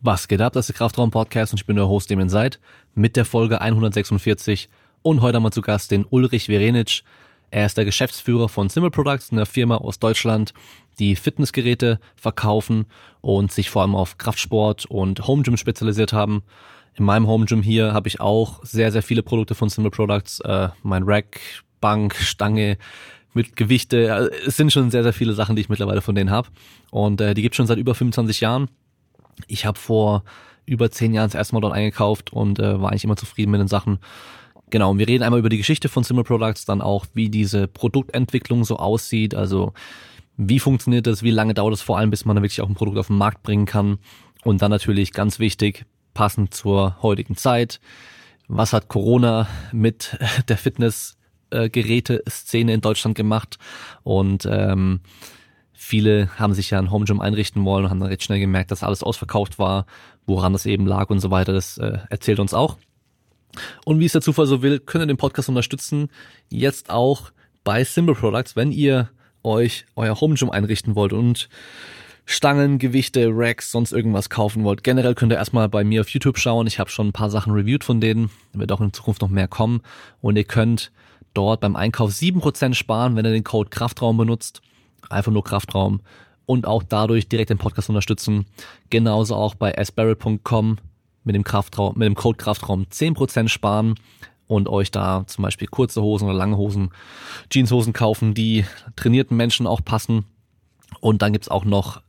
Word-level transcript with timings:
Was 0.00 0.28
geht 0.28 0.40
ab? 0.40 0.52
Das 0.52 0.68
ist 0.68 0.68
der 0.68 0.76
Kraftraum 0.76 1.10
Podcast 1.10 1.52
und 1.52 1.58
ich 1.58 1.66
bin 1.66 1.74
der 1.74 1.88
Host, 1.88 2.08
dem 2.08 2.20
ihr 2.20 2.28
seid, 2.28 2.60
mit 2.94 3.16
der 3.16 3.24
Folge 3.24 3.60
146 3.60 4.68
und 5.02 5.22
heute 5.22 5.36
haben 5.36 5.42
wir 5.42 5.50
zu 5.50 5.60
Gast 5.60 5.90
den 5.90 6.06
Ulrich 6.08 6.46
Verenic. 6.46 7.02
Er 7.50 7.66
ist 7.66 7.76
der 7.76 7.84
Geschäftsführer 7.84 8.48
von 8.48 8.68
Simple 8.68 8.92
Products, 8.92 9.32
einer 9.32 9.44
Firma 9.44 9.78
aus 9.78 9.98
Deutschland, 9.98 10.54
die 11.00 11.16
Fitnessgeräte 11.16 11.98
verkaufen 12.14 12.86
und 13.22 13.50
sich 13.50 13.70
vor 13.70 13.82
allem 13.82 13.96
auf 13.96 14.18
Kraftsport 14.18 14.86
und 14.86 15.26
Home 15.26 15.42
Gym 15.42 15.56
spezialisiert 15.56 16.12
haben. 16.12 16.44
In 16.94 17.04
meinem 17.04 17.26
Home 17.26 17.46
Gym 17.46 17.62
hier 17.62 17.92
habe 17.92 18.06
ich 18.06 18.20
auch 18.20 18.64
sehr, 18.64 18.92
sehr 18.92 19.02
viele 19.02 19.24
Produkte 19.24 19.56
von 19.56 19.68
Simple 19.68 19.90
Products. 19.90 20.38
Äh, 20.40 20.68
mein 20.84 21.02
Rack, 21.02 21.40
Bank, 21.80 22.14
Stange, 22.14 22.78
mit 23.34 23.56
Gewichte. 23.56 24.30
Es 24.46 24.56
sind 24.56 24.72
schon 24.72 24.92
sehr, 24.92 25.02
sehr 25.02 25.12
viele 25.12 25.32
Sachen, 25.32 25.56
die 25.56 25.62
ich 25.62 25.68
mittlerweile 25.68 26.02
von 26.02 26.14
denen 26.14 26.30
habe. 26.30 26.48
Und 26.92 27.20
äh, 27.20 27.34
die 27.34 27.42
gibt 27.42 27.56
schon 27.56 27.66
seit 27.66 27.78
über 27.78 27.96
25 27.96 28.40
Jahren. 28.40 28.68
Ich 29.46 29.66
habe 29.66 29.78
vor 29.78 30.24
über 30.66 30.90
zehn 30.90 31.14
Jahren 31.14 31.28
das 31.28 31.34
erste 31.34 31.54
Mal 31.54 31.60
dort 31.60 31.74
eingekauft 31.74 32.32
und 32.32 32.58
äh, 32.58 32.80
war 32.80 32.90
eigentlich 32.90 33.04
immer 33.04 33.16
zufrieden 33.16 33.50
mit 33.50 33.60
den 33.60 33.68
Sachen. 33.68 33.98
Genau, 34.70 34.90
und 34.90 34.98
wir 34.98 35.08
reden 35.08 35.22
einmal 35.22 35.40
über 35.40 35.48
die 35.48 35.56
Geschichte 35.56 35.88
von 35.88 36.04
Simple 36.04 36.24
Products, 36.24 36.66
dann 36.66 36.82
auch, 36.82 37.06
wie 37.14 37.30
diese 37.30 37.68
Produktentwicklung 37.68 38.64
so 38.64 38.76
aussieht, 38.76 39.34
also 39.34 39.72
wie 40.36 40.60
funktioniert 40.60 41.06
das, 41.06 41.22
wie 41.22 41.30
lange 41.30 41.54
dauert 41.54 41.72
es 41.74 41.80
vor 41.80 41.96
allem, 41.98 42.10
bis 42.10 42.26
man 42.26 42.36
dann 42.36 42.42
wirklich 42.42 42.60
auch 42.60 42.68
ein 42.68 42.74
Produkt 42.74 42.98
auf 42.98 43.06
den 43.06 43.16
Markt 43.16 43.42
bringen 43.42 43.64
kann. 43.66 43.98
Und 44.44 44.62
dann 44.62 44.70
natürlich 44.70 45.12
ganz 45.12 45.38
wichtig, 45.38 45.86
passend 46.14 46.54
zur 46.54 46.96
heutigen 47.02 47.36
Zeit, 47.36 47.80
was 48.46 48.72
hat 48.72 48.88
Corona 48.88 49.48
mit 49.72 50.16
der 50.48 50.56
Fitnessgeräte-Szene 50.58 52.72
in 52.72 52.80
Deutschland 52.80 53.16
gemacht 53.16 53.58
und 54.02 54.48
ähm, 54.50 55.00
Viele 55.80 56.28
haben 56.36 56.54
sich 56.54 56.70
ja 56.70 56.80
ein 56.80 56.90
Home 56.90 57.04
Gym 57.04 57.20
einrichten 57.20 57.64
wollen 57.64 57.84
und 57.84 57.90
haben 57.90 58.00
dann 58.00 58.08
recht 58.08 58.24
schnell 58.24 58.40
gemerkt, 58.40 58.72
dass 58.72 58.82
alles 58.82 59.04
ausverkauft 59.04 59.60
war, 59.60 59.86
woran 60.26 60.52
das 60.52 60.66
eben 60.66 60.86
lag 60.86 61.08
und 61.08 61.20
so 61.20 61.30
weiter. 61.30 61.52
Das 61.52 61.78
äh, 61.78 61.98
erzählt 62.10 62.40
uns 62.40 62.52
auch. 62.52 62.78
Und 63.84 64.00
wie 64.00 64.04
es 64.04 64.10
der 64.10 64.20
Zufall 64.20 64.46
so 64.46 64.60
will, 64.60 64.80
könnt 64.80 65.04
ihr 65.04 65.06
den 65.06 65.16
Podcast 65.16 65.48
unterstützen. 65.48 66.08
Jetzt 66.48 66.90
auch 66.90 67.30
bei 67.62 67.84
Simple 67.84 68.16
Products, 68.16 68.56
wenn 68.56 68.72
ihr 68.72 69.10
euch 69.44 69.86
euer 69.94 70.20
Home 70.20 70.34
Gym 70.34 70.50
einrichten 70.50 70.96
wollt 70.96 71.12
und 71.12 71.48
Stangen, 72.26 72.80
Gewichte, 72.80 73.28
Racks, 73.30 73.70
sonst 73.70 73.92
irgendwas 73.92 74.30
kaufen 74.30 74.64
wollt. 74.64 74.82
Generell 74.82 75.14
könnt 75.14 75.32
ihr 75.32 75.38
erstmal 75.38 75.68
bei 75.68 75.84
mir 75.84 76.00
auf 76.00 76.08
YouTube 76.08 76.38
schauen. 76.38 76.66
Ich 76.66 76.80
habe 76.80 76.90
schon 76.90 77.06
ein 77.06 77.12
paar 77.12 77.30
Sachen 77.30 77.52
reviewed 77.52 77.84
von 77.84 78.00
denen. 78.00 78.30
Da 78.52 78.58
wird 78.58 78.72
auch 78.72 78.80
in 78.80 78.92
Zukunft 78.92 79.22
noch 79.22 79.30
mehr 79.30 79.46
kommen. 79.46 79.82
Und 80.20 80.34
ihr 80.34 80.44
könnt 80.44 80.90
dort 81.34 81.60
beim 81.60 81.76
Einkauf 81.76 82.10
sieben 82.10 82.40
Prozent 82.40 82.74
sparen, 82.74 83.14
wenn 83.14 83.24
ihr 83.24 83.30
den 83.30 83.44
Code 83.44 83.70
Kraftraum 83.70 84.16
benutzt 84.16 84.60
einfach 85.10 85.32
nur 85.32 85.44
Kraftraum 85.44 86.00
und 86.46 86.66
auch 86.66 86.82
dadurch 86.82 87.28
direkt 87.28 87.50
den 87.50 87.58
Podcast 87.58 87.88
unterstützen. 87.88 88.46
Genauso 88.90 89.34
auch 89.34 89.54
bei 89.54 89.72
sbarrel.com 89.82 90.78
mit 91.24 91.34
dem 91.34 91.44
Kraftraum, 91.44 91.94
mit 91.96 92.06
dem 92.06 92.14
Code 92.14 92.38
Kraftraum 92.38 92.86
10% 92.90 93.48
sparen 93.48 93.96
und 94.46 94.68
euch 94.68 94.90
da 94.90 95.24
zum 95.26 95.42
Beispiel 95.42 95.68
kurze 95.68 96.02
Hosen 96.02 96.26
oder 96.26 96.36
lange 96.36 96.56
Hosen, 96.56 96.90
Jeanshosen 97.50 97.92
kaufen, 97.92 98.34
die 98.34 98.64
trainierten 98.96 99.36
Menschen 99.36 99.66
auch 99.66 99.84
passen. 99.84 100.24
Und 101.00 101.20
dann 101.20 101.32
gibt's 101.32 101.50
auch 101.50 101.64
noch 101.64 102.00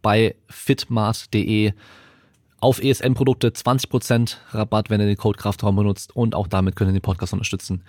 bei 0.00 0.34
fitmart.de 0.48 1.72
auf 2.60 2.82
ESN-Produkte 2.82 3.48
20% 3.48 4.36
Rabatt, 4.52 4.88
wenn 4.88 5.00
ihr 5.00 5.06
den 5.06 5.16
Code 5.16 5.38
Kraftraum 5.38 5.76
benutzt 5.76 6.16
und 6.16 6.34
auch 6.34 6.46
damit 6.46 6.76
könnt 6.76 6.90
ihr 6.90 6.94
den 6.94 7.02
Podcast 7.02 7.32
unterstützen. 7.32 7.82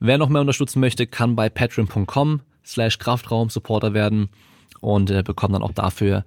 Wer 0.00 0.16
noch 0.16 0.28
mehr 0.28 0.40
unterstützen 0.40 0.80
möchte, 0.80 1.06
kann 1.06 1.36
bei 1.36 1.48
patreon.com 1.48 2.40
slash 2.64 2.98
Kraftraum 2.98 3.50
Supporter 3.50 3.94
werden 3.94 4.28
und 4.80 5.10
äh, 5.10 5.22
bekommen 5.22 5.54
dann 5.54 5.62
auch 5.62 5.72
dafür 5.72 6.24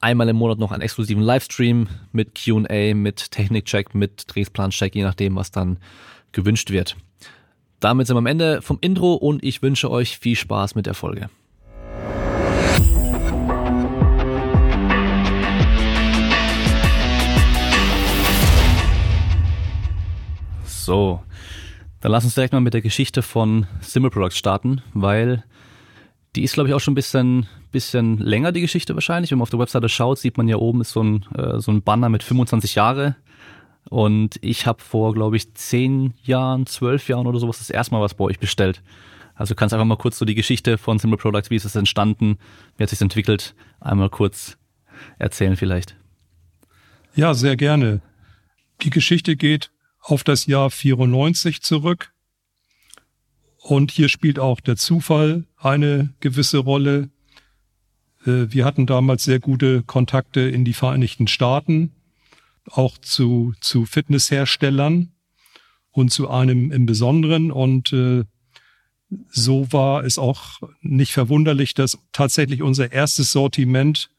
einmal 0.00 0.28
im 0.28 0.36
Monat 0.36 0.58
noch 0.58 0.72
einen 0.72 0.82
exklusiven 0.82 1.22
Livestream 1.22 1.88
mit 2.12 2.38
Q&A, 2.42 2.94
mit 2.94 3.30
Technikcheck, 3.30 3.94
mit 3.94 4.28
Trainingsplancheck, 4.28 4.94
je 4.94 5.02
nachdem, 5.02 5.36
was 5.36 5.50
dann 5.50 5.78
gewünscht 6.32 6.70
wird. 6.70 6.96
Damit 7.80 8.06
sind 8.06 8.16
wir 8.16 8.18
am 8.18 8.26
Ende 8.26 8.62
vom 8.62 8.78
Intro 8.80 9.14
und 9.14 9.44
ich 9.44 9.62
wünsche 9.62 9.90
euch 9.90 10.18
viel 10.18 10.36
Spaß 10.36 10.74
mit 10.74 10.86
der 10.86 10.94
Folge. 10.94 11.30
So, 20.64 21.22
dann 22.00 22.12
lass 22.12 22.24
uns 22.24 22.34
direkt 22.34 22.54
mal 22.54 22.60
mit 22.60 22.72
der 22.72 22.80
Geschichte 22.80 23.20
von 23.22 23.66
Simple 23.80 24.10
Products 24.10 24.38
starten, 24.38 24.80
weil 24.94 25.44
die 26.38 26.44
ist, 26.44 26.54
glaube 26.54 26.68
ich, 26.68 26.74
auch 26.74 26.78
schon 26.78 26.92
ein 26.92 26.94
bisschen, 26.94 27.48
bisschen 27.72 28.16
länger, 28.18 28.52
die 28.52 28.60
Geschichte 28.60 28.94
wahrscheinlich. 28.94 29.32
Wenn 29.32 29.38
man 29.38 29.42
auf 29.42 29.50
der 29.50 29.58
Webseite 29.58 29.88
schaut, 29.88 30.20
sieht 30.20 30.36
man 30.36 30.46
ja 30.46 30.54
oben 30.54 30.82
ist 30.82 30.92
so 30.92 31.02
ein, 31.02 31.26
äh, 31.34 31.58
so 31.58 31.72
ein 31.72 31.82
Banner 31.82 32.08
mit 32.08 32.22
25 32.22 32.76
Jahre. 32.76 33.16
Und 33.90 34.38
ich 34.40 34.64
habe 34.64 34.80
vor, 34.80 35.14
glaube 35.14 35.36
ich, 35.36 35.52
zehn 35.54 36.14
Jahren, 36.22 36.66
zwölf 36.66 37.08
Jahren 37.08 37.26
oder 37.26 37.40
sowas 37.40 37.58
das 37.58 37.70
erste 37.70 37.92
Mal 37.92 38.02
was 38.02 38.14
bei 38.14 38.22
euch 38.22 38.38
bestellt. 38.38 38.84
Also 39.34 39.56
kannst 39.56 39.74
einfach 39.74 39.84
mal 39.84 39.96
kurz 39.96 40.16
so 40.16 40.24
die 40.24 40.36
Geschichte 40.36 40.78
von 40.78 41.00
Simple 41.00 41.18
Products, 41.18 41.50
wie 41.50 41.56
ist 41.56 41.64
es 41.64 41.74
entstanden, 41.74 42.38
wie 42.76 42.84
hat 42.84 42.90
sich 42.90 43.00
entwickelt, 43.00 43.56
einmal 43.80 44.08
kurz 44.08 44.58
erzählen 45.18 45.56
vielleicht. 45.56 45.96
Ja, 47.16 47.34
sehr 47.34 47.56
gerne. 47.56 48.00
Die 48.82 48.90
Geschichte 48.90 49.34
geht 49.34 49.72
auf 50.00 50.22
das 50.22 50.46
Jahr 50.46 50.70
94 50.70 51.62
zurück. 51.62 52.12
Und 53.56 53.90
hier 53.90 54.08
spielt 54.08 54.38
auch 54.38 54.60
der 54.60 54.76
Zufall 54.76 55.47
eine 55.58 56.14
gewisse 56.20 56.58
Rolle. 56.58 57.10
Äh, 58.24 58.46
wir 58.50 58.64
hatten 58.64 58.86
damals 58.86 59.24
sehr 59.24 59.40
gute 59.40 59.82
Kontakte 59.82 60.40
in 60.40 60.64
die 60.64 60.74
Vereinigten 60.74 61.26
Staaten, 61.26 61.92
auch 62.70 62.98
zu, 62.98 63.54
zu 63.60 63.84
Fitnessherstellern 63.84 65.12
und 65.90 66.10
zu 66.10 66.30
einem 66.30 66.70
im 66.70 66.86
Besonderen. 66.86 67.50
Und 67.50 67.92
äh, 67.92 68.24
so 69.30 69.72
war 69.72 70.04
es 70.04 70.18
auch 70.18 70.60
nicht 70.80 71.12
verwunderlich, 71.12 71.74
dass 71.74 71.98
tatsächlich 72.12 72.62
unser 72.62 72.92
erstes 72.92 73.32
Sortiment 73.32 74.10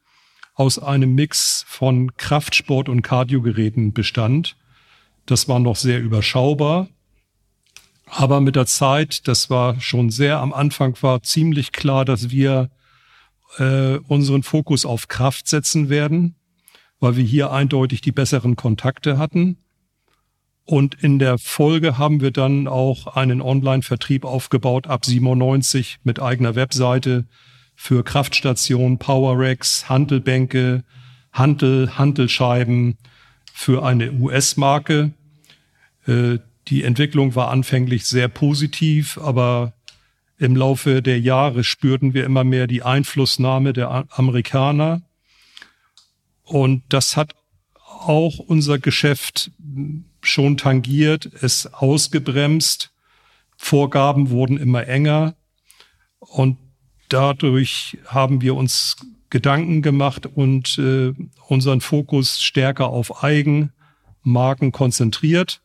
aus 0.54 0.78
einem 0.78 1.14
Mix 1.14 1.64
von 1.66 2.16
Kraftsport- 2.16 2.88
und 2.88 3.02
Kardiogeräten 3.02 3.92
bestand. 3.92 4.56
Das 5.26 5.48
war 5.48 5.58
noch 5.58 5.76
sehr 5.76 6.00
überschaubar. 6.00 6.88
Aber 8.10 8.40
mit 8.40 8.56
der 8.56 8.66
Zeit, 8.66 9.28
das 9.28 9.50
war 9.50 9.80
schon 9.80 10.10
sehr 10.10 10.40
am 10.40 10.52
Anfang, 10.52 10.96
war 11.00 11.22
ziemlich 11.22 11.72
klar, 11.72 12.04
dass 12.04 12.30
wir 12.30 12.70
äh, 13.58 13.98
unseren 14.08 14.42
Fokus 14.42 14.84
auf 14.84 15.08
Kraft 15.08 15.46
setzen 15.46 15.88
werden, 15.88 16.34
weil 16.98 17.16
wir 17.16 17.24
hier 17.24 17.52
eindeutig 17.52 18.00
die 18.00 18.12
besseren 18.12 18.56
Kontakte 18.56 19.16
hatten. 19.16 19.58
Und 20.64 20.94
in 20.94 21.18
der 21.18 21.38
Folge 21.38 21.98
haben 21.98 22.20
wir 22.20 22.32
dann 22.32 22.68
auch 22.68 23.06
einen 23.16 23.40
Online-Vertrieb 23.40 24.24
aufgebaut 24.24 24.86
ab 24.86 25.04
97 25.04 25.98
mit 26.02 26.20
eigener 26.20 26.54
Webseite 26.54 27.26
für 27.74 28.04
Kraftstationen, 28.04 28.98
Power-Racks, 28.98 29.88
Handelbänke, 29.88 30.84
Handel, 31.32 31.96
Handelscheiben 31.96 32.98
für 33.52 33.84
eine 33.84 34.12
US-Marke. 34.12 35.12
Äh, 36.06 36.38
die 36.68 36.84
Entwicklung 36.84 37.34
war 37.34 37.50
anfänglich 37.50 38.06
sehr 38.06 38.28
positiv, 38.28 39.18
aber 39.18 39.72
im 40.38 40.56
Laufe 40.56 41.02
der 41.02 41.20
Jahre 41.20 41.64
spürten 41.64 42.14
wir 42.14 42.24
immer 42.24 42.44
mehr 42.44 42.66
die 42.66 42.82
Einflussnahme 42.82 43.72
der 43.72 44.06
Amerikaner. 44.10 45.02
Und 46.44 46.82
das 46.88 47.16
hat 47.16 47.34
auch 47.84 48.38
unser 48.38 48.78
Geschäft 48.78 49.50
schon 50.22 50.56
tangiert, 50.56 51.30
es 51.42 51.72
ausgebremst. 51.72 52.90
Vorgaben 53.56 54.30
wurden 54.30 54.56
immer 54.56 54.86
enger. 54.86 55.34
Und 56.18 56.56
dadurch 57.10 57.98
haben 58.06 58.40
wir 58.40 58.54
uns 58.54 58.96
Gedanken 59.28 59.82
gemacht 59.82 60.26
und 60.26 60.78
äh, 60.78 61.12
unseren 61.48 61.80
Fokus 61.80 62.40
stärker 62.40 62.88
auf 62.88 63.22
Eigenmarken 63.22 64.72
konzentriert. 64.72 65.60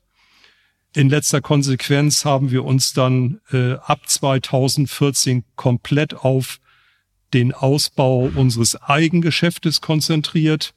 In 0.95 1.09
letzter 1.09 1.41
Konsequenz 1.41 2.23
haben 2.23 2.51
wir 2.51 2.63
uns 2.63 2.93
dann 2.93 3.41
äh, 3.51 3.73
ab 3.73 4.07
2014 4.07 5.43
komplett 5.57 6.13
auf 6.13 6.61
den 7.33 7.51
Ausbau 7.51 8.31
unseres 8.33 8.81
Eigengeschäftes 8.81 9.81
konzentriert. 9.81 10.73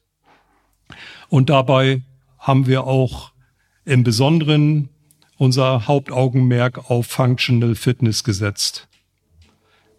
Und 1.29 1.49
dabei 1.49 2.01
haben 2.37 2.67
wir 2.67 2.83
auch 2.83 3.31
im 3.85 4.03
Besonderen 4.03 4.89
unser 5.37 5.87
Hauptaugenmerk 5.87 6.91
auf 6.91 7.07
Functional 7.07 7.75
Fitness 7.75 8.25
gesetzt. 8.25 8.89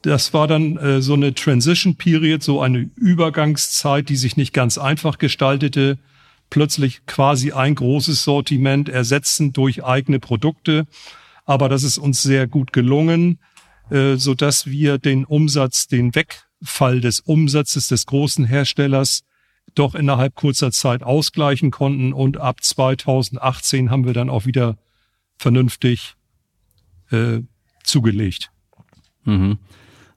Das 0.02 0.34
war 0.34 0.46
dann 0.46 0.76
äh, 0.76 1.00
so 1.00 1.14
eine 1.14 1.32
Transition 1.32 1.96
Period, 1.96 2.43
so 2.43 2.61
eine 2.61 2.90
Übergangszeit, 2.94 4.11
die 4.11 4.16
sich 4.16 4.37
nicht 4.37 4.52
ganz 4.52 4.76
einfach 4.76 5.16
gestaltete 5.16 5.96
plötzlich 6.50 7.06
quasi 7.06 7.52
ein 7.52 7.75
großes 7.75 8.25
Sortiment 8.25 8.88
ersetzen 8.88 9.52
durch 9.52 9.85
eigene 9.85 10.20
Produkte. 10.20 10.87
Aber 11.44 11.69
das 11.69 11.82
ist 11.82 11.99
uns 11.99 12.23
sehr 12.23 12.47
gut 12.47 12.73
gelungen, 12.73 13.38
äh, 13.91 14.17
so 14.17 14.35
dass 14.35 14.67
wir 14.67 14.99
den 14.99 15.25
Umsatz, 15.25 15.87
den 15.87 16.14
Wegfall 16.14 17.00
des 17.00 17.20
Umsatzes 17.20 17.88
des 17.88 18.06
großen 18.06 18.44
Herstellers 18.44 19.23
doch 19.75 19.94
innerhalb 19.94 20.35
kurzer 20.35 20.73
Zeit 20.73 21.02
ausgleichen 21.02 21.70
konnten 21.70 22.12
und 22.12 22.38
ab 22.38 22.62
2018 22.62 23.91
haben 23.91 24.05
wir 24.05 24.14
dann 24.14 24.29
auch 24.29 24.44
wieder 24.44 24.79
vernünftig 25.38 26.17
äh, 27.11 27.41
zugelegt. 27.85 28.50
Mhm. 29.25 29.58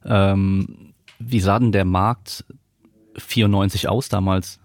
Ähm, 0.05 0.93
wie 1.19 1.39
sah 1.39 1.59
denn 1.59 1.71
der 1.71 1.85
Markt 1.85 2.45
94 3.17 3.87
aus 3.87 4.09
damals? 4.09 4.59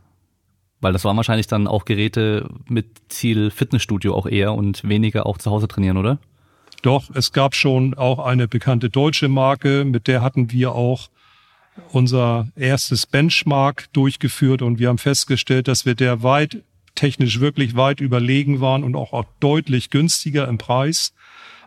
Weil 0.80 0.92
das 0.92 1.04
waren 1.04 1.16
wahrscheinlich 1.16 1.48
dann 1.48 1.66
auch 1.66 1.84
Geräte 1.84 2.48
mit 2.68 2.86
Ziel 3.08 3.50
Fitnessstudio 3.50 4.14
auch 4.14 4.26
eher 4.26 4.54
und 4.54 4.88
weniger 4.88 5.26
auch 5.26 5.38
zu 5.38 5.50
Hause 5.50 5.68
trainieren, 5.68 5.96
oder? 5.96 6.18
Doch, 6.82 7.10
es 7.14 7.32
gab 7.32 7.54
schon 7.54 7.94
auch 7.94 8.20
eine 8.20 8.46
bekannte 8.46 8.88
deutsche 8.88 9.28
Marke, 9.28 9.84
mit 9.84 10.06
der 10.06 10.22
hatten 10.22 10.52
wir 10.52 10.72
auch 10.72 11.08
unser 11.90 12.48
erstes 12.56 13.06
Benchmark 13.06 13.92
durchgeführt 13.92 14.62
und 14.62 14.78
wir 14.78 14.88
haben 14.88 14.98
festgestellt, 14.98 15.68
dass 15.68 15.86
wir 15.86 15.94
der 15.94 16.22
weit 16.22 16.62
technisch 16.94 17.40
wirklich 17.40 17.76
weit 17.76 18.00
überlegen 18.00 18.60
waren 18.60 18.82
und 18.82 18.96
auch, 18.96 19.12
auch 19.12 19.24
deutlich 19.40 19.90
günstiger 19.90 20.48
im 20.48 20.58
Preis. 20.58 21.12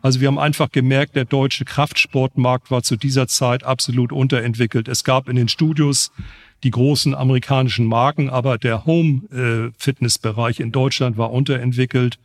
Also 0.01 0.19
wir 0.19 0.27
haben 0.27 0.39
einfach 0.39 0.71
gemerkt, 0.71 1.15
der 1.15 1.25
deutsche 1.25 1.63
Kraftsportmarkt 1.63 2.71
war 2.71 2.83
zu 2.83 2.97
dieser 2.97 3.27
Zeit 3.27 3.63
absolut 3.63 4.11
unterentwickelt. 4.11 4.87
Es 4.87 5.03
gab 5.03 5.29
in 5.29 5.35
den 5.35 5.47
Studios 5.47 6.11
die 6.63 6.71
großen 6.71 7.15
amerikanischen 7.15 7.85
Marken, 7.85 8.29
aber 8.29 8.57
der 8.57 8.85
Home-Fitness-Bereich 8.85 10.59
in 10.59 10.71
Deutschland 10.71 11.17
war 11.17 11.31
unterentwickelt. 11.31 12.19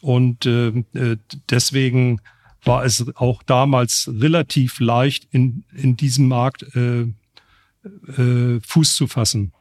Und 0.00 0.46
äh, 0.46 0.68
äh, 0.94 1.16
deswegen 1.50 2.20
war 2.64 2.84
es 2.84 3.06
auch 3.16 3.42
damals 3.42 4.10
relativ 4.12 4.80
leicht, 4.80 5.28
in, 5.30 5.64
in 5.74 5.96
diesem 5.96 6.28
Markt 6.28 6.64
äh, 6.74 7.02
äh, 7.02 8.60
Fuß 8.60 8.96
zu 8.96 9.06
fassen. 9.06 9.52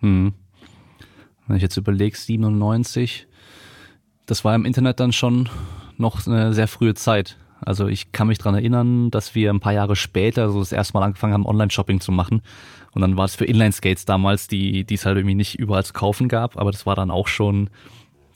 Hm. 0.00 0.32
Wenn 1.46 1.56
ich 1.56 1.62
jetzt 1.62 1.76
überlege, 1.76 2.16
97, 2.16 3.26
das 4.26 4.44
war 4.44 4.54
im 4.54 4.64
Internet 4.64 5.00
dann 5.00 5.12
schon 5.12 5.48
noch 5.96 6.26
eine 6.26 6.54
sehr 6.54 6.68
frühe 6.68 6.94
Zeit. 6.94 7.36
Also 7.60 7.86
ich 7.88 8.12
kann 8.12 8.28
mich 8.28 8.38
dran 8.38 8.54
erinnern, 8.54 9.10
dass 9.10 9.34
wir 9.34 9.50
ein 9.50 9.60
paar 9.60 9.72
Jahre 9.72 9.96
später 9.96 10.50
so 10.50 10.58
das 10.58 10.72
erste 10.72 10.94
Mal 10.94 11.04
angefangen 11.04 11.32
haben, 11.32 11.46
Online-Shopping 11.46 12.00
zu 12.00 12.12
machen. 12.12 12.42
Und 12.94 13.02
dann 13.02 13.16
war 13.16 13.24
es 13.24 13.34
für 13.34 13.44
Inline-Skates 13.44 14.04
damals, 14.04 14.46
die, 14.46 14.84
die 14.84 14.94
es 14.94 15.04
halt 15.04 15.16
irgendwie 15.16 15.34
nicht 15.34 15.58
überall 15.58 15.84
zu 15.84 15.92
kaufen 15.92 16.28
gab, 16.28 16.56
aber 16.56 16.70
das 16.70 16.86
war 16.86 16.94
dann 16.94 17.10
auch 17.10 17.28
schon 17.28 17.68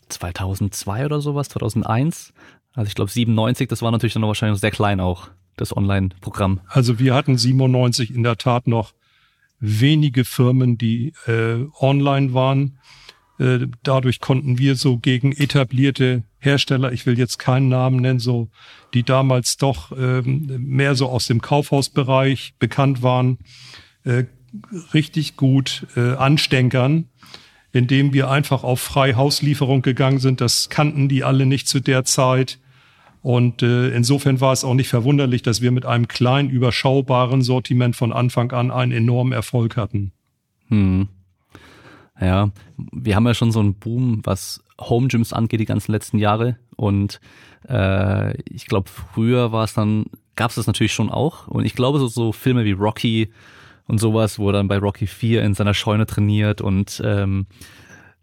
2002 0.08 1.06
oder 1.06 1.20
sowas, 1.20 1.48
2001. 1.48 2.32
Also 2.74 2.88
ich 2.88 2.94
glaube 2.94 3.10
97, 3.10 3.68
das 3.68 3.82
war 3.82 3.90
natürlich 3.90 4.14
dann 4.14 4.22
wahrscheinlich 4.22 4.60
sehr 4.60 4.70
klein 4.70 5.00
auch, 5.00 5.30
das 5.56 5.76
Online-Programm. 5.76 6.60
Also 6.68 6.98
wir 6.98 7.14
hatten 7.14 7.36
97 7.36 8.14
in 8.14 8.22
der 8.22 8.36
Tat 8.36 8.66
noch 8.66 8.92
wenige 9.60 10.24
Firmen, 10.24 10.78
die 10.78 11.12
äh, 11.26 11.64
online 11.80 12.34
waren. 12.34 12.78
Äh, 13.38 13.66
dadurch 13.82 14.20
konnten 14.20 14.58
wir 14.58 14.76
so 14.76 14.98
gegen 14.98 15.32
etablierte 15.32 16.24
Hersteller, 16.38 16.92
ich 16.92 17.06
will 17.06 17.18
jetzt 17.18 17.38
keinen 17.38 17.68
Namen 17.68 18.00
nennen, 18.00 18.20
so 18.20 18.48
die 18.94 19.02
damals 19.02 19.56
doch 19.56 19.92
ähm, 19.96 20.46
mehr 20.58 20.94
so 20.94 21.08
aus 21.08 21.26
dem 21.26 21.40
Kaufhausbereich 21.40 22.54
bekannt 22.58 23.02
waren, 23.02 23.38
äh, 24.04 24.24
richtig 24.92 25.36
gut 25.36 25.86
äh, 25.96 26.14
anstänkern 26.14 27.08
indem 27.72 28.12
wir 28.12 28.30
einfach 28.30 28.64
auf 28.64 28.80
Freihauslieferung 28.80 29.82
gegangen 29.82 30.18
sind. 30.18 30.40
Das 30.40 30.68
kannten 30.68 31.08
die 31.08 31.24
alle 31.24 31.46
nicht 31.46 31.68
zu 31.68 31.80
der 31.80 32.04
Zeit. 32.04 32.58
Und 33.20 33.62
äh, 33.62 33.90
insofern 33.90 34.40
war 34.40 34.52
es 34.52 34.64
auch 34.64 34.74
nicht 34.74 34.88
verwunderlich, 34.88 35.42
dass 35.42 35.60
wir 35.60 35.70
mit 35.70 35.84
einem 35.84 36.08
kleinen, 36.08 36.50
überschaubaren 36.50 37.42
Sortiment 37.42 37.96
von 37.96 38.12
Anfang 38.12 38.52
an 38.52 38.70
einen 38.70 38.92
enormen 38.92 39.32
Erfolg 39.32 39.76
hatten. 39.76 40.12
Hm. 40.68 41.08
Ja, 42.20 42.50
wir 42.76 43.16
haben 43.16 43.26
ja 43.26 43.34
schon 43.34 43.52
so 43.52 43.60
einen 43.60 43.74
Boom, 43.74 44.22
was 44.24 44.64
Home 44.80 45.08
Gyms 45.08 45.32
angeht, 45.32 45.60
die 45.60 45.66
ganzen 45.66 45.92
letzten 45.92 46.18
Jahre. 46.18 46.56
Und 46.76 47.20
äh, 47.68 48.40
ich 48.42 48.66
glaube, 48.66 48.88
früher 48.88 49.52
war 49.52 49.64
es 49.64 49.74
dann, 49.74 50.06
gab 50.36 50.50
es 50.50 50.56
das 50.56 50.66
natürlich 50.66 50.92
schon 50.92 51.10
auch. 51.10 51.48
Und 51.48 51.64
ich 51.64 51.74
glaube, 51.74 51.98
so, 51.98 52.08
so 52.08 52.32
Filme 52.32 52.64
wie 52.64 52.72
Rocky 52.72 53.30
und 53.88 53.98
sowas, 53.98 54.38
wo 54.38 54.50
er 54.50 54.52
dann 54.52 54.68
bei 54.68 54.78
Rocky 54.78 55.08
4 55.08 55.42
in 55.42 55.54
seiner 55.54 55.74
Scheune 55.74 56.06
trainiert 56.06 56.60
und 56.60 57.02
ähm, 57.04 57.46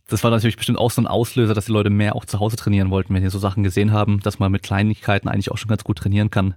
das 0.07 0.23
war 0.23 0.29
natürlich 0.29 0.57
bestimmt 0.57 0.77
auch 0.77 0.91
so 0.91 1.01
ein 1.01 1.07
Auslöser, 1.07 1.55
dass 1.55 1.65
die 1.65 1.71
Leute 1.71 1.89
mehr 1.89 2.15
auch 2.15 2.25
zu 2.25 2.39
Hause 2.39 2.55
trainieren 2.55 2.91
wollten, 2.91 3.13
wenn 3.13 3.23
die 3.23 3.29
so 3.29 3.39
Sachen 3.39 3.63
gesehen 3.63 3.91
haben, 3.91 4.19
dass 4.19 4.37
man 4.37 4.51
mit 4.51 4.61
Kleinigkeiten 4.61 5.27
eigentlich 5.27 5.51
auch 5.51 5.57
schon 5.57 5.69
ganz 5.69 5.83
gut 5.83 5.97
trainieren 5.97 6.29
kann. 6.29 6.53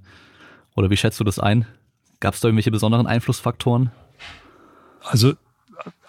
Oder 0.76 0.90
wie 0.90 0.96
schätzt 0.98 1.18
du 1.18 1.24
das 1.24 1.38
ein? 1.38 1.66
Gab 2.20 2.34
es 2.34 2.40
da 2.40 2.48
irgendwelche 2.48 2.70
besonderen 2.70 3.06
Einflussfaktoren? 3.06 3.90
Also 5.02 5.32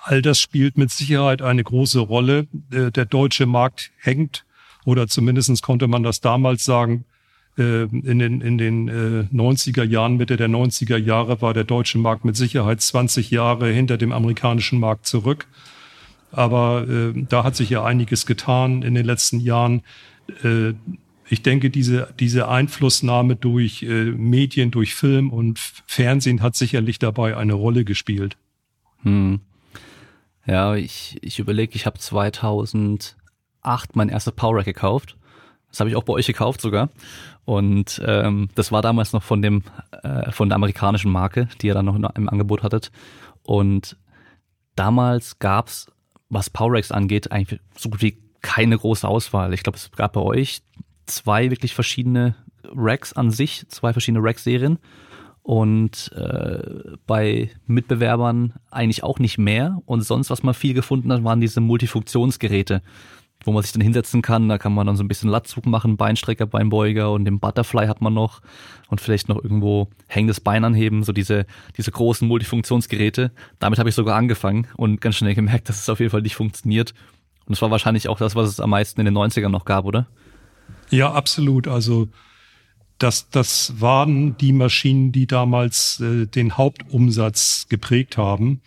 all 0.03 0.21
das 0.21 0.41
spielt 0.41 0.77
mit 0.77 0.91
Sicherheit 0.91 1.41
eine 1.41 1.63
große 1.63 1.99
Rolle. 1.99 2.47
Äh, 2.71 2.91
der 2.91 3.05
deutsche 3.05 3.45
Markt 3.45 3.91
hängt, 3.97 4.45
oder 4.85 5.07
zumindestens 5.07 5.61
konnte 5.61 5.87
man 5.87 6.03
das 6.03 6.19
damals 6.19 6.63
sagen, 6.65 7.05
in 7.63 8.19
den, 8.19 8.41
in 8.41 8.57
den 8.57 8.87
äh, 8.87 9.25
90er 9.33 9.83
Jahren, 9.83 10.17
Mitte 10.17 10.37
der 10.37 10.49
90er 10.49 10.97
Jahre 10.97 11.41
war 11.41 11.53
der 11.53 11.63
deutsche 11.63 11.97
Markt 11.97 12.25
mit 12.25 12.35
Sicherheit 12.35 12.81
20 12.81 13.31
Jahre 13.31 13.69
hinter 13.69 13.97
dem 13.97 14.11
amerikanischen 14.11 14.79
Markt 14.79 15.05
zurück. 15.05 15.47
Aber 16.31 16.87
äh, 16.87 17.13
da 17.27 17.43
hat 17.43 17.55
sich 17.55 17.69
ja 17.69 17.83
einiges 17.83 18.25
getan 18.25 18.81
in 18.81 18.93
den 18.93 19.05
letzten 19.05 19.39
Jahren. 19.39 19.81
Äh, 20.43 20.73
ich 21.27 21.43
denke, 21.43 21.69
diese, 21.69 22.13
diese 22.19 22.47
Einflussnahme 22.47 23.35
durch 23.35 23.83
äh, 23.83 24.05
Medien, 24.05 24.71
durch 24.71 24.95
Film 24.95 25.29
und 25.31 25.59
Fernsehen 25.85 26.41
hat 26.41 26.55
sicherlich 26.55 26.97
dabei 26.99 27.37
eine 27.37 27.53
Rolle 27.53 27.83
gespielt. 27.83 28.37
Hm. 29.03 29.39
Ja, 30.45 30.75
ich, 30.75 31.17
ich 31.21 31.37
überlege, 31.37 31.75
ich 31.75 31.85
habe 31.85 31.99
2008 31.99 33.15
mein 33.93 34.09
erster 34.09 34.31
Power 34.31 34.63
gekauft. 34.63 35.15
Das 35.69 35.79
habe 35.79 35.89
ich 35.89 35.95
auch 35.95 36.03
bei 36.03 36.13
euch 36.13 36.27
gekauft 36.27 36.61
sogar. 36.61 36.89
Und 37.45 38.01
ähm, 38.05 38.49
das 38.55 38.71
war 38.71 38.81
damals 38.81 39.13
noch 39.13 39.23
von 39.23 39.41
dem 39.41 39.63
äh, 40.03 40.31
von 40.31 40.49
der 40.49 40.55
amerikanischen 40.55 41.11
Marke, 41.11 41.47
die 41.61 41.67
ihr 41.67 41.73
dann 41.73 41.85
noch 41.85 41.95
im 41.95 42.29
Angebot 42.29 42.63
hattet. 42.63 42.91
Und 43.43 43.97
damals 44.75 45.39
gab's, 45.39 45.87
was 46.29 46.49
Powerrex 46.49 46.91
angeht, 46.91 47.31
eigentlich 47.31 47.59
so 47.75 47.89
gut 47.89 48.01
wie 48.01 48.17
keine 48.41 48.77
große 48.77 49.07
Auswahl. 49.07 49.53
Ich 49.53 49.63
glaube, 49.63 49.77
es 49.77 49.91
gab 49.91 50.13
bei 50.13 50.21
euch 50.21 50.61
zwei 51.05 51.49
wirklich 51.49 51.73
verschiedene 51.73 52.35
Racks 52.63 53.13
an 53.13 53.31
sich, 53.31 53.65
zwei 53.69 53.93
verschiedene 53.93 54.23
Rack-Serien. 54.23 54.79
Und 55.41 56.11
äh, 56.13 56.97
bei 57.07 57.49
Mitbewerbern 57.65 58.53
eigentlich 58.69 59.03
auch 59.03 59.17
nicht 59.17 59.39
mehr. 59.39 59.81
Und 59.85 60.01
sonst, 60.01 60.29
was 60.29 60.43
man 60.43 60.53
viel 60.53 60.75
gefunden 60.75 61.11
hat, 61.11 61.23
waren 61.23 61.41
diese 61.41 61.61
Multifunktionsgeräte 61.61 62.83
wo 63.45 63.51
man 63.51 63.63
sich 63.63 63.71
dann 63.71 63.81
hinsetzen 63.81 64.21
kann. 64.21 64.49
Da 64.49 64.57
kann 64.57 64.73
man 64.73 64.87
dann 64.87 64.95
so 64.95 65.03
ein 65.03 65.07
bisschen 65.07 65.29
Latzug 65.29 65.65
machen, 65.65 65.97
Beinstrecker, 65.97 66.45
Beinbeuger 66.45 67.11
und 67.11 67.25
den 67.25 67.39
Butterfly 67.39 67.87
hat 67.87 68.01
man 68.01 68.13
noch 68.13 68.41
und 68.89 69.01
vielleicht 69.01 69.29
noch 69.29 69.41
irgendwo 69.41 69.87
hängendes 70.07 70.39
Bein 70.41 70.65
anheben, 70.65 71.03
so 71.03 71.13
diese, 71.13 71.45
diese 71.77 71.91
großen 71.91 72.27
Multifunktionsgeräte. 72.27 73.31
Damit 73.59 73.79
habe 73.79 73.89
ich 73.89 73.95
sogar 73.95 74.17
angefangen 74.17 74.67
und 74.75 74.99
ganz 75.01 75.15
schnell 75.15 75.35
gemerkt, 75.35 75.69
dass 75.69 75.79
es 75.79 75.89
auf 75.89 75.99
jeden 75.99 76.11
Fall 76.11 76.21
nicht 76.21 76.35
funktioniert. 76.35 76.93
Und 77.45 77.53
es 77.53 77.61
war 77.61 77.71
wahrscheinlich 77.71 78.09
auch 78.09 78.17
das, 78.17 78.35
was 78.35 78.49
es 78.49 78.59
am 78.59 78.71
meisten 78.71 78.99
in 78.99 79.05
den 79.05 79.17
90ern 79.17 79.49
noch 79.49 79.65
gab, 79.65 79.85
oder? 79.85 80.07
Ja, 80.89 81.13
absolut. 81.13 81.67
Also 81.67 82.09
das, 82.99 83.29
das 83.29 83.79
waren 83.79 84.37
die 84.37 84.53
Maschinen, 84.53 85.11
die 85.11 85.25
damals 85.25 85.99
äh, 86.01 86.27
den 86.27 86.57
Hauptumsatz 86.57 87.67
geprägt 87.69 88.17
haben. 88.17 88.61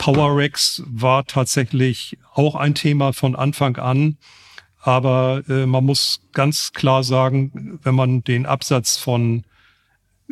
Power 0.00 0.34
Racks 0.34 0.82
war 0.86 1.26
tatsächlich 1.26 2.16
auch 2.32 2.54
ein 2.54 2.74
Thema 2.74 3.12
von 3.12 3.36
Anfang 3.36 3.76
an. 3.76 4.16
Aber 4.80 5.42
äh, 5.46 5.66
man 5.66 5.84
muss 5.84 6.22
ganz 6.32 6.72
klar 6.72 7.04
sagen, 7.04 7.78
wenn 7.82 7.94
man 7.94 8.24
den 8.24 8.46
Absatz 8.46 8.96
von 8.96 9.44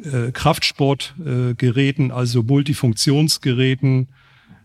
äh, 0.03 0.33
Kraftsportgeräten, 0.33 2.09
äh, 2.09 2.13
also 2.15 2.43
Multifunktionsgeräten, 2.43 4.09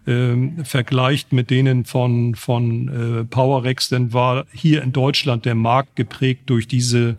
äh, 0.05 0.63
vergleicht 0.63 1.33
mit 1.33 1.49
denen 1.49 1.83
von, 1.83 2.35
von 2.35 2.87
äh, 2.87 3.23
Powerex, 3.25 3.89
dann 3.89 4.13
war 4.13 4.45
hier 4.53 4.81
in 4.83 4.93
Deutschland 4.93 5.43
der 5.43 5.55
Markt 5.55 5.97
geprägt 5.97 6.43
durch 6.45 6.65
diese 6.65 7.17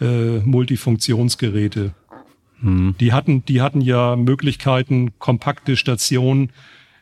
äh, 0.00 0.38
Multifunktionsgeräte. 0.38 1.94
Hm. 2.60 2.94
Die 3.00 3.12
hatten, 3.12 3.44
die 3.44 3.60
hatten 3.60 3.80
ja 3.80 4.14
Möglichkeiten, 4.14 5.18
kompakte 5.18 5.76
Stationen 5.76 6.50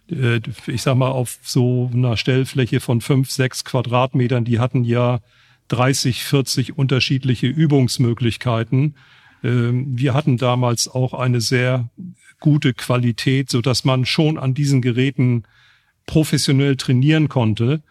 ich 0.09 0.83
sag 0.83 0.97
mal, 0.97 1.11
auf 1.11 1.39
so 1.43 1.91
einer 1.93 2.17
Stellfläche 2.17 2.81
von 2.81 3.01
fünf, 3.01 3.31
sechs 3.31 3.65
Quadratmetern, 3.65 4.45
die 4.45 4.61
hatten 4.61 4.85
ja 4.85 5.21
30, 5.69 6.25
40 6.25 6.79
unterschiedliche 6.79 7.49
Übungsmöglichkeiten. 7.49 8.95
Ähm, 9.43 9.99
wir 9.99 10.15
hatten 10.15 10.37
damals 10.37 10.89
auch 10.89 11.13
eine 11.13 11.41
sehr 11.41 11.89
gute 12.39 12.75
Qualität, 12.75 13.51
so 13.51 13.61
dass 13.61 13.85
man 13.85 14.05
schon 14.07 14.39
an 14.39 14.55
diesen 14.55 14.83
Geräten 14.83 15.45
professionell 16.07 16.77
trainieren 16.77 17.29
konnte. 17.29 17.83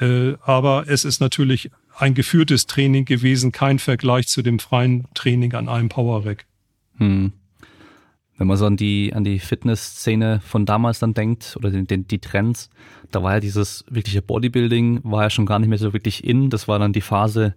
Äh, 0.00 0.34
aber 0.42 0.84
es 0.88 1.04
ist 1.04 1.20
natürlich 1.20 1.70
ein 1.98 2.14
geführtes 2.14 2.66
Training 2.66 3.04
gewesen, 3.04 3.52
kein 3.52 3.78
Vergleich 3.78 4.28
zu 4.28 4.42
dem 4.42 4.58
freien 4.58 5.06
Training 5.14 5.52
an 5.54 5.68
einem 5.68 5.90
Power 5.90 6.24
Rack. 6.24 6.46
Hm. 6.96 7.32
Wenn 8.38 8.46
man 8.46 8.56
so 8.56 8.66
an 8.66 8.76
die, 8.76 9.12
an 9.14 9.24
die 9.24 9.38
Fitnessszene 9.38 10.40
von 10.40 10.66
damals 10.66 10.98
dann 10.98 11.14
denkt 11.14 11.54
oder 11.56 11.70
den, 11.70 11.86
den, 11.86 12.06
die 12.06 12.18
Trends, 12.18 12.70
da 13.10 13.22
war 13.22 13.34
ja 13.34 13.40
dieses 13.40 13.84
wirkliche 13.90 14.22
Bodybuilding, 14.22 15.00
war 15.04 15.22
ja 15.24 15.30
schon 15.30 15.46
gar 15.46 15.58
nicht 15.58 15.68
mehr 15.68 15.78
so 15.78 15.92
wirklich 15.92 16.24
in. 16.24 16.50
Das 16.50 16.66
war 16.66 16.78
dann 16.78 16.92
die 16.92 17.02
Phase, 17.02 17.54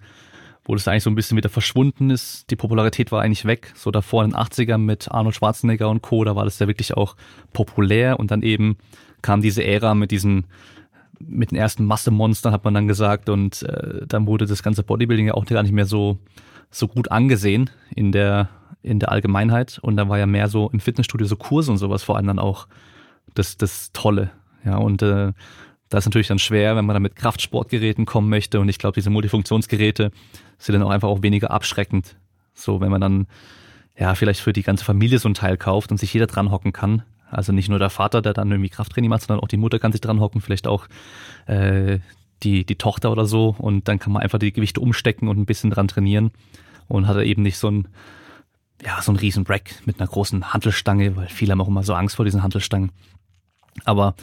wo 0.65 0.73
das 0.73 0.87
eigentlich 0.87 1.03
so 1.03 1.09
ein 1.09 1.15
bisschen 1.15 1.37
wieder 1.37 1.49
verschwunden 1.49 2.09
ist. 2.09 2.49
Die 2.51 2.55
Popularität 2.55 3.11
war 3.11 3.21
eigentlich 3.21 3.45
weg. 3.45 3.71
So 3.75 3.89
davor 3.89 4.23
in 4.23 4.31
den 4.31 4.37
80ern 4.37 4.79
mit 4.79 5.09
Arnold 5.09 5.35
Schwarzenegger 5.35 5.89
und 5.89 6.01
Co., 6.01 6.23
da 6.23 6.35
war 6.35 6.43
das 6.43 6.59
ja 6.59 6.67
wirklich 6.67 6.95
auch 6.95 7.15
populär 7.53 8.19
und 8.19 8.31
dann 8.31 8.41
eben 8.41 8.77
kam 9.21 9.41
diese 9.41 9.63
Ära 9.63 9.95
mit 9.95 10.11
diesen 10.11 10.45
mit 11.19 11.51
den 11.51 11.57
ersten 11.57 11.85
Massemonstern 11.85 12.51
hat 12.51 12.65
man 12.65 12.73
dann 12.73 12.87
gesagt 12.87 13.29
und 13.29 13.63
äh, 13.63 14.05
dann 14.05 14.27
wurde 14.27 14.45
das 14.45 14.63
ganze 14.63 14.83
Bodybuilding 14.83 15.27
ja 15.27 15.33
auch 15.33 15.45
gar 15.45 15.63
nicht 15.63 15.71
mehr 15.71 15.85
so 15.85 16.19
so 16.71 16.87
gut 16.87 17.11
angesehen 17.11 17.69
in 17.95 18.11
der 18.11 18.49
in 18.81 18.99
der 18.99 19.11
Allgemeinheit. 19.11 19.79
Und 19.81 19.97
dann 19.97 20.09
war 20.09 20.19
ja 20.19 20.27
mehr 20.27 20.47
so 20.47 20.69
im 20.69 20.79
Fitnessstudio 20.79 21.25
so 21.25 21.35
Kurse 21.35 21.71
und 21.71 21.77
sowas 21.77 22.03
vor 22.03 22.17
allem 22.17 22.27
dann 22.27 22.39
auch 22.39 22.67
das 23.33 23.57
das 23.57 23.91
Tolle. 23.93 24.31
Ja 24.63 24.77
und 24.77 25.01
äh, 25.01 25.33
das 25.89 26.03
ist 26.03 26.07
natürlich 26.07 26.27
dann 26.27 26.39
schwer, 26.39 26.75
wenn 26.75 26.85
man 26.85 26.95
dann 26.95 27.03
mit 27.03 27.15
Kraftsportgeräten 27.15 28.05
kommen 28.05 28.29
möchte. 28.29 28.59
Und 28.59 28.69
ich 28.69 28.79
glaube 28.79 28.95
diese 28.95 29.09
Multifunktionsgeräte 29.09 30.11
sind 30.57 30.73
dann 30.73 30.83
auch 30.83 30.89
einfach 30.89 31.09
auch 31.09 31.21
weniger 31.21 31.51
abschreckend. 31.51 32.17
So 32.53 32.81
wenn 32.81 32.91
man 32.91 33.01
dann 33.01 33.27
ja 33.97 34.15
vielleicht 34.15 34.41
für 34.41 34.53
die 34.53 34.63
ganze 34.63 34.85
Familie 34.85 35.19
so 35.19 35.29
ein 35.29 35.33
Teil 35.33 35.57
kauft 35.57 35.91
und 35.91 35.97
sich 35.97 36.13
jeder 36.13 36.27
dran 36.27 36.51
hocken 36.51 36.73
kann. 36.73 37.03
Also 37.29 37.51
nicht 37.51 37.69
nur 37.69 37.79
der 37.79 37.89
Vater, 37.89 38.21
der 38.21 38.33
dann 38.33 38.51
irgendwie 38.51 38.69
Krafttraining 38.69 39.09
macht, 39.09 39.23
sondern 39.23 39.43
auch 39.43 39.47
die 39.47 39.57
Mutter 39.57 39.79
kann 39.79 39.91
sich 39.91 40.01
dran 40.01 40.19
hocken, 40.19 40.41
vielleicht 40.41 40.67
auch 40.67 40.87
äh, 41.47 41.99
die, 42.45 42.65
die 42.65 42.75
Tochter 42.75 43.11
oder 43.11 43.25
so. 43.25 43.55
Und 43.57 43.87
dann 43.87 43.99
kann 43.99 44.13
man 44.13 44.21
einfach 44.21 44.39
die 44.39 44.53
Gewichte 44.53 44.79
umstecken 44.79 45.27
und 45.27 45.37
ein 45.37 45.45
bisschen 45.45 45.71
dran 45.71 45.87
trainieren. 45.87 46.31
Und 46.87 47.07
hat 47.07 47.17
er 47.17 47.23
eben 47.23 47.41
nicht 47.41 47.57
so 47.57 47.69
ein, 47.69 47.87
ja, 48.85 49.01
so 49.01 49.11
ein 49.11 49.17
riesen 49.17 49.45
Rack 49.45 49.81
mit 49.85 49.99
einer 49.99 50.07
großen 50.07 50.53
Hantelstange, 50.53 51.15
weil 51.15 51.27
viele 51.27 51.51
haben 51.51 51.61
auch 51.61 51.67
immer 51.67 51.83
so 51.83 51.93
Angst 51.93 52.15
vor 52.15 52.25
diesen 52.25 52.43
Hantelstangen. 52.43 52.91
Aber 53.83 54.15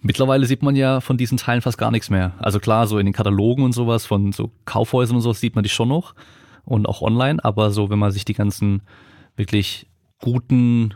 mittlerweile 0.00 0.46
sieht 0.46 0.62
man 0.62 0.76
ja 0.76 1.00
von 1.00 1.16
diesen 1.16 1.38
Teilen 1.38 1.62
fast 1.62 1.78
gar 1.78 1.90
nichts 1.90 2.08
mehr. 2.08 2.32
Also 2.38 2.60
klar, 2.60 2.86
so 2.86 2.98
in 2.98 3.06
den 3.06 3.12
Katalogen 3.12 3.64
und 3.64 3.72
sowas 3.72 4.06
von 4.06 4.32
so 4.32 4.52
Kaufhäusern 4.64 5.16
und 5.16 5.22
so 5.22 5.32
sieht 5.32 5.54
man 5.54 5.64
die 5.64 5.70
schon 5.70 5.88
noch 5.88 6.14
und 6.64 6.86
auch 6.86 7.02
online, 7.02 7.42
aber 7.44 7.70
so 7.70 7.90
wenn 7.90 7.98
man 7.98 8.12
sich 8.12 8.24
die 8.24 8.34
ganzen 8.34 8.82
wirklich 9.36 9.86
guten 10.20 10.94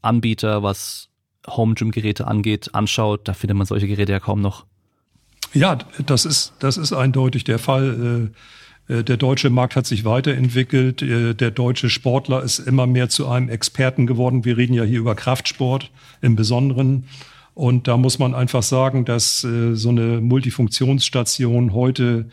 Anbieter, 0.00 0.62
was 0.62 1.10
Home 1.46 1.74
Gym 1.74 1.90
Geräte 1.90 2.26
angeht, 2.26 2.74
anschaut, 2.74 3.26
da 3.28 3.34
findet 3.34 3.56
man 3.56 3.66
solche 3.66 3.88
Geräte 3.88 4.12
ja 4.12 4.20
kaum 4.20 4.40
noch. 4.40 4.66
Ja, 5.54 5.78
das 6.06 6.24
ist, 6.24 6.54
das 6.60 6.76
ist 6.76 6.92
eindeutig 6.92 7.44
der 7.44 7.58
Fall. 7.58 8.30
Äh, 8.88 8.92
äh, 8.92 9.04
der 9.04 9.16
deutsche 9.16 9.50
Markt 9.50 9.76
hat 9.76 9.86
sich 9.86 10.04
weiterentwickelt. 10.04 11.02
Äh, 11.02 11.34
der 11.34 11.50
deutsche 11.50 11.90
Sportler 11.90 12.42
ist 12.42 12.58
immer 12.58 12.86
mehr 12.86 13.08
zu 13.08 13.28
einem 13.28 13.48
Experten 13.48 14.06
geworden. 14.06 14.44
Wir 14.44 14.56
reden 14.56 14.74
ja 14.74 14.84
hier 14.84 14.98
über 14.98 15.14
Kraftsport 15.14 15.90
im 16.22 16.36
Besonderen. 16.36 17.04
Und 17.54 17.86
da 17.86 17.98
muss 17.98 18.18
man 18.18 18.34
einfach 18.34 18.62
sagen, 18.62 19.04
dass 19.04 19.40
so 19.40 19.88
eine 19.90 20.22
Multifunktionsstation 20.22 21.74
heute 21.74 22.30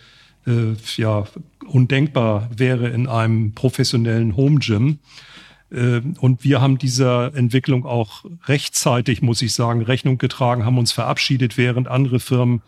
ja 0.95 1.25
undenkbar 1.67 2.49
wäre 2.55 2.87
in 2.87 3.05
einem 3.05 3.51
professionellen 3.51 4.37
Home 4.37 4.59
Gym. 4.59 4.99
Und 5.69 6.45
wir 6.45 6.61
haben 6.61 6.77
dieser 6.77 7.35
Entwicklung 7.35 7.85
auch 7.85 8.23
rechtzeitig, 8.45 9.21
muss 9.21 9.41
ich 9.41 9.53
sagen, 9.53 9.81
Rechnung 9.81 10.19
getragen, 10.19 10.63
haben 10.63 10.77
uns 10.77 10.93
verabschiedet, 10.93 11.57
während 11.57 11.89
andere 11.89 12.21
Firmen 12.21 12.61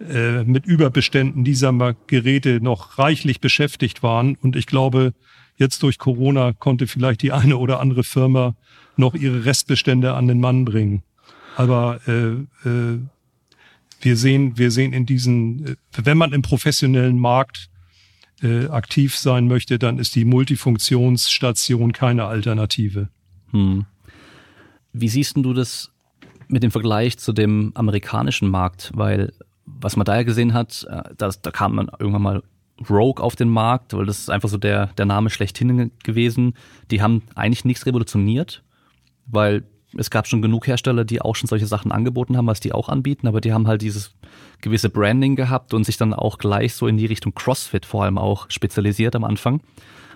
äh, 0.00 0.42
mit 0.44 0.66
Überbeständen 0.66 1.44
dieser 1.44 1.94
Geräte 2.06 2.60
noch 2.60 2.98
reichlich 2.98 3.40
beschäftigt 3.40 4.02
waren. 4.02 4.36
Und 4.36 4.56
ich 4.56 4.66
glaube, 4.66 5.14
jetzt 5.56 5.82
durch 5.82 5.98
Corona 5.98 6.52
konnte 6.52 6.86
vielleicht 6.86 7.22
die 7.22 7.32
eine 7.32 7.56
oder 7.56 7.80
andere 7.80 8.04
Firma 8.04 8.56
noch 8.96 9.14
ihre 9.14 9.44
Restbestände 9.44 10.14
an 10.14 10.28
den 10.28 10.40
Mann 10.40 10.64
bringen. 10.64 11.02
Aber 11.56 12.00
äh, 12.06 12.68
äh, 12.68 12.98
wir 14.00 14.16
sehen, 14.16 14.58
wir 14.58 14.70
sehen 14.70 14.92
in 14.92 15.06
diesen, 15.06 15.66
äh, 15.66 15.76
wenn 16.02 16.18
man 16.18 16.32
im 16.32 16.42
professionellen 16.42 17.18
Markt 17.18 17.70
äh, 18.42 18.66
aktiv 18.66 19.16
sein 19.16 19.46
möchte, 19.46 19.78
dann 19.78 19.98
ist 19.98 20.14
die 20.14 20.24
Multifunktionsstation 20.24 21.92
keine 21.92 22.24
Alternative. 22.24 23.08
Hm. 23.52 23.86
Wie 24.92 25.08
siehst 25.08 25.36
du 25.36 25.52
das 25.52 25.90
mit 26.48 26.62
dem 26.62 26.70
Vergleich 26.70 27.18
zu 27.18 27.32
dem 27.32 27.72
amerikanischen 27.74 28.48
Markt? 28.48 28.90
Weil 28.94 29.32
was 29.84 29.96
man 29.96 30.06
da 30.06 30.22
gesehen 30.22 30.54
hat, 30.54 30.86
äh, 30.88 31.02
das, 31.16 31.42
da 31.42 31.50
kam 31.50 31.74
man 31.74 31.90
irgendwann 31.98 32.22
mal 32.22 32.42
Rogue 32.88 33.22
auf 33.22 33.36
den 33.36 33.50
Markt, 33.50 33.92
weil 33.92 34.06
das 34.06 34.18
ist 34.18 34.30
einfach 34.30 34.48
so 34.48 34.56
der, 34.56 34.86
der 34.98 35.04
Name 35.04 35.30
schlechthin 35.30 35.92
gewesen. 36.02 36.54
Die 36.90 37.02
haben 37.02 37.22
eigentlich 37.34 37.64
nichts 37.64 37.86
revolutioniert, 37.86 38.64
weil 39.26 39.64
es 39.96 40.10
gab 40.10 40.26
schon 40.26 40.42
genug 40.42 40.66
Hersteller, 40.66 41.04
die 41.04 41.20
auch 41.20 41.36
schon 41.36 41.48
solche 41.48 41.66
Sachen 41.66 41.92
angeboten 41.92 42.36
haben, 42.36 42.48
was 42.48 42.58
die 42.58 42.72
auch 42.72 42.88
anbieten, 42.88 43.28
aber 43.28 43.40
die 43.40 43.52
haben 43.52 43.68
halt 43.68 43.82
dieses 43.82 44.14
gewisse 44.60 44.88
Branding 44.88 45.36
gehabt 45.36 45.72
und 45.72 45.84
sich 45.84 45.98
dann 45.98 46.14
auch 46.14 46.38
gleich 46.38 46.74
so 46.74 46.88
in 46.88 46.96
die 46.96 47.06
Richtung 47.06 47.34
CrossFit 47.34 47.86
vor 47.86 48.04
allem 48.04 48.18
auch 48.18 48.46
spezialisiert 48.50 49.14
am 49.14 49.22
Anfang. 49.22 49.60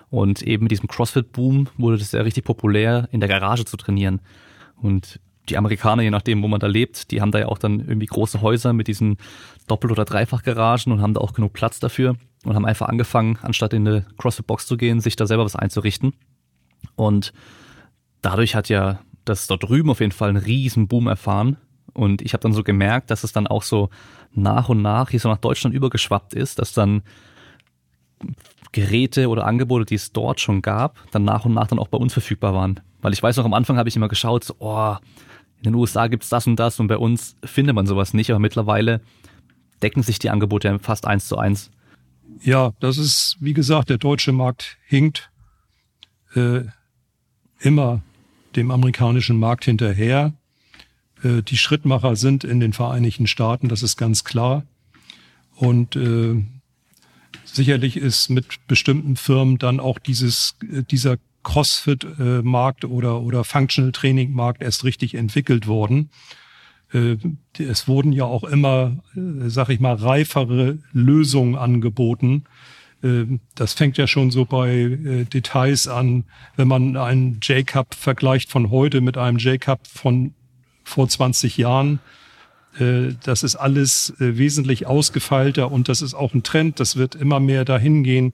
Und 0.09 0.41
eben 0.41 0.63
mit 0.63 0.71
diesem 0.71 0.89
CrossFit-Boom 0.89 1.67
wurde 1.77 1.99
das 1.99 2.11
ja 2.11 2.21
richtig 2.21 2.43
populär, 2.43 3.07
in 3.11 3.19
der 3.19 3.29
Garage 3.29 3.63
zu 3.63 3.77
trainieren. 3.77 4.19
Und 4.75 5.19
die 5.49 5.57
Amerikaner, 5.57 6.03
je 6.03 6.09
nachdem, 6.09 6.41
wo 6.43 6.47
man 6.47 6.59
da 6.59 6.67
lebt, 6.67 7.11
die 7.11 7.21
haben 7.21 7.31
da 7.31 7.39
ja 7.39 7.47
auch 7.47 7.57
dann 7.57 7.79
irgendwie 7.79 8.05
große 8.05 8.41
Häuser 8.41 8.73
mit 8.73 8.87
diesen 8.87 9.17
Doppel- 9.67 9.91
oder 9.91 10.05
Dreifachgaragen 10.05 10.91
und 10.91 11.01
haben 11.01 11.13
da 11.13 11.21
auch 11.21 11.33
genug 11.33 11.53
Platz 11.53 11.79
dafür 11.79 12.15
und 12.45 12.55
haben 12.55 12.65
einfach 12.65 12.87
angefangen, 12.87 13.37
anstatt 13.41 13.73
in 13.73 13.87
eine 13.87 14.05
CrossFit-Box 14.17 14.65
zu 14.67 14.77
gehen, 14.77 14.99
sich 14.99 15.15
da 15.15 15.27
selber 15.27 15.45
was 15.45 15.55
einzurichten. 15.55 16.13
Und 16.95 17.33
dadurch 18.21 18.55
hat 18.55 18.69
ja 18.69 18.99
das 19.25 19.47
dort 19.47 19.63
drüben 19.63 19.89
auf 19.89 19.99
jeden 19.99 20.11
Fall 20.11 20.29
einen 20.29 20.37
riesen 20.37 20.87
Boom 20.87 21.07
erfahren. 21.07 21.57
Und 21.93 22.21
ich 22.21 22.33
habe 22.33 22.41
dann 22.41 22.53
so 22.53 22.63
gemerkt, 22.63 23.11
dass 23.11 23.23
es 23.23 23.33
dann 23.33 23.47
auch 23.47 23.63
so 23.63 23.89
nach 24.33 24.69
und 24.69 24.81
nach 24.81 25.09
hier 25.09 25.19
so 25.19 25.29
nach 25.29 25.37
Deutschland 25.37 25.75
übergeschwappt 25.75 26.33
ist, 26.33 26.59
dass 26.59 26.73
dann 26.73 27.01
Geräte 28.71 29.29
oder 29.29 29.45
Angebote, 29.45 29.85
die 29.85 29.95
es 29.95 30.11
dort 30.11 30.39
schon 30.39 30.61
gab, 30.61 30.99
dann 31.11 31.23
nach 31.23 31.45
und 31.45 31.53
nach 31.53 31.67
dann 31.67 31.79
auch 31.79 31.87
bei 31.87 31.97
uns 31.97 32.13
verfügbar 32.13 32.53
waren. 32.53 32.79
Weil 33.01 33.13
ich 33.13 33.23
weiß 33.23 33.37
noch, 33.37 33.45
am 33.45 33.53
Anfang 33.53 33.77
habe 33.77 33.89
ich 33.89 33.95
immer 33.95 34.09
geschaut, 34.09 34.43
so, 34.43 34.55
oh, 34.59 34.95
in 35.59 35.63
den 35.63 35.75
USA 35.75 36.07
gibt's 36.07 36.29
das 36.29 36.47
und 36.47 36.57
das 36.57 36.79
und 36.79 36.87
bei 36.87 36.97
uns 36.97 37.35
findet 37.43 37.75
man 37.75 37.85
sowas 37.85 38.13
nicht, 38.13 38.29
aber 38.29 38.39
mittlerweile 38.39 39.01
decken 39.81 40.03
sich 40.03 40.19
die 40.19 40.29
Angebote 40.29 40.79
fast 40.79 41.05
eins 41.05 41.27
zu 41.27 41.37
eins. 41.37 41.71
Ja, 42.41 42.73
das 42.79 42.97
ist, 42.97 43.37
wie 43.39 43.53
gesagt, 43.53 43.89
der 43.89 43.97
deutsche 43.97 44.31
Markt 44.31 44.77
hinkt 44.85 45.29
äh, 46.35 46.61
immer 47.59 48.01
dem 48.55 48.71
amerikanischen 48.71 49.37
Markt 49.37 49.65
hinterher. 49.65 50.33
Äh, 51.23 51.41
die 51.41 51.57
Schrittmacher 51.57 52.15
sind 52.15 52.43
in 52.43 52.59
den 52.59 52.73
Vereinigten 52.73 53.27
Staaten, 53.27 53.67
das 53.67 53.83
ist 53.83 53.97
ganz 53.97 54.23
klar. 54.23 54.63
Und 55.55 55.95
äh, 55.97 56.41
sicherlich 57.43 57.97
ist 57.97 58.29
mit 58.29 58.65
bestimmten 58.67 59.17
Firmen 59.17 59.57
dann 59.57 59.79
auch 59.79 59.99
dieses, 59.99 60.55
äh, 60.71 60.83
dieser 60.83 61.17
CrossFit-Markt 61.49 62.85
oder, 62.85 63.21
oder 63.21 63.43
Functional 63.43 63.91
Training-Markt 63.91 64.61
erst 64.61 64.83
richtig 64.83 65.15
entwickelt 65.15 65.67
worden. 65.67 66.09
Äh, 66.93 67.17
es 67.57 67.87
wurden 67.87 68.11
ja 68.11 68.25
auch 68.25 68.43
immer, 68.43 68.97
äh, 69.15 69.49
sag 69.49 69.69
ich 69.69 69.79
mal, 69.79 69.95
reifere 69.95 70.79
Lösungen 70.93 71.55
angeboten, 71.55 72.43
das 73.01 73.73
fängt 73.73 73.97
ja 73.97 74.07
schon 74.07 74.29
so 74.29 74.43
bei 74.43 74.71
äh, 74.71 75.23
Details 75.23 75.87
an, 75.87 76.25
wenn 76.57 76.67
man 76.67 76.97
einen 76.97 77.39
J-Cup 77.41 77.95
vergleicht 77.95 78.51
von 78.51 78.71
heute 78.71 78.99
mit 78.99 79.17
einem 79.17 79.37
J-Cup 79.37 79.87
von 79.87 80.33
vor 80.83 81.07
20 81.07 81.57
Jahren. 81.57 81.99
Äh, 82.77 83.13
das 83.23 83.43
ist 83.43 83.55
alles 83.55 84.13
äh, 84.19 84.37
wesentlich 84.37 84.85
ausgefeilter 84.85 85.71
und 85.71 85.87
das 85.87 86.01
ist 86.01 86.13
auch 86.13 86.33
ein 86.33 86.43
Trend. 86.43 86.79
Das 86.81 86.97
wird 86.97 87.15
immer 87.15 87.39
mehr 87.39 87.63
dahin 87.63 88.03
gehen, 88.03 88.33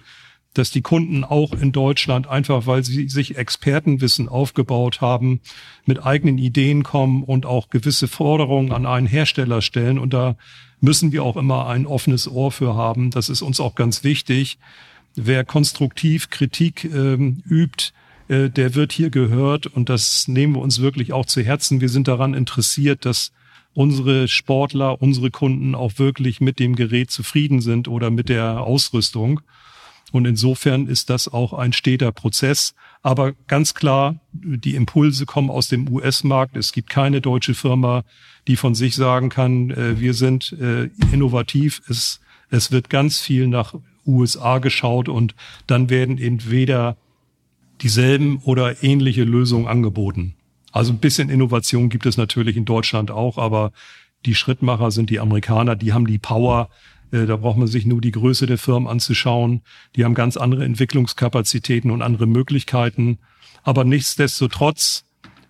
dass 0.58 0.72
die 0.72 0.82
Kunden 0.82 1.24
auch 1.24 1.54
in 1.54 1.72
Deutschland 1.72 2.28
einfach, 2.28 2.66
weil 2.66 2.84
sie 2.84 3.08
sich 3.10 3.38
Expertenwissen 3.38 4.28
aufgebaut 4.30 5.02
haben, 5.02 5.42
mit 5.86 6.04
eigenen 6.06 6.38
Ideen 6.38 6.84
kommen 6.84 7.24
und 7.24 7.46
auch 7.46 7.70
gewisse 7.70 8.08
Forderungen 8.08 8.72
an 8.72 8.86
einen 8.86 9.08
Hersteller 9.08 9.62
stellen. 9.62 10.00
Und 10.00 10.14
da 10.14 10.36
müssen 10.82 11.12
wir 11.12 11.24
auch 11.24 11.38
immer 11.38 11.68
ein 11.68 11.86
offenes 11.86 12.28
Ohr 12.28 12.52
für 12.52 12.76
haben. 12.76 13.12
Das 13.12 13.30
ist 13.30 13.42
uns 13.42 13.60
auch 13.60 13.76
ganz 13.76 14.04
wichtig. 14.04 14.58
Wer 15.16 15.46
konstruktiv 15.46 16.30
Kritik 16.30 16.86
ähm, 16.86 17.42
übt, 17.50 17.92
äh, 18.28 18.50
der 18.50 18.76
wird 18.76 18.92
hier 18.92 19.10
gehört 19.10 19.68
und 19.68 19.90
das 19.90 20.28
nehmen 20.28 20.56
wir 20.56 20.62
uns 20.62 20.82
wirklich 20.82 21.14
auch 21.14 21.26
zu 21.26 21.42
Herzen. 21.42 21.82
Wir 21.82 21.90
sind 21.90 22.08
daran 22.08 22.34
interessiert, 22.34 23.06
dass 23.06 23.32
unsere 23.74 24.28
Sportler, 24.28 25.02
unsere 25.02 25.32
Kunden 25.32 25.76
auch 25.76 26.00
wirklich 26.00 26.42
mit 26.42 26.60
dem 26.60 26.76
Gerät 26.76 27.12
zufrieden 27.12 27.62
sind 27.62 27.88
oder 27.88 28.10
mit 28.10 28.30
der 28.30 28.62
Ausrüstung. 28.62 29.42
Und 30.12 30.26
insofern 30.26 30.88
ist 30.88 31.10
das 31.10 31.28
auch 31.28 31.54
ein 31.54 31.74
steter 31.74 32.12
Prozess. 32.12 32.74
Aber 33.02 33.34
ganz 33.48 33.74
klar, 33.74 34.16
die 34.32 34.76
Impulse 34.76 35.26
kommen 35.26 35.50
aus 35.50 35.68
dem 35.68 35.90
US-Markt. 35.92 36.56
Es 36.56 36.72
gibt 36.72 36.90
keine 36.90 37.22
deutsche 37.22 37.54
Firma, 37.54 38.04
die 38.48 38.56
von 38.56 38.76
sich 38.76 38.96
sagen 38.96 39.30
kann, 39.30 39.72
äh, 39.72 40.00
wir 40.00 40.14
sind 40.14 40.54
äh, 40.54 40.90
innovativ. 41.12 41.82
Es, 41.90 42.20
es 42.50 42.72
wird 42.72 42.90
ganz 42.90 43.20
viel 43.20 43.48
nach 43.48 43.76
USA 44.06 44.60
geschaut 44.60 45.10
und 45.10 45.36
dann 45.68 45.90
werden 45.90 46.18
entweder 46.18 46.98
dieselben 47.82 48.38
oder 48.44 48.84
ähnliche 48.84 49.24
Lösungen 49.24 49.68
angeboten. 49.68 50.36
Also 50.72 50.94
ein 50.94 51.00
bisschen 51.00 51.30
Innovation 51.30 51.90
gibt 51.90 52.06
es 52.06 52.18
natürlich 52.18 52.58
in 52.58 52.66
Deutschland 52.66 53.12
auch, 53.12 53.38
aber 53.38 53.72
die 54.26 54.36
Schrittmacher 54.36 54.92
sind 54.92 55.10
die 55.10 55.20
Amerikaner, 55.20 55.76
die 55.76 55.94
haben 55.94 56.08
die 56.08 56.18
Power. 56.18 56.70
Äh, 57.15 57.25
da 57.25 57.38
braucht 57.38 57.57
man 57.57 57.67
sich 57.67 57.86
nur 57.86 58.01
die 58.01 58.12
Größe 58.12 58.45
der 58.45 58.57
Firmen 58.57 58.89
anzuschauen. 58.89 59.62
Die 59.95 60.03
haben 60.03 60.13
ganz 60.13 60.38
andere 60.38 60.65
Entwicklungskapazitäten 60.65 61.91
und 61.91 62.01
andere 62.01 62.27
Möglichkeiten. 62.27 63.19
Aber 63.63 63.84
nichtsdestotrotz, 63.86 65.05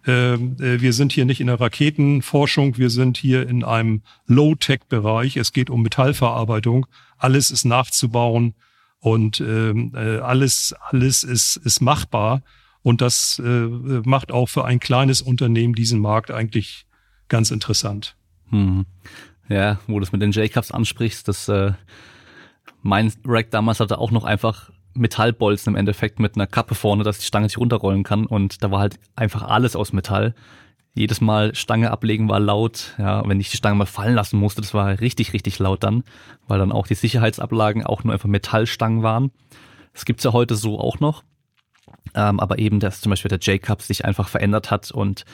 ähm, 0.05 0.57
äh, 0.59 0.79
wir 0.81 0.93
sind 0.93 1.11
hier 1.11 1.25
nicht 1.25 1.41
in 1.41 1.47
der 1.47 1.59
Raketenforschung, 1.59 2.77
wir 2.77 2.89
sind 2.89 3.17
hier 3.17 3.49
in 3.49 3.63
einem 3.63 4.03
Low-Tech-Bereich. 4.27 5.37
Es 5.37 5.53
geht 5.53 5.69
um 5.69 5.81
Metallverarbeitung. 5.81 6.85
Alles 7.17 7.49
ist 7.49 7.65
nachzubauen 7.65 8.53
und 8.99 9.39
ähm, 9.41 9.93
äh, 9.95 10.17
alles, 10.19 10.75
alles 10.89 11.23
ist, 11.23 11.55
ist 11.57 11.81
machbar. 11.81 12.43
Und 12.83 13.01
das 13.01 13.41
äh, 13.43 13.67
macht 14.05 14.31
auch 14.31 14.47
für 14.47 14.65
ein 14.65 14.79
kleines 14.79 15.23
Unternehmen 15.23 15.73
diesen 15.73 15.99
Markt 15.99 16.29
eigentlich 16.29 16.85
ganz 17.27 17.49
interessant. 17.49 18.15
Hm. 18.51 18.85
Ja, 19.47 19.79
wo 19.87 19.99
du 19.99 20.03
es 20.03 20.11
mit 20.11 20.21
den 20.21 20.31
J-Cups 20.31 20.71
ansprichst, 20.71 21.27
das 21.27 21.47
äh, 21.49 21.73
mein 22.81 23.11
Rack 23.25 23.51
damals 23.51 23.79
hatte 23.79 23.97
auch 23.97 24.11
noch 24.11 24.23
einfach 24.23 24.71
Metallbolzen 24.93 25.73
im 25.73 25.77
Endeffekt 25.77 26.19
mit 26.19 26.35
einer 26.35 26.47
Kappe 26.47 26.73
vorne, 26.73 27.03
dass 27.03 27.19
die 27.19 27.25
Stange 27.25 27.49
sich 27.49 27.57
runterrollen 27.57 28.03
kann 28.03 28.25
und 28.25 28.63
da 28.63 28.71
war 28.71 28.79
halt 28.79 28.99
einfach 29.15 29.43
alles 29.43 29.75
aus 29.75 29.93
Metall. 29.93 30.33
Jedes 30.93 31.19
Mal 31.19 31.53
Stange 31.53 31.91
ablegen 31.91 32.29
war 32.29 32.39
laut, 32.39 32.95
ja, 32.97 33.27
wenn 33.27 33.39
ich 33.39 33.51
die 33.51 33.57
Stange 33.57 33.75
mal 33.75 33.85
fallen 33.85 34.15
lassen 34.15 34.39
musste, 34.39 34.61
das 34.61 34.73
war 34.73 34.99
richtig, 35.01 35.33
richtig 35.33 35.59
laut 35.59 35.83
dann, 35.83 36.03
weil 36.47 36.59
dann 36.59 36.71
auch 36.71 36.87
die 36.87 36.95
Sicherheitsablagen 36.95 37.85
auch 37.85 38.03
nur 38.03 38.13
einfach 38.13 38.29
Metallstangen 38.29 39.03
waren. 39.03 39.31
Das 39.93 40.05
gibt's 40.05 40.23
ja 40.23 40.31
heute 40.31 40.55
so 40.55 40.79
auch 40.79 40.99
noch, 40.99 41.23
ähm, 42.13 42.39
aber 42.39 42.59
eben, 42.59 42.79
dass 42.79 43.01
zum 43.01 43.09
Beispiel 43.09 43.29
der 43.29 43.39
J-Cup 43.39 43.81
sich 43.81 44.05
einfach 44.05 44.29
verändert 44.29 44.71
hat 44.71 44.91
und 44.91 45.25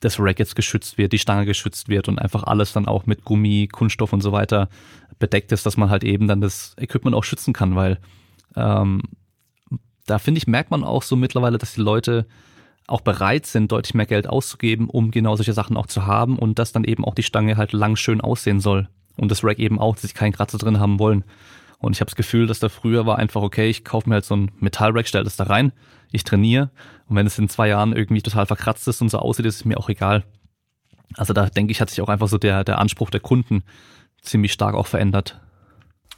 das 0.00 0.18
Rack 0.20 0.38
jetzt 0.38 0.56
geschützt 0.56 0.98
wird, 0.98 1.12
die 1.12 1.18
Stange 1.18 1.46
geschützt 1.46 1.88
wird 1.88 2.08
und 2.08 2.18
einfach 2.18 2.44
alles 2.44 2.72
dann 2.72 2.86
auch 2.86 3.06
mit 3.06 3.24
Gummi, 3.24 3.68
Kunststoff 3.70 4.12
und 4.12 4.20
so 4.20 4.32
weiter 4.32 4.68
bedeckt 5.18 5.52
ist, 5.52 5.66
dass 5.66 5.76
man 5.76 5.90
halt 5.90 6.04
eben 6.04 6.28
dann 6.28 6.40
das 6.40 6.76
Equipment 6.78 7.16
auch 7.16 7.24
schützen 7.24 7.52
kann, 7.52 7.74
weil 7.74 7.98
ähm, 8.56 9.02
da 10.06 10.18
finde 10.18 10.38
ich, 10.38 10.46
merkt 10.46 10.70
man 10.70 10.84
auch 10.84 11.02
so 11.02 11.16
mittlerweile, 11.16 11.58
dass 11.58 11.74
die 11.74 11.80
Leute 11.80 12.26
auch 12.86 13.02
bereit 13.02 13.46
sind, 13.46 13.70
deutlich 13.70 13.94
mehr 13.94 14.06
Geld 14.06 14.26
auszugeben, 14.26 14.88
um 14.88 15.10
genau 15.10 15.36
solche 15.36 15.52
Sachen 15.52 15.76
auch 15.76 15.86
zu 15.86 16.06
haben 16.06 16.38
und 16.38 16.58
dass 16.58 16.72
dann 16.72 16.84
eben 16.84 17.04
auch 17.04 17.14
die 17.14 17.22
Stange 17.22 17.56
halt 17.56 17.72
lang 17.72 17.96
schön 17.96 18.20
aussehen 18.20 18.60
soll. 18.60 18.88
Und 19.16 19.30
das 19.30 19.44
Rack 19.44 19.58
eben 19.58 19.78
auch, 19.78 19.94
dass 19.94 20.02
sie 20.02 20.14
keinen 20.14 20.32
Kratzer 20.32 20.58
drin 20.58 20.80
haben 20.80 20.98
wollen. 20.98 21.24
Und 21.78 21.94
ich 21.94 22.00
habe 22.00 22.08
das 22.10 22.16
Gefühl, 22.16 22.46
dass 22.46 22.60
da 22.60 22.68
früher 22.68 23.04
war 23.04 23.18
einfach, 23.18 23.42
okay, 23.42 23.68
ich 23.68 23.84
kaufe 23.84 24.08
mir 24.08 24.16
halt 24.16 24.24
so 24.24 24.36
ein 24.36 24.50
Metallrack, 24.58 25.06
stelle 25.06 25.24
das 25.24 25.36
da 25.36 25.44
rein, 25.44 25.72
ich 26.12 26.24
trainiere 26.24 26.70
und 27.06 27.16
wenn 27.16 27.26
es 27.26 27.38
in 27.38 27.48
zwei 27.48 27.68
Jahren 27.68 27.94
irgendwie 27.94 28.22
total 28.22 28.46
verkratzt 28.46 28.88
ist 28.88 29.00
und 29.00 29.10
so 29.10 29.18
aussieht, 29.18 29.46
ist 29.46 29.56
es 29.56 29.64
mir 29.64 29.78
auch 29.78 29.88
egal. 29.88 30.24
Also 31.14 31.32
da 31.32 31.46
denke 31.46 31.72
ich, 31.72 31.80
hat 31.80 31.90
sich 31.90 32.00
auch 32.00 32.08
einfach 32.08 32.28
so 32.28 32.38
der, 32.38 32.64
der 32.64 32.78
Anspruch 32.78 33.10
der 33.10 33.20
Kunden 33.20 33.62
ziemlich 34.22 34.52
stark 34.52 34.74
auch 34.74 34.86
verändert. 34.86 35.40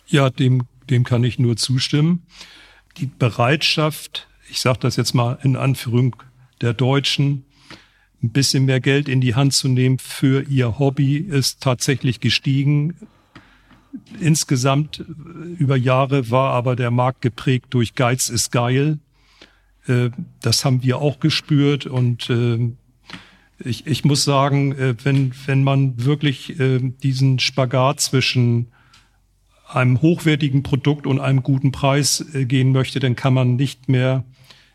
Ja, 0.06 0.30
dem 0.30 0.66
dem 0.90 1.04
kann 1.04 1.24
ich 1.24 1.38
nur 1.38 1.56
zustimmen. 1.56 2.26
Die 2.98 3.06
Bereitschaft, 3.06 4.28
ich 4.50 4.60
sage 4.60 4.80
das 4.80 4.96
jetzt 4.96 5.14
mal 5.14 5.38
in 5.42 5.56
Anführung 5.56 6.16
der 6.60 6.74
Deutschen, 6.74 7.44
ein 8.22 8.30
bisschen 8.30 8.66
mehr 8.66 8.80
Geld 8.80 9.08
in 9.08 9.20
die 9.20 9.34
Hand 9.34 9.54
zu 9.54 9.68
nehmen 9.68 9.98
für 9.98 10.42
ihr 10.42 10.78
Hobby 10.78 11.16
ist 11.16 11.62
tatsächlich 11.62 12.20
gestiegen. 12.20 12.96
Insgesamt 14.20 15.04
über 15.58 15.76
Jahre 15.76 16.30
war 16.30 16.52
aber 16.52 16.76
der 16.76 16.90
Markt 16.90 17.22
geprägt 17.22 17.66
durch 17.70 17.94
Geiz 17.94 18.28
ist 18.28 18.52
geil. 18.52 18.98
Äh, 19.90 20.10
das 20.40 20.64
haben 20.64 20.82
wir 20.82 20.98
auch 20.98 21.20
gespürt 21.20 21.86
und 21.86 22.30
äh, 22.30 22.70
ich, 23.62 23.86
ich 23.86 24.04
muss 24.04 24.24
sagen, 24.24 24.72
äh, 24.72 24.94
wenn, 25.04 25.32
wenn 25.46 25.64
man 25.64 26.04
wirklich 26.04 26.54
diesen 27.02 27.38
Spagat 27.38 28.00
zwischen 28.00 28.68
einem 29.66 30.00
hochwertigen 30.00 30.62
Produkt 30.62 31.06
und 31.06 31.20
einem 31.20 31.42
guten 31.42 31.72
Preis 31.72 32.24
gehen 32.32 32.72
möchte, 32.72 33.00
dann 33.00 33.16
kann 33.16 33.34
man 33.34 33.56
nicht 33.56 33.88
mehr 33.88 34.24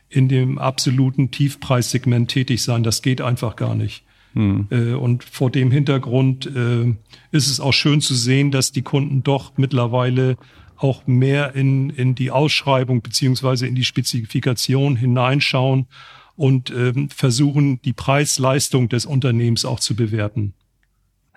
in 0.07 0.29
dem 0.29 0.57
absoluten 0.57 1.31
Tiefpreissegment 1.31 2.29
tätig 2.29 2.61
sein. 2.61 2.83
Das 2.83 3.01
geht 3.01 3.19
einfach 3.21 3.55
gar 3.55 3.75
nicht. 3.75 4.03
Hm. 4.33 4.67
Und 4.97 5.23
vor 5.25 5.49
dem 5.51 5.69
Hintergrund 5.71 6.45
ist 6.45 7.47
es 7.47 7.59
auch 7.59 7.73
schön 7.73 7.99
zu 7.99 8.15
sehen, 8.15 8.51
dass 8.51 8.71
die 8.71 8.83
Kunden 8.83 9.21
doch 9.21 9.57
mittlerweile 9.57 10.37
auch 10.77 11.07
mehr 11.07 11.55
in, 11.55 11.89
in 11.89 12.15
die 12.15 12.31
Ausschreibung 12.31 13.01
beziehungsweise 13.01 13.67
in 13.67 13.75
die 13.75 13.85
Spezifikation 13.85 14.95
hineinschauen 14.95 15.87
und 16.35 16.69
ähm, 16.71 17.09
versuchen, 17.09 17.81
die 17.81 17.93
Preis-Leistung 17.93 18.89
des 18.89 19.05
Unternehmens 19.05 19.65
auch 19.65 19.79
zu 19.79 19.95
bewerten. 19.95 20.53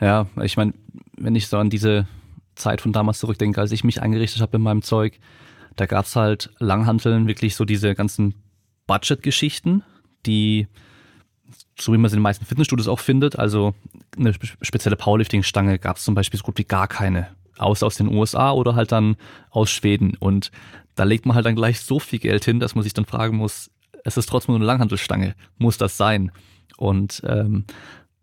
Ja, 0.01 0.27
ich 0.43 0.57
meine, 0.57 0.75
wenn 1.17 1.37
ich 1.37 1.49
so 1.49 1.59
an 1.59 1.71
diese 1.71 2.07
Zeit 2.55 2.81
von 2.81 2.93
damals 2.93 3.19
zurückdenke, 3.19 3.61
als 3.61 3.73
ich 3.73 3.85
mich 3.85 4.03
eingerichtet 4.03 4.43
habe 4.43 4.57
in 4.57 4.63
meinem 4.63 4.83
Zeug, 4.83 5.19
da 5.77 5.87
gab's 5.87 6.17
halt 6.17 6.51
Langhanteln, 6.59 7.29
wirklich 7.29 7.55
so 7.55 7.65
diese 7.65 7.95
ganzen 7.95 8.35
Budget-Geschichten, 8.87 9.83
die, 10.27 10.67
so 11.79 11.93
wie 11.93 11.99
man 11.99 12.11
sie 12.11 12.15
in 12.15 12.19
den 12.19 12.25
meisten 12.25 12.45
Fitnessstudios 12.45 12.89
auch 12.89 12.99
findet, 12.99 13.39
also 13.39 13.75
eine 14.17 14.35
spezielle 14.63 14.97
Powerlifting-Stange 14.97 15.79
gab's 15.79 16.05
zum 16.05 16.15
Beispiel 16.15 16.39
so 16.39 16.45
gut 16.45 16.59
wie 16.59 16.65
gar 16.65 16.89
keine, 16.89 17.29
außer 17.59 17.87
aus 17.87 17.97
den 17.97 18.09
USA 18.09 18.53
oder 18.53 18.75
halt 18.75 18.93
dann 18.93 19.17
aus 19.51 19.71
Schweden. 19.71 20.15
Und 20.19 20.51
da 20.95 21.05
legt 21.05 21.27
man 21.27 21.35
halt 21.35 21.47
dann 21.47 21.57
gleich 21.57 21.81
so 21.81 21.99
viel 21.99 22.19
Geld 22.19 22.45
hin, 22.45 22.61
dass 22.61 22.75
man 22.75 22.85
sich 22.85 22.95
dann 22.95 23.05
fragen 23.05 23.37
muss, 23.37 23.71
es 24.05 24.17
ist 24.17 24.29
trotzdem 24.29 24.53
nur 24.53 24.61
eine 24.61 24.67
Langhantelstange, 24.67 25.35
muss 25.59 25.79
das 25.79 25.97
sein? 25.97 26.33
Und 26.77 27.23
ähm, 27.27 27.65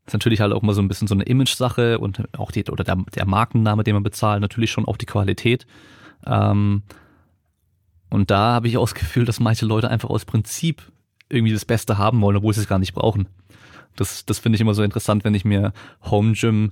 ist 0.05 0.13
natürlich 0.13 0.41
halt 0.41 0.53
auch 0.53 0.61
mal 0.61 0.73
so 0.73 0.81
ein 0.81 0.87
bisschen 0.87 1.07
so 1.07 1.15
eine 1.15 1.23
Image-Sache 1.23 1.99
und 1.99 2.23
auch 2.37 2.51
die, 2.51 2.63
oder 2.65 2.83
der, 2.83 2.97
der 3.15 3.25
Markenname, 3.25 3.83
den 3.83 3.95
man 3.95 4.03
bezahlt, 4.03 4.41
natürlich 4.41 4.71
schon 4.71 4.85
auch 4.85 4.97
die 4.97 5.05
Qualität. 5.05 5.65
Ähm, 6.25 6.83
und 8.09 8.31
da 8.31 8.53
habe 8.53 8.67
ich 8.67 8.77
auch 8.77 8.83
das 8.83 8.93
Gefühl, 8.93 9.25
dass 9.25 9.39
manche 9.39 9.65
Leute 9.65 9.89
einfach 9.89 10.09
aus 10.09 10.25
Prinzip 10.25 10.83
irgendwie 11.29 11.53
das 11.53 11.65
Beste 11.65 11.97
haben 11.97 12.21
wollen, 12.21 12.37
obwohl 12.37 12.53
sie 12.53 12.61
es 12.61 12.67
gar 12.67 12.79
nicht 12.79 12.93
brauchen. 12.93 13.27
Das, 13.95 14.25
das 14.25 14.39
finde 14.39 14.55
ich 14.55 14.61
immer 14.61 14.73
so 14.73 14.83
interessant, 14.83 15.23
wenn 15.23 15.33
ich 15.33 15.45
mir 15.45 15.73
Home 16.03 16.33
Gym 16.33 16.71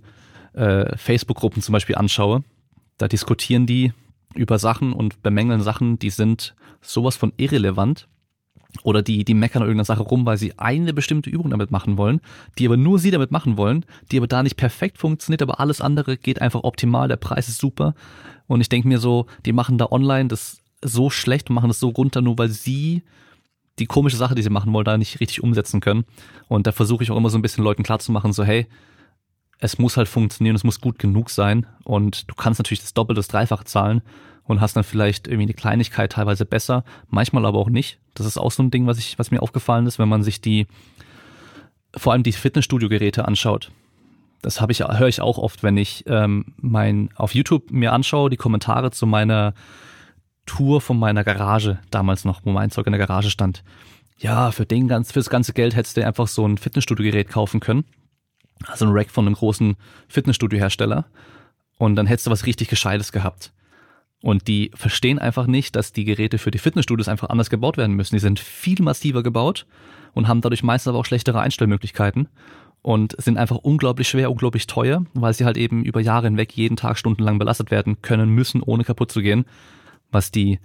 äh, 0.53 0.95
Facebook-Gruppen 0.97 1.61
zum 1.61 1.73
Beispiel 1.73 1.95
anschaue. 1.95 2.43
Da 2.97 3.07
diskutieren 3.07 3.65
die 3.65 3.93
über 4.35 4.59
Sachen 4.59 4.93
und 4.93 5.21
bemängeln 5.23 5.61
Sachen, 5.61 5.99
die 5.99 6.09
sind 6.09 6.55
sowas 6.81 7.15
von 7.15 7.33
irrelevant 7.37 8.07
oder 8.83 9.03
die, 9.03 9.23
die 9.23 9.35
meckern 9.35 9.61
irgendeine 9.61 9.85
Sache 9.85 10.01
rum, 10.01 10.25
weil 10.25 10.37
sie 10.37 10.57
eine 10.57 10.93
bestimmte 10.93 11.29
Übung 11.29 11.51
damit 11.51 11.69
machen 11.69 11.97
wollen, 11.97 12.21
die 12.57 12.65
aber 12.65 12.77
nur 12.77 12.97
sie 12.97 13.11
damit 13.11 13.31
machen 13.31 13.57
wollen, 13.57 13.85
die 14.11 14.17
aber 14.17 14.27
da 14.27 14.41
nicht 14.41 14.57
perfekt 14.57 14.97
funktioniert, 14.97 15.43
aber 15.43 15.59
alles 15.59 15.81
andere 15.81 16.17
geht 16.17 16.41
einfach 16.41 16.63
optimal, 16.63 17.07
der 17.07 17.17
Preis 17.17 17.47
ist 17.47 17.59
super. 17.59 17.93
Und 18.47 18.61
ich 18.61 18.69
denke 18.69 18.87
mir 18.87 18.97
so, 18.97 19.27
die 19.45 19.53
machen 19.53 19.77
da 19.77 19.87
online 19.91 20.27
das 20.27 20.57
so 20.81 21.09
schlecht 21.09 21.49
und 21.49 21.55
machen 21.55 21.69
das 21.69 21.79
so 21.79 21.89
runter, 21.89 22.21
nur 22.21 22.37
weil 22.37 22.49
sie 22.49 23.03
die 23.79 23.85
komische 23.85 24.17
Sache, 24.17 24.35
die 24.35 24.41
sie 24.41 24.49
machen 24.49 24.73
wollen, 24.73 24.85
da 24.85 24.97
nicht 24.97 25.19
richtig 25.19 25.41
umsetzen 25.41 25.79
können. 25.79 26.05
Und 26.47 26.67
da 26.67 26.71
versuche 26.71 27.03
ich 27.03 27.11
auch 27.11 27.17
immer 27.17 27.29
so 27.29 27.37
ein 27.37 27.41
bisschen 27.41 27.63
Leuten 27.63 27.83
klarzumachen, 27.83 28.33
so 28.33 28.43
hey, 28.43 28.67
es 29.63 29.77
muss 29.77 29.95
halt 29.95 30.09
funktionieren, 30.09 30.57
es 30.57 30.65
muss 30.65 30.81
gut 30.81 30.99
genug 30.99 31.29
sein 31.29 31.65
und 31.85 32.29
du 32.29 32.35
kannst 32.35 32.59
natürlich 32.59 32.81
das 32.81 32.93
Doppelte, 32.93 33.19
das 33.19 33.29
Dreifache 33.29 33.63
zahlen 33.63 34.01
und 34.43 34.59
hast 34.59 34.75
dann 34.75 34.83
vielleicht 34.83 35.25
irgendwie 35.25 35.43
eine 35.43 35.53
Kleinigkeit 35.53 36.11
teilweise 36.11 36.45
besser, 36.45 36.83
manchmal 37.07 37.45
aber 37.45 37.59
auch 37.59 37.69
nicht. 37.69 37.97
Das 38.13 38.25
ist 38.25 38.37
auch 38.37 38.51
so 38.51 38.61
ein 38.61 38.71
Ding, 38.71 38.87
was 38.87 38.99
ich, 38.99 39.17
was 39.17 39.31
mir 39.31 39.41
aufgefallen 39.41 39.87
ist, 39.87 39.99
wenn 39.99 40.09
man 40.09 40.21
sich 40.21 40.41
die, 40.41 40.67
vor 41.95 42.11
allem 42.11 42.23
die 42.23 42.33
Fitnessstudio-Geräte 42.33 43.25
anschaut. 43.25 43.71
Das 44.41 44.59
habe 44.59 44.73
ich, 44.73 44.81
höre 44.81 45.07
ich 45.07 45.21
auch 45.21 45.37
oft, 45.37 45.63
wenn 45.63 45.77
ich 45.77 46.03
ähm, 46.07 46.55
mein 46.57 47.09
auf 47.15 47.33
YouTube 47.33 47.71
mir 47.71 47.93
anschaue, 47.93 48.29
die 48.29 48.35
Kommentare 48.35 48.91
zu 48.91 49.07
meiner 49.07 49.53
Tour 50.45 50.81
von 50.81 50.99
meiner 50.99 51.23
Garage 51.23 51.79
damals 51.89 52.25
noch, 52.25 52.41
wo 52.43 52.51
mein 52.51 52.69
Zeug 52.69 52.85
in 52.87 52.91
der 52.91 52.99
Garage 52.99 53.29
stand. 53.29 53.63
Ja, 54.17 54.51
für 54.51 54.65
den 54.65 54.89
ganz, 54.89 55.13
fürs 55.13 55.29
ganze 55.29 55.53
Geld 55.53 55.73
hättest 55.73 55.95
du 55.95 56.05
einfach 56.05 56.27
so 56.27 56.45
ein 56.45 56.57
Fitnessstudio-Gerät 56.57 57.29
kaufen 57.29 57.61
können. 57.61 57.85
Also 58.67 58.85
ein 58.85 58.91
Rack 58.91 59.09
von 59.09 59.25
einem 59.25 59.35
großen 59.35 59.75
Fitnessstudio-Hersteller. 60.07 61.05
Und 61.77 61.95
dann 61.95 62.07
hättest 62.07 62.27
du 62.27 62.31
was 62.31 62.45
richtig 62.45 62.67
Gescheites 62.67 63.11
gehabt. 63.11 63.51
Und 64.21 64.47
die 64.47 64.71
verstehen 64.73 65.19
einfach 65.19 65.47
nicht, 65.47 65.75
dass 65.75 65.91
die 65.91 66.05
Geräte 66.05 66.37
für 66.37 66.51
die 66.51 66.57
Fitnessstudios 66.57 67.09
einfach 67.09 67.29
anders 67.29 67.49
gebaut 67.49 67.75
werden 67.75 67.95
müssen. 67.95 68.15
Die 68.15 68.21
sind 68.21 68.39
viel 68.39 68.81
massiver 68.81 69.21
gebaut 69.21 69.65
und 70.13 70.29
haben 70.29 70.39
dadurch 70.39 70.63
meistens 70.63 70.89
aber 70.89 70.99
auch 70.99 71.05
schlechtere 71.05 71.41
Einstellmöglichkeiten 71.41 72.29
und 72.81 73.21
sind 73.21 73.37
einfach 73.37 73.57
unglaublich 73.57 74.07
schwer, 74.07 74.31
unglaublich 74.31 74.67
teuer, 74.67 75.03
weil 75.13 75.33
sie 75.33 75.43
halt 75.45 75.57
eben 75.57 75.83
über 75.83 75.99
Jahre 75.99 76.27
hinweg 76.27 76.53
jeden 76.53 76.77
Tag 76.77 76.97
stundenlang 76.97 77.39
belastet 77.39 77.71
werden 77.71 78.01
können 78.01 78.29
müssen, 78.29 78.61
ohne 78.61 78.83
kaputt 78.83 79.11
zu 79.11 79.21
gehen, 79.21 79.45
was 80.11 80.31
die 80.31 80.59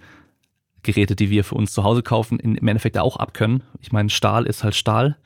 Geräte, 0.83 1.17
die 1.17 1.31
wir 1.31 1.45
für 1.45 1.55
uns 1.55 1.73
zu 1.73 1.85
Hause 1.85 2.03
kaufen, 2.03 2.39
im 2.39 2.69
Endeffekt 2.69 2.99
auch 2.99 3.17
abkönnen. 3.17 3.63
Ich 3.81 3.93
meine, 3.93 4.11
Stahl 4.11 4.47
ist 4.47 4.63
halt 4.63 4.75
Stahl. 4.75 5.17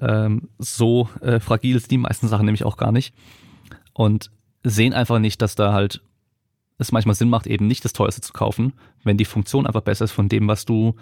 Ähm, 0.00 0.48
so 0.58 1.08
äh, 1.20 1.40
fragil 1.40 1.76
ist 1.76 1.90
die 1.90 1.98
meisten 1.98 2.28
Sachen 2.28 2.46
nämlich 2.46 2.64
auch 2.64 2.76
gar 2.76 2.92
nicht. 2.92 3.14
Und 3.92 4.30
sehen 4.64 4.92
einfach 4.92 5.18
nicht, 5.18 5.40
dass 5.42 5.54
da 5.54 5.72
halt 5.72 6.02
es 6.78 6.90
manchmal 6.90 7.14
Sinn 7.14 7.28
macht, 7.28 7.46
eben 7.46 7.66
nicht 7.66 7.84
das 7.84 7.92
teuerste 7.92 8.20
zu 8.20 8.32
kaufen, 8.32 8.72
wenn 9.04 9.16
die 9.16 9.24
Funktion 9.24 9.66
einfach 9.66 9.82
besser 9.82 10.06
ist 10.06 10.12
von 10.12 10.28
dem, 10.28 10.48
was 10.48 10.64
du 10.64 10.96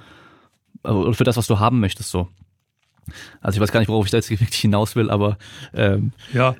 oder 0.83 1.15
für 1.15 1.25
das, 1.25 1.37
was 1.37 1.47
du 1.47 1.59
haben 1.59 1.81
möchtest 1.81 2.11
so. 2.11 2.29
Also 3.41 3.57
ich 3.57 3.61
weiß 3.61 3.73
gar 3.73 3.81
nicht, 3.81 3.89
worauf 3.89 4.05
ich 4.05 4.11
da 4.11 4.19
jetzt 4.19 4.31
wirklich 4.31 4.61
hinaus 4.61 4.97
will, 4.97 5.11
aber 5.11 5.39
ähm, 5.75 6.13
ja, 6.33 6.55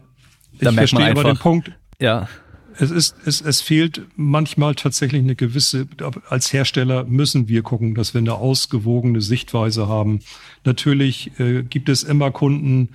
ich 0.59 0.68
verstehe 0.68 1.05
einfach, 1.05 1.25
aber 1.25 1.35
den 1.35 1.38
Punkt. 1.38 1.73
Ja. 2.01 2.29
Es 2.78 2.90
ist, 2.90 3.16
es, 3.24 3.40
es 3.40 3.61
fehlt 3.61 4.02
manchmal 4.16 4.74
tatsächlich 4.74 5.22
eine 5.22 5.35
gewisse, 5.35 5.87
als 6.28 6.52
Hersteller 6.52 7.04
müssen 7.04 7.48
wir 7.48 7.62
gucken, 7.62 7.94
dass 7.94 8.14
wir 8.14 8.20
eine 8.20 8.35
ausgewogene 8.35 9.20
Sichtweise 9.20 9.88
haben. 9.88 10.20
Natürlich 10.64 11.38
äh, 11.38 11.62
gibt 11.62 11.88
es 11.88 12.02
immer 12.02 12.30
Kunden, 12.30 12.90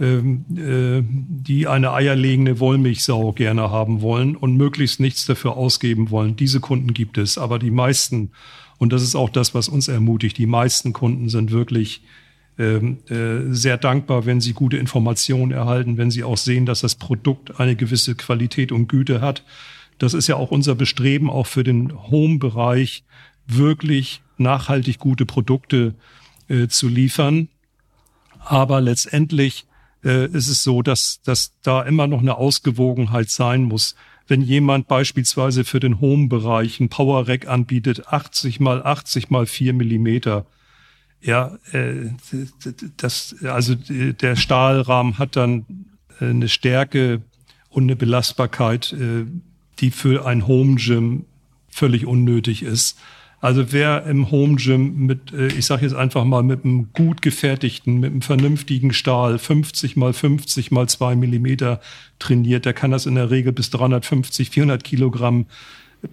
ähm, 0.00 0.44
äh, 0.56 1.02
die 1.08 1.66
eine 1.66 1.92
eierlegende 1.92 2.60
Wollmilchsau 2.60 3.32
gerne 3.32 3.70
haben 3.70 4.00
wollen 4.00 4.36
und 4.36 4.56
möglichst 4.56 5.00
nichts 5.00 5.26
dafür 5.26 5.56
ausgeben 5.56 6.10
wollen. 6.10 6.36
Diese 6.36 6.60
Kunden 6.60 6.94
gibt 6.94 7.18
es, 7.18 7.36
aber 7.36 7.58
die 7.58 7.72
meisten, 7.72 8.30
und 8.78 8.92
das 8.92 9.02
ist 9.02 9.16
auch 9.16 9.28
das, 9.28 9.54
was 9.54 9.68
uns 9.68 9.88
ermutigt, 9.88 10.38
die 10.38 10.46
meisten 10.46 10.92
Kunden 10.92 11.28
sind 11.28 11.50
wirklich 11.50 12.02
sehr 12.60 13.76
dankbar, 13.76 14.26
wenn 14.26 14.40
sie 14.40 14.52
gute 14.52 14.78
Informationen 14.78 15.52
erhalten, 15.52 15.96
wenn 15.96 16.10
sie 16.10 16.24
auch 16.24 16.36
sehen, 16.36 16.66
dass 16.66 16.80
das 16.80 16.96
Produkt 16.96 17.60
eine 17.60 17.76
gewisse 17.76 18.16
Qualität 18.16 18.72
und 18.72 18.88
Güte 18.88 19.20
hat. 19.20 19.44
Das 19.98 20.12
ist 20.12 20.26
ja 20.26 20.34
auch 20.34 20.50
unser 20.50 20.74
Bestreben, 20.74 21.30
auch 21.30 21.46
für 21.46 21.62
den 21.62 21.92
Home-Bereich 22.10 23.04
wirklich 23.46 24.22
nachhaltig 24.38 24.98
gute 24.98 25.26
Produkte 25.26 25.94
äh, 26.48 26.68
zu 26.68 26.88
liefern. 26.88 27.48
Aber 28.40 28.80
letztendlich 28.80 29.66
äh, 30.04 30.26
ist 30.26 30.48
es 30.48 30.62
so, 30.62 30.82
dass, 30.82 31.20
dass 31.22 31.54
da 31.62 31.82
immer 31.82 32.06
noch 32.06 32.20
eine 32.20 32.36
Ausgewogenheit 32.36 33.30
sein 33.30 33.64
muss. 33.64 33.96
Wenn 34.26 34.42
jemand 34.42 34.88
beispielsweise 34.88 35.64
für 35.64 35.80
den 35.80 36.00
Home-Bereich 36.00 36.80
ein 36.80 36.88
Power 36.88 37.26
Rack 37.28 37.48
anbietet, 37.48 38.08
80 38.08 38.60
mal 38.60 38.82
80 38.82 39.30
mal 39.30 39.46
4 39.46 39.72
Millimeter, 39.72 40.46
ja, 41.20 41.58
äh, 41.72 42.10
das, 42.96 43.34
also 43.42 43.74
der 43.74 44.36
Stahlrahmen 44.36 45.18
hat 45.18 45.36
dann 45.36 45.66
äh, 46.20 46.26
eine 46.26 46.48
Stärke 46.48 47.22
und 47.70 47.84
eine 47.84 47.96
Belastbarkeit, 47.96 48.92
äh, 48.92 49.24
die 49.80 49.90
für 49.90 50.26
ein 50.26 50.46
Home 50.46 50.76
Gym 50.76 51.24
völlig 51.68 52.06
unnötig 52.06 52.62
ist. 52.62 52.98
Also 53.40 53.72
wer 53.72 54.04
im 54.06 54.32
Home 54.32 54.56
Gym 54.56 55.06
mit, 55.06 55.32
äh, 55.32 55.46
ich 55.48 55.66
sage 55.66 55.82
jetzt 55.82 55.94
einfach 55.94 56.24
mal, 56.24 56.42
mit 56.42 56.64
einem 56.64 56.92
gut 56.92 57.22
gefertigten, 57.22 58.00
mit 58.00 58.10
einem 58.10 58.22
vernünftigen 58.22 58.92
Stahl 58.92 59.38
50 59.38 59.96
mal 59.96 60.12
50 60.12 60.72
mal 60.72 60.88
2 60.88 61.14
Millimeter 61.14 61.80
trainiert, 62.18 62.64
der 62.64 62.72
kann 62.72 62.90
das 62.90 63.06
in 63.06 63.14
der 63.14 63.30
Regel 63.30 63.52
bis 63.52 63.70
350, 63.70 64.50
400 64.50 64.82
Kilogramm 64.82 65.46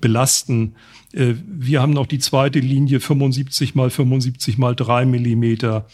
belasten. 0.01 0.75
Äh, 1.15 1.35
wir 1.47 1.81
haben 1.81 1.93
noch 1.93 2.05
die 2.05 2.19
zweite 2.19 2.59
Linie 2.59 2.99
75 2.99 3.73
mal 3.75 3.89
75 3.89 4.57
mal 4.57 4.75
3 4.75 5.05
Millimeter. 5.05 5.87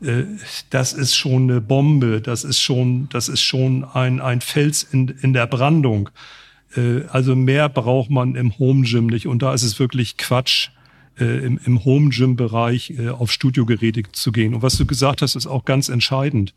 Äh, 0.00 0.24
das 0.70 0.92
ist 0.92 1.16
schon 1.16 1.50
eine 1.50 1.60
Bombe. 1.60 2.20
Das 2.20 2.44
ist 2.44 2.60
schon, 2.60 3.08
das 3.10 3.28
ist 3.28 3.42
schon 3.42 3.84
ein, 3.84 4.20
ein 4.20 4.40
Fels 4.40 4.82
in, 4.82 5.08
in 5.08 5.32
der 5.32 5.46
Brandung. 5.46 6.10
Also 7.10 7.34
mehr 7.34 7.70
braucht 7.70 8.10
man 8.10 8.34
im 8.34 8.58
Home 8.58 8.84
Gym 8.86 9.06
nicht. 9.06 9.26
Und 9.26 9.40
da 9.40 9.54
ist 9.54 9.62
es 9.62 9.80
wirklich 9.80 10.18
Quatsch, 10.18 10.68
äh, 11.20 11.44
im, 11.44 11.58
im 11.64 11.84
Home-Gym-Bereich 11.84 12.94
äh, 12.98 13.08
auf 13.08 13.32
Studiogeräte 13.32 14.02
zu 14.12 14.32
gehen. 14.32 14.54
Und 14.54 14.62
was 14.62 14.76
du 14.76 14.86
gesagt 14.86 15.22
hast, 15.22 15.34
ist 15.34 15.46
auch 15.46 15.64
ganz 15.64 15.88
entscheidend. 15.88 16.54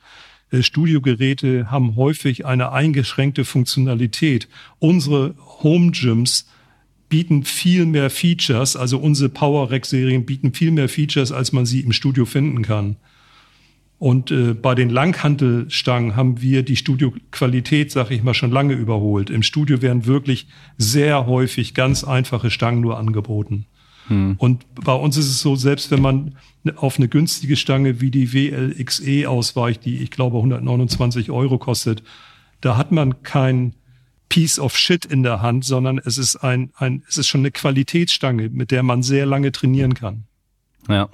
Äh, 0.51 0.61
Studiogeräte 0.61 1.71
haben 1.71 1.95
häufig 1.95 2.45
eine 2.45 2.71
eingeschränkte 2.71 3.45
Funktionalität. 3.45 4.47
Unsere 4.79 5.35
Home-Gyms 5.63 6.47
bieten 7.11 7.43
viel 7.43 7.85
mehr 7.85 8.09
Features, 8.09 8.75
also 8.75 8.97
unsere 8.97 9.29
Power 9.29 9.69
Rack 9.69 9.85
Serien 9.85 10.25
bieten 10.25 10.53
viel 10.53 10.71
mehr 10.71 10.89
Features, 10.89 11.31
als 11.31 11.51
man 11.51 11.67
sie 11.67 11.81
im 11.81 11.91
Studio 11.91 12.25
finden 12.25 12.63
kann. 12.63 12.95
Und 13.99 14.31
äh, 14.31 14.55
bei 14.55 14.73
den 14.73 14.89
Langhantelstangen 14.89 16.15
haben 16.15 16.41
wir 16.41 16.63
die 16.63 16.77
Studioqualität, 16.77 17.91
sag 17.91 18.09
ich 18.09 18.23
mal, 18.23 18.33
schon 18.33 18.49
lange 18.49 18.73
überholt. 18.73 19.29
Im 19.29 19.43
Studio 19.43 19.83
werden 19.83 20.07
wirklich 20.07 20.47
sehr 20.77 21.27
häufig 21.27 21.75
ganz 21.75 22.03
einfache 22.03 22.49
Stangen 22.49 22.81
nur 22.81 22.97
angeboten. 22.97 23.65
Hm. 24.07 24.35
Und 24.39 24.65
bei 24.73 24.93
uns 24.93 25.17
ist 25.17 25.27
es 25.27 25.41
so, 25.41 25.55
selbst 25.55 25.91
wenn 25.91 26.01
man 26.01 26.35
auf 26.77 26.97
eine 26.97 27.09
günstige 27.09 27.57
Stange 27.57 28.01
wie 28.01 28.09
die 28.09 28.33
WLXE 28.33 29.29
ausweicht, 29.29 29.85
die 29.85 29.97
ich 29.97 30.09
glaube 30.11 30.37
129 30.37 31.29
Euro 31.29 31.57
kostet, 31.59 32.01
da 32.61 32.77
hat 32.77 32.91
man 32.91 33.21
kein 33.21 33.73
Piece 34.31 34.59
of 34.59 34.77
Shit 34.77 35.05
in 35.05 35.23
der 35.23 35.41
Hand, 35.41 35.65
sondern 35.65 35.99
es 35.99 36.17
ist 36.17 36.37
ein, 36.37 36.71
ein, 36.75 37.03
es 37.07 37.17
ist 37.17 37.27
schon 37.27 37.41
eine 37.41 37.51
Qualitätsstange, 37.51 38.49
mit 38.49 38.71
der 38.71 38.81
man 38.81 39.03
sehr 39.03 39.25
lange 39.25 39.51
trainieren 39.51 39.93
kann. 39.93 40.25
Ja. 40.87 41.09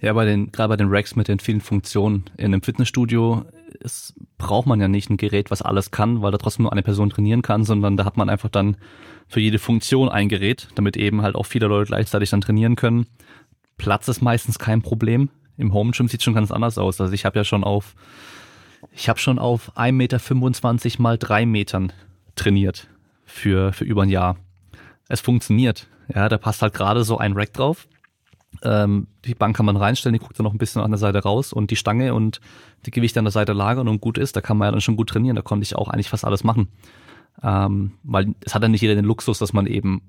Ja, 0.00 0.12
bei 0.12 0.24
den, 0.24 0.52
gerade 0.52 0.68
bei 0.68 0.76
den 0.76 0.88
Racks 0.90 1.16
mit 1.16 1.28
den 1.28 1.38
vielen 1.38 1.60
Funktionen 1.60 2.24
in 2.36 2.46
einem 2.46 2.62
Fitnessstudio 2.62 3.46
es 3.82 4.14
braucht 4.38 4.66
man 4.66 4.80
ja 4.80 4.88
nicht 4.88 5.10
ein 5.10 5.16
Gerät, 5.16 5.50
was 5.50 5.62
alles 5.62 5.90
kann, 5.90 6.22
weil 6.22 6.32
da 6.32 6.38
trotzdem 6.38 6.64
nur 6.64 6.72
eine 6.72 6.82
Person 6.82 7.10
trainieren 7.10 7.42
kann, 7.42 7.64
sondern 7.64 7.96
da 7.96 8.04
hat 8.04 8.16
man 8.16 8.28
einfach 8.28 8.48
dann 8.48 8.76
für 9.28 9.40
jede 9.40 9.58
Funktion 9.58 10.08
ein 10.08 10.28
Gerät, 10.28 10.68
damit 10.74 10.96
eben 10.96 11.22
halt 11.22 11.34
auch 11.34 11.46
viele 11.46 11.66
Leute 11.66 11.88
gleichzeitig 11.88 12.30
dann 12.30 12.40
trainieren 12.40 12.76
können. 12.76 13.06
Platz 13.76 14.08
ist 14.08 14.22
meistens 14.22 14.58
kein 14.58 14.82
Problem. 14.82 15.30
Im 15.56 15.72
Home 15.72 15.92
Gym 15.92 16.08
sieht 16.08 16.22
schon 16.22 16.34
ganz 16.34 16.50
anders 16.50 16.78
aus. 16.78 17.00
Also 17.00 17.12
ich 17.12 17.24
habe 17.24 17.38
ja 17.38 17.44
schon 17.44 17.64
auf, 17.64 17.94
ich 18.92 19.08
habe 19.08 19.18
schon 19.18 19.38
auf 19.38 19.76
1,25 19.76 19.92
Meter 19.92 21.02
mal 21.02 21.18
drei 21.18 21.46
Metern 21.46 21.92
trainiert 22.36 22.88
für, 23.24 23.72
für 23.72 23.84
über 23.84 24.02
ein 24.02 24.08
Jahr. 24.08 24.36
Es 25.08 25.20
funktioniert. 25.20 25.88
Ja, 26.14 26.28
da 26.28 26.38
passt 26.38 26.62
halt 26.62 26.74
gerade 26.74 27.04
so 27.04 27.18
ein 27.18 27.32
Rack 27.32 27.52
drauf. 27.52 27.88
Ähm, 28.62 29.08
die 29.24 29.34
Bank 29.34 29.56
kann 29.56 29.66
man 29.66 29.76
reinstellen, 29.76 30.14
die 30.14 30.20
guckt 30.20 30.38
dann 30.38 30.44
noch 30.44 30.54
ein 30.54 30.58
bisschen 30.58 30.80
an 30.80 30.90
der 30.90 30.98
Seite 30.98 31.18
raus 31.18 31.52
und 31.52 31.70
die 31.70 31.76
Stange 31.76 32.14
und 32.14 32.40
die 32.86 32.90
Gewichte 32.90 33.18
an 33.18 33.24
der 33.24 33.32
Seite 33.32 33.52
lagern 33.52 33.88
und 33.88 34.00
gut 34.00 34.18
ist, 34.18 34.36
da 34.36 34.40
kann 34.40 34.56
man 34.56 34.66
ja 34.66 34.72
dann 34.72 34.80
schon 34.80 34.96
gut 34.96 35.08
trainieren. 35.08 35.36
Da 35.36 35.42
konnte 35.42 35.64
ich 35.64 35.76
auch 35.76 35.88
eigentlich 35.88 36.08
fast 36.08 36.24
alles 36.24 36.44
machen. 36.44 36.68
Ähm, 37.42 37.92
weil 38.02 38.34
es 38.40 38.54
hat 38.54 38.62
ja 38.62 38.68
nicht 38.68 38.80
jeder 38.80 38.94
den 38.94 39.04
Luxus, 39.04 39.38
dass 39.38 39.52
man 39.52 39.66
eben 39.66 40.02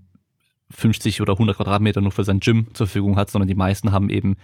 50 0.71 1.21
oder 1.21 1.33
100 1.33 1.57
Quadratmeter 1.57 2.01
nur 2.01 2.11
für 2.11 2.23
sein 2.23 2.39
Gym 2.39 2.67
zur 2.73 2.87
Verfügung 2.87 3.17
hat, 3.17 3.29
sondern 3.29 3.47
die 3.47 3.55
meisten 3.55 3.91
haben 3.91 4.09
eben 4.09 4.37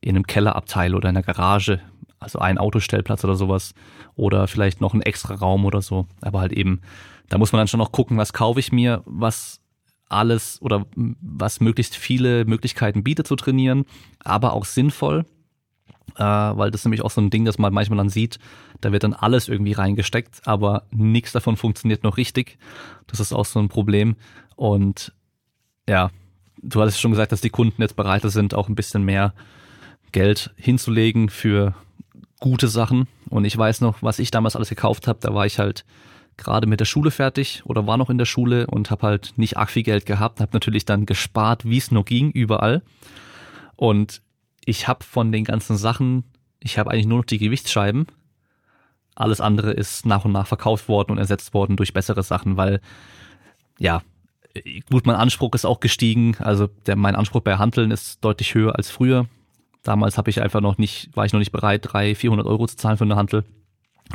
in 0.00 0.10
einem 0.10 0.26
Kellerabteil 0.26 0.94
oder 0.94 1.08
in 1.08 1.16
einer 1.16 1.24
Garage, 1.24 1.80
also 2.18 2.38
einen 2.38 2.58
Autostellplatz 2.58 3.24
oder 3.24 3.34
sowas 3.34 3.74
oder 4.14 4.46
vielleicht 4.46 4.80
noch 4.80 4.92
einen 4.92 5.02
extra 5.02 5.34
Raum 5.34 5.64
oder 5.64 5.82
so. 5.82 6.06
Aber 6.20 6.40
halt 6.40 6.52
eben, 6.52 6.80
da 7.30 7.38
muss 7.38 7.52
man 7.52 7.60
dann 7.60 7.68
schon 7.68 7.78
noch 7.78 7.92
gucken, 7.92 8.18
was 8.18 8.34
kaufe 8.34 8.60
ich 8.60 8.72
mir, 8.72 9.02
was 9.06 9.60
alles 10.10 10.60
oder 10.60 10.84
was 10.94 11.60
möglichst 11.60 11.96
viele 11.96 12.44
Möglichkeiten 12.44 13.04
bietet 13.04 13.26
zu 13.26 13.36
trainieren, 13.36 13.86
aber 14.18 14.52
auch 14.52 14.64
sinnvoll, 14.64 15.24
äh, 16.16 16.22
weil 16.24 16.72
das 16.72 16.82
ist 16.82 16.84
nämlich 16.84 17.02
auch 17.02 17.10
so 17.10 17.20
ein 17.20 17.30
Ding, 17.30 17.44
das 17.44 17.56
man 17.56 17.72
manchmal 17.72 17.98
dann 17.98 18.08
sieht, 18.08 18.40
da 18.80 18.90
wird 18.90 19.04
dann 19.04 19.14
alles 19.14 19.48
irgendwie 19.48 19.72
reingesteckt, 19.72 20.46
aber 20.46 20.82
nichts 20.90 21.30
davon 21.30 21.56
funktioniert 21.56 22.02
noch 22.02 22.16
richtig. 22.16 22.58
Das 23.06 23.20
ist 23.20 23.32
auch 23.32 23.44
so 23.44 23.60
ein 23.60 23.68
Problem. 23.68 24.16
Und 24.56 25.12
ja, 25.88 26.10
du 26.60 26.80
hattest 26.80 27.00
schon 27.00 27.12
gesagt, 27.12 27.30
dass 27.30 27.40
die 27.40 27.50
Kunden 27.50 27.80
jetzt 27.80 27.94
bereit 27.96 28.22
sind, 28.24 28.54
auch 28.54 28.68
ein 28.68 28.74
bisschen 28.74 29.04
mehr 29.04 29.34
Geld 30.10 30.50
hinzulegen 30.56 31.28
für 31.28 31.74
gute 32.40 32.66
Sachen. 32.66 33.06
Und 33.28 33.44
ich 33.44 33.56
weiß 33.56 33.82
noch, 33.82 34.02
was 34.02 34.18
ich 34.18 34.32
damals 34.32 34.56
alles 34.56 34.70
gekauft 34.70 35.06
habe, 35.06 35.20
da 35.22 35.32
war 35.32 35.46
ich 35.46 35.60
halt 35.60 35.84
gerade 36.40 36.66
mit 36.66 36.80
der 36.80 36.84
Schule 36.84 37.10
fertig 37.10 37.62
oder 37.64 37.86
war 37.86 37.96
noch 37.96 38.10
in 38.10 38.18
der 38.18 38.24
Schule 38.24 38.66
und 38.66 38.90
habe 38.90 39.06
halt 39.06 39.34
nicht 39.36 39.56
arg 39.56 39.70
viel 39.70 39.82
Geld 39.82 40.06
gehabt, 40.06 40.40
habe 40.40 40.52
natürlich 40.52 40.84
dann 40.84 41.06
gespart, 41.06 41.64
wie 41.64 41.78
es 41.78 41.90
nur 41.90 42.04
ging, 42.04 42.30
überall. 42.30 42.82
Und 43.76 44.22
ich 44.64 44.88
habe 44.88 45.04
von 45.04 45.32
den 45.32 45.44
ganzen 45.44 45.76
Sachen, 45.76 46.24
ich 46.58 46.78
habe 46.78 46.90
eigentlich 46.90 47.06
nur 47.06 47.18
noch 47.18 47.24
die 47.24 47.38
Gewichtsscheiben. 47.38 48.06
Alles 49.14 49.40
andere 49.40 49.72
ist 49.72 50.06
nach 50.06 50.24
und 50.24 50.32
nach 50.32 50.46
verkauft 50.46 50.88
worden 50.88 51.12
und 51.12 51.18
ersetzt 51.18 51.54
worden 51.54 51.76
durch 51.76 51.92
bessere 51.92 52.22
Sachen, 52.22 52.56
weil 52.56 52.80
ja, 53.78 54.02
gut, 54.90 55.06
mein 55.06 55.16
Anspruch 55.16 55.54
ist 55.54 55.64
auch 55.64 55.80
gestiegen. 55.80 56.36
Also 56.38 56.68
der, 56.86 56.96
mein 56.96 57.16
Anspruch 57.16 57.40
bei 57.40 57.56
Handeln 57.56 57.90
ist 57.90 58.24
deutlich 58.24 58.54
höher 58.54 58.76
als 58.76 58.90
früher. 58.90 59.26
Damals 59.82 60.18
habe 60.18 60.30
ich 60.30 60.42
einfach 60.42 60.60
noch 60.60 60.78
nicht, 60.78 61.14
war 61.14 61.24
ich 61.24 61.32
noch 61.32 61.38
nicht 61.38 61.52
bereit, 61.52 61.88
300, 61.92 62.16
400 62.16 62.46
Euro 62.46 62.66
zu 62.66 62.76
zahlen 62.76 62.98
für 62.98 63.04
eine 63.04 63.16
Hantel. 63.16 63.44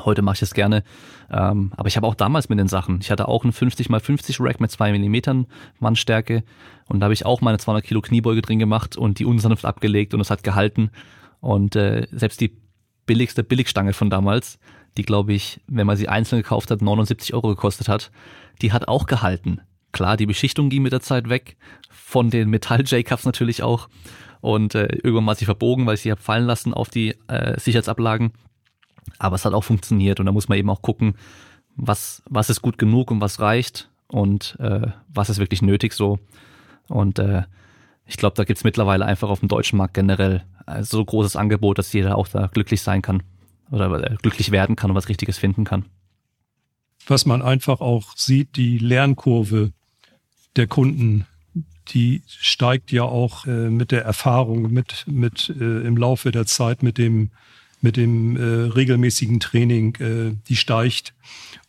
Heute 0.04 0.22
mache 0.22 0.36
ich 0.36 0.42
es 0.42 0.54
gerne. 0.54 0.84
Ähm, 1.32 1.72
aber 1.78 1.88
ich 1.88 1.98
habe 1.98 2.08
auch 2.08 2.16
damals 2.16 2.50
mit 2.50 2.60
den 2.60 2.68
Sachen, 2.68 3.00
ich 3.02 3.12
hatte 3.12 3.28
auch 3.28 3.44
einen 3.44 3.54
50 3.54 3.90
x 3.90 4.06
50 4.06 4.40
Rack 4.40 4.60
mit 4.60 4.72
zwei 4.72 4.92
Millimetern 4.92 5.48
Wandstärke 5.80 6.44
und 6.88 7.00
da 7.00 7.06
habe 7.06 7.14
ich 7.14 7.26
auch 7.26 7.42
meine 7.42 7.58
200 7.58 7.84
Kilo 7.84 8.02
Kniebeuge 8.02 8.42
drin 8.42 8.60
gemacht 8.60 8.98
und 8.98 9.20
die 9.20 9.26
unsanft 9.26 9.66
abgelegt 9.66 10.14
und 10.14 10.20
es 10.20 10.30
hat 10.30 10.44
gehalten. 10.44 10.92
Und 11.40 11.76
äh, 11.76 12.08
selbst 12.12 12.42
die 12.42 12.58
billigste 13.06 13.44
Billigstange 13.44 13.94
von 13.94 14.10
damals, 14.10 14.60
die 14.98 15.04
glaube 15.04 15.34
ich, 15.34 15.62
wenn 15.68 15.88
man 15.88 15.98
sie 15.98 16.10
einzeln 16.10 16.42
gekauft 16.42 16.72
hat, 16.72 16.82
79 16.82 17.34
Euro 17.34 17.50
gekostet 17.50 17.88
hat, 17.88 18.12
die 18.62 18.72
hat 18.72 18.88
auch 18.88 19.06
gehalten. 19.06 19.62
Klar, 19.92 20.18
die 20.18 20.26
Beschichtung 20.26 20.70
ging 20.70 20.82
mit 20.82 20.92
der 20.92 21.02
Zeit 21.02 21.30
weg, 21.30 21.58
von 21.90 22.30
den 22.30 22.50
Metall-J-Cups 22.50 23.26
natürlich 23.26 23.64
auch. 23.64 23.88
Und 24.42 24.76
äh, 24.76 24.88
irgendwann 25.04 25.24
mal 25.24 25.36
sie 25.36 25.46
verbogen, 25.46 25.86
weil 25.86 25.96
ich 25.96 26.02
sie 26.02 26.12
habe 26.12 26.22
fallen 26.22 26.46
lassen 26.46 26.74
auf 26.74 26.90
die 26.90 27.16
äh, 27.28 27.60
Sicherheitsablagen. 27.60 28.34
Aber 29.20 29.36
es 29.36 29.46
hat 29.46 29.54
auch 29.54 29.64
funktioniert 29.64 30.20
und 30.20 30.26
da 30.26 30.32
muss 30.32 30.50
man 30.50 30.58
eben 30.58 30.70
auch 30.70 30.82
gucken, 30.82 31.16
was, 31.76 32.24
was 32.30 32.50
ist 32.50 32.62
gut 32.62 32.78
genug 32.78 33.12
und 33.12 33.22
was 33.22 33.40
reicht 33.40 33.90
und 34.08 34.58
äh, 34.60 34.88
was 35.08 35.30
ist 35.30 35.40
wirklich 35.40 35.62
nötig 35.62 35.94
so. 35.94 36.20
Und 36.88 37.20
äh, 37.20 37.44
ich 38.06 38.18
glaube, 38.18 38.36
da 38.36 38.44
gibt's 38.44 38.64
mittlerweile 38.64 39.06
einfach 39.06 39.30
auf 39.30 39.40
dem 39.40 39.50
deutschen 39.50 39.78
Markt 39.78 39.94
generell 39.94 40.44
so 40.82 41.04
großes 41.04 41.36
Angebot, 41.36 41.78
dass 41.78 41.94
jeder 41.94 42.18
auch 42.18 42.28
da 42.28 42.48
glücklich 42.48 42.82
sein 42.82 43.02
kann 43.02 43.24
oder 43.72 44.12
äh, 44.12 44.16
glücklich 44.22 44.52
werden 44.52 44.76
kann 44.76 44.92
und 44.92 44.96
was 44.96 45.10
Richtiges 45.10 45.38
finden 45.38 45.64
kann. 45.64 45.86
Was 47.08 47.26
man 47.26 47.42
einfach 47.42 47.82
auch 47.82 48.16
sieht, 48.16 48.56
die 48.56 48.78
Lernkurve 48.80 49.72
der 50.56 50.68
Kunden, 50.68 51.26
die 51.90 52.24
steigt 52.28 52.92
ja 52.92 53.04
auch 53.04 53.46
äh, 53.46 53.70
mit 53.70 53.92
der 53.92 54.04
Erfahrung, 54.04 54.72
mit, 54.72 55.06
mit 55.08 55.50
äh, 55.50 55.82
im 55.82 55.98
Laufe 55.98 56.32
der 56.32 56.46
Zeit, 56.46 56.82
mit 56.82 56.98
dem, 56.98 57.32
mit 57.82 57.98
dem 57.98 58.36
äh, 58.38 58.42
regelmäßigen 58.72 59.40
Training, 59.40 59.96
äh, 59.96 60.36
die 60.48 60.56
steigt. 60.56 61.14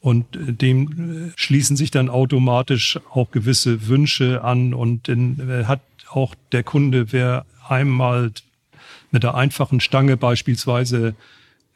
Und 0.01 0.37
äh, 0.37 0.53
dem 0.53 1.29
äh, 1.29 1.33
schließen 1.37 1.77
sich 1.77 1.91
dann 1.91 2.09
automatisch 2.09 2.99
auch 3.11 3.31
gewisse 3.31 3.89
Wünsche 3.89 4.43
an 4.45 4.75
und 4.75 5.09
dann 5.09 5.41
äh, 5.49 5.65
hat 5.65 5.81
auch 6.11 6.35
der 6.53 6.63
Kunde, 6.63 7.13
wer 7.13 7.45
einmal 7.69 8.33
mit 9.11 9.23
der 9.23 9.35
einfachen 9.35 9.81
Stange 9.81 10.17
beispielsweise 10.17 11.15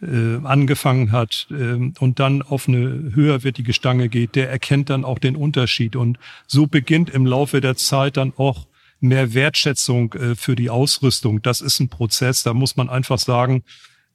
äh, 0.02 0.38
angefangen 0.44 1.12
hat 1.12 1.46
äh, 1.50 1.90
und 1.98 2.18
dann 2.18 2.42
auf 2.42 2.68
eine 2.68 3.12
höherwertige 3.14 3.72
Stange 3.72 4.08
geht, 4.08 4.34
der 4.34 4.50
erkennt 4.50 4.90
dann 4.90 5.04
auch 5.04 5.18
den 5.18 5.36
Unterschied. 5.36 5.96
Und 5.96 6.18
so 6.46 6.66
beginnt 6.66 7.10
im 7.10 7.26
Laufe 7.26 7.60
der 7.60 7.76
Zeit 7.76 8.16
dann 8.16 8.32
auch 8.36 8.66
mehr 9.00 9.34
Wertschätzung 9.34 10.12
äh, 10.14 10.34
für 10.36 10.56
die 10.56 10.70
Ausrüstung. 10.70 11.42
Das 11.42 11.60
ist 11.60 11.80
ein 11.80 11.88
Prozess, 11.88 12.42
da 12.42 12.54
muss 12.54 12.76
man 12.76 12.88
einfach 12.88 13.18
sagen, 13.18 13.62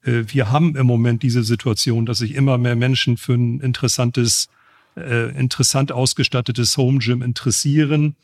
wir 0.05 0.51
haben 0.51 0.75
im 0.75 0.85
Moment 0.85 1.23
diese 1.23 1.43
Situation, 1.43 2.05
dass 2.05 2.19
sich 2.19 2.35
immer 2.35 2.57
mehr 2.57 2.75
Menschen 2.75 3.17
für 3.17 3.33
ein 3.33 3.59
interessantes, 3.59 4.49
äh, 4.95 5.35
interessant 5.37 5.91
ausgestattetes 5.91 6.77
Home 6.77 6.99
Gym 6.99 7.21
interessieren 7.21 8.15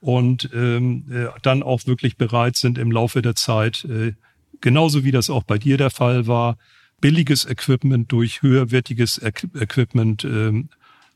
und 0.00 0.50
ähm, 0.54 1.04
äh, 1.10 1.26
dann 1.42 1.62
auch 1.62 1.86
wirklich 1.86 2.16
bereit 2.16 2.56
sind 2.56 2.78
im 2.78 2.90
Laufe 2.90 3.22
der 3.22 3.36
Zeit, 3.36 3.84
äh, 3.84 4.14
genauso 4.60 5.04
wie 5.04 5.12
das 5.12 5.30
auch 5.30 5.44
bei 5.44 5.58
dir 5.58 5.76
der 5.76 5.90
Fall 5.90 6.26
war, 6.26 6.56
billiges 7.00 7.44
Equipment 7.46 8.10
durch 8.12 8.42
höherwertiges 8.42 9.20
Equipment 9.22 10.24
äh, 10.24 10.64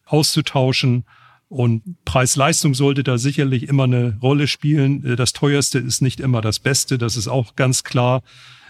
auszutauschen. 0.07 1.05
Und 1.49 1.83
Preis-Leistung 2.05 2.75
sollte 2.75 3.05
da 3.05 3.19
sicherlich 3.19 3.69
immer 3.69 3.85
eine 3.85 4.19
Rolle 4.21 4.49
spielen. 4.49 5.05
Äh, 5.05 5.17
das 5.17 5.33
teuerste 5.33 5.79
ist 5.79 6.03
nicht 6.03 6.21
immer 6.21 6.41
das 6.41 6.59
Beste, 6.59 6.99
das 6.99 7.17
ist 7.17 7.29
auch 7.29 7.57
ganz 7.57 7.85
klar. 7.85 8.23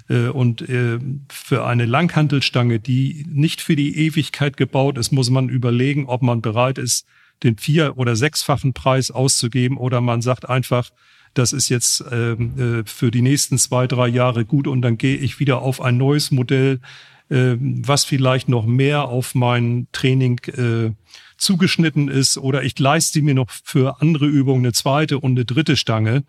Äh, 0.09 0.29
und 0.29 0.69
äh, 0.69 0.99
für 1.31 1.64
eine 1.64 1.87
Langhantelstange, 1.87 2.81
die 2.81 3.27
nicht 3.29 3.61
für 3.61 3.77
die 3.77 3.97
Ewigkeit 4.07 4.57
gebaut 4.57 4.99
ist, 4.99 5.12
muss 5.12 5.31
man 5.31 5.49
überlegen, 5.49 6.07
ob 6.07 6.23
man 6.23 6.43
bereit 6.43 6.79
ist, 6.79 7.07
den 7.43 7.59
vier- 7.59 7.99
oder 7.99 8.17
sechsfachen 8.17 8.73
Preis 8.73 9.11
auszugeben 9.11 9.77
oder 9.77 10.01
man 10.01 10.23
sagt 10.23 10.49
einfach, 10.49 10.90
das 11.35 11.53
ist 11.53 11.69
jetzt 11.69 12.05
ähm, 12.12 12.81
äh, 12.81 12.88
für 12.88 13.11
die 13.11 13.23
nächsten 13.23 13.59
zwei, 13.59 13.87
drei 13.87 14.09
Jahre 14.09 14.45
gut 14.45 14.69
und 14.69 14.83
dann 14.83 14.99
gehe 14.99 15.17
ich 15.17 15.40
wieder 15.40 15.62
auf 15.62 15.81
ein 15.81 15.97
neues 15.97 16.31
Modell, 16.31 16.81
äh, 17.29 17.57
was 17.59 18.05
vielleicht 18.05 18.49
noch 18.49 18.67
mehr 18.67 19.05
auf 19.05 19.35
mein 19.35 19.88
Training 19.93 20.38
äh, 20.45 20.93
zugeschnitten 21.37 22.09
ist 22.09 22.38
oder 22.38 22.62
ich 22.62 22.79
leiste 22.79 23.21
mir 23.21 23.35
noch 23.35 23.51
für 23.51 24.01
andere 24.01 24.27
Übungen 24.27 24.64
eine 24.64 24.73
zweite 24.73 25.19
und 25.19 25.33
eine 25.33 25.45
dritte 25.45 25.77
Stange. 25.77 26.25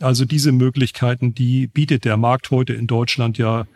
Also 0.00 0.24
diese 0.24 0.52
Möglichkeiten, 0.52 1.34
die 1.34 1.66
bietet 1.66 2.04
der 2.04 2.16
Markt 2.16 2.50
heute 2.50 2.72
in 2.72 2.86
Deutschland 2.86 3.38
ja 3.38 3.66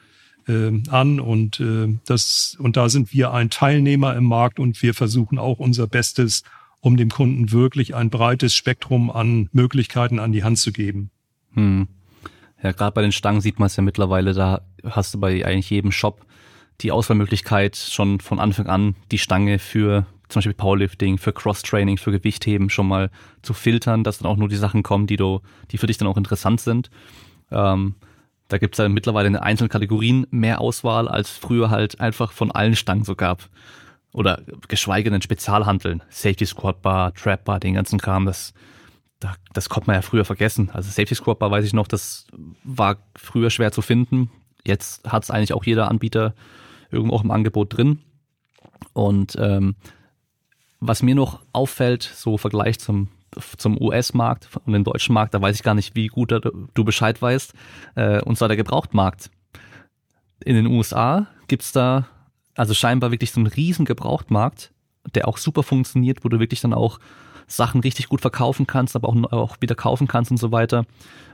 äh, 0.48 0.72
an 0.88 1.20
und 1.20 1.60
äh, 1.60 1.98
das 2.06 2.56
und 2.58 2.76
da 2.76 2.88
sind 2.88 3.12
wir 3.12 3.32
ein 3.32 3.50
Teilnehmer 3.50 4.16
im 4.16 4.24
Markt 4.24 4.58
und 4.58 4.82
wir 4.82 4.94
versuchen 4.94 5.38
auch 5.38 5.58
unser 5.58 5.86
Bestes, 5.86 6.42
um 6.80 6.96
dem 6.96 7.10
Kunden 7.10 7.52
wirklich 7.52 7.94
ein 7.94 8.10
breites 8.10 8.54
Spektrum 8.54 9.10
an 9.10 9.48
Möglichkeiten 9.52 10.18
an 10.18 10.32
die 10.32 10.44
Hand 10.44 10.58
zu 10.58 10.72
geben. 10.72 11.10
Hm. 11.52 11.88
Ja, 12.62 12.72
gerade 12.72 12.94
bei 12.94 13.02
den 13.02 13.12
Stangen 13.12 13.42
sieht 13.42 13.58
man 13.58 13.66
es 13.66 13.76
ja 13.76 13.82
mittlerweile, 13.82 14.32
da 14.32 14.62
hast 14.82 15.14
du 15.14 15.20
bei 15.20 15.44
eigentlich 15.44 15.68
jedem 15.68 15.92
Shop 15.92 16.24
die 16.80 16.90
Auswahlmöglichkeit 16.90 17.76
schon 17.76 18.20
von 18.20 18.40
Anfang 18.40 18.66
an 18.66 18.96
die 19.10 19.18
Stange 19.18 19.58
für 19.58 20.06
zum 20.34 20.40
Beispiel 20.40 20.54
Powerlifting, 20.54 21.18
für 21.18 21.32
Cross-Training, 21.32 21.96
für 21.96 22.12
Gewichtheben 22.12 22.68
schon 22.68 22.88
mal 22.88 23.10
zu 23.42 23.54
filtern, 23.54 24.04
dass 24.04 24.18
dann 24.18 24.30
auch 24.30 24.36
nur 24.36 24.48
die 24.48 24.56
Sachen 24.56 24.82
kommen, 24.82 25.06
die 25.06 25.16
du, 25.16 25.40
die 25.70 25.78
für 25.78 25.86
dich 25.86 25.96
dann 25.96 26.08
auch 26.08 26.16
interessant 26.16 26.60
sind. 26.60 26.90
Ähm, 27.50 27.94
da 28.48 28.58
gibt's 28.58 28.78
ja 28.78 28.88
mittlerweile 28.88 29.28
in 29.28 29.36
einzelnen 29.36 29.70
Kategorien 29.70 30.26
mehr 30.30 30.60
Auswahl, 30.60 31.08
als 31.08 31.30
früher 31.30 31.70
halt 31.70 32.00
einfach 32.00 32.32
von 32.32 32.50
allen 32.50 32.76
Stangen 32.76 33.04
so 33.04 33.14
gab 33.14 33.48
oder 34.12 34.42
geschweige 34.68 35.10
denn 35.10 35.22
Spezialhandeln, 35.22 36.02
Safety 36.08 36.46
Squat 36.46 36.82
Bar, 36.82 37.14
Trap 37.14 37.44
Bar, 37.44 37.60
den 37.60 37.74
ganzen 37.74 37.98
Kram, 37.98 38.26
das, 38.26 38.54
da, 39.18 39.34
das 39.52 39.68
konnte 39.68 39.88
man 39.88 39.96
ja 39.96 40.02
früher 40.02 40.24
vergessen. 40.24 40.70
Also 40.72 40.88
Safety 40.90 41.14
Squat 41.14 41.38
Bar 41.38 41.50
weiß 41.50 41.64
ich 41.64 41.72
noch, 41.72 41.88
das 41.88 42.26
war 42.62 42.98
früher 43.16 43.50
schwer 43.50 43.72
zu 43.72 43.82
finden. 43.82 44.30
Jetzt 44.64 45.10
hat 45.10 45.24
es 45.24 45.30
eigentlich 45.30 45.52
auch 45.52 45.64
jeder 45.64 45.90
Anbieter 45.90 46.34
irgendwo 46.90 47.16
auch 47.16 47.24
im 47.24 47.30
Angebot 47.30 47.76
drin. 47.76 48.00
Und 48.92 49.36
ähm, 49.38 49.74
was 50.86 51.02
mir 51.02 51.14
noch 51.14 51.40
auffällt, 51.52 52.02
so 52.02 52.32
im 52.32 52.38
Vergleich 52.38 52.78
zum 52.78 53.08
zum 53.56 53.80
US-Markt 53.80 54.48
und 54.64 54.72
dem 54.72 54.84
deutschen 54.84 55.12
Markt, 55.12 55.34
da 55.34 55.40
weiß 55.40 55.56
ich 55.56 55.62
gar 55.62 55.74
nicht, 55.74 55.96
wie 55.96 56.06
gut 56.06 56.30
du 56.30 56.84
Bescheid 56.84 57.20
weißt, 57.20 57.52
äh, 57.96 58.20
und 58.20 58.36
zwar 58.38 58.48
der 58.48 58.56
Gebrauchtmarkt. 58.56 59.30
In 60.44 60.54
den 60.54 60.66
USA 60.66 61.26
gibt's 61.48 61.72
da 61.72 62.06
also 62.54 62.74
scheinbar 62.74 63.10
wirklich 63.10 63.32
so 63.32 63.40
ein 63.40 63.46
riesen 63.46 63.84
Gebrauchtmarkt, 63.84 64.72
der 65.14 65.26
auch 65.28 65.38
super 65.38 65.62
funktioniert, 65.62 66.24
wo 66.24 66.28
du 66.28 66.38
wirklich 66.38 66.60
dann 66.60 66.72
auch 66.72 67.00
Sachen 67.46 67.80
richtig 67.80 68.08
gut 68.08 68.20
verkaufen 68.20 68.66
kannst, 68.66 68.96
aber 68.96 69.08
auch, 69.08 69.32
auch 69.32 69.56
wieder 69.60 69.74
kaufen 69.74 70.06
kannst 70.06 70.30
und 70.30 70.38
so 70.38 70.52
weiter. 70.52 70.86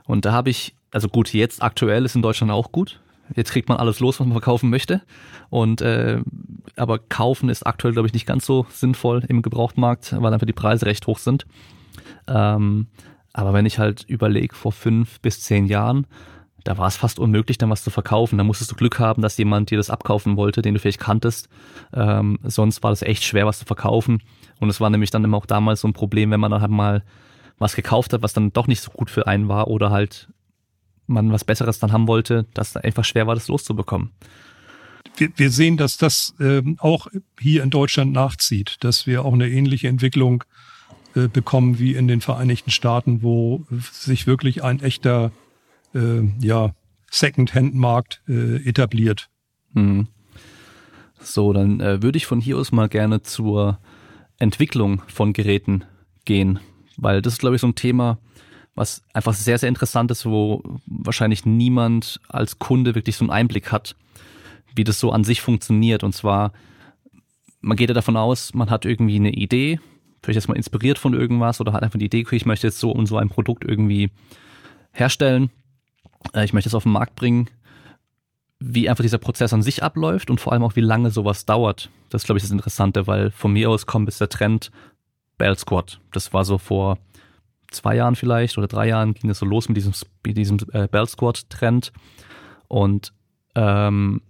Und 0.07 0.25
da 0.25 0.33
habe 0.33 0.51
ich, 0.51 0.75
also 0.91 1.09
gut, 1.09 1.33
jetzt 1.33 1.63
aktuell 1.63 2.05
ist 2.05 2.17
in 2.17 2.23
Deutschland 2.23 2.51
auch 2.51 2.73
gut. 2.73 3.01
Jetzt 3.35 3.53
kriegt 3.53 3.69
man 3.69 3.79
alles 3.79 4.01
los, 4.01 4.19
was 4.19 4.27
man 4.27 4.35
verkaufen 4.35 4.71
möchte. 4.71 5.03
Und 5.49 5.83
äh, 5.83 6.21
aber 6.77 6.99
kaufen 6.99 7.49
ist 7.49 7.67
aktuell, 7.67 7.93
glaube 7.93 8.07
ich, 8.07 8.15
nicht 8.15 8.27
ganz 8.27 8.47
so 8.47 8.67
sinnvoll 8.71 9.25
im 9.29 9.43
Gebrauchtmarkt, 9.43 10.15
weil 10.21 10.33
einfach 10.33 10.47
die 10.47 10.53
Preise 10.53 10.87
recht 10.87 11.07
hoch 11.07 11.19
sind. 11.19 11.47
Ähm, 12.27 12.89
aber 13.33 13.53
wenn 13.53 13.67
ich 13.67 13.79
halt 13.79 14.05
überlege, 14.09 14.55
vor 14.55 14.73
fünf 14.73 15.21
bis 15.21 15.41
zehn 15.41 15.67
Jahren, 15.67 16.07
da 16.65 16.77
war 16.77 16.89
es 16.89 16.97
fast 16.97 17.19
unmöglich, 17.19 17.59
dann 17.59 17.71
was 17.71 17.85
zu 17.85 17.91
verkaufen. 17.91 18.37
Da 18.37 18.45
musstest 18.45 18.71
du 18.71 18.77
Glück 18.77 18.99
haben, 18.99 19.23
dass 19.23 19.39
jemand 19.39 19.71
dir 19.71 19.79
das 19.79 19.91
abkaufen 19.91 20.37
wollte, 20.37 20.63
den 20.63 20.75
du 20.75 20.81
vielleicht 20.81 21.01
kanntest. 21.01 21.49
Ähm, 21.95 22.39
sonst 22.43 22.83
war 22.83 22.91
das 22.91 23.03
echt 23.03 23.25
schwer, 23.25 23.47
was 23.47 23.61
zu 23.61 23.65
verkaufen. 23.65 24.23
Und 24.59 24.69
es 24.69 24.81
war 24.81 24.91
nämlich 24.91 25.11
dann 25.11 25.25
immer 25.25 25.39
auch 25.39 25.47
damals 25.47 25.81
so 25.81 25.89
ein 25.89 25.95
Problem, 25.95 26.31
wenn 26.31 26.41
man 26.41 26.51
dann 26.51 26.61
halt 26.61 26.71
mal 26.71 27.03
was 27.59 27.77
gekauft 27.77 28.13
hat, 28.13 28.23
was 28.23 28.33
dann 28.33 28.53
doch 28.53 28.67
nicht 28.67 28.81
so 28.81 28.91
gut 28.91 29.11
für 29.11 29.27
einen 29.27 29.49
war 29.49 29.69
oder 29.69 29.91
halt 29.91 30.29
man 31.11 31.33
was 31.33 31.45
Besseres 31.45 31.79
dann 31.79 31.93
haben 31.93 32.07
wollte, 32.07 32.47
dass 32.55 32.71
es 32.71 32.77
einfach 32.77 33.05
schwer 33.05 33.27
war, 33.27 33.35
das 33.35 33.49
loszubekommen. 33.49 34.11
Wir, 35.17 35.31
wir 35.37 35.51
sehen, 35.51 35.77
dass 35.77 35.97
das 35.97 36.35
ähm, 36.41 36.77
auch 36.79 37.09
hier 37.39 37.63
in 37.63 37.71
Deutschland 37.71 38.13
nachzieht, 38.13 38.77
dass 38.81 39.07
wir 39.07 39.25
auch 39.25 39.33
eine 39.33 39.49
ähnliche 39.49 39.89
Entwicklung 39.89 40.45
äh, 41.15 41.29
bekommen 41.29 41.79
wie 41.79 41.95
in 41.95 42.09
den 42.09 42.21
Vereinigten 42.21 42.71
Staaten, 42.71 43.23
wo 43.23 43.67
sich 43.93 44.27
wirklich 44.27 44.63
ein 44.63 44.81
echter 44.81 45.33
äh, 45.95 46.23
ja, 46.41 46.75
Second-Hand-Markt 47.11 48.23
äh, 48.29 48.57
etabliert. 48.67 49.29
Mhm. 49.73 50.09
So, 51.21 51.53
dann 51.53 51.81
äh, 51.81 52.03
würde 52.03 52.17
ich 52.17 52.27
von 52.27 52.41
hier 52.41 52.57
aus 52.57 52.73
mal 52.73 52.89
gerne 52.89 53.23
zur 53.23 53.79
Entwicklung 54.39 55.03
von 55.09 55.33
Geräten 55.33 55.85
gehen, 56.25 56.61
weil 56.97 57.21
das 57.23 57.35
ist, 57.35 57.41
glaube 57.41 57.57
ich, 57.57 57.61
so 57.61 57.67
ein 57.67 57.75
Thema, 57.75 58.19
was 58.75 59.03
einfach 59.13 59.35
sehr, 59.35 59.59
sehr 59.59 59.69
interessant 59.69 60.11
ist, 60.11 60.27
wo 60.27 60.63
wahrscheinlich 60.87 61.45
niemand 61.45 62.21
als 62.29 62.59
Kunde 62.59 62.95
wirklich 62.95 63.17
so 63.17 63.25
einen 63.25 63.31
Einblick 63.31 63.73
hat, 63.73 63.97
wie 64.75 64.85
das 64.85 65.01
so 65.01 65.13
an 65.13 65.25
sich 65.25 65.43
funktioniert. 65.43 66.05
Und 66.05 66.15
zwar, 66.15 66.53
man 67.61 67.77
geht 67.77 67.91
ja 67.91 67.95
davon 67.95 68.17
aus, 68.17 68.55
man 68.55 68.71
hat 68.71 68.85
irgendwie 68.85 69.17
eine 69.17 69.33
Idee, 69.33 69.81
vielleicht 70.23 70.39
ist 70.39 70.49
man 70.49 70.57
inspiriert 70.57 70.99
von 70.99 71.15
irgendwas 71.15 71.61
oder 71.61 71.73
hat 71.73 71.83
einfach 71.83 71.99
die 71.99 72.07
Idee, 72.07 72.25
ich 72.31 72.47
möchte 72.47 72.67
jetzt 72.67 72.79
so 72.79 72.91
und 72.91 73.07
so 73.07 73.17
ein 73.17 73.29
Produkt 73.29 73.65
irgendwie 73.65 74.11
herstellen 74.93 75.51
äh, 76.35 76.45
ich 76.45 76.53
möchte 76.53 76.69
es 76.69 76.75
auf 76.75 76.85
den 76.85 76.93
Markt 76.93 77.17
bringen, 77.17 77.49
wie 78.59 78.89
einfach 78.89 79.03
dieser 79.03 79.19
Prozess 79.19 79.53
an 79.53 79.63
sich 79.63 79.83
abläuft 79.83 80.31
und 80.31 80.41
vor 80.41 80.53
allem 80.53 80.63
auch, 80.63 80.77
wie 80.77 80.81
lange 80.81 81.11
sowas 81.11 81.47
dauert. 81.47 81.91
Das 82.11 82.23
ist, 82.23 82.27
glaube 82.27 82.39
ich, 82.39 82.45
das 82.45 82.51
Interessante, 82.51 83.07
weil 83.07 83.31
von 83.31 83.53
mir 83.53 83.71
aus 83.71 83.87
kommt 83.87 84.07
bis 84.07 84.19
der 84.19 84.29
Trend 84.29 84.71
Bell 85.39 85.57
Squad. 85.57 86.01
Das 86.13 86.33
war 86.33 86.45
so 86.45 86.59
vor 86.59 86.99
zwei 87.71 87.97
Jahren 87.97 88.17
vielleicht 88.17 88.59
oder 88.59 88.69
drei 88.69 88.89
Jahren 88.89 89.15
ging 89.15 89.31
es 89.31 89.39
so 89.39 89.47
los 89.47 89.69
mit 89.69 89.77
diesem, 89.77 89.93
mit 90.25 90.37
diesem 90.37 90.59
äh, 90.73 90.89
Bell 90.89 91.07
Squad 91.07 91.49
Trend. 91.51 91.93
Und 92.69 93.13
ähm, 93.55 94.23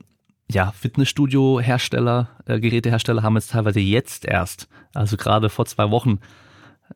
ja, 0.51 0.73
Fitnessstudio-Hersteller, 0.73 2.29
äh, 2.47 2.61
Gerätehersteller 2.61 3.23
haben 3.23 3.37
jetzt 3.37 3.53
teilweise 3.53 3.81
jetzt 3.81 4.25
erst, 4.25 4.69
also 4.95 5.17
gerade 5.17 5.49
vor 5.49 5.67
zwei 5.67 5.91
Wochen, 5.91 6.19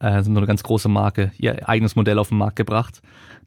äh, 0.00 0.22
sind 0.22 0.36
eine 0.36 0.46
ganz 0.46 0.62
große 0.62 0.88
Marke, 0.88 1.32
ihr 1.38 1.68
eigenes 1.68 1.94
Modell 1.94 2.18
auf 2.18 2.30
den 2.30 2.38
Markt 2.38 2.56
gebracht 2.56 3.00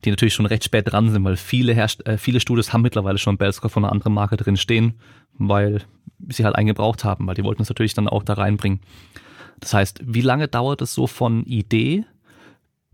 die 0.03 0.09
natürlich 0.09 0.33
schon 0.33 0.45
recht 0.45 0.63
spät 0.63 0.91
dran 0.91 1.09
sind, 1.09 1.23
weil 1.23 1.37
viele, 1.37 1.73
Herst 1.73 2.05
äh, 2.05 2.17
viele 2.17 2.39
Studios 2.39 2.73
haben 2.73 2.81
mittlerweile 2.81 3.17
schon 3.17 3.37
Bellscore 3.37 3.69
von 3.69 3.83
einer 3.83 3.91
anderen 3.91 4.13
Marke 4.13 4.37
drin 4.37 4.57
stehen, 4.57 4.99
weil 5.33 5.83
sie 6.29 6.45
halt 6.45 6.55
einen 6.55 6.67
gebraucht 6.67 7.03
haben, 7.03 7.27
weil 7.27 7.35
die 7.35 7.43
wollten 7.43 7.61
es 7.61 7.69
natürlich 7.69 7.93
dann 7.93 8.07
auch 8.07 8.23
da 8.23 8.33
reinbringen. 8.33 8.81
Das 9.59 9.73
heißt, 9.73 10.01
wie 10.03 10.21
lange 10.21 10.47
dauert 10.47 10.81
es 10.81 10.93
so 10.93 11.07
von 11.07 11.43
Idee 11.45 12.05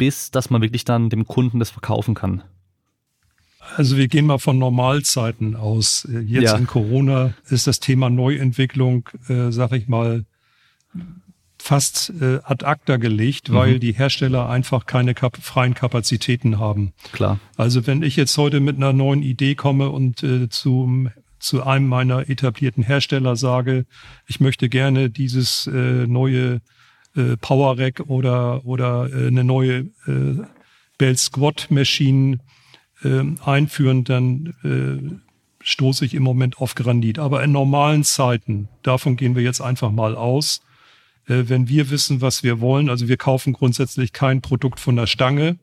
bis 0.04 0.32
dass 0.32 0.50
man 0.50 0.62
wirklich 0.62 0.84
dann 0.84 1.10
dem 1.10 1.26
Kunden 1.26 1.60
das 1.60 1.70
verkaufen 1.70 2.14
kann? 2.14 2.44
Also 3.78 3.96
wir 3.96 4.10
gehen 4.10 4.26
mal 4.26 4.38
von 4.38 4.58
Normalzeiten 4.58 5.56
aus. 5.56 6.06
Jetzt 6.26 6.52
ja. 6.52 6.58
in 6.58 6.68
Corona 6.68 7.34
ist 7.50 7.68
das 7.68 7.80
Thema 7.80 8.10
Neuentwicklung, 8.10 9.08
äh, 9.30 9.52
sag 9.52 9.72
ich 9.72 9.88
mal, 9.88 10.26
fast 11.58 12.12
äh, 12.20 12.40
ad 12.44 12.66
acta 12.66 12.98
gelegt, 12.98 13.48
mhm. 13.48 13.54
weil 13.54 13.80
die 13.80 13.94
Hersteller 13.94 14.50
einfach 14.50 14.86
keine 14.86 15.14
kap 15.14 15.38
freien 15.38 15.74
Kapazitäten 15.74 16.60
haben. 16.60 16.92
Klar. 17.14 17.40
Also 17.56 17.88
wenn 17.88 18.04
ich 18.04 18.18
jetzt 18.18 18.38
heute 18.38 18.60
mit 18.60 18.76
einer 18.76 18.92
neuen 18.92 19.24
Idee 19.24 19.56
komme 19.56 19.90
und 19.90 20.22
äh, 20.22 20.50
zum 20.50 21.12
zu 21.40 21.64
einem 21.64 21.88
meiner 21.88 22.30
etablierten 22.30 22.84
Hersteller 22.84 23.38
sage, 23.38 23.86
ich 24.28 24.42
möchte 24.42 24.68
gerne 24.68 25.10
dieses 25.10 25.68
äh, 25.68 26.08
neue 26.08 26.62
äh, 27.16 27.38
Power 27.38 27.78
Rack 27.78 28.02
oder 28.08 28.66
oder 28.66 29.10
äh, 29.12 29.28
eine 29.28 29.44
neue 29.44 29.90
äh, 30.08 30.44
Bell 30.98 31.18
Squat 31.18 31.68
Machine 31.70 32.40
äh, 33.04 33.24
einführen, 33.44 34.04
dann 34.04 34.54
äh, 34.64 35.20
stoße 35.64 36.06
ich 36.06 36.14
im 36.14 36.24
Moment 36.24 36.60
auf 36.60 36.76
Granit. 36.76 37.20
Aber 37.20 37.44
in 37.44 37.52
normalen 37.52 38.04
Zeiten, 38.04 38.68
davon 38.84 39.16
gehen 39.16 39.36
wir 39.36 39.44
jetzt 39.44 39.62
einfach 39.62 39.92
mal 39.92 40.16
aus, 40.16 40.62
äh, 41.28 41.44
wenn 41.48 41.68
wir 41.68 41.90
wissen, 41.90 42.22
was 42.22 42.44
wir 42.44 42.60
wollen, 42.60 42.90
also 42.90 43.08
wir 43.08 43.18
kaufen 43.18 43.54
grundsätzlich 43.54 44.14
kein 44.14 44.42
Produkt 44.42 44.80
von 44.80 44.96
der 44.96 45.08
Stange. 45.08 45.58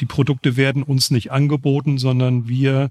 Die 0.00 0.06
Produkte 0.06 0.56
werden 0.56 0.82
uns 0.82 1.10
nicht 1.10 1.32
angeboten, 1.32 1.98
sondern 1.98 2.48
wir 2.48 2.90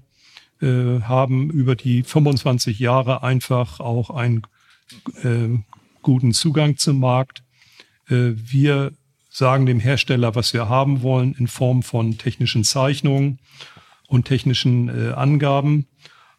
äh, 0.60 1.00
haben 1.02 1.50
über 1.50 1.76
die 1.76 2.02
25 2.02 2.78
Jahre 2.78 3.22
einfach 3.22 3.80
auch 3.80 4.10
einen 4.10 4.42
äh, 5.22 5.58
guten 6.02 6.32
Zugang 6.32 6.76
zum 6.76 7.00
Markt. 7.00 7.42
Äh, 8.08 8.32
wir 8.34 8.92
sagen 9.30 9.66
dem 9.66 9.80
Hersteller, 9.80 10.34
was 10.34 10.54
wir 10.54 10.68
haben 10.68 11.02
wollen 11.02 11.34
in 11.38 11.46
Form 11.46 11.82
von 11.82 12.16
technischen 12.16 12.64
Zeichnungen 12.64 13.38
und 14.08 14.24
technischen 14.24 14.88
äh, 14.88 15.12
Angaben. 15.12 15.86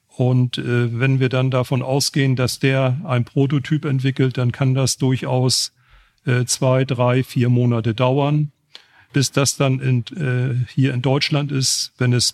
Und 0.07 0.57
äh, 0.57 0.99
wenn 0.99 1.19
wir 1.19 1.29
dann 1.29 1.51
davon 1.51 1.83
ausgehen, 1.83 2.35
dass 2.35 2.57
der 2.57 2.99
ein 3.05 3.23
Prototyp 3.23 3.85
entwickelt, 3.85 4.37
dann 4.37 4.51
kann 4.51 4.73
das 4.73 4.97
durchaus 4.97 5.73
äh, 6.25 6.45
zwei, 6.45 6.85
drei, 6.85 7.23
vier 7.23 7.49
Monate 7.49 7.93
dauern, 7.93 8.51
bis 9.13 9.31
das 9.31 9.57
dann 9.57 9.79
in, 9.79 10.03
äh, 10.17 10.65
hier 10.73 10.95
in 10.95 11.03
Deutschland 11.03 11.51
ist, 11.51 11.93
wenn 11.99 12.13
es 12.13 12.33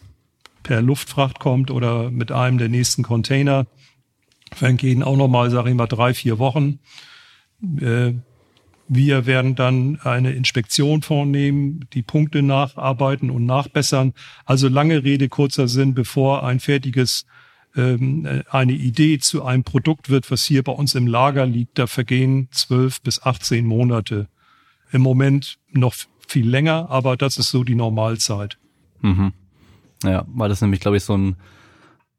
per 0.63 0.81
Luftfracht 0.81 1.39
kommt 1.39 1.71
oder 1.71 2.09
mit 2.09 2.31
einem 2.31 2.57
der 2.57 2.69
nächsten 2.69 3.03
Container. 3.03 3.67
Dann 4.61 4.77
gehen 4.77 5.03
auch 5.03 5.17
nochmal, 5.17 5.49
sage 5.49 5.69
ich 5.69 5.75
mal, 5.75 5.87
drei, 5.87 6.13
vier 6.13 6.39
Wochen. 6.39 6.79
Wir 8.87 9.25
werden 9.25 9.55
dann 9.55 9.99
eine 10.03 10.33
Inspektion 10.33 11.01
vornehmen, 11.01 11.85
die 11.93 12.01
Punkte 12.01 12.41
nacharbeiten 12.41 13.29
und 13.29 13.45
nachbessern. 13.45 14.13
Also 14.45 14.67
lange 14.67 15.03
Rede, 15.03 15.29
kurzer 15.29 15.67
Sinn, 15.67 15.93
bevor 15.93 16.43
ein 16.43 16.59
fertiges 16.59 17.25
ähm, 17.75 18.25
äh, 18.25 18.43
eine 18.49 18.73
Idee 18.73 19.19
zu 19.19 19.43
einem 19.43 19.63
Produkt 19.63 20.09
wird, 20.09 20.29
was 20.29 20.43
hier 20.43 20.63
bei 20.63 20.71
uns 20.71 20.95
im 20.95 21.07
Lager 21.07 21.45
liegt, 21.45 21.79
da 21.79 21.87
vergehen 21.87 22.49
zwölf 22.51 23.01
bis 23.01 23.21
18 23.21 23.65
Monate. 23.65 24.27
Im 24.91 25.01
Moment 25.01 25.57
noch 25.71 25.95
viel 26.27 26.47
länger, 26.47 26.89
aber 26.89 27.17
das 27.17 27.37
ist 27.37 27.49
so 27.49 27.63
die 27.63 27.75
Normalzeit. 27.75 28.59
Mhm. 29.01 29.33
Ja, 30.03 30.25
weil 30.27 30.49
das 30.49 30.61
nämlich, 30.61 30.81
glaube 30.81 30.97
ich, 30.97 31.03
so 31.03 31.17
ein, 31.17 31.37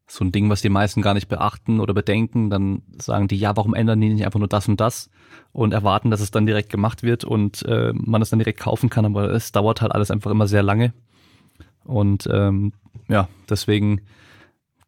so 0.06 0.24
ein 0.24 0.32
Ding, 0.32 0.50
was 0.50 0.62
die 0.62 0.70
meisten 0.70 1.02
gar 1.02 1.14
nicht 1.14 1.28
beachten 1.28 1.78
oder 1.78 1.94
bedenken. 1.94 2.50
Dann 2.50 2.82
sagen 2.98 3.28
die, 3.28 3.36
ja, 3.36 3.56
warum 3.56 3.74
ändern 3.74 4.00
die 4.00 4.08
nicht 4.08 4.24
einfach 4.24 4.40
nur 4.40 4.48
das 4.48 4.66
und 4.66 4.80
das 4.80 5.10
und 5.52 5.72
erwarten, 5.72 6.10
dass 6.10 6.20
es 6.20 6.30
dann 6.30 6.46
direkt 6.46 6.70
gemacht 6.70 7.02
wird 7.02 7.24
und 7.24 7.62
äh, 7.62 7.92
man 7.94 8.22
es 8.22 8.30
dann 8.30 8.38
direkt 8.38 8.60
kaufen 8.60 8.90
kann. 8.90 9.04
Aber 9.04 9.30
es 9.30 9.52
dauert 9.52 9.80
halt 9.80 9.92
alles 9.92 10.10
einfach 10.10 10.30
immer 10.30 10.46
sehr 10.46 10.62
lange. 10.62 10.92
Und 11.84 12.28
ähm, 12.32 12.72
ja, 13.08 13.28
deswegen 13.48 14.00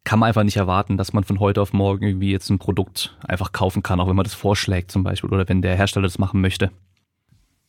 kann 0.03 0.19
man 0.19 0.27
einfach 0.27 0.43
nicht 0.43 0.57
erwarten, 0.57 0.97
dass 0.97 1.13
man 1.13 1.25
von 1.25 1.39
heute 1.39 1.61
auf 1.61 1.73
morgen 1.73 2.05
irgendwie 2.05 2.31
jetzt 2.31 2.49
ein 2.49 2.59
Produkt 2.59 3.17
einfach 3.27 3.51
kaufen 3.51 3.83
kann, 3.83 3.99
auch 3.99 4.07
wenn 4.07 4.15
man 4.15 4.23
das 4.23 4.33
vorschlägt 4.33 4.89
zum 4.89 5.03
Beispiel 5.03 5.29
oder 5.29 5.49
wenn 5.49 5.61
der 5.61 5.75
Hersteller 5.75 6.07
das 6.07 6.17
machen 6.17 6.39
möchte. 6.39 6.71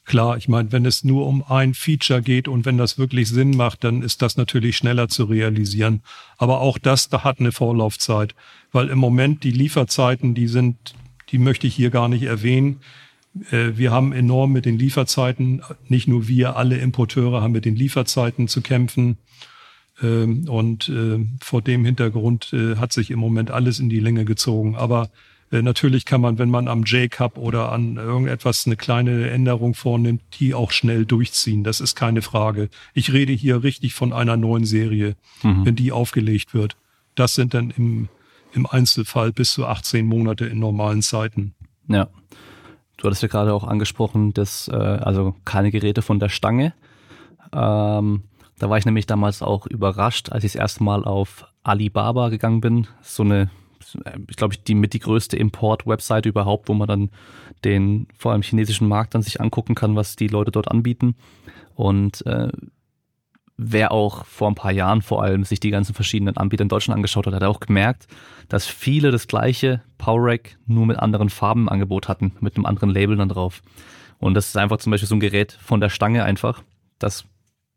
Klar, 0.08 0.38
ich 0.38 0.48
meine, 0.48 0.72
wenn 0.72 0.86
es 0.86 1.04
nur 1.04 1.26
um 1.26 1.42
ein 1.42 1.74
Feature 1.74 2.22
geht 2.22 2.48
und 2.48 2.64
wenn 2.64 2.78
das 2.78 2.96
wirklich 2.96 3.28
Sinn 3.28 3.50
macht, 3.50 3.84
dann 3.84 4.00
ist 4.00 4.22
das 4.22 4.38
natürlich 4.38 4.76
schneller 4.76 5.08
zu 5.08 5.24
realisieren. 5.24 6.02
Aber 6.38 6.60
auch 6.60 6.78
das, 6.78 7.10
da 7.10 7.24
hat 7.24 7.40
eine 7.40 7.52
Vorlaufzeit, 7.52 8.34
weil 8.72 8.88
im 8.88 8.98
Moment 8.98 9.44
die 9.44 9.50
Lieferzeiten, 9.50 10.34
die 10.34 10.48
sind, 10.48 10.94
die 11.30 11.38
möchte 11.38 11.66
ich 11.66 11.74
hier 11.74 11.90
gar 11.90 12.08
nicht 12.08 12.22
erwähnen. 12.22 12.80
Äh, 13.50 13.72
wir 13.76 13.92
haben 13.92 14.12
enorm 14.12 14.52
mit 14.52 14.64
den 14.64 14.78
Lieferzeiten, 14.78 15.62
nicht 15.88 16.08
nur 16.08 16.28
wir, 16.28 16.56
alle 16.56 16.78
Importeure 16.78 17.42
haben 17.42 17.52
mit 17.52 17.64
den 17.64 17.76
Lieferzeiten 17.76 18.48
zu 18.48 18.60
kämpfen. 18.62 19.18
Ähm, 20.02 20.48
und 20.48 20.88
äh, 20.88 21.18
vor 21.40 21.62
dem 21.62 21.84
Hintergrund 21.84 22.52
äh, 22.52 22.76
hat 22.76 22.92
sich 22.92 23.10
im 23.10 23.18
Moment 23.18 23.50
alles 23.50 23.80
in 23.80 23.88
die 23.88 24.00
Länge 24.00 24.24
gezogen. 24.24 24.76
Aber 24.76 25.10
natürlich 25.50 26.04
kann 26.04 26.20
man, 26.20 26.38
wenn 26.38 26.50
man 26.50 26.68
am 26.68 26.82
J-Cup 26.82 27.38
oder 27.38 27.72
an 27.72 27.96
irgendetwas 27.96 28.66
eine 28.66 28.76
kleine 28.76 29.30
Änderung 29.30 29.72
vornimmt, 29.72 30.20
die 30.38 30.52
auch 30.52 30.72
schnell 30.72 31.06
durchziehen. 31.06 31.64
Das 31.64 31.80
ist 31.80 31.94
keine 31.94 32.20
Frage. 32.20 32.68
Ich 32.92 33.14
rede 33.14 33.32
hier 33.32 33.62
richtig 33.62 33.94
von 33.94 34.12
einer 34.12 34.36
neuen 34.36 34.66
Serie, 34.66 35.16
mhm. 35.42 35.64
wenn 35.64 35.74
die 35.74 35.90
aufgelegt 35.90 36.52
wird. 36.52 36.76
Das 37.14 37.32
sind 37.32 37.54
dann 37.54 37.70
im, 37.70 38.10
im 38.52 38.66
Einzelfall 38.66 39.32
bis 39.32 39.52
zu 39.52 39.66
18 39.66 40.06
Monate 40.06 40.46
in 40.46 40.58
normalen 40.58 41.02
Zeiten. 41.02 41.54
Ja. 41.87 42.08
Du 42.96 43.04
hattest 43.04 43.22
ja 43.22 43.28
gerade 43.28 43.54
auch 43.54 43.64
angesprochen, 43.64 44.34
dass 44.34 44.68
äh, 44.68 44.74
also 44.74 45.37
keine 45.44 45.70
Geräte 45.70 46.02
von 46.02 46.18
der 46.18 46.28
Stange. 46.28 46.74
Ähm, 47.52 48.24
da 48.58 48.68
war 48.68 48.76
ich 48.76 48.84
nämlich 48.84 49.06
damals 49.06 49.40
auch 49.40 49.66
überrascht, 49.66 50.30
als 50.30 50.44
ich 50.44 50.52
das 50.52 50.61
erste 50.61 50.82
Mal 50.82 51.04
auf 51.04 51.46
Alibaba 51.62 52.28
gegangen 52.28 52.61
bin. 52.61 52.88
So 53.02 53.22
eine, 53.22 53.50
ich 54.28 54.37
glaube, 54.37 54.56
die 54.56 54.74
mit 54.74 54.94
die 54.94 54.98
größte 54.98 55.37
Import-Webseite 55.37 56.28
überhaupt, 56.28 56.68
wo 56.68 56.74
man 56.74 56.88
dann 56.88 57.11
den 57.64 58.08
vor 58.16 58.32
allem 58.32 58.42
chinesischen 58.42 58.88
Markt 58.88 59.14
dann 59.14 59.22
sich 59.22 59.40
angucken 59.40 59.76
kann, 59.76 59.94
was 59.94 60.16
die 60.16 60.28
Leute 60.28 60.50
dort 60.50 60.68
anbieten. 60.68 61.14
Und 61.76 62.26
äh, 62.26 62.50
wer 63.58 63.90
auch 63.90 64.24
vor 64.24 64.48
ein 64.48 64.54
paar 64.54 64.70
Jahren 64.70 65.02
vor 65.02 65.22
allem 65.22 65.44
sich 65.44 65.58
die 65.58 65.70
ganzen 65.70 65.92
verschiedenen 65.92 66.36
Anbieter 66.36 66.62
in 66.62 66.68
Deutschland 66.68 66.96
angeschaut 66.96 67.26
hat, 67.26 67.34
hat 67.34 67.42
auch 67.42 67.60
gemerkt, 67.60 68.06
dass 68.48 68.66
viele 68.66 69.10
das 69.10 69.26
gleiche 69.26 69.82
Power 69.98 70.24
Rack 70.24 70.56
nur 70.66 70.86
mit 70.86 70.98
anderen 70.98 71.28
Farben 71.28 71.62
im 71.62 71.68
Angebot 71.68 72.08
hatten, 72.08 72.32
mit 72.40 72.56
einem 72.56 72.66
anderen 72.66 72.90
Label 72.90 73.16
dann 73.16 73.28
drauf. 73.28 73.60
Und 74.18 74.34
das 74.34 74.48
ist 74.48 74.56
einfach 74.56 74.78
zum 74.78 74.92
Beispiel 74.92 75.08
so 75.08 75.16
ein 75.16 75.20
Gerät 75.20 75.52
von 75.60 75.80
der 75.80 75.90
Stange 75.90 76.24
einfach, 76.24 76.62
das 76.98 77.24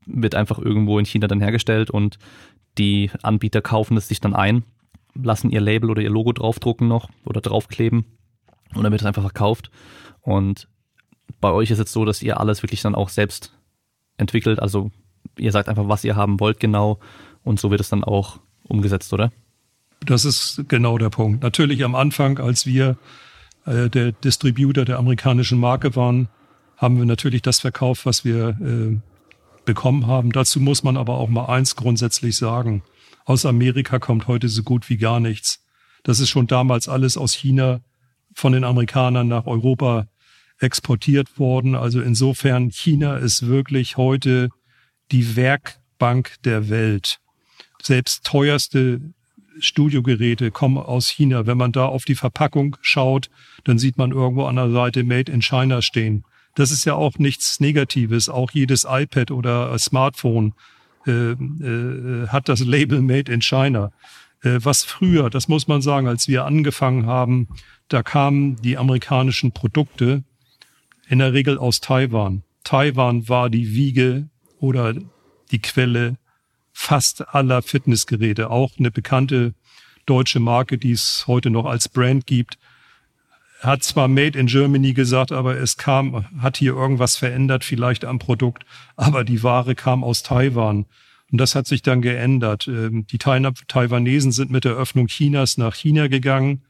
wird 0.06 0.36
einfach 0.36 0.60
irgendwo 0.60 1.00
in 1.00 1.06
China 1.06 1.28
dann 1.28 1.42
hergestellt 1.42 1.90
und 1.90 2.18
die 2.78 3.12
Anbieter 3.22 3.62
kaufen 3.62 3.98
es 3.98 4.08
sich 4.08 4.22
dann 4.22 4.36
ein, 4.36 4.64
lassen 5.16 5.50
ihr 5.50 5.62
Label 5.62 5.90
oder 5.90 6.02
ihr 6.02 6.10
Logo 6.10 6.32
draufdrucken 6.32 6.88
noch 6.88 7.10
oder 7.26 7.42
draufkleben 7.42 8.06
und 8.76 8.84
dann 8.84 8.92
wird 8.92 9.02
es 9.02 9.08
einfach 9.08 9.22
verkauft. 9.24 9.72
Und 10.22 10.68
bei 11.40 11.52
euch 11.52 11.72
ist 11.72 11.80
es 11.80 11.92
so, 11.92 12.06
dass 12.06 12.22
ihr 12.22 12.40
alles 12.40 12.62
wirklich 12.62 12.82
dann 12.82 12.96
auch 12.96 13.10
selbst 13.10 13.58
entwickelt. 14.18 14.60
Also 14.60 14.92
ihr 15.38 15.52
sagt 15.52 15.70
einfach, 15.70 15.88
was 15.88 16.04
ihr 16.04 16.16
haben 16.16 16.40
wollt 16.40 16.60
genau 16.60 17.00
und 17.44 17.60
so 17.60 17.72
wird 17.72 17.82
es 17.82 17.90
dann 17.90 18.04
auch 18.04 18.40
umgesetzt, 18.64 19.12
oder? 19.14 19.32
Das 20.06 20.26
ist 20.26 20.64
genau 20.68 20.98
der 20.98 21.10
Punkt. 21.10 21.44
Natürlich 21.44 21.84
am 21.84 21.96
Anfang, 21.96 22.40
als 22.40 22.66
wir 22.66 22.98
äh, 23.66 23.90
der 23.90 24.12
Distributor 24.12 24.86
der 24.86 24.98
amerikanischen 24.98 25.60
Marke 25.60 25.96
waren, 25.96 26.28
haben 26.78 26.98
wir 26.98 27.06
natürlich 27.06 27.44
das 27.44 27.60
verkauft, 27.60 28.06
was 28.06 28.26
wir 28.26 28.50
äh, 28.60 29.00
bekommen 29.66 30.08
haben. 30.08 30.32
Dazu 30.32 30.60
muss 30.60 30.84
man 30.84 30.98
aber 30.98 31.16
auch 31.18 31.30
mal 31.30 31.46
eins 31.46 31.76
grundsätzlich 31.76 32.36
sagen. 32.36 32.82
Aus 33.26 33.46
Amerika 33.46 34.00
kommt 34.00 34.28
heute 34.28 34.50
so 34.50 34.64
gut 34.64 34.90
wie 34.90 34.98
gar 34.98 35.20
nichts. 35.20 35.64
Das 36.04 36.20
ist 36.20 36.30
schon 36.30 36.48
damals 36.48 36.90
alles 36.90 37.18
aus 37.18 37.34
China 37.34 37.82
von 38.34 38.54
den 38.54 38.64
Amerikanern 38.64 39.28
nach 39.28 39.46
Europa 39.46 40.08
exportiert 40.58 41.38
worden. 41.38 41.76
Also 41.76 42.02
insofern, 42.02 42.72
China 42.72 43.18
ist 43.18 43.48
wirklich 43.48 43.98
heute 43.98 44.50
die 45.12 45.36
Werkbank 45.36 46.36
der 46.44 46.70
Welt. 46.70 47.20
Selbst 47.82 48.26
teuerste 48.26 49.02
Studiogeräte 49.60 50.52
kommen 50.52 50.78
aus 50.78 51.10
China. 51.10 51.46
Wenn 51.46 51.58
man 51.58 51.72
da 51.72 51.86
auf 51.86 52.06
die 52.06 52.16
Verpackung 52.16 52.78
schaut, 52.82 53.30
dann 53.64 53.78
sieht 53.78 53.98
man 53.98 54.12
irgendwo 54.12 54.46
an 54.46 54.56
der 54.56 54.72
Seite 54.72 55.04
Made 55.04 55.32
in 55.32 55.42
China 55.42 55.82
stehen. 55.82 56.24
Das 56.56 56.72
ist 56.72 56.86
ja 56.86 56.96
auch 56.96 57.18
nichts 57.18 57.60
Negatives. 57.60 58.30
Auch 58.30 58.52
jedes 58.52 58.86
iPad 58.90 59.32
oder 59.32 59.78
Smartphone 59.80 60.54
äh, 61.08 61.32
äh, 61.32 62.28
hat 62.28 62.50
das 62.50 62.62
Label 62.62 63.02
Made 63.02 63.32
in 63.32 63.42
China. 63.42 63.92
Äh, 64.42 64.60
was 64.62 64.84
früher, 64.84 65.30
das 65.30 65.48
muss 65.48 65.68
man 65.68 65.82
sagen, 65.82 66.08
als 66.08 66.28
wir 66.28 66.46
angefangen 66.46 67.06
haben, 67.06 67.48
da 67.88 68.04
kamen 68.04 68.56
die 68.58 68.78
amerikanischen 68.78 69.52
Produkte 69.52 70.24
in 71.08 71.20
der 71.20 71.34
Regel 71.34 71.58
aus 71.58 71.82
Taiwan. 71.82 72.44
Taiwan 72.64 73.28
war 73.28 73.50
die 73.50 73.74
Wiege 73.74 74.30
oder 74.62 74.94
die 75.52 75.60
Quelle 75.60 76.18
fast 76.72 77.28
aller 77.36 77.62
Fitnessgeräte. 77.62 78.50
Auch 78.50 78.72
eine 78.80 78.92
bekannte 78.92 79.54
deutsche 80.06 80.40
Marke, 80.40 80.78
die 80.78 80.92
es 80.92 81.26
heute 81.28 81.50
noch 81.50 81.66
als 81.66 81.90
Brand 81.90 82.26
gibt, 82.26 82.58
hat 83.60 83.84
zwar 83.84 84.08
Made 84.08 84.40
in 84.40 84.48
Germany 84.48 84.94
gesagt, 84.94 85.32
aber 85.32 85.58
es 85.58 85.78
kam, 85.78 86.26
hat 86.42 86.58
hier 86.58 86.74
irgendwas 86.74 87.16
verändert, 87.16 87.64
vielleicht 87.64 88.06
am 88.06 88.18
Produkt, 88.18 88.66
aber 88.96 89.24
die 89.24 89.44
Ware 89.44 89.76
kam 89.76 90.04
aus 90.04 90.24
Taiwan. 90.24 90.86
Und 91.32 91.38
das 91.38 91.56
hat 91.56 91.68
sich 91.68 91.82
dann 91.82 92.02
geändert. 92.02 92.68
Ähm, 92.68 93.06
die 93.08 93.18
Taiwanesen 93.18 94.32
sind 94.32 94.52
mit 94.52 94.66
der 94.66 94.74
Öffnung 94.74 95.08
Chinas 95.08 95.58
nach 95.58 95.76
China 95.76 96.08
gegangen. 96.08 96.62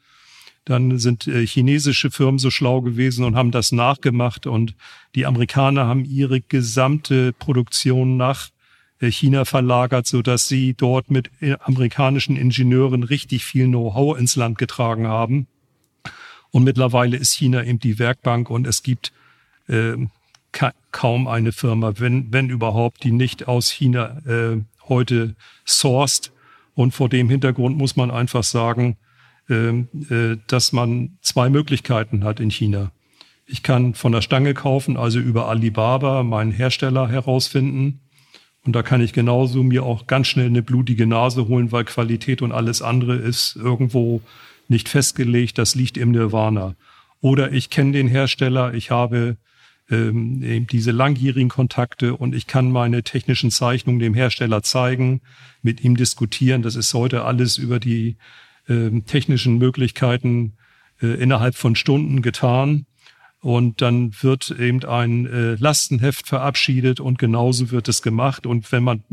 Dann 0.66 0.99
sind 0.99 1.28
äh, 1.28 1.45
chinesische 1.45 2.12
Firmen 2.12 2.38
so 2.38 2.51
schlau 2.51 2.82
gewesen 2.82 3.26
und 3.26 3.36
haben 3.36 3.51
das 3.51 3.72
nachgemacht. 3.72 4.45
Und 4.45 4.76
die 5.16 5.26
Amerikaner 5.26 5.88
haben 5.88 6.05
ihre 6.05 6.41
gesamte 6.41 7.34
Produktion 7.34 8.18
nach 8.18 8.49
äh, 8.99 9.09
China 9.12 9.45
verlagert, 9.45 10.05
so 10.05 10.22
dass 10.22 10.47
sie 10.47 10.74
dort 10.74 11.09
mit 11.09 11.32
äh, 11.41 11.55
amerikanischen 11.59 12.38
Ingenieuren 12.38 13.03
richtig 13.03 13.43
viel 13.43 13.68
Know-how 13.68 14.18
ins 14.18 14.36
Land 14.36 14.57
getragen 14.57 15.07
haben. 15.07 15.47
Und 16.51 16.64
mittlerweile 16.64 17.18
ist 17.18 17.34
China 17.34 17.64
eben 17.64 17.80
die 17.80 17.97
Werkbank 17.97 18.49
und 18.49 18.68
es 18.68 18.84
gibt 18.84 19.12
äh, 19.68 19.95
ka 20.51 20.74
kaum 20.91 21.28
eine 21.28 21.53
Firma, 21.53 21.93
wenn, 21.97 22.32
wenn 22.34 22.49
überhaupt, 22.49 23.03
die 23.03 23.14
nicht 23.14 23.47
aus 23.47 23.72
China 23.72 24.18
äh, 24.28 24.62
heute 24.89 25.36
sourced. 25.66 26.34
Und 26.74 26.93
vor 26.93 27.07
dem 27.07 27.30
Hintergrund 27.30 27.78
muss 27.78 27.95
man 27.95 28.12
einfach 28.12 28.43
sagen, 28.43 28.97
dass 30.47 30.72
man 30.72 31.18
zwei 31.22 31.49
Möglichkeiten 31.49 32.24
hat 32.24 32.39
in 32.39 32.52
China. 32.52 32.91
Ich 33.45 33.64
kann 33.64 33.95
von 33.95 34.14
der 34.14 34.22
Stange 34.22 34.54
kaufen, 34.54 34.95
also 34.95 35.20
über 35.20 35.49
Alibaba 35.49 36.24
meinen 36.24 36.52
Hersteller 36.52 37.10
herausfinden. 37.10 37.99
Und 38.64 38.76
da 38.76 38.84
kann 38.84 39.02
ich 39.02 39.12
genauso 39.12 39.64
mir 39.64 39.84
auch 39.84 40.08
ganz 40.08 40.28
schnell 40.28 40.45
eine 40.45 40.62
blutige 40.62 41.08
Nase 41.08 41.47
holen, 41.47 41.72
weil 41.72 41.84
Qualität 41.84 42.41
und 42.41 42.52
alles 42.52 42.82
andere 42.82 43.16
ist 43.16 43.56
irgendwo 43.56 44.22
nicht 44.68 44.88
festgelegt, 44.88 45.58
das 45.58 45.76
liegt 45.76 45.97
im 45.97 46.12
Nirvana. 46.12 46.76
Oder 47.20 47.52
ich 47.52 47.70
kenne 47.70 47.91
den 47.91 48.08
Hersteller, 48.08 48.74
ich 48.74 48.89
habe 48.89 49.38
ähm, 49.89 50.41
eben 50.43 50.68
diese 50.68 50.91
langjährigen 50.91 51.49
Kontakte 51.49 52.16
und 52.16 52.34
ich 52.34 52.47
kann 52.47 52.72
meine 52.72 53.04
technischen 53.04 53.52
Zeichnungen 53.52 53.99
dem 53.99 54.14
Hersteller 54.14 54.64
zeigen, 54.64 55.22
mit 55.62 55.84
ihm 55.84 55.97
diskutieren. 55.97 56.62
Das 56.62 56.76
ist 56.76 56.93
heute 56.93 57.26
alles 57.26 57.58
über 57.58 57.80
die 57.80 58.16
ähm, 58.72 59.05
technischen 59.05 59.57
Möglichkeiten 59.57 60.53
äh, 61.01 61.07
innerhalb 61.07 61.55
von 61.55 61.76
Stunden 61.76 62.22
getan. 62.22 62.86
Und 63.41 63.82
dann 63.82 64.11
wird 64.22 64.51
eben 64.51 64.86
ein 64.86 65.26
äh, 65.26 65.55
Lastenheft 65.55 66.28
verabschiedet 66.28 66.99
und 66.99 67.17
genauso 67.17 67.72
wird 67.72 67.88
es 67.88 68.03
gemacht. 68.03 68.45
Und 68.45 68.72
wenn 68.72 68.84
man 68.84 69.03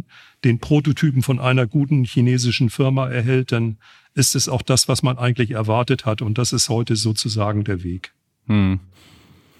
den 0.44 0.58
Prototypen 0.58 1.22
von 1.22 1.40
einer 1.40 1.66
guten 1.66 2.04
chinesischen 2.04 2.68
Firma 2.68 3.08
erhält, 3.08 3.52
dann 3.52 3.78
ist 4.14 4.36
es 4.36 4.48
auch 4.48 4.60
das, 4.60 4.86
was 4.86 5.02
man 5.02 5.16
eigentlich 5.16 5.52
erwartet 5.52 6.04
hat. 6.04 6.20
Und 6.20 6.36
das 6.36 6.52
ist 6.52 6.68
heute 6.68 6.94
sozusagen 6.94 7.64
der 7.64 7.82
Weg. 7.82 8.12
Hm. 8.46 8.80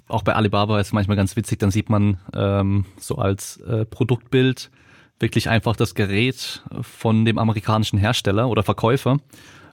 Auch 0.07 0.22
bei 0.22 0.34
Alibaba 0.34 0.78
ist 0.80 0.92
manchmal 0.92 1.16
ganz 1.16 1.34
witzig, 1.36 1.59
dann 1.59 1.70
sieht 1.70 1.88
man 1.88 2.18
ähm, 2.34 2.84
so 2.99 3.16
als 3.16 3.59
äh, 3.59 3.84
Produktbild 3.86 4.70
wirklich 5.20 5.49
einfach 5.49 5.76
das 5.76 5.94
Gerät 5.94 6.62
von 6.80 7.24
dem 7.24 7.38
amerikanischen 7.38 7.99
Hersteller 7.99 8.49
oder 8.49 8.62
Verkäufer. 8.62 9.18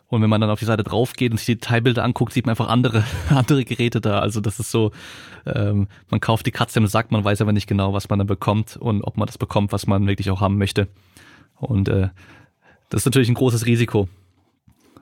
Und 0.08 0.22
wenn 0.22 0.30
man 0.30 0.39
dann 0.39 0.49
auf 0.49 0.60
die 0.60 0.66
Seite 0.66 0.84
drauf 0.84 1.14
geht 1.14 1.32
und 1.32 1.38
sich 1.38 1.47
die 1.47 1.56
Detailbilder 1.56 2.03
anguckt, 2.03 2.34
sieht 2.34 2.45
man 2.45 2.51
einfach 2.51 2.70
andere, 2.70 3.03
andere 3.30 3.66
Geräte 3.66 4.01
da. 4.01 4.20
Also 4.20 4.39
das 4.39 4.60
ist 4.60 4.72
so, 4.72 4.91
ähm, 5.45 5.88
man 6.10 6.20
kauft 6.20 6.45
die 6.45 6.51
Katze 6.51 6.80
im 6.80 6.88
Sack, 6.88 7.12
man 7.12 7.24
weiß 7.24 7.41
aber 7.41 7.53
nicht 7.53 7.68
genau, 7.68 7.93
was 7.93 8.10
man 8.10 8.20
dann 8.20 8.28
bekommt 8.28 8.78
und 8.78 9.01
ob 9.01 9.18
man 9.18 9.26
das 9.26 9.38
bekommt, 9.38 9.72
was 9.72 9.88
man 9.88 10.08
wirklich 10.08 10.30
auch 10.30 10.41
haben 10.41 10.58
möchte. 10.58 10.88
Und 11.56 11.89
äh, 11.89 12.10
das 12.89 13.01
ist 13.01 13.06
natürlich 13.06 13.30
ein 13.30 13.36
großes 13.36 13.66
Risiko. 13.66 14.08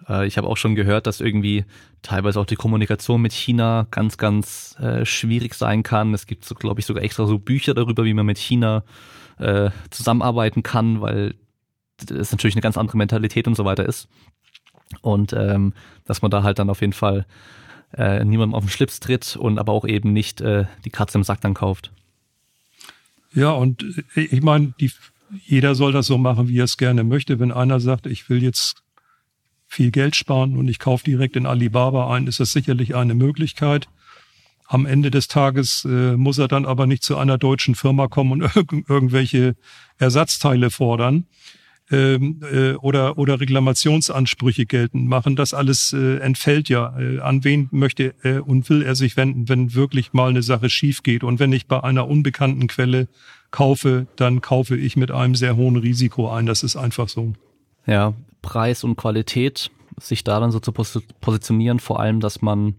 Äh, 0.08 0.26
ich 0.28 0.38
habe 0.38 0.48
auch 0.48 0.58
schon 0.58 0.76
gehört, 0.76 1.08
dass 1.08 1.22
irgendwie 1.22 1.66
teilweise 2.02 2.40
auch 2.40 2.46
die 2.46 2.56
Kommunikation 2.56 3.22
mit 3.22 3.34
China 3.34 3.88
ganz, 3.92 4.18
ganz 4.18 4.78
äh, 4.80 5.06
schwierig 5.06 5.54
sein 5.54 5.84
kann. 5.84 6.14
Es 6.14 6.28
gibt, 6.28 6.46
so, 6.46 6.56
glaube 6.56 6.80
ich, 6.80 6.86
sogar 6.86 7.04
extra 7.04 7.26
so 7.26 7.40
Bücher 7.40 7.74
darüber, 7.74 8.06
wie 8.06 8.14
man 8.14 8.26
mit 8.26 8.38
China 8.38 8.84
äh, 9.40 9.70
zusammenarbeiten 9.90 10.64
kann, 10.64 11.02
weil 11.02 11.36
das 12.06 12.32
natürlich 12.32 12.56
eine 12.56 12.62
ganz 12.62 12.78
andere 12.78 12.98
Mentalität 12.98 13.48
und 13.48 13.56
so 13.56 13.66
weiter 13.66 13.86
ist. 13.86 14.08
Und 15.02 15.34
ähm, 15.34 15.74
dass 16.06 16.22
man 16.22 16.32
da 16.32 16.44
halt 16.44 16.60
dann 16.60 16.70
auf 16.70 16.82
jeden 16.82 16.94
Fall 16.94 17.26
äh, 17.96 18.24
niemandem 18.24 18.56
auf 18.56 18.64
den 18.64 18.70
Schlips 18.70 19.00
tritt 19.00 19.36
und 19.36 19.60
aber 19.60 19.72
auch 19.72 19.86
eben 19.86 20.14
nicht 20.14 20.42
äh, 20.42 20.66
die 20.86 20.90
Katze 20.90 21.18
im 21.18 21.24
Sack 21.24 21.42
dann 21.42 21.54
kauft. 21.54 21.92
Ja, 23.34 23.52
und 23.52 23.84
äh, 24.16 24.22
ich 24.22 24.42
meine, 24.42 24.74
die, 24.80 24.92
jeder 25.46 25.76
soll 25.76 25.92
das 25.92 26.08
so 26.08 26.18
machen, 26.18 26.48
wie 26.48 26.60
er 26.60 26.66
es 26.66 26.78
gerne 26.78 27.04
möchte. 27.04 27.40
Wenn 27.40 27.52
einer 27.52 27.80
sagt, 27.80 28.08
ich 28.08 28.30
will 28.30 28.44
jetzt 28.44 28.84
viel 29.68 29.92
Geld 29.92 30.16
sparen 30.16 30.56
und 30.56 30.68
ich 30.68 30.80
kaufe 30.80 31.04
direkt 31.04 31.36
in 31.36 31.46
Alibaba 31.46 32.14
ein, 32.14 32.28
ist 32.28 32.40
das 32.40 32.52
sicherlich 32.52 32.96
eine 32.96 33.16
Möglichkeit. 33.16 33.88
Am 34.66 34.86
Ende 34.86 35.12
des 35.12 35.28
Tages 35.28 35.86
äh, 35.86 36.16
muss 36.16 36.38
er 36.38 36.48
dann 36.48 36.66
aber 36.66 36.88
nicht 36.88 37.04
zu 37.04 37.18
einer 37.18 37.38
deutschen 37.38 37.76
Firma 37.76 38.08
kommen 38.08 38.32
und 38.32 38.42
irg 38.56 38.72
irgendwelche 38.88 39.56
Ersatzteile 39.98 40.70
fordern 40.70 41.26
ähm, 41.92 42.40
äh, 42.52 42.74
oder, 42.74 43.18
oder 43.18 43.40
Reklamationsansprüche 43.40 44.66
geltend 44.66 45.08
machen. 45.08 45.36
Das 45.36 45.54
alles 45.54 45.94
äh, 45.94 46.18
entfällt 46.18 46.70
ja. 46.70 46.98
Äh, 46.98 47.20
an 47.20 47.44
wen 47.44 47.68
möchte 47.72 48.14
äh, 48.24 48.40
und 48.40 48.70
will 48.70 48.82
er 48.82 48.96
sich 48.96 49.18
wenden, 49.18 49.50
wenn 49.50 49.74
wirklich 49.74 50.14
mal 50.14 50.30
eine 50.30 50.44
Sache 50.44 50.70
schief 50.70 51.04
geht? 51.04 51.24
Und 51.24 51.40
wenn 51.40 51.52
ich 51.52 51.68
bei 51.68 51.84
einer 51.84 52.08
unbekannten 52.08 52.68
Quelle 52.68 53.08
kaufe, 53.52 54.08
dann 54.16 54.42
kaufe 54.42 54.76
ich 54.76 54.96
mit 54.96 55.12
einem 55.12 55.36
sehr 55.36 55.56
hohen 55.56 55.76
Risiko 55.76 56.32
ein. 56.32 56.46
Das 56.46 56.64
ist 56.64 56.76
einfach 56.76 57.10
so. 57.10 57.34
Ja, 57.86 58.14
Preis 58.42 58.84
und 58.84 58.96
Qualität, 58.96 59.70
sich 60.00 60.24
da 60.24 60.40
dann 60.40 60.52
so 60.52 60.60
zu 60.60 60.72
positionieren, 60.72 61.80
vor 61.80 62.00
allem, 62.00 62.20
dass 62.20 62.42
man, 62.42 62.76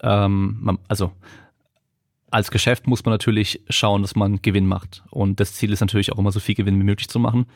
ähm, 0.00 0.58
man 0.60 0.78
also 0.88 1.12
als 2.30 2.50
Geschäft 2.50 2.86
muss 2.86 3.04
man 3.04 3.12
natürlich 3.12 3.60
schauen, 3.68 4.02
dass 4.02 4.14
man 4.14 4.42
Gewinn 4.42 4.66
macht. 4.66 5.02
Und 5.10 5.40
das 5.40 5.54
Ziel 5.54 5.72
ist 5.72 5.80
natürlich 5.80 6.12
auch 6.12 6.18
immer 6.18 6.32
so 6.32 6.40
viel 6.40 6.54
Gewinn 6.54 6.78
wie 6.78 6.84
möglich 6.84 7.08
zu 7.08 7.18
machen. 7.18 7.46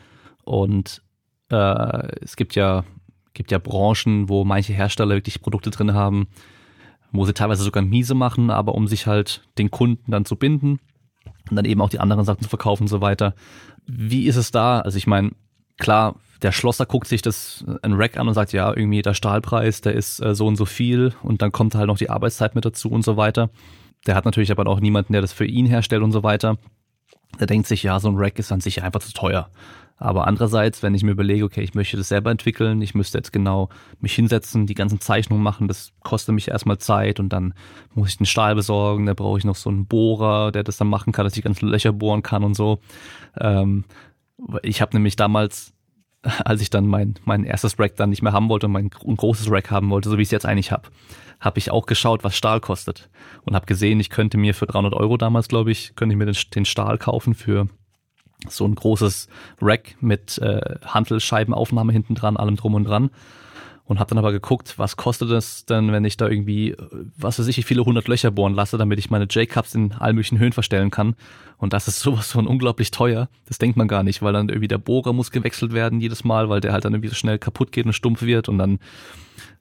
Und 0.43 1.01
äh, 1.49 2.07
es 2.21 2.35
gibt 2.35 2.55
ja, 2.55 2.83
gibt 3.33 3.51
ja 3.51 3.59
Branchen, 3.59 4.29
wo 4.29 4.43
manche 4.43 4.73
Hersteller 4.73 5.15
wirklich 5.15 5.41
Produkte 5.41 5.69
drin 5.69 5.93
haben, 5.93 6.27
wo 7.11 7.25
sie 7.25 7.33
teilweise 7.33 7.63
sogar 7.63 7.83
miese 7.83 8.15
machen, 8.15 8.49
aber 8.49 8.75
um 8.75 8.87
sich 8.87 9.07
halt 9.07 9.47
den 9.57 9.71
Kunden 9.71 10.11
dann 10.11 10.25
zu 10.25 10.35
binden 10.35 10.79
und 11.49 11.55
dann 11.55 11.65
eben 11.65 11.81
auch 11.81 11.89
die 11.89 11.99
anderen 11.99 12.25
Sachen 12.25 12.41
zu 12.41 12.49
verkaufen 12.49 12.83
und 12.83 12.87
so 12.89 13.01
weiter. 13.01 13.35
Wie 13.85 14.27
ist 14.27 14.35
es 14.35 14.51
da? 14.51 14.79
Also 14.79 14.97
ich 14.97 15.07
meine, 15.07 15.31
klar, 15.77 16.15
der 16.41 16.51
Schlosser 16.51 16.85
guckt 16.85 17.07
sich 17.07 17.21
das 17.21 17.63
äh, 17.67 17.77
ein 17.81 17.93
Rack 17.93 18.17
an 18.17 18.27
und 18.27 18.33
sagt, 18.33 18.53
ja, 18.53 18.75
irgendwie 18.75 19.01
der 19.01 19.13
Stahlpreis, 19.13 19.81
der 19.81 19.93
ist 19.93 20.19
äh, 20.21 20.35
so 20.35 20.47
und 20.47 20.55
so 20.55 20.65
viel 20.65 21.13
und 21.23 21.41
dann 21.41 21.51
kommt 21.51 21.75
halt 21.75 21.87
noch 21.87 21.97
die 21.97 22.09
Arbeitszeit 22.09 22.55
mit 22.55 22.65
dazu 22.65 22.89
und 22.89 23.03
so 23.03 23.17
weiter. 23.17 23.49
Der 24.05 24.15
hat 24.15 24.25
natürlich 24.25 24.51
aber 24.51 24.67
auch 24.67 24.79
niemanden, 24.79 25.13
der 25.13 25.21
das 25.21 25.33
für 25.33 25.45
ihn 25.45 25.65
herstellt 25.65 26.03
und 26.03 26.11
so 26.11 26.23
weiter. 26.23 26.57
Der 27.39 27.47
denkt 27.47 27.67
sich, 27.67 27.83
ja, 27.83 27.99
so 27.99 28.09
ein 28.09 28.17
Rack 28.17 28.37
ist 28.37 28.51
an 28.51 28.61
sich 28.61 28.83
einfach 28.83 28.99
zu 28.99 29.13
teuer. 29.13 29.49
Aber 29.97 30.27
andererseits, 30.27 30.83
wenn 30.83 30.95
ich 30.95 31.03
mir 31.03 31.11
überlege, 31.11 31.45
okay, 31.45 31.61
ich 31.61 31.75
möchte 31.75 31.97
das 31.97 32.09
selber 32.09 32.31
entwickeln, 32.31 32.81
ich 32.81 32.95
müsste 32.95 33.17
jetzt 33.17 33.31
genau 33.31 33.69
mich 33.99 34.13
hinsetzen, 34.13 34.65
die 34.65 34.73
ganzen 34.73 34.99
Zeichnungen 34.99 35.43
machen, 35.43 35.67
das 35.67 35.93
kostet 36.01 36.35
mich 36.35 36.49
erstmal 36.49 36.77
Zeit 36.77 37.19
und 37.19 37.29
dann 37.29 37.53
muss 37.93 38.09
ich 38.09 38.17
den 38.17 38.25
Stahl 38.25 38.55
besorgen, 38.55 39.05
da 39.05 39.13
brauche 39.13 39.37
ich 39.37 39.45
noch 39.45 39.55
so 39.55 39.69
einen 39.69 39.85
Bohrer, 39.85 40.51
der 40.51 40.63
das 40.63 40.77
dann 40.77 40.89
machen 40.89 41.13
kann, 41.13 41.25
dass 41.25 41.37
ich 41.37 41.43
ganz 41.43 41.61
Löcher 41.61 41.93
bohren 41.93 42.23
kann 42.23 42.43
und 42.43 42.55
so. 42.55 42.79
Ähm, 43.39 43.85
ich 44.63 44.81
habe 44.81 44.95
nämlich 44.95 45.15
damals 45.15 45.73
als 46.45 46.61
ich 46.61 46.69
dann 46.69 46.87
mein, 46.87 47.15
mein 47.25 47.43
erstes 47.43 47.77
Rack 47.79 47.95
dann 47.95 48.09
nicht 48.09 48.21
mehr 48.21 48.33
haben 48.33 48.49
wollte 48.49 48.67
und 48.67 48.71
mein 48.71 48.89
ein 49.05 49.15
großes 49.15 49.51
Rack 49.51 49.71
haben 49.71 49.89
wollte, 49.89 50.09
so 50.09 50.17
wie 50.17 50.21
ich 50.21 50.27
es 50.27 50.31
jetzt 50.31 50.45
eigentlich 50.45 50.71
habe, 50.71 50.89
habe 51.39 51.59
ich 51.59 51.71
auch 51.71 51.85
geschaut, 51.85 52.23
was 52.23 52.35
Stahl 52.35 52.61
kostet 52.61 53.09
und 53.43 53.55
habe 53.55 53.65
gesehen, 53.65 53.99
ich 53.99 54.09
könnte 54.09 54.37
mir 54.37 54.53
für 54.53 54.65
300 54.65 54.93
Euro 54.93 55.17
damals, 55.17 55.47
glaube 55.47 55.71
ich, 55.71 55.95
könnte 55.95 56.13
ich 56.13 56.17
mir 56.17 56.25
den, 56.25 56.37
den 56.55 56.65
Stahl 56.65 56.97
kaufen 56.97 57.33
für 57.33 57.67
so 58.49 58.65
ein 58.65 58.75
großes 58.75 59.27
Rack 59.61 59.95
mit 60.01 60.37
äh, 60.39 60.61
Hantelscheibenaufnahme 60.85 61.93
hinten 61.93 62.15
dran, 62.15 62.37
allem 62.37 62.55
drum 62.55 62.75
und 62.75 62.85
dran 62.85 63.09
und 63.85 63.99
habe 63.99 64.09
dann 64.09 64.17
aber 64.17 64.31
geguckt, 64.31 64.75
was 64.77 64.95
kostet 64.95 65.29
es 65.31 65.65
denn, 65.65 65.91
wenn 65.91 66.05
ich 66.05 66.15
da 66.15 66.27
irgendwie, 66.27 66.75
was 67.17 67.37
weiß 67.39 67.47
ich, 67.47 67.57
wie 67.57 67.63
viele 67.63 67.83
hundert 67.83 68.07
Löcher 68.07 68.31
bohren 68.31 68.53
lasse, 68.53 68.77
damit 68.77 68.97
ich 68.97 69.09
meine 69.09 69.25
J-Cups 69.25 69.75
in 69.75 69.91
allen 69.93 70.15
möglichen 70.15 70.39
Höhen 70.39 70.53
verstellen 70.53 70.89
kann. 70.89 71.15
Und 71.57 71.73
das 71.73 71.87
ist 71.87 71.99
sowas 72.01 72.31
von 72.31 72.47
unglaublich 72.47 72.91
teuer. 72.91 73.29
Das 73.45 73.57
denkt 73.57 73.75
man 73.75 73.87
gar 73.87 74.03
nicht, 74.03 74.21
weil 74.21 74.33
dann 74.33 74.49
irgendwie 74.49 74.67
der 74.67 74.77
Bohrer 74.77 75.13
muss 75.13 75.31
gewechselt 75.31 75.73
werden 75.73 75.99
jedes 75.99 76.23
Mal, 76.23 76.49
weil 76.49 76.61
der 76.61 76.71
halt 76.71 76.85
dann 76.85 76.93
irgendwie 76.93 77.09
so 77.09 77.15
schnell 77.15 77.39
kaputt 77.39 77.71
geht 77.71 77.85
und 77.85 77.93
stumpf 77.93 78.21
wird 78.21 78.49
und 78.49 78.57
dann 78.57 78.79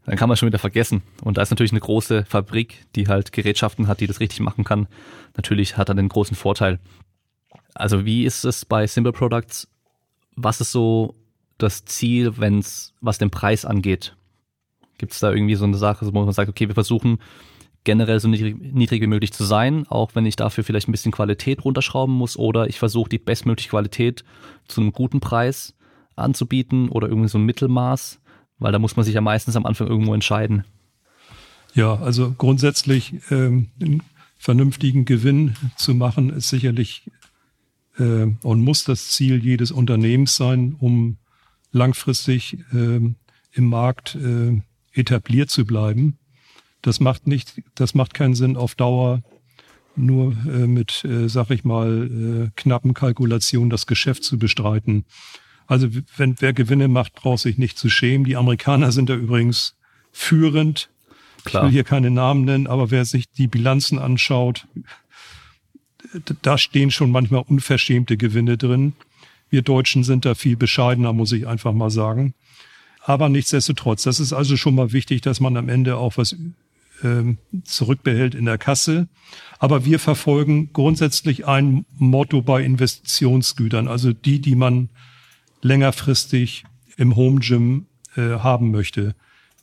dann 0.04 0.16
kann 0.16 0.28
man 0.28 0.36
schon 0.36 0.48
wieder 0.48 0.58
vergessen. 0.58 1.02
Und 1.22 1.36
da 1.36 1.42
ist 1.42 1.50
natürlich 1.50 1.70
eine 1.70 1.80
große 1.80 2.24
Fabrik, 2.24 2.86
die 2.96 3.06
halt 3.06 3.30
Gerätschaften 3.30 3.86
hat, 3.86 4.00
die 4.00 4.08
das 4.08 4.18
richtig 4.18 4.40
machen 4.40 4.64
kann. 4.64 4.88
Natürlich 5.36 5.76
hat 5.76 5.88
er 5.90 5.94
den 5.94 6.08
großen 6.08 6.36
Vorteil. 6.36 6.80
Also 7.74 8.04
wie 8.04 8.24
ist 8.24 8.44
es 8.44 8.64
bei 8.64 8.86
Simple 8.86 9.12
Products? 9.12 9.68
Was 10.36 10.60
ist 10.60 10.72
so 10.72 11.14
das 11.58 11.84
Ziel, 11.84 12.38
wenn's 12.38 12.94
was 13.00 13.18
den 13.18 13.30
Preis 13.30 13.64
angeht? 13.64 14.16
Gibt 14.98 15.12
es 15.12 15.20
da 15.20 15.32
irgendwie 15.32 15.54
so 15.54 15.64
eine 15.64 15.76
Sache, 15.76 16.06
wo 16.06 16.24
man 16.24 16.32
sagt, 16.32 16.48
okay, 16.48 16.68
wir 16.68 16.74
versuchen 16.74 17.18
generell 17.84 18.20
so 18.20 18.28
niedrig, 18.28 18.56
niedrig 18.60 19.02
wie 19.02 19.06
möglich 19.08 19.32
zu 19.32 19.44
sein, 19.44 19.86
auch 19.88 20.14
wenn 20.14 20.26
ich 20.26 20.36
dafür 20.36 20.64
vielleicht 20.64 20.88
ein 20.88 20.92
bisschen 20.92 21.12
Qualität 21.12 21.64
runterschrauben 21.64 22.14
muss 22.14 22.36
oder 22.36 22.68
ich 22.68 22.78
versuche 22.78 23.08
die 23.08 23.18
bestmögliche 23.18 23.70
Qualität 23.70 24.24
zu 24.68 24.80
einem 24.80 24.92
guten 24.92 25.20
Preis 25.20 25.74
anzubieten 26.14 26.88
oder 26.88 27.08
irgendwie 27.08 27.28
so 27.28 27.38
ein 27.38 27.44
Mittelmaß, 27.44 28.20
weil 28.58 28.72
da 28.72 28.78
muss 28.78 28.96
man 28.96 29.04
sich 29.04 29.14
ja 29.14 29.20
meistens 29.20 29.56
am 29.56 29.66
Anfang 29.66 29.88
irgendwo 29.88 30.14
entscheiden. 30.14 30.64
Ja, 31.74 31.94
also 31.94 32.34
grundsätzlich 32.36 33.14
ähm, 33.30 33.70
einen 33.80 34.02
vernünftigen 34.38 35.04
Gewinn 35.04 35.56
zu 35.76 35.94
machen, 35.94 36.30
ist 36.30 36.50
sicherlich 36.50 37.10
äh, 37.98 38.26
und 38.42 38.62
muss 38.62 38.84
das 38.84 39.08
Ziel 39.10 39.42
jedes 39.42 39.70
Unternehmens 39.70 40.36
sein, 40.36 40.76
um 40.78 41.18
langfristig 41.70 42.58
äh, 42.72 43.00
im 43.52 43.64
Markt 43.64 44.14
äh, 44.14 44.60
etabliert 44.92 45.50
zu 45.50 45.64
bleiben. 45.64 46.18
Das 46.82 47.00
macht 47.00 47.26
nicht, 47.26 47.62
das 47.74 47.94
macht 47.94 48.14
keinen 48.14 48.34
Sinn 48.34 48.56
auf 48.56 48.74
Dauer 48.74 49.22
nur 49.96 50.32
äh, 50.46 50.66
mit, 50.66 51.04
äh, 51.04 51.28
sag 51.28 51.50
ich 51.50 51.64
mal, 51.64 52.48
äh, 52.48 52.50
knappen 52.56 52.94
Kalkulationen 52.94 53.70
das 53.70 53.86
Geschäft 53.86 54.24
zu 54.24 54.38
bestreiten. 54.38 55.04
Also 55.66 55.88
wenn 56.16 56.36
wer 56.40 56.52
Gewinne 56.52 56.88
macht, 56.88 57.14
braucht 57.14 57.40
sich 57.40 57.58
nicht 57.58 57.78
zu 57.78 57.88
schämen. 57.88 58.24
Die 58.24 58.36
Amerikaner 58.36 58.92
sind 58.92 59.08
da 59.08 59.14
übrigens 59.14 59.76
führend. 60.10 60.90
Klar. 61.44 61.64
Ich 61.64 61.66
will 61.66 61.72
hier 61.72 61.84
keine 61.84 62.10
Namen 62.10 62.44
nennen, 62.44 62.66
aber 62.66 62.90
wer 62.90 63.04
sich 63.04 63.30
die 63.30 63.48
Bilanzen 63.48 63.98
anschaut, 63.98 64.66
da 66.42 66.58
stehen 66.58 66.90
schon 66.90 67.10
manchmal 67.10 67.44
unverschämte 67.46 68.16
Gewinne 68.16 68.56
drin. 68.56 68.94
Wir 69.50 69.62
Deutschen 69.62 70.04
sind 70.04 70.24
da 70.24 70.34
viel 70.34 70.56
bescheidener, 70.56 71.12
muss 71.12 71.32
ich 71.32 71.46
einfach 71.46 71.72
mal 71.72 71.90
sagen. 71.90 72.34
Aber 73.04 73.28
nichtsdestotrotz, 73.28 74.02
das 74.04 74.20
ist 74.20 74.32
also 74.32 74.56
schon 74.56 74.74
mal 74.74 74.92
wichtig, 74.92 75.20
dass 75.22 75.40
man 75.40 75.56
am 75.56 75.68
Ende 75.68 75.96
auch 75.96 76.16
was 76.16 76.36
ähm, 77.02 77.38
zurückbehält 77.64 78.34
in 78.34 78.44
der 78.44 78.58
Kasse. 78.58 79.08
Aber 79.58 79.84
wir 79.84 79.98
verfolgen 79.98 80.72
grundsätzlich 80.72 81.46
ein 81.46 81.84
Motto 81.98 82.42
bei 82.42 82.62
Investitionsgütern, 82.62 83.88
also 83.88 84.12
die, 84.12 84.40
die 84.40 84.54
man 84.54 84.88
längerfristig 85.62 86.64
im 86.96 87.16
Home 87.16 87.40
Gym 87.40 87.86
äh, 88.16 88.38
haben 88.38 88.70
möchte. 88.70 89.14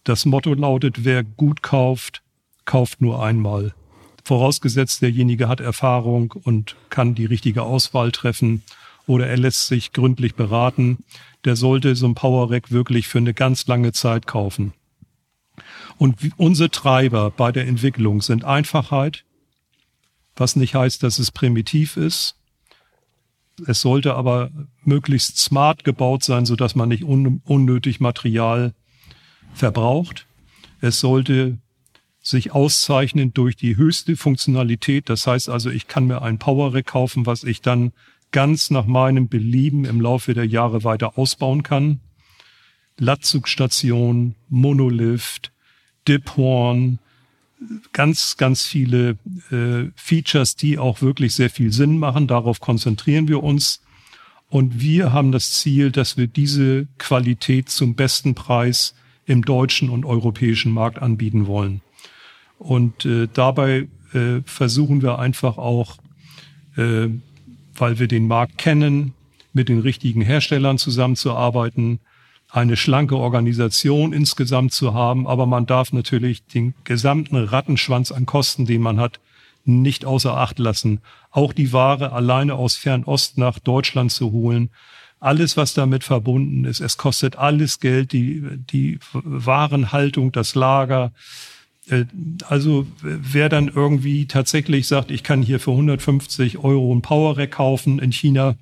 Das 0.03 0.25
Motto 0.25 0.53
lautet, 0.53 1.05
wer 1.05 1.23
gut 1.23 1.61
kauft, 1.61 2.23
kauft 2.65 3.01
nur 3.01 3.23
einmal. 3.23 3.73
Vorausgesetzt, 4.29 5.01
derjenige 5.01 5.47
hat 5.47 5.59
Erfahrung 5.59 6.35
und 6.43 6.75
kann 6.91 7.15
die 7.15 7.25
richtige 7.25 7.63
Auswahl 7.63 8.11
treffen 8.11 8.61
oder 9.07 9.25
er 9.25 9.37
lässt 9.37 9.65
sich 9.65 9.91
gründlich 9.91 10.35
beraten, 10.35 10.99
der 11.45 11.55
sollte 11.55 11.95
so 11.95 12.05
ein 12.05 12.13
Power 12.13 12.51
Rack 12.51 12.69
wirklich 12.69 13.07
für 13.07 13.17
eine 13.17 13.33
ganz 13.33 13.65
lange 13.65 13.91
Zeit 13.91 14.27
kaufen. 14.27 14.73
Und 15.97 16.15
unsere 16.37 16.69
Treiber 16.69 17.31
bei 17.31 17.51
der 17.51 17.65
Entwicklung 17.65 18.21
sind 18.21 18.45
Einfachheit, 18.45 19.25
was 20.35 20.55
nicht 20.55 20.75
heißt, 20.75 21.01
dass 21.01 21.17
es 21.17 21.31
primitiv 21.31 21.97
ist. 21.97 22.35
Es 23.65 23.81
sollte 23.81 24.13
aber 24.13 24.51
möglichst 24.83 25.39
smart 25.39 25.83
gebaut 25.83 26.23
sein, 26.23 26.45
so 26.45 26.55
dass 26.55 26.75
man 26.75 26.89
nicht 26.89 27.03
un 27.03 27.41
unnötig 27.45 27.99
Material 27.99 28.75
verbraucht. 29.55 30.27
Es 30.81 30.99
sollte 30.99 31.57
sich 32.29 32.51
auszeichnen 32.51 33.33
durch 33.33 33.55
die 33.55 33.77
höchste 33.77 34.15
Funktionalität. 34.15 35.09
Das 35.09 35.27
heißt 35.27 35.49
also, 35.49 35.69
ich 35.69 35.87
kann 35.87 36.07
mir 36.07 36.21
ein 36.21 36.37
Power 36.39 36.73
Rack 36.73 36.87
kaufen, 36.87 37.25
was 37.25 37.43
ich 37.43 37.61
dann 37.61 37.91
ganz 38.31 38.69
nach 38.69 38.85
meinem 38.85 39.27
Belieben 39.27 39.85
im 39.85 40.01
Laufe 40.01 40.33
der 40.33 40.45
Jahre 40.45 40.83
weiter 40.83 41.17
ausbauen 41.17 41.63
kann. 41.63 41.99
Latzugstation, 42.97 44.35
Monolift, 44.49 45.51
Diphorn, 46.07 46.99
ganz, 47.93 48.37
ganz 48.37 48.65
viele 48.65 49.17
äh, 49.51 49.91
Features, 49.95 50.55
die 50.55 50.77
auch 50.77 51.01
wirklich 51.01 51.35
sehr 51.35 51.49
viel 51.49 51.71
Sinn 51.71 51.97
machen. 51.97 52.27
Darauf 52.27 52.59
konzentrieren 52.59 53.27
wir 53.27 53.43
uns. 53.43 53.81
Und 54.49 54.81
wir 54.81 55.13
haben 55.13 55.31
das 55.31 55.51
Ziel, 55.51 55.91
dass 55.91 56.17
wir 56.17 56.27
diese 56.27 56.87
Qualität 56.97 57.69
zum 57.69 57.95
besten 57.95 58.33
Preis 58.35 58.95
im 59.25 59.43
deutschen 59.43 59.89
und 59.89 60.05
europäischen 60.05 60.71
Markt 60.71 60.99
anbieten 60.99 61.45
wollen. 61.45 61.81
Und 62.59 63.05
äh, 63.05 63.27
dabei 63.33 63.87
äh, 64.13 64.41
versuchen 64.45 65.01
wir 65.01 65.17
einfach 65.17 65.57
auch, 65.57 65.97
äh, 66.75 67.07
weil 67.73 67.99
wir 67.99 68.07
den 68.07 68.27
Markt 68.27 68.57
kennen, 68.57 69.13
mit 69.53 69.69
den 69.69 69.79
richtigen 69.79 70.21
Herstellern 70.21 70.77
zusammenzuarbeiten, 70.77 71.99
eine 72.51 72.77
schlanke 72.77 73.15
Organisation 73.15 74.11
insgesamt 74.11 74.73
zu 74.73 74.93
haben, 74.93 75.27
aber 75.27 75.45
man 75.45 75.65
darf 75.65 75.93
natürlich 75.93 76.43
den 76.45 76.73
gesamten 76.83 77.35
Rattenschwanz 77.35 78.11
an 78.11 78.25
Kosten, 78.25 78.65
den 78.65 78.81
man 78.81 78.99
hat, 78.99 79.19
nicht 79.65 80.05
außer 80.05 80.35
Acht 80.35 80.59
lassen. 80.59 81.01
Auch 81.31 81.53
die 81.53 81.73
Ware 81.73 82.11
alleine 82.11 82.55
aus 82.55 82.75
Fernost 82.75 83.37
nach 83.37 83.59
Deutschland 83.59 84.11
zu 84.11 84.31
holen, 84.31 84.69
alles, 85.19 85.57
was 85.57 85.73
damit 85.73 86.03
verbunden 86.03 86.65
ist. 86.65 86.79
Es 86.79 86.97
kostet 86.97 87.35
alles 87.37 87.79
Geld, 87.79 88.13
die, 88.13 88.41
die 88.71 88.99
Warenhaltung, 89.13 90.31
das 90.31 90.55
Lager. 90.55 91.11
Äh, 91.89 92.05
also 92.47 92.87
wer 93.01 93.49
dann 93.49 93.67
irgendwie 93.67 94.25
tatsächlich 94.25 94.87
sagt, 94.87 95.11
ich 95.11 95.23
kann 95.23 95.41
hier 95.41 95.59
für 95.59 95.71
150 95.71 96.57
Euro 96.59 96.93
ein 96.93 97.01
Power 97.01 97.37
Rack 97.37 97.51
kaufen 97.51 97.99
in 97.99 98.11
China, 98.11 98.55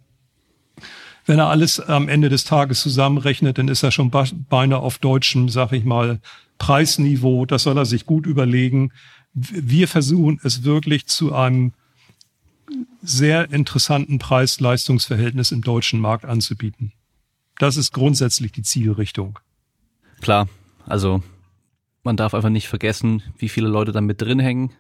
wenn 1.28 1.40
er 1.40 1.48
alles 1.48 1.82
am 1.82 2.08
Ende 2.08 2.30
des 2.30 2.46
Tages 2.46 2.80
zusammenrechnet, 2.80 3.58
dann 3.58 3.68
ist 3.68 3.84
er 3.84 3.92
schon 3.92 4.12
beinahe 4.50 4.80
auf 4.80 4.98
deutschem, 4.98 5.50
sag 5.50 5.74
ich 5.74 5.84
mal, 5.84 6.22
Preisniveau. 6.58 7.46
Das 7.46 7.64
soll 7.64 7.78
er 7.78 7.86
sich 7.86 8.06
gut 8.06 8.26
überlegen. 8.26 8.94
Wir 9.34 9.90
versuchen 9.90 10.40
es 10.44 10.64
wirklich 10.64 11.06
zu 11.06 11.36
einem 11.36 11.74
sehr 13.02 13.52
interessanten 13.52 14.20
Preis-Leistungs-Verhältnis 14.20 15.52
im 15.52 15.62
deutschen 15.62 16.00
Markt 16.00 16.24
anzubieten. 16.24 16.94
Das 17.60 17.76
ist 17.76 17.92
grundsätzlich 17.92 18.54
die 18.54 18.64
Zielrichtung. 18.64 19.40
Klar, 20.22 20.48
also 20.86 21.22
man 22.08 22.18
darf 22.18 22.34
einfach 22.34 22.50
nicht 22.50 22.70
vergessen, 22.70 23.22
wie 23.38 23.50
viele 23.50 23.68
Leute 23.68 23.92
da 23.92 24.00
mit 24.00 24.22
drin 24.22 24.40
hängen 24.40 24.72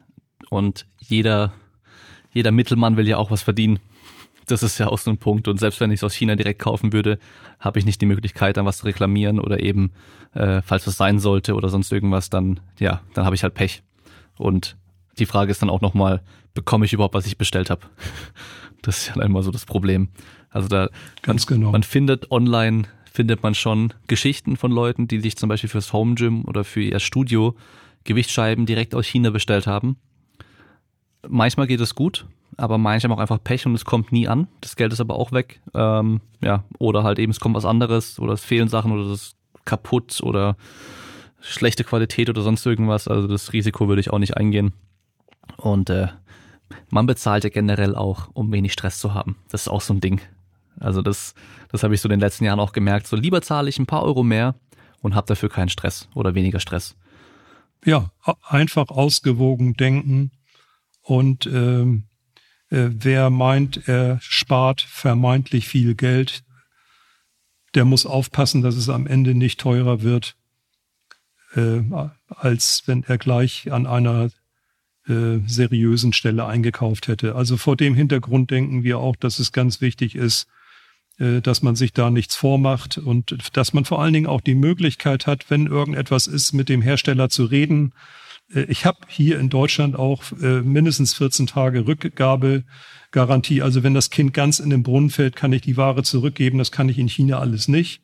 und 0.49 0.87
jeder, 0.97 1.51
jeder 2.33 2.51
Mittelmann 2.51 2.95
will 2.95 3.07
ja 3.07 3.17
auch 3.17 3.31
was 3.31 3.43
verdienen. 3.43 3.79
Das 4.45 4.63
ist 4.63 4.77
ja 4.77 4.87
auch 4.87 4.97
so 4.97 5.11
ein 5.11 5.17
Punkt. 5.17 5.49
Und 5.49 5.59
selbst 5.59 5.81
wenn 5.81 5.91
ich 5.91 5.99
es 5.99 6.03
aus 6.05 6.13
China 6.13 6.37
direkt 6.37 6.59
kaufen 6.59 6.93
würde, 6.93 7.19
habe 7.59 7.79
ich 7.79 7.85
nicht 7.85 7.99
die 7.99 8.05
Möglichkeit, 8.05 8.55
dann 8.55 8.65
was 8.65 8.77
zu 8.77 8.85
reklamieren 8.85 9.41
oder 9.41 9.59
eben, 9.59 9.91
äh, 10.35 10.61
falls 10.61 10.87
was 10.87 10.95
sein 10.95 11.19
sollte 11.19 11.53
oder 11.55 11.67
sonst 11.67 11.91
irgendwas, 11.91 12.29
dann, 12.29 12.61
ja, 12.79 13.01
dann 13.13 13.25
habe 13.25 13.35
ich 13.35 13.43
halt 13.43 13.55
Pech. 13.55 13.83
Und 14.37 14.77
die 15.19 15.25
Frage 15.25 15.51
ist 15.51 15.61
dann 15.61 15.69
auch 15.69 15.81
nochmal, 15.81 16.21
bekomme 16.53 16.85
ich 16.85 16.93
überhaupt, 16.93 17.13
was 17.13 17.27
ich 17.27 17.37
bestellt 17.37 17.69
habe? 17.69 17.81
Das 18.83 18.99
ist 18.99 19.07
ja 19.07 19.15
einmal 19.15 19.41
so 19.41 19.49
das 19.51 19.65
Problem. 19.65 20.09
Also 20.49 20.69
da, 20.69 20.89
Ganz 21.23 21.49
man, 21.49 21.59
genau. 21.59 21.71
man 21.71 21.83
findet 21.83 22.31
online, 22.31 22.83
findet 23.17 23.41
man 23.41 23.55
schon 23.55 23.95
Geschichten 24.05 24.57
von 24.57 24.71
Leuten, 24.71 25.07
die 25.07 25.19
sich 25.19 25.37
zum 25.37 25.49
Beispiel 25.49 25.71
fürs 25.71 25.91
Home 25.91 26.13
Gym 26.13 26.45
oder 26.45 26.63
für 26.63 26.81
ihr 26.81 26.99
Studio 26.99 27.55
Gewichtsscheiben 28.03 28.67
direkt 28.67 28.93
aus 28.93 29.07
China 29.07 29.31
bestellt 29.31 29.65
haben. 29.65 29.97
Manchmal 31.27 31.65
geht 31.65 31.79
es 31.79 31.95
gut, 31.95 32.27
aber 32.57 32.77
manche 32.77 33.05
haben 33.05 33.13
auch 33.15 33.19
einfach 33.19 33.43
Pech 33.43 33.65
und 33.65 33.73
es 33.73 33.85
kommt 33.85 34.11
nie 34.11 34.27
an. 34.27 34.47
Das 34.61 34.75
Geld 34.75 34.93
ist 34.93 35.01
aber 35.01 35.15
auch 35.15 35.31
weg. 35.31 35.61
Ähm, 35.73 36.21
ja, 36.43 36.63
oder 36.77 37.03
halt 37.03 37.17
eben, 37.17 37.31
es 37.31 37.39
kommt 37.39 37.55
was 37.55 37.65
anderes 37.65 38.19
oder 38.19 38.33
es 38.33 38.45
fehlen 38.45 38.67
Sachen 38.67 38.91
oder 38.91 39.05
es 39.05 39.21
ist 39.23 39.35
kaputt 39.65 40.21
oder 40.21 40.55
schlechte 41.41 41.83
Qualität 41.83 42.29
oder 42.29 42.43
sonst 42.43 42.63
irgendwas. 42.67 43.07
Also 43.07 43.27
das 43.27 43.51
Risiko 43.51 43.87
würde 43.87 44.01
ich 44.01 44.11
auch 44.11 44.19
nicht 44.19 44.37
eingehen. 44.37 44.73
Und 45.57 45.89
äh, 45.89 46.09
man 46.91 47.07
bezahlt 47.07 47.45
ja 47.45 47.49
generell 47.49 47.95
auch, 47.95 48.29
um 48.33 48.51
wenig 48.51 48.73
Stress 48.73 48.99
zu 48.99 49.15
haben. 49.15 49.37
Das 49.49 49.61
ist 49.61 49.69
auch 49.69 49.81
so 49.81 49.95
ein 49.95 50.01
Ding. 50.01 50.21
Also 50.79 51.01
das, 51.01 51.33
das 51.69 51.83
habe 51.83 51.93
ich 51.93 52.01
so 52.01 52.07
in 52.07 52.11
den 52.11 52.19
letzten 52.19 52.45
Jahren 52.45 52.59
auch 52.59 52.71
gemerkt. 52.71 53.07
So 53.07 53.15
lieber 53.15 53.41
zahle 53.41 53.69
ich 53.69 53.79
ein 53.79 53.85
paar 53.85 54.03
Euro 54.03 54.23
mehr 54.23 54.55
und 55.01 55.15
habe 55.15 55.27
dafür 55.27 55.49
keinen 55.49 55.69
Stress 55.69 56.07
oder 56.13 56.35
weniger 56.35 56.59
Stress. 56.59 56.95
Ja, 57.85 58.11
einfach 58.43 58.89
ausgewogen 58.89 59.73
denken 59.75 60.31
und 61.01 61.45
ähm, 61.45 62.03
äh, 62.69 62.89
wer 62.89 63.29
meint, 63.29 63.87
er 63.87 64.19
spart 64.21 64.81
vermeintlich 64.81 65.67
viel 65.67 65.95
Geld, 65.95 66.43
der 67.75 67.85
muss 67.85 68.05
aufpassen, 68.05 68.61
dass 68.61 68.75
es 68.75 68.89
am 68.89 69.07
Ende 69.07 69.35
nicht 69.35 69.59
teurer 69.59 70.01
wird, 70.01 70.35
äh, 71.53 71.81
als 72.27 72.83
wenn 72.87 73.03
er 73.03 73.17
gleich 73.17 73.71
an 73.71 73.87
einer 73.87 74.31
äh, 75.07 75.39
seriösen 75.45 76.11
Stelle 76.11 76.45
eingekauft 76.45 77.07
hätte. 77.07 77.35
Also 77.35 77.55
vor 77.55 77.77
dem 77.77 77.95
Hintergrund 77.95 78.51
denken 78.51 78.83
wir 78.83 78.99
auch, 78.99 79.15
dass 79.15 79.39
es 79.39 79.51
ganz 79.51 79.79
wichtig 79.79 80.15
ist, 80.15 80.47
dass 81.17 81.63
man 81.63 81.75
sich 81.75 81.93
da 81.93 82.11
nichts 82.11 82.35
vormacht 82.35 82.99
und 82.99 83.35
dass 83.53 83.73
man 83.73 83.85
vor 83.85 84.01
allen 84.01 84.13
Dingen 84.13 84.27
auch 84.27 84.41
die 84.41 84.53
Möglichkeit 84.53 85.25
hat, 85.25 85.49
wenn 85.49 85.65
irgendetwas 85.65 86.27
ist, 86.27 86.53
mit 86.53 86.69
dem 86.69 86.83
Hersteller 86.83 87.29
zu 87.29 87.45
reden 87.45 87.93
äh, 88.53 88.65
ich 88.69 88.85
habe 88.85 88.99
hier 89.07 89.39
in 89.39 89.49
Deutschland 89.49 89.95
auch 89.95 90.23
äh, 90.41 90.61
mindestens 90.61 91.13
14 91.13 91.47
Tage 91.47 91.87
Rückgabegarantie. 91.87 93.61
Also 93.61 93.83
wenn 93.83 93.93
das 93.93 94.09
Kind 94.09 94.33
ganz 94.33 94.59
in 94.59 94.69
den 94.69 94.83
Brunnen 94.83 95.09
fällt, 95.09 95.35
kann 95.35 95.53
ich 95.53 95.61
die 95.61 95.77
Ware 95.77 96.03
zurückgeben. 96.03 96.57
Das 96.57 96.71
kann 96.71 96.89
ich 96.89 96.97
in 96.97 97.09
China 97.09 97.39
alles 97.39 97.67
nicht. 97.67 98.01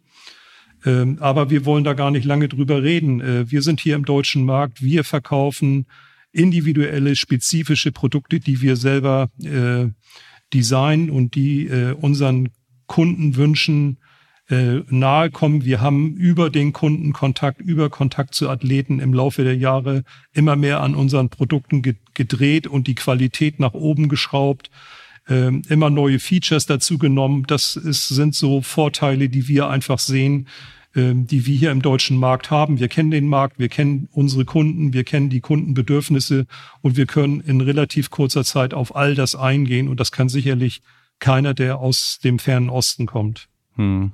Ähm, 0.86 1.18
aber 1.22 1.50
wir 1.50 1.66
wollen 1.66 1.84
da 1.84 1.94
gar 1.94 2.12
nicht 2.12 2.26
lange 2.26 2.50
drüber 2.50 2.84
reden. 2.84 3.22
Äh, 3.22 3.52
wir 3.52 3.62
sind 3.62 3.80
hier 3.80 3.96
im 3.96 4.06
deutschen 4.06 4.46
Markt. 4.46 4.82
Wir 4.82 5.04
verkaufen 5.04 5.86
individuelle, 6.32 7.16
spezifische 7.16 7.92
Produkte, 7.92 8.40
die 8.40 8.62
wir 8.62 8.76
selber 8.76 9.30
äh, 9.44 9.88
designen 10.54 11.10
und 11.10 11.36
die 11.36 11.68
äh, 11.68 11.94
unseren 11.94 12.50
Kunden 12.88 13.36
wünschen 13.36 13.98
äh, 14.50 14.82
nahe 14.90 15.32
kommen. 15.32 15.64
Wir 15.64 15.82
haben 15.82 16.16
über 16.16 16.50
den 16.50 16.74
Kundenkontakt, 16.74 17.62
über 17.62 17.90
Kontakt 17.90 18.36
zu 18.36 18.50
Athleten 18.50 19.00
im 19.00 19.14
Laufe 19.14 19.44
der 19.44 19.56
Jahre 19.56 20.04
immer 20.34 20.56
mehr 20.56 20.82
an 20.82 20.96
unseren 20.96 21.30
Produkten 21.30 21.82
gedreht 22.14 22.68
und 22.68 22.88
die 22.88 22.96
Qualität 22.96 23.60
nach 23.60 23.74
oben 23.74 24.10
geschraubt, 24.10 24.70
äh, 25.28 25.52
immer 25.70 25.90
neue 25.90 26.20
Features 26.20 26.66
dazu 26.66 26.98
genommen. 26.98 27.46
Das 27.48 27.76
ist, 27.76 28.10
sind 28.10 28.36
so 28.36 28.62
Vorteile, 28.62 29.30
die 29.30 29.48
wir 29.48 29.70
einfach 29.70 30.00
sehen, 30.00 30.48
äh, 30.94 31.14
die 31.16 31.46
wir 31.46 31.56
hier 31.56 31.72
im 31.72 31.82
deutschen 31.82 32.18
Markt 32.18 32.52
haben. 32.52 32.80
Wir 32.80 32.90
kennen 32.90 33.12
den 33.12 33.28
Markt, 33.28 33.60
wir 33.60 33.70
kennen 33.70 34.10
unsere 34.12 34.44
Kunden, 34.44 34.92
wir 34.92 35.06
kennen 35.06 35.30
die 35.30 35.42
Kundenbedürfnisse 35.42 36.48
und 36.82 36.98
wir 36.98 37.06
können 37.06 37.40
in 37.40 37.62
relativ 37.62 38.10
kurzer 38.10 38.44
Zeit 38.44 38.74
auf 38.74 38.96
all 38.96 39.16
das 39.16 39.36
eingehen 39.36 39.88
und 39.88 40.02
das 40.02 40.12
kann 40.12 40.28
sicherlich 40.28 40.82
keiner, 41.24 41.54
der 41.54 41.80
aus 41.80 42.20
dem 42.22 42.38
fernen 42.38 42.70
Osten 42.70 43.06
kommt. 43.06 43.48
Hm. 43.78 44.12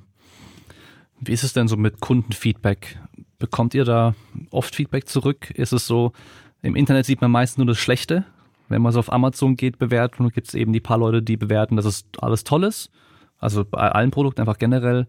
Wie 1.20 1.32
ist 1.32 1.44
es 1.44 1.54
denn 1.54 1.68
so 1.68 1.76
mit 1.76 2.02
Kundenfeedback? 2.02 3.00
Bekommt 3.40 3.74
ihr 3.74 3.84
da 3.84 4.14
oft 4.52 4.76
Feedback 4.76 5.08
zurück? 5.10 5.50
Ist 5.50 5.74
es 5.74 5.88
so, 5.88 6.14
im 6.62 6.76
Internet 6.76 7.08
sieht 7.08 7.20
man 7.20 7.32
meistens 7.32 7.58
nur 7.58 7.66
das 7.66 7.80
Schlechte. 7.80 8.26
Wenn 8.68 8.84
man 8.84 8.92
so 8.92 9.00
auf 9.00 9.12
Amazon 9.12 9.56
geht, 9.56 9.80
bewerten, 9.80 10.30
gibt 10.30 10.50
es 10.50 10.54
eben 10.54 10.72
die 10.72 10.80
paar 10.80 11.00
Leute, 11.00 11.24
die 11.24 11.36
bewerten, 11.36 11.78
dass 11.78 11.86
es 11.86 12.06
alles 12.20 12.44
toll 12.44 12.64
ist. 12.64 12.92
Also 13.40 13.66
bei 13.66 13.92
allen 13.92 14.12
Produkten 14.12 14.42
einfach 14.42 14.60
generell. 14.60 15.08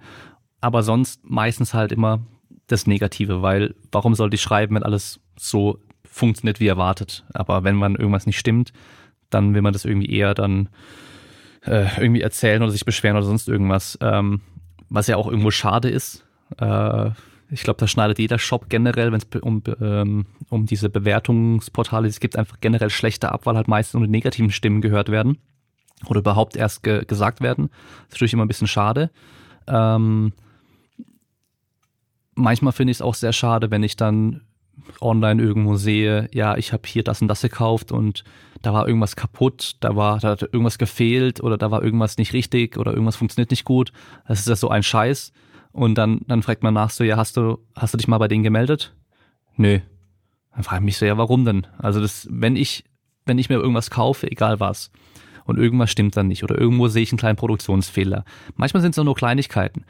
Aber 0.63 0.83
sonst 0.83 1.21
meistens 1.23 1.75
halt 1.75 1.93
immer 1.93 2.21
das 2.67 2.87
Negative, 2.87 3.43
weil 3.43 3.75
warum 3.93 4.15
sollte 4.15 4.37
ich 4.37 4.43
schreiben, 4.43 4.75
wenn 4.75 4.85
alles 4.85 5.21
so 5.39 5.79
funktioniert 6.05 6.61
wie 6.61 6.69
erwartet? 6.69 7.27
Aber 7.35 7.63
wenn 7.63 7.77
man 7.77 7.95
irgendwas 7.95 8.25
nicht 8.25 8.39
stimmt, 8.39 8.73
dann 9.29 9.53
will 9.53 9.61
man 9.61 9.75
das 9.75 9.85
irgendwie 9.85 10.11
eher 10.11 10.33
dann 10.33 10.71
äh, 11.67 11.87
irgendwie 12.01 12.23
erzählen 12.23 12.63
oder 12.63 12.73
sich 12.73 12.85
beschweren 12.85 13.17
oder 13.17 13.27
sonst 13.27 13.49
irgendwas. 13.49 13.99
Ähm, 14.01 14.41
was 14.89 15.07
ja 15.07 15.17
auch 15.17 15.29
irgendwo 15.29 15.51
schade 15.51 15.89
ist. 15.89 16.25
Äh, 16.59 17.11
ich 17.51 17.63
glaube, 17.63 17.79
da 17.79 17.89
schneidet 17.89 18.19
jeder 18.19 18.39
Shop 18.39 18.69
generell, 18.69 19.13
wenn 19.13 19.21
es 19.21 19.41
um, 19.41 19.63
ähm, 19.81 20.27
um 20.51 20.67
diese 20.67 20.89
Bewertungsportale 20.89 22.07
es 22.07 22.21
gibt, 22.21 22.37
einfach 22.37 22.59
generell 22.61 22.91
schlechter 22.91 23.33
ab, 23.33 23.47
weil 23.47 23.57
halt 23.57 23.69
meistens 23.69 23.95
nur 23.95 24.07
die 24.07 24.13
negativen 24.13 24.51
Stimmen 24.51 24.81
gehört 24.81 25.11
werden 25.11 25.39
oder 26.07 26.21
überhaupt 26.21 26.57
erst 26.57 26.83
ge 26.83 27.05
gesagt 27.05 27.41
werden. 27.41 27.69
Das 27.69 28.07
ist 28.07 28.13
natürlich 28.13 28.33
immer 28.35 28.45
ein 28.45 28.49
bisschen 28.49 28.69
schade. 28.69 29.11
Ähm, 29.67 30.33
manchmal 32.35 32.73
finde 32.73 32.93
ich 32.93 32.99
es 32.99 33.03
auch 33.03 33.15
sehr 33.15 33.33
schade, 33.33 33.71
wenn 33.71 33.83
ich 33.83 33.97
dann 33.97 34.43
online 35.01 35.43
irgendwo 35.43 35.77
sehe, 35.77 36.29
ja, 36.33 36.57
ich 36.57 36.73
habe 36.73 36.83
hier 36.87 37.03
das 37.03 37.23
und 37.23 37.29
das 37.29 37.43
gekauft 37.43 37.93
und 37.93 38.25
da 38.63 38.73
war 38.73 38.87
irgendwas 38.87 39.17
kaputt, 39.17 39.77
da 39.81 39.97
war, 39.97 40.19
da 40.19 40.31
hat 40.31 40.43
irgendwas 40.43 40.79
gefehlt 40.79 41.43
oder 41.43 41.57
da 41.57 41.71
war 41.71 41.83
irgendwas 41.83 42.19
nicht 42.19 42.33
richtig 42.33 42.77
oder 42.77 42.93
irgendwas 42.93 43.17
funktioniert 43.17 43.51
nicht 43.51 43.65
gut. 43.65 43.93
Das 44.29 44.41
ist 44.41 44.49
ja 44.49 44.57
so 44.57 44.69
ein 44.69 44.83
Scheiß. 44.83 45.33
Und 45.73 45.95
dann, 45.97 46.21
dann 46.27 46.43
fragt 46.43 46.63
man 46.63 46.75
nach 46.75 46.91
so, 46.91 47.05
ja, 47.05 47.17
hast 47.17 47.37
du, 47.37 47.59
hast 47.75 47.95
du 47.95 47.99
dich 47.99 48.09
mal 48.09 48.19
bei 48.19 48.29
denen 48.29 48.43
gemeldet? 48.43 48.95
Nö. 49.57 49.79
Dann 50.53 50.65
frage 50.65 50.83
ich 50.83 50.85
mich 50.85 50.99
so, 50.99 51.07
ja, 51.07 51.17
warum 51.17 51.45
denn? 51.45 51.67
Also 51.79 52.01
das, 52.01 52.27
wenn 52.31 52.57
ich, 52.57 52.85
wenn 53.25 53.39
ich 53.39 53.49
mir 53.49 53.57
irgendwas 53.57 53.91
kaufe, 53.91 54.31
egal 54.31 54.61
was, 54.61 54.91
und 55.45 55.59
irgendwas 55.59 55.91
stimmt 55.91 56.17
dann 56.17 56.29
nicht 56.29 56.45
oder 56.45 56.59
irgendwo 56.59 56.89
sehe 56.89 57.03
ich 57.03 57.13
einen 57.13 57.19
kleinen 57.19 57.37
Produktionsfehler. 57.37 58.25
Manchmal 58.57 58.83
sind 58.83 58.93
es 58.93 58.99
auch 58.99 59.05
nur 59.05 59.15
Kleinigkeiten 59.15 59.85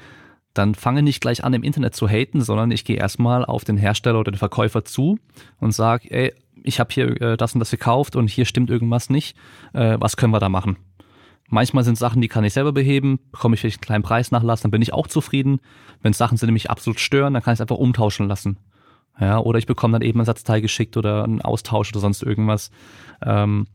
dann 0.55 0.75
fange 0.75 1.03
nicht 1.03 1.21
gleich 1.21 1.45
an, 1.45 1.55
im 1.55 1.63
Internet 1.63 1.95
zu 1.95 2.09
haten, 2.09 2.41
sondern 2.41 2.71
ich 2.71 2.85
gehe 2.85 2.97
erstmal 2.97 3.45
auf 3.45 3.65
den 3.65 3.77
Hersteller 3.77 4.19
oder 4.19 4.33
den 4.33 4.39
Verkäufer 4.39 4.85
zu 4.85 5.19
und 5.59 5.73
sage, 5.73 6.11
ey, 6.11 6.35
ich 6.63 6.81
habe 6.81 6.93
hier 6.93 7.21
äh, 7.21 7.37
das 7.37 7.55
und 7.55 7.61
das 7.61 7.71
gekauft 7.71 8.17
und 8.17 8.29
hier 8.29 8.45
stimmt 8.45 8.71
irgendwas 8.71 9.11
nicht. 9.11 9.37
Äh, 9.73 9.97
was 10.01 10.17
können 10.17 10.33
wir 10.33 10.41
da 10.41 10.49
machen? 10.49 10.77
Manchmal 11.49 11.83
sind 11.83 11.99
Sachen, 11.99 12.23
die 12.23 12.29
kann 12.29 12.45
ich 12.45 12.53
selber 12.53 12.73
beheben, 12.73 13.19
bekomme 13.33 13.55
ich 13.55 13.61
vielleicht 13.61 13.79
einen 13.79 13.87
kleinen 13.87 14.03
Preisnachlass, 14.05 14.61
dann 14.61 14.71
bin 14.71 14.83
ich 14.83 14.93
auch 14.93 15.09
zufrieden. 15.09 15.61
Wenn 16.01 16.13
Sachen 16.13 16.37
sind, 16.37 16.47
die 16.47 16.53
mich 16.53 16.71
absolut 16.71 17.01
stören, 17.01 17.35
dann 17.35 17.43
kann 17.43 17.53
ich 17.53 17.57
es 17.57 17.61
einfach 17.61 17.77
umtauschen 17.77 18.29
lassen. 18.29 18.59
Ja, 19.19 19.39
oder 19.39 19.59
ich 19.59 19.67
bekomme 19.67 19.99
dann 19.99 20.07
eben 20.07 20.21
ein 20.21 20.25
Satzteil 20.25 20.61
geschickt 20.61 20.97
oder 20.97 21.25
einen 21.25 21.43
Austausch 21.43 21.91
oder 21.91 22.01
sonst 22.01 22.23
irgendwas. 22.23 22.71
Ähm, 23.23 23.67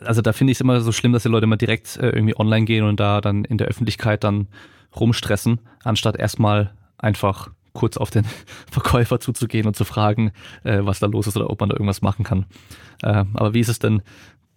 also 0.00 0.22
da 0.22 0.32
finde 0.32 0.52
ich 0.52 0.56
es 0.56 0.60
immer 0.60 0.80
so 0.80 0.92
schlimm, 0.92 1.12
dass 1.12 1.24
die 1.24 1.28
Leute 1.28 1.46
mal 1.46 1.56
direkt 1.56 1.96
äh, 1.96 2.10
irgendwie 2.10 2.36
online 2.36 2.64
gehen 2.64 2.84
und 2.84 3.00
da 3.00 3.20
dann 3.20 3.44
in 3.44 3.58
der 3.58 3.66
Öffentlichkeit 3.66 4.24
dann 4.24 4.48
rumstressen, 4.94 5.60
anstatt 5.82 6.16
erstmal 6.16 6.72
einfach 6.98 7.50
kurz 7.72 7.96
auf 7.96 8.10
den 8.10 8.24
Verkäufer 8.70 9.20
zuzugehen 9.20 9.66
und 9.66 9.76
zu 9.76 9.84
fragen, 9.84 10.32
äh, 10.64 10.80
was 10.82 10.98
da 10.98 11.06
los 11.06 11.26
ist 11.26 11.36
oder 11.36 11.50
ob 11.50 11.60
man 11.60 11.68
da 11.68 11.74
irgendwas 11.74 12.02
machen 12.02 12.24
kann. 12.24 12.46
Äh, 13.02 13.24
aber 13.34 13.54
wie 13.54 13.60
ist 13.60 13.68
es 13.68 13.78
denn 13.78 14.02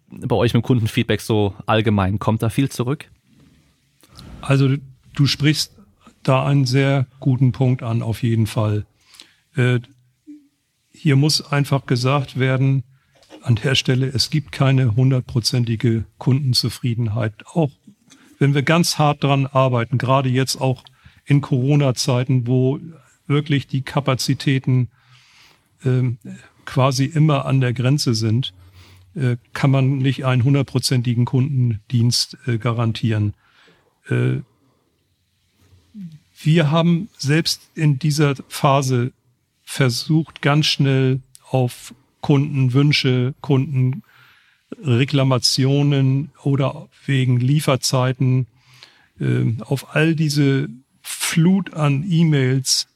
bei 0.09 0.35
euch 0.35 0.53
mit 0.53 0.63
Kundenfeedback 0.63 1.21
so 1.21 1.53
allgemein? 1.65 2.19
Kommt 2.19 2.41
da 2.41 2.49
viel 2.49 2.69
zurück? 2.69 3.09
Also 4.41 4.75
du 5.13 5.25
sprichst 5.25 5.75
da 6.23 6.45
einen 6.45 6.65
sehr 6.65 7.07
guten 7.19 7.51
Punkt 7.51 7.83
an, 7.83 8.01
auf 8.01 8.23
jeden 8.23 8.47
Fall. 8.47 8.85
Äh, 9.55 9.79
hier 10.91 11.15
muss 11.15 11.51
einfach 11.51 11.85
gesagt 11.85 12.39
werden, 12.39 12.83
an 13.41 13.55
der 13.55 13.75
Stelle, 13.75 14.07
es 14.07 14.29
gibt 14.29 14.51
keine 14.51 14.95
hundertprozentige 14.95 16.05
Kundenzufriedenheit. 16.17 17.33
Auch 17.45 17.71
wenn 18.39 18.55
wir 18.55 18.63
ganz 18.63 18.97
hart 18.97 19.23
dran 19.23 19.45
arbeiten, 19.45 19.97
gerade 19.97 20.29
jetzt 20.29 20.59
auch 20.59 20.83
in 21.25 21.41
Corona-Zeiten, 21.41 22.47
wo 22.47 22.79
wirklich 23.27 23.67
die 23.67 23.81
Kapazitäten 23.81 24.89
äh, 25.83 26.11
quasi 26.65 27.05
immer 27.05 27.45
an 27.45 27.61
der 27.61 27.73
Grenze 27.73 28.15
sind, 28.15 28.53
äh, 29.15 29.37
kann 29.53 29.71
man 29.71 29.97
nicht 29.97 30.25
einen 30.25 30.43
hundertprozentigen 30.43 31.25
Kundendienst 31.25 32.37
äh, 32.47 32.57
garantieren. 32.57 33.33
Äh, 34.09 34.37
wir 36.41 36.71
haben 36.71 37.09
selbst 37.17 37.69
in 37.75 37.99
dieser 37.99 38.35
Phase 38.47 39.11
versucht, 39.63 40.41
ganz 40.41 40.67
schnell 40.67 41.19
auf 41.49 41.93
Kundenwünsche, 42.21 43.33
Kunden 43.41 44.03
Reklamationen 44.77 46.31
oder 46.43 46.87
wegen 47.05 47.39
Lieferzeiten, 47.39 48.47
äh, 49.19 49.45
auf 49.61 49.95
all 49.95 50.15
diese 50.15 50.69
Flut 51.01 51.73
an 51.73 52.05
E-Mails 52.09 52.87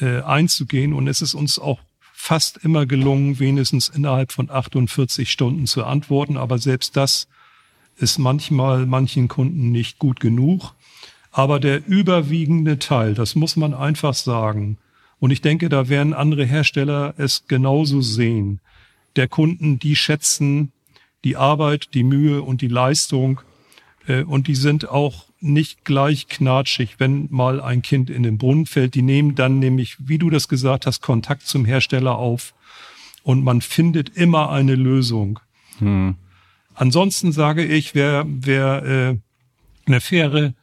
äh, 0.00 0.20
einzugehen. 0.22 0.92
Und 0.92 1.08
es 1.08 1.22
ist 1.22 1.34
uns 1.34 1.58
auch 1.58 1.80
fast 2.12 2.58
immer 2.58 2.86
gelungen, 2.86 3.38
wenigstens 3.38 3.88
innerhalb 3.88 4.32
von 4.32 4.50
48 4.50 5.30
Stunden 5.30 5.66
zu 5.66 5.84
antworten. 5.84 6.36
Aber 6.36 6.58
selbst 6.58 6.96
das 6.96 7.28
ist 7.96 8.18
manchmal 8.18 8.86
manchen 8.86 9.28
Kunden 9.28 9.70
nicht 9.70 9.98
gut 9.98 10.20
genug. 10.20 10.74
Aber 11.30 11.60
der 11.60 11.86
überwiegende 11.86 12.78
Teil, 12.78 13.14
das 13.14 13.34
muss 13.34 13.56
man 13.56 13.74
einfach 13.74 14.14
sagen, 14.14 14.78
und 15.18 15.30
ich 15.30 15.40
denke, 15.40 15.68
da 15.68 15.88
werden 15.88 16.12
andere 16.12 16.44
Hersteller 16.44 17.14
es 17.16 17.46
genauso 17.46 18.02
sehen, 18.02 18.60
der 19.16 19.28
Kunden, 19.28 19.78
die 19.78 19.96
schätzen 19.96 20.72
die 21.24 21.36
Arbeit, 21.36 21.94
die 21.94 22.04
Mühe 22.04 22.42
und 22.42 22.60
die 22.60 22.68
Leistung. 22.68 23.40
Äh, 24.06 24.22
und 24.22 24.46
die 24.46 24.54
sind 24.54 24.88
auch 24.88 25.26
nicht 25.40 25.84
gleich 25.84 26.28
knatschig, 26.28 26.96
wenn 26.98 27.28
mal 27.30 27.60
ein 27.60 27.82
Kind 27.82 28.08
in 28.10 28.22
den 28.22 28.38
Brunnen 28.38 28.66
fällt. 28.66 28.94
Die 28.94 29.02
nehmen 29.02 29.34
dann 29.34 29.58
nämlich, 29.58 29.96
wie 29.98 30.18
du 30.18 30.30
das 30.30 30.48
gesagt 30.48 30.86
hast, 30.86 31.02
Kontakt 31.02 31.46
zum 31.46 31.64
Hersteller 31.64 32.16
auf 32.16 32.54
und 33.22 33.44
man 33.44 33.60
findet 33.60 34.16
immer 34.16 34.50
eine 34.50 34.74
Lösung. 34.74 35.40
Hm. 35.78 36.16
Ansonsten 36.74 37.32
sage 37.32 37.64
ich, 37.64 37.94
wer, 37.94 38.24
wer 38.26 38.84
äh, 38.84 39.16
eine 39.86 40.00
faire, 40.00 40.54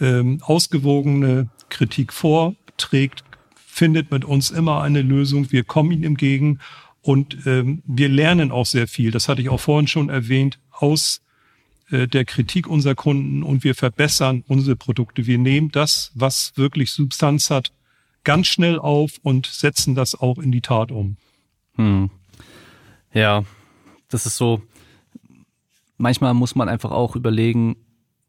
äh, 0.00 0.38
ausgewogene 0.40 1.48
Kritik 1.68 2.12
vorträgt, 2.12 3.24
findet 3.66 4.10
mit 4.10 4.24
uns 4.24 4.50
immer 4.50 4.82
eine 4.82 5.02
Lösung. 5.02 5.50
Wir 5.50 5.64
kommen 5.64 5.90
ihm 5.90 6.04
entgegen 6.04 6.60
und 7.04 7.46
ähm, 7.46 7.82
wir 7.84 8.08
lernen 8.08 8.50
auch 8.50 8.64
sehr 8.64 8.88
viel, 8.88 9.10
das 9.10 9.28
hatte 9.28 9.42
ich 9.42 9.50
auch 9.50 9.60
vorhin 9.60 9.86
schon 9.86 10.08
erwähnt, 10.08 10.58
aus 10.70 11.20
äh, 11.90 12.08
der 12.08 12.24
Kritik 12.24 12.66
unserer 12.66 12.94
Kunden 12.94 13.42
und 13.42 13.62
wir 13.62 13.74
verbessern 13.74 14.42
unsere 14.48 14.74
Produkte. 14.74 15.26
Wir 15.26 15.36
nehmen 15.36 15.70
das, 15.70 16.12
was 16.14 16.56
wirklich 16.56 16.92
Substanz 16.92 17.50
hat, 17.50 17.72
ganz 18.24 18.46
schnell 18.46 18.78
auf 18.78 19.18
und 19.22 19.44
setzen 19.44 19.94
das 19.94 20.18
auch 20.18 20.38
in 20.38 20.50
die 20.50 20.62
Tat 20.62 20.90
um. 20.90 21.18
Hm. 21.74 22.08
Ja, 23.12 23.44
das 24.08 24.24
ist 24.24 24.38
so. 24.38 24.62
Manchmal 25.98 26.32
muss 26.32 26.54
man 26.54 26.70
einfach 26.70 26.90
auch 26.90 27.16
überlegen, 27.16 27.76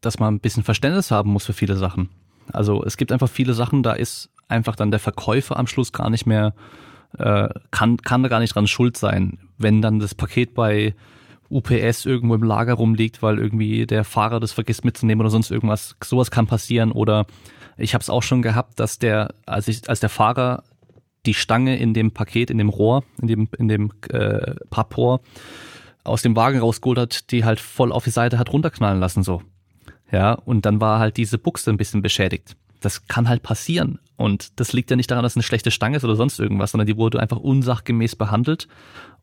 dass 0.02 0.18
man 0.18 0.34
ein 0.34 0.40
bisschen 0.40 0.64
Verständnis 0.64 1.10
haben 1.10 1.30
muss 1.30 1.46
für 1.46 1.54
viele 1.54 1.76
Sachen. 1.76 2.10
Also 2.52 2.84
es 2.84 2.98
gibt 2.98 3.10
einfach 3.10 3.30
viele 3.30 3.54
Sachen, 3.54 3.82
da 3.82 3.94
ist 3.94 4.28
einfach 4.48 4.76
dann 4.76 4.90
der 4.90 5.00
Verkäufer 5.00 5.56
am 5.56 5.66
Schluss 5.66 5.92
gar 5.92 6.10
nicht 6.10 6.26
mehr 6.26 6.52
äh, 7.18 7.48
kann, 7.70 7.96
kann 7.98 8.22
da 8.22 8.28
gar 8.28 8.40
nicht 8.40 8.54
dran 8.54 8.66
schuld 8.66 8.96
sein, 8.96 9.38
wenn 9.58 9.82
dann 9.82 9.98
das 9.98 10.14
Paket 10.14 10.54
bei 10.54 10.94
UPS 11.48 12.06
irgendwo 12.06 12.34
im 12.34 12.42
Lager 12.42 12.74
rumliegt, 12.74 13.22
weil 13.22 13.38
irgendwie 13.38 13.86
der 13.86 14.04
Fahrer 14.04 14.40
das 14.40 14.52
vergisst 14.52 14.84
mitzunehmen 14.84 15.20
oder 15.20 15.30
sonst 15.30 15.50
irgendwas. 15.50 15.96
Sowas 16.02 16.30
kann 16.30 16.46
passieren. 16.46 16.92
Oder 16.92 17.26
ich 17.76 17.94
habe 17.94 18.02
es 18.02 18.10
auch 18.10 18.22
schon 18.22 18.42
gehabt, 18.42 18.80
dass 18.80 18.98
der, 18.98 19.34
als 19.46 19.68
ich, 19.68 19.88
als 19.88 20.00
der 20.00 20.08
Fahrer 20.08 20.64
die 21.24 21.34
Stange 21.34 21.76
in 21.76 21.94
dem 21.94 22.12
Paket, 22.12 22.50
in 22.50 22.58
dem 22.58 22.68
Rohr, 22.68 23.04
in 23.20 23.28
dem, 23.28 23.48
in 23.58 23.68
dem 23.68 23.92
äh, 24.10 24.54
Papprohr 24.70 25.20
aus 26.04 26.22
dem 26.22 26.36
Wagen 26.36 26.60
rausgeholt 26.60 26.98
hat, 26.98 27.30
die 27.32 27.44
halt 27.44 27.60
voll 27.60 27.92
auf 27.92 28.04
die 28.04 28.10
Seite 28.10 28.38
hat 28.38 28.52
runterknallen 28.52 29.00
lassen 29.00 29.22
so. 29.22 29.42
Ja, 30.10 30.32
und 30.32 30.64
dann 30.64 30.80
war 30.80 31.00
halt 31.00 31.16
diese 31.16 31.36
Buchse 31.36 31.70
ein 31.70 31.76
bisschen 31.76 32.00
beschädigt. 32.02 32.56
das 32.80 33.08
kann 33.08 33.28
halt 33.28 33.42
passieren. 33.42 33.98
Und 34.16 34.58
das 34.58 34.72
liegt 34.72 34.90
ja 34.90 34.96
nicht 34.96 35.10
daran, 35.10 35.22
dass 35.22 35.32
es 35.32 35.36
eine 35.36 35.42
schlechte 35.42 35.70
Stange 35.70 35.98
ist 35.98 36.04
oder 36.04 36.16
sonst 36.16 36.40
irgendwas, 36.40 36.70
sondern 36.70 36.86
die 36.86 36.96
wurde 36.96 37.20
einfach 37.20 37.38
unsachgemäß 37.38 38.16
behandelt. 38.16 38.66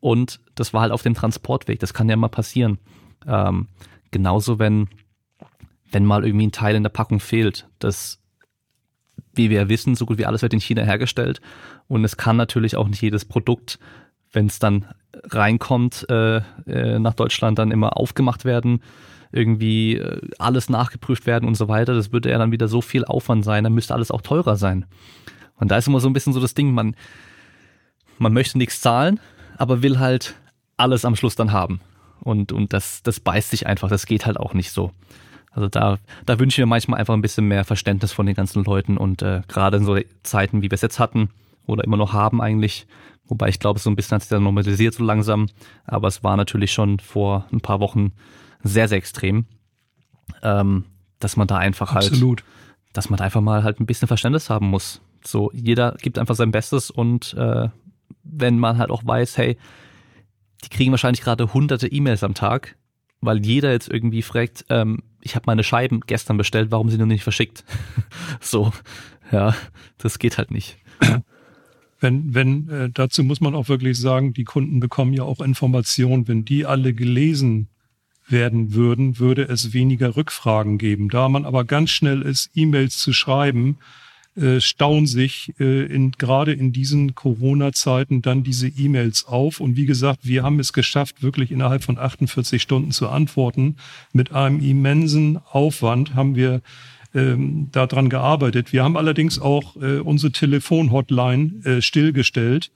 Und 0.00 0.40
das 0.54 0.72
war 0.72 0.82
halt 0.82 0.92
auf 0.92 1.02
dem 1.02 1.14
Transportweg. 1.14 1.80
Das 1.80 1.94
kann 1.94 2.08
ja 2.08 2.16
mal 2.16 2.28
passieren. 2.28 2.78
Ähm, 3.26 3.68
genauso, 4.10 4.58
wenn, 4.58 4.88
wenn 5.90 6.04
mal 6.04 6.24
irgendwie 6.24 6.46
ein 6.46 6.52
Teil 6.52 6.76
in 6.76 6.84
der 6.84 6.90
Packung 6.90 7.18
fehlt. 7.18 7.66
Das, 7.80 8.20
wie 9.34 9.50
wir 9.50 9.62
ja 9.62 9.68
wissen, 9.68 9.96
so 9.96 10.06
gut 10.06 10.18
wie 10.18 10.26
alles 10.26 10.42
wird 10.42 10.54
in 10.54 10.60
China 10.60 10.82
hergestellt. 10.82 11.40
Und 11.88 12.04
es 12.04 12.16
kann 12.16 12.36
natürlich 12.36 12.76
auch 12.76 12.86
nicht 12.86 13.02
jedes 13.02 13.24
Produkt, 13.24 13.80
wenn 14.32 14.46
es 14.46 14.60
dann 14.60 14.86
reinkommt, 15.24 16.06
äh, 16.08 16.36
äh, 16.66 16.98
nach 16.98 17.14
Deutschland 17.14 17.58
dann 17.58 17.72
immer 17.72 17.96
aufgemacht 17.96 18.44
werden 18.44 18.80
irgendwie 19.34 19.96
äh, 19.96 20.20
alles 20.38 20.68
nachgeprüft 20.68 21.26
werden 21.26 21.48
und 21.48 21.56
so 21.56 21.68
weiter. 21.68 21.94
Das 21.94 22.12
würde 22.12 22.30
ja 22.30 22.38
dann 22.38 22.52
wieder 22.52 22.68
so 22.68 22.80
viel 22.80 23.04
Aufwand 23.04 23.44
sein, 23.44 23.64
dann 23.64 23.74
müsste 23.74 23.94
alles 23.94 24.10
auch 24.10 24.22
teurer 24.22 24.56
sein. 24.56 24.86
Und 25.56 25.70
da 25.70 25.76
ist 25.76 25.88
immer 25.88 26.00
so 26.00 26.08
ein 26.08 26.12
bisschen 26.12 26.32
so 26.32 26.40
das 26.40 26.54
Ding, 26.54 26.72
man, 26.72 26.96
man 28.18 28.32
möchte 28.32 28.58
nichts 28.58 28.80
zahlen, 28.80 29.20
aber 29.56 29.82
will 29.82 29.98
halt 29.98 30.34
alles 30.76 31.04
am 31.04 31.16
Schluss 31.16 31.36
dann 31.36 31.52
haben. 31.52 31.80
Und, 32.20 32.52
und 32.52 32.72
das, 32.72 33.02
das 33.02 33.20
beißt 33.20 33.50
sich 33.50 33.66
einfach, 33.66 33.88
das 33.88 34.06
geht 34.06 34.26
halt 34.26 34.38
auch 34.38 34.54
nicht 34.54 34.70
so. 34.70 34.92
Also 35.50 35.68
da, 35.68 35.98
da 36.26 36.40
wünsche 36.40 36.54
ich 36.54 36.64
mir 36.64 36.66
manchmal 36.66 36.98
einfach 36.98 37.14
ein 37.14 37.22
bisschen 37.22 37.46
mehr 37.46 37.64
Verständnis 37.64 38.12
von 38.12 38.26
den 38.26 38.34
ganzen 38.34 38.64
Leuten 38.64 38.96
und 38.96 39.22
äh, 39.22 39.42
gerade 39.46 39.76
in 39.76 39.84
so 39.84 39.96
Zeiten, 40.22 40.62
wie 40.62 40.70
wir 40.70 40.74
es 40.74 40.82
jetzt 40.82 40.98
hatten 40.98 41.30
oder 41.66 41.84
immer 41.84 41.96
noch 41.96 42.12
haben 42.12 42.40
eigentlich, 42.40 42.86
wobei 43.26 43.48
ich 43.48 43.60
glaube, 43.60 43.78
so 43.78 43.88
ein 43.88 43.94
bisschen 43.94 44.16
hat 44.16 44.22
sich 44.22 44.30
dann 44.30 44.42
normalisiert 44.42 44.94
so 44.94 45.04
langsam, 45.04 45.48
aber 45.84 46.08
es 46.08 46.24
war 46.24 46.36
natürlich 46.36 46.72
schon 46.72 46.98
vor 46.98 47.46
ein 47.52 47.60
paar 47.60 47.78
Wochen 47.78 48.12
sehr, 48.64 48.88
sehr 48.88 48.98
extrem, 48.98 49.46
ähm, 50.42 50.84
dass 51.20 51.36
man 51.36 51.46
da 51.46 51.58
einfach 51.58 51.92
halt, 51.92 52.10
Absolut. 52.10 52.42
dass 52.92 53.10
man 53.10 53.18
da 53.18 53.24
einfach 53.24 53.40
mal 53.40 53.62
halt 53.62 53.78
ein 53.78 53.86
bisschen 53.86 54.08
Verständnis 54.08 54.50
haben 54.50 54.66
muss. 54.66 55.00
So, 55.24 55.50
jeder 55.52 55.96
gibt 56.00 56.18
einfach 56.18 56.34
sein 56.34 56.50
Bestes 56.50 56.90
und 56.90 57.34
äh, 57.34 57.68
wenn 58.24 58.58
man 58.58 58.78
halt 58.78 58.90
auch 58.90 59.06
weiß, 59.06 59.38
hey, 59.38 59.56
die 60.64 60.68
kriegen 60.70 60.90
wahrscheinlich 60.90 61.22
gerade 61.22 61.52
hunderte 61.52 61.86
E-Mails 61.86 62.24
am 62.24 62.34
Tag, 62.34 62.76
weil 63.20 63.44
jeder 63.44 63.70
jetzt 63.70 63.88
irgendwie 63.88 64.22
fragt, 64.22 64.64
ähm, 64.70 65.02
ich 65.20 65.36
habe 65.36 65.44
meine 65.46 65.64
Scheiben 65.64 66.00
gestern 66.06 66.36
bestellt, 66.36 66.70
warum 66.70 66.88
sind 66.88 66.98
die 66.98 67.04
noch 67.04 67.12
nicht 67.12 67.22
verschickt? 67.22 67.64
so, 68.40 68.72
ja, 69.30 69.54
das 69.98 70.18
geht 70.18 70.38
halt 70.38 70.50
nicht. 70.50 70.78
Wenn, 72.00 72.34
wenn, 72.34 72.68
äh, 72.68 72.90
dazu 72.92 73.24
muss 73.24 73.40
man 73.40 73.54
auch 73.54 73.68
wirklich 73.68 73.98
sagen, 73.98 74.34
die 74.34 74.44
Kunden 74.44 74.78
bekommen 74.78 75.14
ja 75.14 75.22
auch 75.22 75.40
Informationen, 75.40 76.28
wenn 76.28 76.44
die 76.44 76.66
alle 76.66 76.92
gelesen 76.92 77.68
werden 78.28 78.74
würden, 78.74 79.18
würde 79.18 79.42
es 79.42 79.72
weniger 79.72 80.16
Rückfragen 80.16 80.78
geben. 80.78 81.08
Da 81.08 81.28
man 81.28 81.44
aber 81.44 81.64
ganz 81.64 81.90
schnell 81.90 82.22
ist, 82.22 82.50
E-Mails 82.54 82.98
zu 82.98 83.12
schreiben, 83.12 83.78
äh, 84.36 84.60
stauen 84.60 85.06
sich 85.06 85.54
äh, 85.60 85.84
in, 85.86 86.10
gerade 86.12 86.52
in 86.52 86.72
diesen 86.72 87.14
Corona-Zeiten 87.14 88.20
dann 88.20 88.42
diese 88.42 88.66
E-Mails 88.66 89.26
auf. 89.26 89.60
Und 89.60 89.76
wie 89.76 89.86
gesagt, 89.86 90.20
wir 90.22 90.42
haben 90.42 90.58
es 90.58 90.72
geschafft, 90.72 91.22
wirklich 91.22 91.52
innerhalb 91.52 91.84
von 91.84 91.98
48 91.98 92.60
Stunden 92.60 92.90
zu 92.90 93.08
antworten. 93.08 93.76
Mit 94.12 94.32
einem 94.32 94.60
immensen 94.60 95.38
Aufwand 95.38 96.16
haben 96.16 96.34
wir 96.34 96.62
ähm, 97.14 97.68
daran 97.70 98.08
gearbeitet. 98.08 98.72
Wir 98.72 98.82
haben 98.82 98.96
allerdings 98.96 99.38
auch 99.38 99.76
äh, 99.76 100.00
unsere 100.00 100.32
Telefon-Hotline 100.32 101.64
äh, 101.64 101.80
stillgestellt 101.80 102.72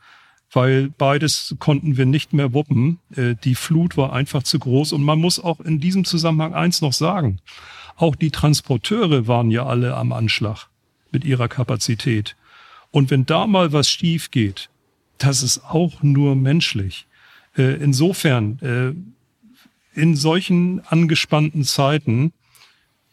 weil 0.52 0.88
beides 0.96 1.54
konnten 1.58 1.96
wir 1.96 2.06
nicht 2.06 2.32
mehr 2.32 2.52
wuppen. 2.52 2.98
Äh, 3.14 3.34
die 3.42 3.54
Flut 3.54 3.96
war 3.96 4.12
einfach 4.12 4.42
zu 4.42 4.58
groß 4.58 4.92
und 4.92 5.02
man 5.02 5.18
muss 5.18 5.38
auch 5.38 5.60
in 5.60 5.80
diesem 5.80 6.04
Zusammenhang 6.04 6.54
eins 6.54 6.80
noch 6.80 6.92
sagen. 6.92 7.40
Auch 7.96 8.14
die 8.14 8.30
Transporteure 8.30 9.26
waren 9.26 9.50
ja 9.50 9.66
alle 9.66 9.96
am 9.96 10.12
Anschlag 10.12 10.68
mit 11.10 11.24
ihrer 11.24 11.48
Kapazität. 11.48 12.36
Und 12.90 13.10
wenn 13.10 13.26
da 13.26 13.46
mal 13.46 13.72
was 13.72 13.90
schief 13.90 14.30
geht, 14.30 14.70
das 15.18 15.42
ist 15.42 15.64
auch 15.64 16.02
nur 16.02 16.36
menschlich. 16.36 17.06
Äh, 17.56 17.74
insofern, 17.82 18.58
äh, 18.60 20.00
in 20.00 20.14
solchen 20.14 20.80
angespannten 20.86 21.64
Zeiten 21.64 22.32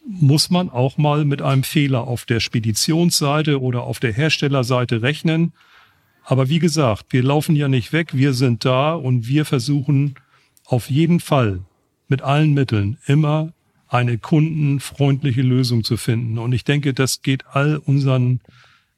muss 0.06 0.50
man 0.50 0.70
auch 0.70 0.98
mal 0.98 1.24
mit 1.24 1.42
einem 1.42 1.64
Fehler 1.64 2.02
auf 2.06 2.24
der 2.24 2.38
Speditionsseite 2.38 3.60
oder 3.60 3.82
auf 3.82 3.98
der 3.98 4.12
Herstellerseite 4.12 5.02
rechnen. 5.02 5.52
Aber 6.28 6.48
wie 6.48 6.58
gesagt, 6.58 7.06
wir 7.10 7.22
laufen 7.22 7.54
ja 7.54 7.68
nicht 7.68 7.92
weg, 7.92 8.08
wir 8.12 8.32
sind 8.32 8.64
da 8.64 8.94
und 8.94 9.28
wir 9.28 9.44
versuchen 9.44 10.16
auf 10.64 10.90
jeden 10.90 11.20
Fall 11.20 11.60
mit 12.08 12.22
allen 12.22 12.52
Mitteln 12.52 12.98
immer 13.06 13.52
eine 13.86 14.18
kundenfreundliche 14.18 15.42
Lösung 15.42 15.84
zu 15.84 15.96
finden. 15.96 16.38
Und 16.38 16.52
ich 16.52 16.64
denke, 16.64 16.94
das 16.94 17.22
geht 17.22 17.46
all 17.46 17.76
unseren 17.76 18.40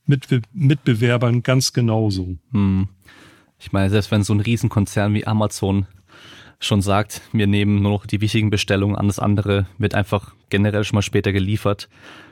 Mitbe 0.07 0.41
Mitbewerbern 0.55 1.43
ganz 1.43 1.75
genauso. 1.75 2.39
Hm. 2.53 2.89
Ich 3.59 3.73
meine, 3.73 3.91
selbst 3.91 4.11
wenn 4.11 4.23
so 4.23 4.33
ein 4.33 4.41
Riesenkonzern 4.41 5.13
wie 5.13 5.27
Amazon 5.27 5.87
schon 6.61 6.81
sagt, 6.81 7.21
wir 7.33 7.47
nehmen 7.47 7.83
nur 7.83 7.93
noch 7.93 8.07
die 8.07 8.23
wichtigen 8.23 8.49
Bestellungen 8.49 8.97
an, 8.97 9.07
das 9.07 9.19
andere 9.19 9.67
wird 9.77 9.95
einfach 9.95 10.35
generell 10.49 10.85
schon 10.85 10.97
mal 10.97 11.03
später 11.03 11.33
geliefert, 11.33 11.91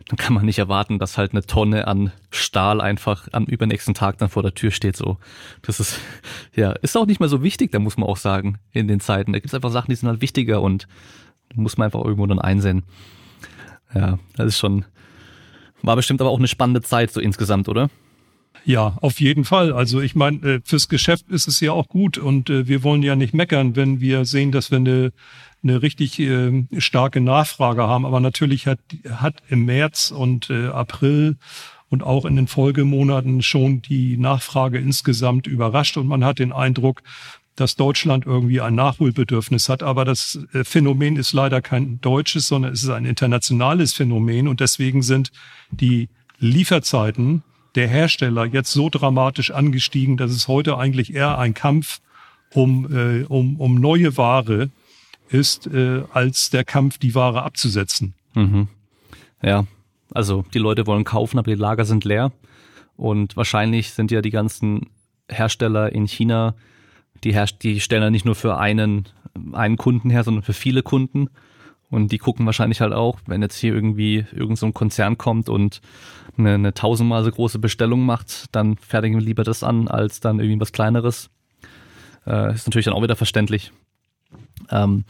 dann 0.08 0.16
kann 0.16 0.34
man 0.34 0.44
nicht 0.44 0.58
erwarten, 0.58 0.98
dass 0.98 1.18
halt 1.18 1.32
eine 1.32 1.42
Tonne 1.42 1.88
an 1.88 2.12
Stahl 2.30 2.80
einfach 2.80 3.28
am 3.32 3.44
übernächsten 3.44 3.94
Tag 3.94 4.18
dann 4.18 4.28
vor 4.28 4.42
der 4.42 4.54
Tür 4.54 4.70
steht. 4.70 4.96
So, 4.96 5.18
das 5.62 5.80
ist 5.80 5.98
ja 6.54 6.72
ist 6.72 6.96
auch 6.96 7.06
nicht 7.06 7.20
mehr 7.20 7.28
so 7.28 7.42
wichtig. 7.42 7.72
Da 7.72 7.78
muss 7.78 7.96
man 7.96 8.08
auch 8.08 8.16
sagen 8.16 8.58
in 8.72 8.86
den 8.86 9.00
Zeiten. 9.00 9.32
Da 9.32 9.38
gibt 9.38 9.48
es 9.48 9.54
einfach 9.54 9.72
Sachen, 9.72 9.90
die 9.90 9.96
sind 9.96 10.08
halt 10.08 10.20
wichtiger 10.20 10.62
und 10.62 10.86
muss 11.54 11.76
man 11.76 11.86
einfach 11.86 12.04
irgendwo 12.04 12.26
dann 12.26 12.38
einsehen. 12.38 12.84
Ja, 13.94 14.18
das 14.36 14.46
ist 14.46 14.58
schon 14.58 14.84
war 15.82 15.96
bestimmt 15.96 16.20
aber 16.20 16.30
auch 16.30 16.38
eine 16.38 16.48
spannende 16.48 16.82
Zeit 16.82 17.12
so 17.12 17.20
insgesamt, 17.20 17.68
oder? 17.68 17.90
Ja, 18.64 18.96
auf 19.00 19.20
jeden 19.20 19.44
Fall. 19.44 19.72
Also 19.72 20.00
ich 20.00 20.16
meine, 20.16 20.38
äh, 20.38 20.60
fürs 20.64 20.88
Geschäft 20.88 21.30
ist 21.30 21.46
es 21.46 21.60
ja 21.60 21.72
auch 21.72 21.88
gut 21.88 22.18
und 22.18 22.50
äh, 22.50 22.66
wir 22.66 22.82
wollen 22.82 23.02
ja 23.02 23.14
nicht 23.14 23.34
meckern, 23.34 23.76
wenn 23.76 24.00
wir 24.00 24.24
sehen, 24.24 24.50
dass 24.50 24.70
wir 24.70 24.78
eine 24.78 25.12
eine 25.68 25.82
richtig 25.82 26.18
äh, 26.18 26.64
starke 26.78 27.20
Nachfrage 27.20 27.82
haben. 27.82 28.06
Aber 28.06 28.20
natürlich 28.20 28.66
hat, 28.66 28.78
hat 29.10 29.42
im 29.48 29.64
März 29.64 30.10
und 30.10 30.50
äh, 30.50 30.68
April 30.68 31.36
und 31.88 32.02
auch 32.02 32.24
in 32.24 32.36
den 32.36 32.46
Folgemonaten 32.46 33.42
schon 33.42 33.82
die 33.82 34.16
Nachfrage 34.16 34.78
insgesamt 34.78 35.46
überrascht 35.46 35.96
und 35.96 36.08
man 36.08 36.24
hat 36.24 36.38
den 36.38 36.52
Eindruck, 36.52 37.02
dass 37.54 37.76
Deutschland 37.76 38.26
irgendwie 38.26 38.60
ein 38.60 38.74
Nachholbedürfnis 38.74 39.68
hat. 39.68 39.82
Aber 39.82 40.04
das 40.04 40.38
äh, 40.52 40.64
Phänomen 40.64 41.16
ist 41.16 41.32
leider 41.32 41.62
kein 41.62 42.00
deutsches, 42.00 42.48
sondern 42.48 42.72
es 42.72 42.82
ist 42.82 42.90
ein 42.90 43.06
internationales 43.06 43.94
Phänomen 43.94 44.48
und 44.48 44.60
deswegen 44.60 45.02
sind 45.02 45.32
die 45.70 46.08
Lieferzeiten 46.38 47.42
der 47.74 47.88
Hersteller 47.88 48.46
jetzt 48.46 48.72
so 48.72 48.88
dramatisch 48.90 49.50
angestiegen, 49.50 50.16
dass 50.16 50.30
es 50.30 50.48
heute 50.48 50.78
eigentlich 50.78 51.14
eher 51.14 51.38
ein 51.38 51.54
Kampf 51.54 52.00
um, 52.52 52.86
äh, 52.92 53.24
um, 53.24 53.60
um 53.60 53.74
neue 53.80 54.16
Ware 54.16 54.70
ist, 55.28 55.66
äh, 55.66 56.02
als 56.12 56.50
der 56.50 56.64
Kampf, 56.64 56.98
die 56.98 57.14
Ware 57.14 57.42
abzusetzen. 57.42 58.14
Mhm. 58.34 58.68
Ja, 59.42 59.66
also 60.12 60.44
die 60.54 60.58
Leute 60.58 60.86
wollen 60.86 61.04
kaufen, 61.04 61.38
aber 61.38 61.50
die 61.50 61.60
Lager 61.60 61.84
sind 61.84 62.04
leer. 62.04 62.32
Und 62.96 63.36
wahrscheinlich 63.36 63.92
sind 63.92 64.10
ja 64.10 64.22
die 64.22 64.30
ganzen 64.30 64.86
Hersteller 65.28 65.92
in 65.92 66.06
China, 66.06 66.54
die, 67.24 67.34
herst 67.34 67.62
die 67.62 67.80
stellen 67.80 68.02
ja 68.02 68.10
nicht 68.10 68.24
nur 68.24 68.34
für 68.34 68.58
einen, 68.58 69.08
einen 69.52 69.76
Kunden 69.76 70.10
her, 70.10 70.24
sondern 70.24 70.42
für 70.42 70.52
viele 70.52 70.82
Kunden. 70.82 71.28
Und 71.90 72.10
die 72.10 72.18
gucken 72.18 72.46
wahrscheinlich 72.46 72.80
halt 72.80 72.92
auch, 72.92 73.20
wenn 73.26 73.42
jetzt 73.42 73.56
hier 73.56 73.72
irgendwie 73.72 74.24
irgendein 74.32 74.56
so 74.56 74.72
Konzern 74.72 75.18
kommt 75.18 75.48
und 75.48 75.80
eine, 76.36 76.54
eine 76.54 76.74
tausendmal 76.74 77.22
so 77.24 77.30
große 77.30 77.58
Bestellung 77.58 78.04
macht, 78.04 78.46
dann 78.52 78.76
fertigen 78.76 79.18
wir 79.18 79.24
lieber 79.24 79.44
das 79.44 79.62
an, 79.62 79.88
als 79.88 80.20
dann 80.20 80.40
irgendwie 80.40 80.60
was 80.60 80.72
kleineres. 80.72 81.30
Äh, 82.26 82.54
ist 82.54 82.66
natürlich 82.66 82.86
dann 82.86 82.94
auch 82.94 83.02
wieder 83.02 83.16
verständlich. 83.16 83.72
Ähm, 84.70 85.04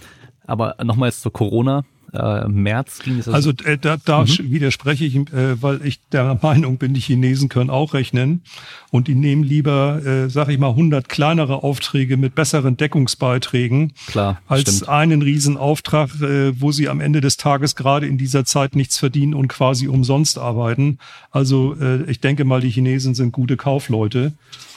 aber 0.46 0.76
nochmal 0.82 1.08
jetzt 1.08 1.22
zur 1.22 1.32
Corona. 1.32 1.84
Äh, 2.12 2.48
März 2.48 3.00
ging 3.00 3.18
es. 3.18 3.28
Also, 3.28 3.50
also 3.50 3.64
äh, 3.64 3.78
da, 3.78 3.96
da 4.02 4.22
mhm. 4.22 4.50
widerspreche 4.50 5.04
ich, 5.04 5.16
äh, 5.16 5.60
weil 5.60 5.84
ich 5.84 6.00
der 6.12 6.38
Meinung 6.42 6.78
bin, 6.78 6.94
die 6.94 7.00
Chinesen 7.00 7.48
können 7.48 7.68
auch 7.68 7.94
rechnen 7.94 8.42
und 8.90 9.08
die 9.08 9.14
nehmen 9.14 9.42
lieber, 9.42 10.04
äh, 10.04 10.30
sag 10.30 10.48
ich 10.48 10.58
mal, 10.58 10.70
100 10.70 11.08
kleinere 11.08 11.62
Aufträge 11.62 12.16
mit 12.16 12.34
besseren 12.34 12.76
Deckungsbeiträgen 12.76 13.92
Klar, 14.06 14.40
als 14.46 14.62
stimmt. 14.62 14.88
einen 14.88 15.22
Riesenauftrag, 15.22 16.10
äh, 16.22 16.60
wo 16.60 16.72
sie 16.72 16.88
am 16.88 17.00
Ende 17.00 17.20
des 17.20 17.36
Tages 17.36 17.76
gerade 17.76 18.06
in 18.06 18.18
dieser 18.18 18.44
Zeit 18.44 18.76
nichts 18.76 18.98
verdienen 18.98 19.34
und 19.34 19.48
quasi 19.48 19.88
umsonst 19.88 20.38
arbeiten. 20.38 20.98
Also 21.30 21.76
äh, 21.80 22.04
ich 22.04 22.20
denke 22.20 22.44
mal, 22.44 22.60
die 22.60 22.70
Chinesen 22.70 23.14
sind 23.14 23.32
gute 23.32 23.56
Kaufleute 23.56 24.32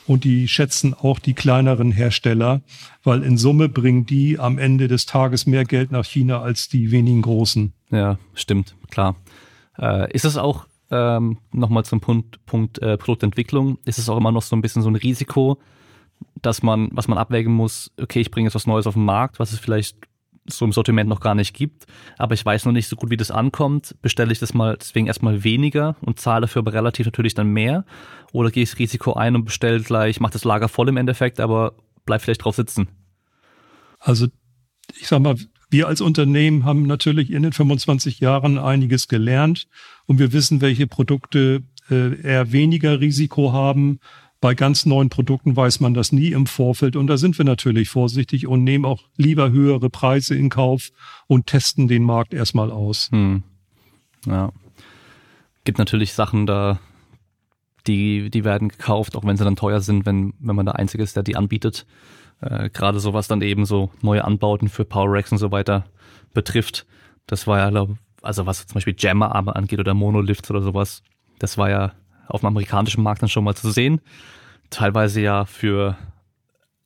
und 0.09 0.23
die 0.23 0.47
schätzen 0.47 0.95
auch 0.95 1.19
die 1.19 1.35
kleineren 1.35 1.91
Hersteller, 1.91 2.61
weil 3.03 3.21
in 3.21 3.37
Summe 3.37 3.69
bringen 3.69 4.07
die 4.07 4.39
am 4.39 4.57
Ende 4.57 4.87
des 4.87 5.05
Tages 5.05 5.45
mehr 5.45 5.65
Geld 5.65 5.91
nach 5.91 6.03
China 6.03 6.41
als 6.41 6.67
die 6.67 6.89
wenigen 6.89 7.21
großen. 7.21 7.73
Ja, 7.91 8.17
stimmt, 8.33 8.75
klar. 8.89 9.15
Äh, 9.77 10.11
ist 10.11 10.25
es 10.25 10.35
auch 10.35 10.65
ähm, 10.89 11.37
nochmal 11.51 11.85
zum 11.85 12.01
Punkt, 12.01 12.43
Punkt 12.47 12.79
äh, 12.79 12.97
Produktentwicklung, 12.97 13.77
ist 13.85 13.99
es 13.99 14.09
auch 14.09 14.17
immer 14.17 14.31
noch 14.31 14.41
so 14.41 14.55
ein 14.55 14.63
bisschen 14.63 14.81
so 14.81 14.89
ein 14.89 14.95
Risiko, 14.95 15.59
dass 16.41 16.63
man, 16.63 16.89
was 16.91 17.07
man 17.07 17.19
abwägen 17.19 17.53
muss, 17.53 17.91
okay, 18.01 18.21
ich 18.21 18.31
bringe 18.31 18.47
jetzt 18.47 18.55
was 18.55 18.65
Neues 18.65 18.87
auf 18.87 18.95
den 18.95 19.05
Markt, 19.05 19.39
was 19.39 19.53
ist 19.53 19.59
vielleicht 19.59 19.95
so 20.51 20.65
im 20.65 20.71
Sortiment 20.71 21.07
noch 21.07 21.19
gar 21.19 21.35
nicht 21.35 21.53
gibt. 21.53 21.85
Aber 22.17 22.33
ich 22.33 22.43
weiß 22.43 22.65
noch 22.65 22.71
nicht 22.71 22.87
so 22.87 22.95
gut, 22.95 23.09
wie 23.09 23.17
das 23.17 23.29
ankommt. 23.29 23.95
Bestelle 24.01 24.31
ich 24.31 24.39
das 24.39 24.55
mal 24.55 24.77
deswegen 24.77 25.05
erstmal 25.07 25.43
weniger 25.43 25.95
und 26.01 26.19
zahle 26.19 26.41
dafür 26.41 26.61
aber 26.61 26.73
relativ 26.73 27.05
natürlich 27.05 27.35
dann 27.35 27.47
mehr? 27.47 27.85
Oder 28.31 28.51
gehe 28.51 28.63
ich 28.63 28.71
das 28.71 28.79
Risiko 28.79 29.13
ein 29.13 29.35
und 29.35 29.45
bestelle 29.45 29.81
gleich, 29.81 30.19
mache 30.19 30.33
das 30.33 30.43
Lager 30.43 30.69
voll 30.69 30.89
im 30.89 30.97
Endeffekt, 30.97 31.39
aber 31.39 31.73
bleib 32.05 32.21
vielleicht 32.21 32.43
drauf 32.43 32.55
sitzen? 32.55 32.87
Also 33.99 34.27
ich 34.99 35.07
sag 35.07 35.21
mal, 35.21 35.35
wir 35.69 35.87
als 35.87 36.01
Unternehmen 36.01 36.65
haben 36.65 36.87
natürlich 36.87 37.31
in 37.31 37.43
den 37.43 37.53
25 37.53 38.19
Jahren 38.19 38.57
einiges 38.57 39.07
gelernt 39.07 39.67
und 40.05 40.19
wir 40.19 40.33
wissen, 40.33 40.61
welche 40.61 40.87
Produkte 40.87 41.63
äh, 41.89 42.21
eher 42.21 42.51
weniger 42.51 42.99
Risiko 42.99 43.53
haben. 43.53 43.99
Bei 44.41 44.55
ganz 44.55 44.85
neuen 44.85 45.09
Produkten 45.09 45.55
weiß 45.55 45.81
man 45.81 45.93
das 45.93 46.11
nie 46.11 46.31
im 46.31 46.47
Vorfeld 46.47 46.95
und 46.95 47.07
da 47.07 47.17
sind 47.17 47.37
wir 47.37 47.45
natürlich 47.45 47.89
vorsichtig 47.89 48.47
und 48.47 48.63
nehmen 48.63 48.85
auch 48.85 49.03
lieber 49.17 49.51
höhere 49.51 49.89
Preise 49.89 50.33
in 50.33 50.49
Kauf 50.49 50.89
und 51.27 51.47
testen 51.47 51.87
den 51.87 52.03
Markt 52.03 52.33
erstmal 52.33 52.71
aus. 52.71 53.09
Hm. 53.11 53.43
Ja. 54.25 54.51
Gibt 55.65 55.77
natürlich 55.77 56.13
Sachen 56.13 56.45
da, 56.45 56.79
die, 57.87 58.29
die 58.29 58.43
werden 58.43 58.69
gekauft, 58.69 59.15
auch 59.15 59.23
wenn 59.25 59.37
sie 59.37 59.43
dann 59.43 59.55
teuer 59.55 59.79
sind, 59.81 60.05
wenn, 60.05 60.33
wenn 60.39 60.55
man 60.55 60.65
der 60.65 60.75
Einzige 60.75 61.03
ist, 61.03 61.15
der 61.15 61.23
die 61.23 61.35
anbietet. 61.35 61.85
Äh, 62.41 62.69
Gerade 62.69 62.99
sowas 62.99 63.27
dann 63.27 63.41
eben 63.41 63.65
so 63.65 63.91
neue 64.01 64.23
Anbauten 64.23 64.69
für 64.69 64.85
Power 64.85 65.11
Racks 65.11 65.31
und 65.31 65.37
so 65.37 65.51
weiter 65.51 65.85
betrifft. 66.33 66.85
Das 67.27 67.47
war 67.47 67.59
ja, 67.59 67.87
also 68.21 68.45
was 68.45 68.67
zum 68.67 68.75
Beispiel 68.75 68.95
Jammer-Arme 68.97 69.55
angeht 69.55 69.79
oder 69.79 69.93
Monoliths 69.93 70.49
oder 70.49 70.61
sowas, 70.61 71.03
das 71.39 71.57
war 71.57 71.69
ja 71.69 71.93
auf 72.27 72.41
dem 72.41 72.47
amerikanischen 72.47 73.03
Markt 73.03 73.21
dann 73.21 73.29
schon 73.29 73.43
mal 73.43 73.55
zu 73.55 73.71
sehen. 73.71 74.01
Teilweise 74.69 75.21
ja 75.21 75.45
für 75.45 75.97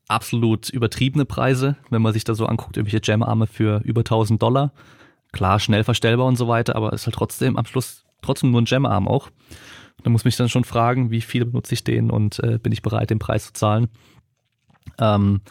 absolut 0.07 0.69
übertriebene 0.69 1.25
Preise, 1.25 1.75
wenn 1.89 2.01
man 2.01 2.13
sich 2.13 2.23
da 2.23 2.35
so 2.35 2.45
anguckt, 2.45 2.77
irgendwelche 2.77 3.01
Jammer-Arme 3.03 3.47
für 3.47 3.81
über 3.83 4.01
1000 4.01 4.41
Dollar. 4.41 4.71
Klar, 5.31 5.59
schnell 5.59 5.83
verstellbar 5.83 6.27
und 6.27 6.35
so 6.35 6.47
weiter, 6.47 6.75
aber 6.75 6.93
ist 6.93 7.07
halt 7.07 7.15
trotzdem 7.15 7.57
am 7.57 7.65
Schluss 7.65 8.05
trotzdem 8.21 8.51
nur 8.51 8.61
ein 8.61 8.65
Jammer-Arm 8.65 9.07
auch. 9.07 9.29
Da 10.01 10.09
muss 10.09 10.25
mich 10.25 10.35
dann 10.35 10.49
schon 10.49 10.63
fragen, 10.63 11.11
wie 11.11 11.21
viele 11.21 11.45
benutze 11.45 11.73
ich 11.73 11.83
den 11.83 12.09
und 12.09 12.39
äh, 12.39 12.57
bin 12.57 12.71
ich 12.71 12.81
bereit, 12.81 13.09
den 13.09 13.19
Preis 13.19 13.47
zu 13.47 13.53
zahlen. 13.53 13.87
Ähm, 14.99 15.41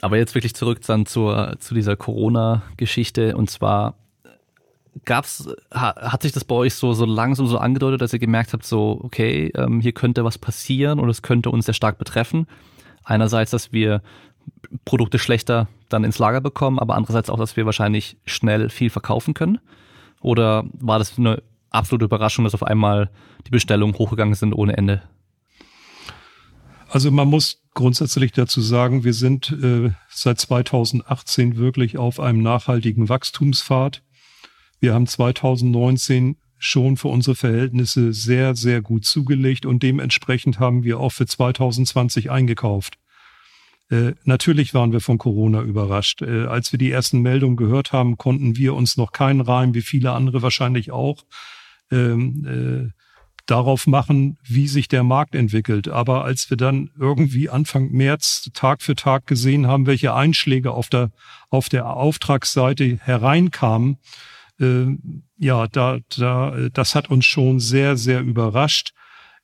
aber 0.00 0.18
jetzt 0.18 0.34
wirklich 0.34 0.54
zurück 0.54 0.80
dann 0.86 1.06
zur, 1.06 1.56
zu 1.58 1.74
dieser 1.74 1.96
Corona-Geschichte 1.96 3.36
und 3.36 3.50
zwar 3.50 3.94
gab's, 5.04 5.48
hat 5.70 6.22
sich 6.22 6.32
das 6.32 6.44
bei 6.44 6.54
euch 6.54 6.74
so, 6.74 6.92
so 6.94 7.04
langsam 7.04 7.46
so 7.46 7.58
angedeutet, 7.58 8.00
dass 8.00 8.12
ihr 8.12 8.18
gemerkt 8.18 8.52
habt, 8.52 8.64
so, 8.64 8.98
okay, 9.02 9.52
ähm, 9.54 9.80
hier 9.80 9.92
könnte 9.92 10.24
was 10.24 10.38
passieren 10.38 10.98
und 10.98 11.08
es 11.10 11.22
könnte 11.22 11.50
uns 11.50 11.66
sehr 11.66 11.74
stark 11.74 11.98
betreffen. 11.98 12.46
Einerseits, 13.04 13.50
dass 13.50 13.72
wir 13.72 14.02
Produkte 14.84 15.18
schlechter 15.18 15.68
dann 15.88 16.04
ins 16.04 16.18
Lager 16.18 16.40
bekommen, 16.40 16.78
aber 16.78 16.94
andererseits 16.94 17.30
auch, 17.30 17.38
dass 17.38 17.56
wir 17.56 17.66
wahrscheinlich 17.66 18.16
schnell 18.24 18.68
viel 18.70 18.90
verkaufen 18.90 19.34
können? 19.34 19.58
Oder 20.20 20.64
war 20.72 20.98
das 20.98 21.18
eine 21.18 21.42
absolute 21.76 22.04
Überraschung, 22.04 22.44
dass 22.44 22.54
auf 22.54 22.62
einmal 22.62 23.10
die 23.46 23.50
Bestellungen 23.50 23.96
hochgegangen 23.96 24.34
sind 24.34 24.52
ohne 24.52 24.76
Ende? 24.76 25.02
Also 26.88 27.10
man 27.10 27.28
muss 27.28 27.62
grundsätzlich 27.74 28.32
dazu 28.32 28.60
sagen, 28.60 29.04
wir 29.04 29.12
sind 29.12 29.50
äh, 29.50 29.90
seit 30.08 30.40
2018 30.40 31.56
wirklich 31.56 31.98
auf 31.98 32.20
einem 32.20 32.42
nachhaltigen 32.42 33.08
Wachstumspfad. 33.08 34.02
Wir 34.80 34.94
haben 34.94 35.06
2019 35.06 36.36
schon 36.58 36.96
für 36.96 37.08
unsere 37.08 37.36
Verhältnisse 37.36 38.12
sehr, 38.12 38.56
sehr 38.56 38.80
gut 38.82 39.04
zugelegt 39.04 39.66
und 39.66 39.82
dementsprechend 39.82 40.58
haben 40.58 40.84
wir 40.84 41.00
auch 41.00 41.10
für 41.10 41.26
2020 41.26 42.30
eingekauft. 42.30 42.98
Äh, 43.88 44.12
natürlich 44.24 44.74
waren 44.74 44.92
wir 44.92 45.00
von 45.00 45.18
Corona 45.18 45.62
überrascht. 45.62 46.22
Äh, 46.22 46.46
als 46.46 46.72
wir 46.72 46.78
die 46.78 46.90
ersten 46.90 47.20
Meldungen 47.20 47.56
gehört 47.56 47.92
haben, 47.92 48.16
konnten 48.16 48.56
wir 48.56 48.74
uns 48.74 48.96
noch 48.96 49.12
keinen 49.12 49.40
Reim, 49.40 49.74
wie 49.74 49.82
viele 49.82 50.12
andere 50.12 50.42
wahrscheinlich 50.42 50.90
auch, 50.90 51.24
ähm, 51.90 52.90
äh, 52.90 52.92
darauf 53.46 53.86
machen, 53.86 54.38
wie 54.42 54.66
sich 54.66 54.88
der 54.88 55.04
Markt 55.04 55.34
entwickelt. 55.34 55.88
Aber 55.88 56.24
als 56.24 56.50
wir 56.50 56.56
dann 56.56 56.90
irgendwie 56.98 57.48
Anfang 57.48 57.92
März 57.92 58.50
Tag 58.54 58.82
für 58.82 58.96
Tag 58.96 59.26
gesehen 59.26 59.66
haben, 59.66 59.86
welche 59.86 60.14
Einschläge 60.14 60.72
auf 60.72 60.88
der, 60.88 61.10
auf 61.48 61.68
der 61.68 61.86
Auftragsseite 61.86 62.98
hereinkamen, 63.00 63.98
äh, 64.58 64.86
ja, 65.38 65.68
da, 65.68 65.98
da, 66.16 66.68
das 66.72 66.94
hat 66.94 67.10
uns 67.10 67.24
schon 67.26 67.60
sehr, 67.60 67.96
sehr 67.96 68.20
überrascht. 68.20 68.92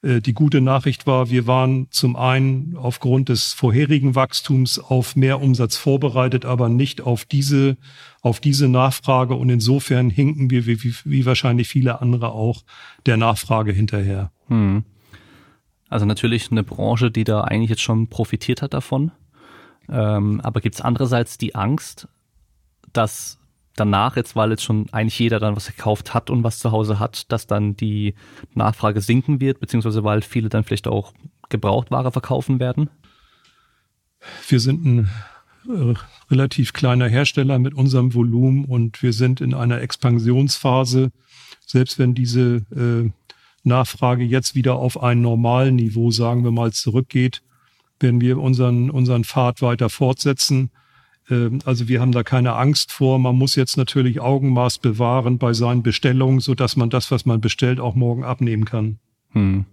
Äh, 0.03 0.21
die 0.21 0.35
gute 0.35 0.61
Nachricht 0.61 1.07
war, 1.07 1.31
wir 1.31 1.47
waren 1.47 1.87
zum 1.91 2.17
einen 2.17 2.77
aufgrund 2.77 3.29
des 3.29 3.53
vorherigen 3.53 4.15
Wachstums 4.15 4.79
auf 4.79 5.17
mehr 5.17 5.41
Umsatz 5.41 5.77
vorbereitet, 5.77 6.45
aber 6.45 6.69
nicht 6.69 7.01
auf 7.01 7.25
diese, 7.25 7.77
auf 8.21 8.41
diese 8.41 8.69
Nachfrage. 8.69 9.35
Und 9.35 9.49
insofern 9.49 10.11
hinken 10.11 10.51
wir, 10.51 10.67
wie, 10.67 10.83
wie, 10.83 10.95
wie 11.05 11.27
wahrscheinlich 11.27 11.69
viele 11.69 12.01
andere 12.01 12.33
auch, 12.33 12.63
der 13.07 13.17
Nachfrage 13.17 13.73
hinterher. 13.73 14.31
Hm. 14.49 14.85
Also 15.89 16.07
natürlich 16.07 16.51
eine 16.51 16.63
Branche, 16.63 17.11
die 17.11 17.25
da 17.25 17.43
eigentlich 17.43 17.71
jetzt 17.71 17.83
schon 17.83 18.09
profitiert 18.09 18.63
hat 18.63 18.75
davon. 18.75 19.13
Ähm, 19.89 20.41
aber 20.41 20.61
gibt 20.61 20.77
es 20.77 20.81
andererseits 20.81 21.39
die 21.39 21.55
Angst, 21.55 22.09
dass 22.93 23.39
danach 23.77 24.17
jetzt, 24.17 24.37
weil 24.37 24.51
jetzt 24.51 24.65
schon 24.65 24.87
eigentlich 24.93 25.19
jeder 25.19 25.41
dann 25.41 25.57
was 25.57 25.67
gekauft 25.67 26.15
hat 26.15 26.31
und 26.31 26.45
was 26.45 26.59
zu 26.59 26.73
Hause 26.73 26.99
hat, 26.99 27.31
dass 27.33 27.47
dann 27.47 27.77
die 27.77 28.15
Nachfrage 28.55 29.01
sinken 29.01 29.41
wird, 29.41 29.61
beziehungsweise 29.61 30.05
weil 30.05 30.23
viele 30.23 30.49
dann 30.49 30.65
vielleicht 30.65 30.89
auch 30.89 31.13
Gebrauchtware 31.49 32.13
verkaufen 32.13 32.61
werden? 32.61 32.91
Wir 34.49 34.61
sind 34.61 34.85
ein 34.85 35.11
äh, 35.69 35.95
relativ 36.31 36.73
kleiner 36.73 37.09
Hersteller 37.09 37.59
mit 37.59 37.75
unserem 37.75 38.15
Volumen 38.15 38.65
und 38.65 39.03
wir 39.03 39.13
sind 39.13 39.41
in 39.41 39.55
einer 39.55 39.81
Expansionsphase. 39.81 41.11
Selbst 41.67 41.99
wenn 41.99 42.15
diese 42.15 42.63
äh, 42.75 43.11
Nachfrage 43.65 44.25
jetzt 44.25 44.55
wieder 44.55 44.77
auf 44.77 45.03
ein 45.03 45.23
normalen 45.23 45.77
Niveau, 45.77 46.11
sagen 46.11 46.45
wir 46.45 46.51
mal, 46.51 46.73
zurückgeht, 46.73 47.43
werden 48.01 48.21
wir 48.21 48.39
unseren, 48.39 48.91
unseren 48.91 49.25
Pfad 49.25 49.63
weiter 49.63 49.89
fortsetzen. 49.89 50.71
Ähm, 51.31 51.61
also 51.65 51.89
wir 51.89 52.01
haben 52.01 52.13
da 52.13 52.23
keine 52.23 52.55
Angst 52.55 52.93
vor. 52.93 53.19
Man 53.19 53.37
muss 53.37 53.57
jetzt 53.57 53.77
natürlich 53.77 54.21
Augenmaß 54.21 54.79
bewahren 54.79 55.39
bei 55.39 55.53
seinen 55.53 55.83
Bestellungen, 55.83 56.41
so 56.41 56.55
dass 56.55 56.77
man 56.77 56.91
das, 56.91 57.11
was 57.11 57.27
man 57.27 57.41
bestellt, 57.41 57.81
auch 57.81 57.95
morgen 57.95 58.25
abnehmen 58.25 58.65
kann. 58.65 58.99
Hm. 59.33 59.65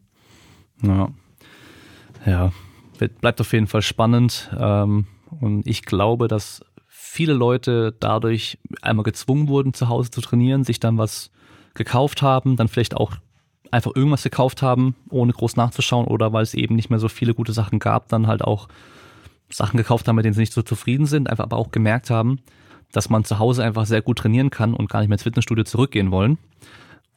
Ja. 0.82 1.10
Ja. 2.26 2.52
Bleibt 3.22 3.39
auf 3.39 3.54
jeden 3.54 3.68
Fall 3.68 3.82
spannend. 3.82 4.50
Ähm, 4.58 5.08
und 5.39 5.66
ich 5.68 5.84
glaube, 5.84 6.28
dass 6.28 6.62
viele 6.88 7.34
Leute 7.34 7.95
dadurch 8.00 8.58
einmal 8.82 9.04
gezwungen 9.04 9.47
wurden, 9.47 9.74
zu 9.74 9.89
Hause 9.89 10.12
zu 10.12 10.22
trainieren, 10.22 10.64
sich 10.64 10.80
dann 10.80 10.97
was 10.97 11.32
gekauft 11.74 12.22
haben, 12.22 12.56
dann 12.56 12.68
vielleicht 12.68 12.95
auch 12.95 13.14
einfach 13.72 13.95
irgendwas 13.95 14.24
gekauft 14.24 14.62
haben, 14.62 14.95
ohne 15.10 15.32
groß 15.32 15.56
nachzuschauen 15.56 16.08
oder 16.08 16.34
weil 16.34 16.43
es 16.43 16.54
eben 16.54 16.76
nicht 16.76 16.89
mehr 16.89 17.00
so 17.00 17.08
viele 17.08 17.34
gute 17.34 17.54
Sachen 17.54 17.80
gab, 17.80 18.10
dann 18.10 18.28
halt 18.28 18.43
auch 18.43 18.68
Sachen 19.50 19.78
gekauft 19.78 20.08
haben, 20.08 20.16
mit 20.16 20.26
denen 20.26 20.34
sie 20.34 20.41
nicht 20.41 20.54
so 20.54 20.62
zufrieden 20.62 21.06
sind, 21.06 21.30
einfach 21.30 21.43
aber 21.43 21.58
auch 21.58 21.72
gemerkt 21.72 22.10
haben, 22.10 22.39
dass 22.91 23.10
man 23.10 23.24
zu 23.24 23.39
Hause 23.39 23.64
einfach 23.64 23.86
sehr 23.86 24.02
gut 24.02 24.20
trainieren 24.20 24.50
kann 24.50 24.74
und 24.74 24.89
gar 24.89 25.00
nicht 25.00 25.10
mehr 25.10 25.16
ins 25.16 25.24
Fitnessstudio 25.24 25.64
zurückgehen 25.64 26.12
wollen. 26.12 26.38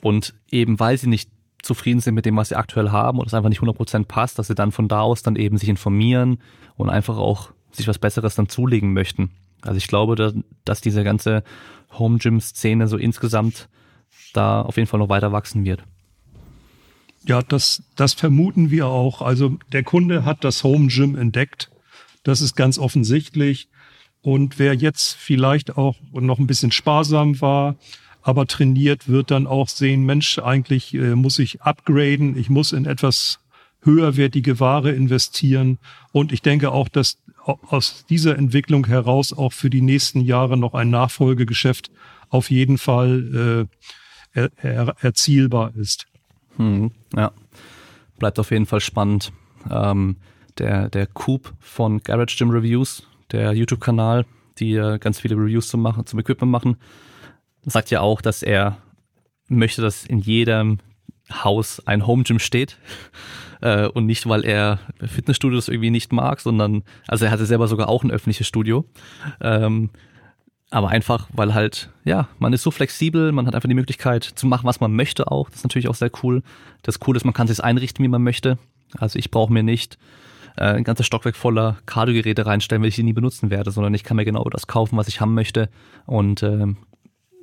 Und 0.01 0.35
eben 0.51 0.81
weil 0.81 0.99
sie 0.99 1.09
nicht 1.09 1.31
zufrieden 1.63 2.01
sind 2.01 2.15
mit 2.15 2.27
dem, 2.27 2.37
was 2.37 2.49
sie 2.49 2.57
aktuell 2.57 2.91
haben 2.91 3.19
und 3.19 3.27
es 3.27 3.35
einfach 3.35 3.49
nicht 3.49 3.61
100% 3.61 4.07
passt, 4.07 4.39
dass 4.39 4.49
sie 4.49 4.55
dann 4.55 4.73
von 4.73 4.89
da 4.89 5.01
aus 5.01 5.23
dann 5.23 5.37
eben 5.37 5.57
sich 5.59 5.69
informieren 5.69 6.39
und 6.77 6.91
einfach 6.91 7.17
auch 7.17 7.53
sich 7.71 7.87
was 7.87 7.99
Besseres 7.99 8.35
dann 8.35 8.49
zulegen 8.49 8.93
möchten. 8.93 9.31
Also 9.63 9.79
ich 9.79 9.87
glaube, 9.87 10.35
dass 10.65 10.81
diese 10.81 11.05
ganze 11.05 11.45
Home 11.99 12.19
Gym 12.19 12.41
Szene 12.41 12.89
so 12.89 12.97
insgesamt 12.97 13.69
da 14.33 14.63
auf 14.63 14.77
jeden 14.77 14.89
Fall 14.89 14.99
noch 14.99 15.09
weiter 15.09 15.31
wachsen 15.31 15.65
wird. 15.65 15.85
Ja, 17.25 17.43
das, 17.43 17.85
das 17.95 18.15
vermuten 18.15 18.71
wir 18.71 18.89
auch. 18.89 19.23
Also 19.23 19.59
der 19.71 19.85
Kunde 19.85 20.25
hat 20.25 20.43
das 20.43 20.65
Home 20.65 20.89
Gym 20.89 21.17
entdeckt 21.17 21.71
das 22.23 22.41
ist 22.41 22.57
ganz 22.57 22.79
offensichtlich. 22.79 23.69
Und 24.21 24.59
wer 24.59 24.75
jetzt 24.75 25.15
vielleicht 25.15 25.77
auch 25.77 25.97
noch 26.13 26.39
ein 26.39 26.47
bisschen 26.47 26.71
sparsam 26.71 27.41
war, 27.41 27.77
aber 28.23 28.47
trainiert, 28.47 29.09
wird 29.09 29.33
dann 29.33 29.47
auch 29.49 29.69
sehen, 29.69 30.05
Mensch, 30.05 30.39
eigentlich 30.39 30.95
äh, 30.95 31.17
muss 31.17 31.41
ich 31.41 31.63
upgraden, 31.63 32.39
ich 32.39 32.49
muss 32.49 32.73
in 32.73 32.87
etwas 32.87 33.41
höherwertige 33.83 34.61
Ware 34.61 34.93
investieren. 34.93 35.79
Und 36.13 36.33
ich 36.33 36.41
denke 36.41 36.71
auch, 36.71 36.89
dass 36.89 37.19
aus 37.45 38.05
dieser 38.09 38.39
Entwicklung 38.39 38.87
heraus 38.87 39.33
auch 39.33 39.53
für 39.53 39.71
die 39.71 39.81
nächsten 39.81 40.21
Jahre 40.21 40.57
noch 40.57 40.75
ein 40.75 40.91
Nachfolgegeschäft 40.91 41.91
auf 42.29 42.51
jeden 42.51 42.79
Fall 42.79 43.69
äh, 44.35 44.41
er, 44.41 44.51
er, 44.57 44.97
erzielbar 45.01 45.75
ist. 45.77 46.07
Hm, 46.57 46.93
ja, 47.15 47.33
bleibt 48.19 48.39
auf 48.39 48.51
jeden 48.51 48.67
Fall 48.67 48.81
spannend. 48.81 49.33
Ähm, 49.71 50.17
der, 50.63 50.89
der 50.89 51.07
Coop 51.07 51.53
von 51.61 52.03
Garage 52.03 52.37
Gym 52.39 52.51
Reviews, 52.51 53.03
der 53.33 53.53
YouTube-Kanal, 53.53 54.25
die 54.59 54.75
äh, 54.75 54.99
ganz 54.99 55.21
viele 55.21 55.35
Reviews 55.37 55.69
zum, 55.69 55.83
machen, 55.83 56.07
zum 56.07 56.21
Equipment 56.21 56.51
machen, 56.51 56.77
sagt 57.65 57.91
ja 57.91 58.01
auch, 58.01 58.23
dass 58.23 58.43
er 58.43 58.79
möchte, 59.49 59.83
dass 59.83 60.05
in 60.05 60.21
jedem 60.21 60.79
Haus 61.31 61.87
ein 61.87 62.07
Home 62.07 62.23
Gym 62.23 62.39
steht. 62.39 62.79
Äh, 63.65 63.87
und 63.87 64.07
nicht, 64.07 64.29
weil 64.29 64.45
er 64.45 64.81
Fitnessstudios 65.01 65.69
irgendwie 65.69 65.91
nicht 65.91 66.13
mag, 66.13 66.41
sondern, 66.41 66.83
also 67.07 67.27
er 67.27 67.31
hatte 67.31 67.47
selber 67.47 67.69
sogar 67.69 67.89
auch 67.89 68.03
ein 68.03 68.11
öffentliches 68.11 68.49
Studio. 68.49 68.85
Ähm, 69.41 69.91
aber 70.69 70.89
einfach, 70.89 71.29
weil 71.33 71.55
halt, 71.55 71.89
ja, 72.03 72.27
man 72.41 72.53
ist 72.53 72.65
so 72.65 72.73
flexibel, 72.73 73.31
man 73.31 73.47
hat 73.47 73.55
einfach 73.55 73.69
die 73.69 73.77
Möglichkeit 73.77 74.25
zu 74.25 74.49
machen, 74.49 74.67
was 74.67 74.81
man 74.81 74.93
möchte 74.93 75.31
auch. 75.31 75.49
Das 75.49 75.59
ist 75.59 75.63
natürlich 75.63 75.87
auch 75.87 75.95
sehr 75.95 76.11
cool. 76.25 76.43
Das 76.83 76.99
Coole 76.99 77.19
ist, 77.19 77.25
man 77.25 77.35
kann 77.35 77.47
sich 77.47 77.63
einrichten, 77.63 78.03
wie 78.03 78.09
man 78.09 78.25
möchte. 78.25 78.59
Also 78.99 79.17
ich 79.17 79.31
brauche 79.31 79.53
mir 79.53 79.63
nicht 79.63 79.97
äh, 80.57 80.65
ein 80.65 80.85
ganzes 80.85 81.07
Stockwerk 81.07 81.37
voller 81.37 81.79
Kardiogeräte 81.87 82.47
reinstellen, 82.47 82.83
weil 82.83 82.89
ich 82.89 82.97
die 82.97 83.03
nie 83.03 83.13
benutzen 83.13 83.51
werde, 83.51 83.71
sondern 83.71 83.95
ich 83.95 84.05
kann 84.05 84.17
mir 84.17 84.25
genau 84.25 84.45
das 84.45 84.67
kaufen, 84.67 84.97
was 84.97 85.09
ich 85.09 85.21
haben 85.21 85.35
möchte. 85.35 85.69
Und 86.07 86.43
äh, 86.43 86.67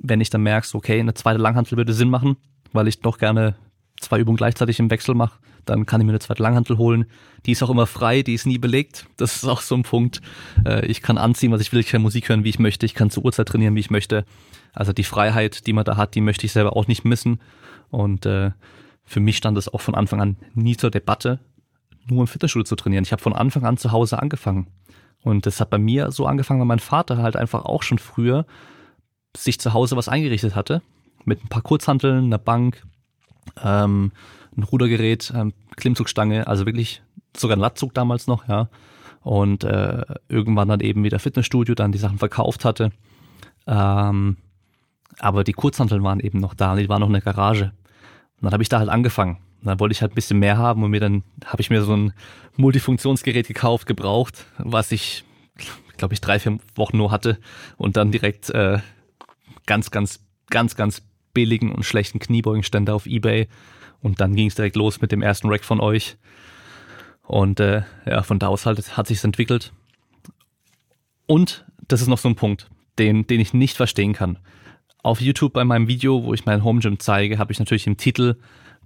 wenn 0.02 0.20
ich 0.20 0.30
dann 0.30 0.42
merkst, 0.42 0.74
okay, 0.74 1.00
eine 1.00 1.14
zweite 1.14 1.38
Langhantel 1.38 1.76
würde 1.76 1.92
Sinn 1.92 2.10
machen, 2.10 2.36
weil 2.72 2.88
ich 2.88 3.00
doch 3.00 3.18
gerne 3.18 3.56
zwei 4.00 4.18
Übungen 4.18 4.36
gleichzeitig 4.36 4.78
im 4.78 4.90
Wechsel 4.90 5.14
mache, 5.14 5.38
dann 5.66 5.86
kann 5.86 6.00
ich 6.00 6.06
mir 6.06 6.12
eine 6.12 6.20
zweite 6.20 6.42
Langhantel 6.42 6.78
holen. 6.78 7.06
Die 7.46 7.52
ist 7.52 7.62
auch 7.62 7.70
immer 7.70 7.86
frei, 7.86 8.22
die 8.22 8.34
ist 8.34 8.46
nie 8.46 8.58
belegt. 8.58 9.06
Das 9.16 9.36
ist 9.36 9.44
auch 9.44 9.60
so 9.60 9.74
ein 9.74 9.82
Punkt. 9.82 10.20
Äh, 10.64 10.86
ich 10.86 11.02
kann 11.02 11.18
anziehen, 11.18 11.52
was 11.52 11.60
ich 11.60 11.72
will, 11.72 11.80
ich 11.80 11.88
kann 11.88 12.02
Musik 12.02 12.28
hören, 12.28 12.44
wie 12.44 12.48
ich 12.48 12.58
möchte, 12.58 12.86
ich 12.86 12.94
kann 12.94 13.10
zur 13.10 13.24
Uhrzeit 13.24 13.48
trainieren, 13.48 13.74
wie 13.74 13.80
ich 13.80 13.90
möchte. 13.90 14.24
Also 14.72 14.92
die 14.92 15.04
Freiheit, 15.04 15.66
die 15.66 15.72
man 15.72 15.84
da 15.84 15.96
hat, 15.96 16.14
die 16.14 16.20
möchte 16.20 16.46
ich 16.46 16.52
selber 16.52 16.76
auch 16.76 16.86
nicht 16.86 17.04
missen. 17.04 17.40
Und 17.90 18.24
äh, 18.26 18.52
für 19.04 19.20
mich 19.20 19.36
stand 19.36 19.58
es 19.58 19.68
auch 19.68 19.80
von 19.80 19.94
Anfang 19.94 20.20
an 20.20 20.36
nie 20.54 20.76
zur 20.76 20.90
Debatte, 20.90 21.40
nur 22.10 22.22
im 22.22 22.26
Fitnessstudio 22.26 22.64
zu 22.64 22.76
trainieren. 22.76 23.04
Ich 23.04 23.12
habe 23.12 23.22
von 23.22 23.32
Anfang 23.32 23.64
an 23.64 23.76
zu 23.76 23.92
Hause 23.92 24.20
angefangen. 24.20 24.68
Und 25.22 25.46
das 25.46 25.60
hat 25.60 25.70
bei 25.70 25.78
mir 25.78 26.10
so 26.12 26.26
angefangen, 26.26 26.60
weil 26.60 26.66
mein 26.66 26.78
Vater 26.78 27.18
halt 27.18 27.36
einfach 27.36 27.64
auch 27.64 27.82
schon 27.82 27.98
früher 27.98 28.46
sich 29.36 29.60
zu 29.60 29.74
Hause 29.74 29.96
was 29.96 30.08
eingerichtet 30.08 30.54
hatte. 30.54 30.82
Mit 31.24 31.44
ein 31.44 31.48
paar 31.48 31.62
Kurzhanteln, 31.62 32.24
einer 32.24 32.38
Bank, 32.38 32.86
ähm, 33.62 34.12
ein 34.56 34.62
Rudergerät, 34.62 35.32
ähm, 35.34 35.52
Klimmzugstange, 35.76 36.46
also 36.46 36.66
wirklich 36.66 37.02
sogar 37.36 37.56
ein 37.56 37.60
Latzug 37.60 37.94
damals 37.94 38.26
noch, 38.26 38.48
ja. 38.48 38.68
Und 39.22 39.64
äh, 39.64 40.02
irgendwann 40.28 40.68
dann 40.68 40.80
eben 40.80 41.04
wieder 41.04 41.18
Fitnessstudio, 41.18 41.74
dann 41.74 41.92
die 41.92 41.98
Sachen 41.98 42.18
verkauft 42.18 42.64
hatte. 42.64 42.90
Ähm, 43.66 44.38
aber 45.18 45.44
die 45.44 45.52
Kurzhanteln 45.52 46.02
waren 46.02 46.20
eben 46.20 46.40
noch 46.40 46.54
da, 46.54 46.74
die 46.74 46.88
waren 46.88 47.00
noch 47.00 47.08
in 47.08 47.12
der 47.12 47.22
Garage. 47.22 47.72
Und 48.36 48.44
dann 48.44 48.52
habe 48.52 48.62
ich 48.62 48.70
da 48.70 48.78
halt 48.78 48.88
angefangen. 48.88 49.36
Und 49.60 49.66
dann 49.66 49.80
wollte 49.80 49.92
ich 49.92 50.02
halt 50.02 50.12
ein 50.12 50.14
bisschen 50.14 50.38
mehr 50.38 50.56
haben 50.56 50.82
und 50.82 50.90
mir 50.90 51.00
dann 51.00 51.22
habe 51.44 51.60
ich 51.60 51.70
mir 51.70 51.82
so 51.82 51.94
ein 51.94 52.12
Multifunktionsgerät 52.56 53.46
gekauft, 53.46 53.86
gebraucht, 53.86 54.46
was 54.58 54.90
ich, 54.90 55.24
glaube 55.96 56.14
ich, 56.14 56.20
drei, 56.20 56.38
vier 56.38 56.58
Wochen 56.74 56.96
nur 56.96 57.10
hatte 57.10 57.38
und 57.76 57.96
dann 57.96 58.10
direkt 58.10 58.50
äh, 58.50 58.78
ganz, 59.66 59.90
ganz, 59.90 60.24
ganz, 60.48 60.76
ganz 60.76 61.02
billigen 61.34 61.72
und 61.72 61.84
schlechten 61.84 62.18
Kniebeugenständer 62.18 62.94
auf 62.94 63.06
Ebay 63.06 63.48
und 64.00 64.20
dann 64.20 64.34
ging 64.34 64.48
es 64.48 64.54
direkt 64.54 64.76
los 64.76 65.00
mit 65.00 65.12
dem 65.12 65.22
ersten 65.22 65.48
Rack 65.48 65.64
von 65.64 65.80
euch. 65.80 66.16
Und 67.22 67.60
äh, 67.60 67.82
ja, 68.06 68.22
von 68.22 68.38
da 68.38 68.48
aus 68.48 68.66
halt 68.66 68.96
hat 68.96 69.06
sich's 69.06 69.24
entwickelt. 69.24 69.72
Und 71.26 71.64
das 71.86 72.00
ist 72.00 72.08
noch 72.08 72.18
so 72.18 72.28
ein 72.28 72.34
Punkt, 72.34 72.68
den, 72.98 73.26
den 73.26 73.40
ich 73.40 73.54
nicht 73.54 73.76
verstehen 73.76 74.14
kann. 74.14 74.38
Auf 75.02 75.20
YouTube 75.20 75.52
bei 75.52 75.64
meinem 75.64 75.86
Video, 75.86 76.24
wo 76.24 76.34
ich 76.34 76.44
mein 76.44 76.64
Home 76.64 76.80
Gym 76.80 76.98
zeige, 76.98 77.38
habe 77.38 77.52
ich 77.52 77.58
natürlich 77.58 77.86
im 77.86 77.96
Titel 77.96 78.36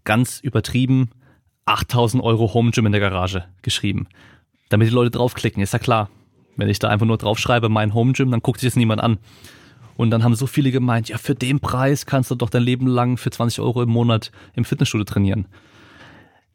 ganz 0.04 0.40
übertrieben 0.40 1.10
8000 1.66 2.22
Euro 2.22 2.52
Home 2.54 2.70
Gym 2.70 2.86
in 2.86 2.92
der 2.92 3.00
Garage 3.00 3.44
geschrieben. 3.62 4.06
Damit 4.68 4.88
die 4.88 4.94
Leute 4.94 5.10
draufklicken, 5.10 5.62
ist 5.62 5.72
ja 5.72 5.78
klar. 5.78 6.10
Wenn 6.56 6.68
ich 6.68 6.78
da 6.78 6.88
einfach 6.88 7.06
nur 7.06 7.18
draufschreibe, 7.18 7.68
mein 7.68 7.94
Home 7.94 8.12
Gym, 8.12 8.30
dann 8.30 8.40
guckt 8.40 8.60
sich 8.60 8.70
das 8.70 8.76
niemand 8.76 9.02
an. 9.02 9.18
Und 9.96 10.10
dann 10.10 10.24
haben 10.24 10.34
so 10.34 10.46
viele 10.46 10.70
gemeint, 10.70 11.08
ja, 11.08 11.18
für 11.18 11.34
den 11.34 11.60
Preis 11.60 12.06
kannst 12.06 12.30
du 12.30 12.34
doch 12.34 12.50
dein 12.50 12.62
Leben 12.62 12.86
lang 12.86 13.16
für 13.16 13.30
20 13.30 13.60
Euro 13.60 13.82
im 13.82 13.90
Monat 13.90 14.32
im 14.54 14.64
Fitnessstudio 14.64 15.04
trainieren. 15.04 15.46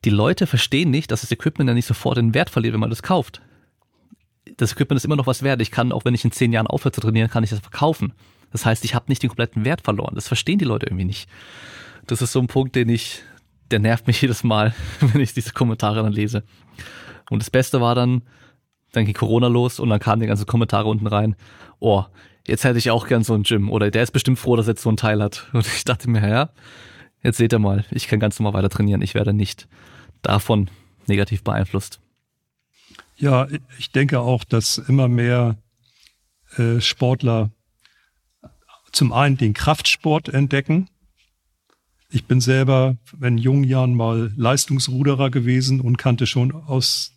Die 0.06 0.10
Leute 0.10 0.48
verstehen 0.48 0.92
nicht, 0.92 1.12
dass 1.12 1.22
das 1.22 1.32
Equipment 1.32 1.68
ja 1.68 1.74
nicht 1.74 1.86
sofort 1.86 2.18
den 2.18 2.34
Wert 2.34 2.50
verliert, 2.50 2.74
wenn 2.74 2.80
man 2.80 2.90
das 2.90 3.04
kauft. 3.04 3.42
Das 4.58 4.72
Equipment 4.74 4.98
ist 4.98 5.06
immer 5.06 5.16
noch 5.16 5.28
was 5.28 5.44
wert. 5.44 5.62
Ich 5.62 5.72
kann, 5.72 5.92
auch 5.92 6.06
wenn 6.06 6.14
ich 6.14 6.24
in 6.24 6.32
zehn 6.32 6.54
Jahren 6.54 6.68
aufhöre 6.68 6.92
zu 6.92 7.02
trainieren, 7.02 7.30
kann 7.30 7.44
ich 7.44 7.50
das 7.50 7.60
verkaufen. 7.60 8.14
Das 8.52 8.66
heißt, 8.66 8.84
ich 8.86 8.96
habe 8.96 9.06
nicht 9.10 9.22
den 9.22 9.30
kompletten 9.30 9.66
Wert 9.66 9.82
verloren. 9.82 10.16
Das 10.16 10.28
verstehen 10.28 10.58
die 10.58 10.66
Leute 10.66 10.88
irgendwie 10.88 11.06
nicht. 11.06 11.30
Das 12.08 12.22
ist 12.22 12.32
so 12.32 12.40
ein 12.40 12.48
Punkt, 12.48 12.76
den 12.76 12.90
ich, 12.90 13.22
der 13.72 13.80
nervt 13.80 14.08
mich 14.08 14.22
jedes 14.22 14.44
Mal, 14.44 14.74
wenn 15.00 15.22
ich 15.22 15.34
diese 15.34 15.54
Kommentare 15.54 16.04
dann 16.04 16.14
lese. 16.14 16.44
Und 17.30 17.42
das 17.42 17.50
Beste 17.50 17.82
war 17.82 17.96
dann, 17.96 18.24
dann 18.92 19.06
ging 19.06 19.14
Corona 19.14 19.48
los 19.48 19.80
und 19.80 19.90
dann 19.90 20.00
kamen 20.00 20.22
die 20.22 20.28
ganzen 20.28 20.46
Kommentare 20.46 20.88
unten 20.88 21.08
rein. 21.08 21.36
Oh, 21.80 22.06
jetzt 22.48 22.64
hätte 22.64 22.80
ich 22.80 22.92
auch 22.92 23.08
gern 23.08 23.24
so 23.24 23.34
ein 23.34 23.44
Gym. 23.44 23.70
Oder 23.70 23.92
der 23.92 24.04
ist 24.04 24.12
bestimmt 24.12 24.40
froh, 24.40 24.56
dass 24.56 24.68
er 24.68 24.72
jetzt 24.72 24.82
so 24.82 24.90
ein 24.90 24.98
Teil 24.98 25.22
hat. 25.22 25.48
Und 25.54 25.66
ich 25.68 25.86
dachte 25.86 26.10
mir, 26.10 26.28
ja, 26.28 26.50
jetzt 27.24 27.38
seht 27.38 27.54
ihr 27.54 27.60
mal, 27.60 27.86
ich 27.92 28.08
kann 28.08 28.20
ganz 28.20 28.40
normal 28.40 28.54
weiter 28.54 28.70
trainieren. 28.70 29.02
Ich 29.02 29.14
werde 29.14 29.34
nicht 29.34 29.68
davon 30.22 30.70
negativ 31.08 31.44
beeinflusst. 31.44 32.00
Ja, 33.16 33.48
ich 33.78 33.92
denke 33.92 34.20
auch, 34.22 34.44
dass 34.44 34.78
immer 34.78 35.08
mehr 35.08 35.58
äh, 36.58 36.80
Sportler 36.80 37.52
zum 38.92 39.14
einen 39.14 39.38
den 39.38 39.54
Kraftsport 39.54 40.30
entdecken. 40.30 40.90
Ich 42.12 42.26
bin 42.26 42.42
selber 42.42 42.98
in 43.22 43.38
jungen 43.38 43.64
Jahren 43.64 43.94
mal 43.94 44.32
Leistungsruderer 44.36 45.30
gewesen 45.30 45.80
und 45.80 45.98
kannte 45.98 46.26
schon 46.26 46.52
aus 46.52 47.14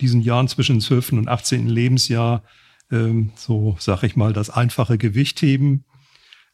diesen 0.00 0.20
Jahren 0.20 0.48
zwischen 0.48 0.80
12. 0.80 1.12
und 1.12 1.28
18. 1.28 1.66
Lebensjahr 1.66 2.42
ähm, 2.90 3.32
so 3.36 3.76
sag 3.78 4.02
ich 4.02 4.16
mal, 4.16 4.32
das 4.32 4.50
einfache 4.50 4.98
Gewichtheben. 4.98 5.84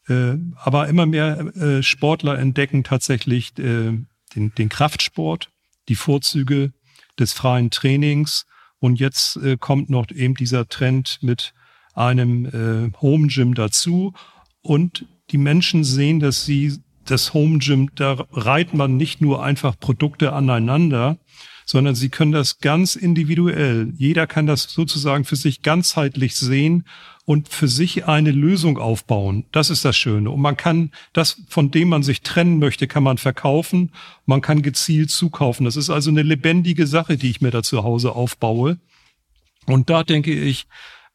Äh, 0.08 0.36
aber 0.56 0.88
immer 0.88 1.06
mehr 1.06 1.38
äh, 1.56 1.82
Sportler 1.82 2.38
entdecken 2.38 2.84
tatsächlich 2.84 3.58
äh, 3.58 3.92
den, 4.34 4.54
den 4.56 4.68
Kraftsport, 4.68 5.50
die 5.88 5.94
Vorzüge 5.94 6.72
des 7.18 7.32
freien 7.32 7.70
Trainings. 7.70 8.46
Und 8.78 9.00
jetzt 9.00 9.36
äh, 9.36 9.56
kommt 9.58 9.88
noch 9.88 10.10
eben 10.10 10.34
dieser 10.34 10.68
Trend 10.68 11.18
mit 11.22 11.54
einem 11.94 12.46
äh, 12.46 12.92
Home 13.00 13.28
Gym 13.28 13.54
dazu. 13.54 14.12
Und 14.60 15.06
die 15.30 15.38
Menschen 15.38 15.84
sehen, 15.84 16.20
dass 16.20 16.44
sie 16.44 16.78
das 17.04 17.34
Home 17.34 17.58
Gym, 17.58 17.90
da 17.94 18.26
reiht 18.32 18.74
man 18.74 18.96
nicht 18.96 19.20
nur 19.20 19.42
einfach 19.42 19.78
Produkte 19.78 20.32
aneinander, 20.32 21.18
sondern 21.66 21.94
sie 21.94 22.10
können 22.10 22.32
das 22.32 22.58
ganz 22.58 22.94
individuell. 22.94 23.92
Jeder 23.96 24.26
kann 24.26 24.46
das 24.46 24.64
sozusagen 24.64 25.24
für 25.24 25.36
sich 25.36 25.62
ganzheitlich 25.62 26.36
sehen 26.36 26.84
und 27.24 27.48
für 27.48 27.68
sich 27.68 28.04
eine 28.04 28.32
Lösung 28.32 28.78
aufbauen. 28.78 29.46
Das 29.50 29.70
ist 29.70 29.84
das 29.84 29.96
Schöne. 29.96 30.30
Und 30.30 30.40
man 30.40 30.56
kann 30.56 30.90
das, 31.14 31.42
von 31.48 31.70
dem 31.70 31.88
man 31.88 32.02
sich 32.02 32.20
trennen 32.20 32.58
möchte, 32.58 32.86
kann 32.86 33.02
man 33.02 33.16
verkaufen. 33.16 33.92
Man 34.26 34.42
kann 34.42 34.60
gezielt 34.60 35.10
zukaufen. 35.10 35.64
Das 35.64 35.76
ist 35.76 35.88
also 35.88 36.10
eine 36.10 36.22
lebendige 36.22 36.86
Sache, 36.86 37.16
die 37.16 37.30
ich 37.30 37.40
mir 37.40 37.50
da 37.50 37.62
zu 37.62 37.82
Hause 37.82 38.12
aufbaue. 38.12 38.78
Und 39.66 39.88
da 39.88 40.04
denke 40.04 40.34
ich, 40.34 40.66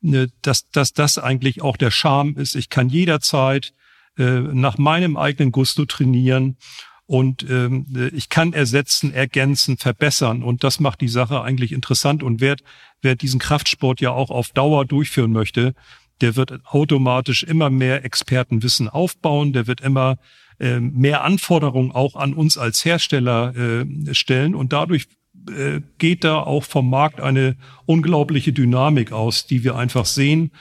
ne, 0.02 0.30
dass, 0.42 0.70
dass 0.72 0.94
das 0.94 1.20
eigentlich 1.20 1.62
auch 1.62 1.78
der 1.78 1.92
Charme 1.92 2.36
ist. 2.38 2.56
Ich 2.56 2.70
kann 2.70 2.90
jederzeit 2.90 3.74
äh, 4.20 4.42
nach 4.42 4.78
meinem 4.78 5.18
eigenen 5.18 5.52
Gusto 5.52 5.86
trainieren 5.86 6.58
und 7.06 7.50
ähm, 7.50 7.88
ich 8.14 8.30
kann 8.30 8.54
ersetzen, 8.54 9.12
ergänzen, 9.12 9.78
verbessern 9.78 10.44
und 10.44 10.64
das 10.64 10.80
macht 10.80 11.02
die 11.02 11.08
Sache 11.08 11.42
eigentlich 11.42 11.72
interessant 11.72 12.22
und 12.22 12.40
wer, 12.40 12.58
wer 13.02 13.16
diesen 13.16 13.40
Kraftsport 13.40 14.00
ja 14.00 14.12
auch 14.12 14.30
auf 14.30 14.50
Dauer 14.50 14.86
durchführen 14.86 15.32
möchte, 15.32 15.74
der 16.22 16.36
wird 16.36 16.60
automatisch 16.66 17.44
immer 17.44 17.70
mehr 17.70 18.06
Expertenwissen 18.06 18.90
aufbauen, 18.90 19.54
der 19.54 19.66
wird 19.66 19.82
immer 19.82 20.18
äh, 20.60 20.80
mehr 20.80 21.24
Anforderungen 21.24 21.92
auch 21.92 22.16
an 22.16 22.34
uns 22.34 22.58
als 22.58 22.86
Hersteller 22.86 23.56
äh, 23.56 24.14
stellen 24.14 24.54
und 24.54 24.74
dadurch 24.74 25.08
äh, 25.50 25.82
geht 25.98 26.24
da 26.24 26.42
auch 26.42 26.64
vom 26.64 26.90
Markt 26.90 27.22
eine 27.22 27.56
unglaubliche 27.86 28.54
Dynamik 28.54 29.12
aus, 29.14 29.48
die 29.48 29.64
wir 29.64 29.76
einfach 29.76 30.06
sehen 30.06 30.52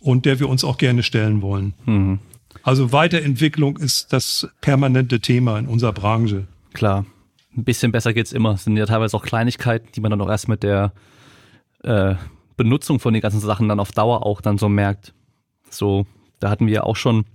und 0.00 0.26
der 0.26 0.40
wir 0.40 0.48
uns 0.48 0.64
auch 0.64 0.76
gerne 0.76 1.02
stellen 1.02 1.40
wollen. 1.40 1.74
Mhm. 1.86 2.18
Also 2.62 2.92
Weiterentwicklung 2.92 3.76
ist 3.76 4.12
das 4.12 4.48
permanente 4.60 5.20
Thema 5.20 5.58
in 5.58 5.66
unserer 5.66 5.92
Branche. 5.92 6.46
Klar. 6.72 7.04
Ein 7.56 7.64
bisschen 7.64 7.92
besser 7.92 8.12
geht's 8.12 8.32
immer. 8.32 8.52
Es 8.52 8.64
sind 8.64 8.76
ja 8.76 8.86
teilweise 8.86 9.16
auch 9.16 9.24
Kleinigkeiten, 9.24 9.88
die 9.94 10.00
man 10.00 10.10
dann 10.10 10.20
auch 10.20 10.28
erst 10.28 10.48
mit 10.48 10.62
der 10.62 10.92
äh, 11.82 12.14
Benutzung 12.56 13.00
von 13.00 13.12
den 13.12 13.22
ganzen 13.22 13.40
Sachen 13.40 13.68
dann 13.68 13.80
auf 13.80 13.92
Dauer 13.92 14.26
auch 14.26 14.40
dann 14.40 14.58
so 14.58 14.68
merkt. 14.68 15.14
So, 15.70 16.06
da 16.40 16.50
hatten 16.50 16.66
wir 16.66 16.84
auch 16.86 16.96
schon 16.96 17.26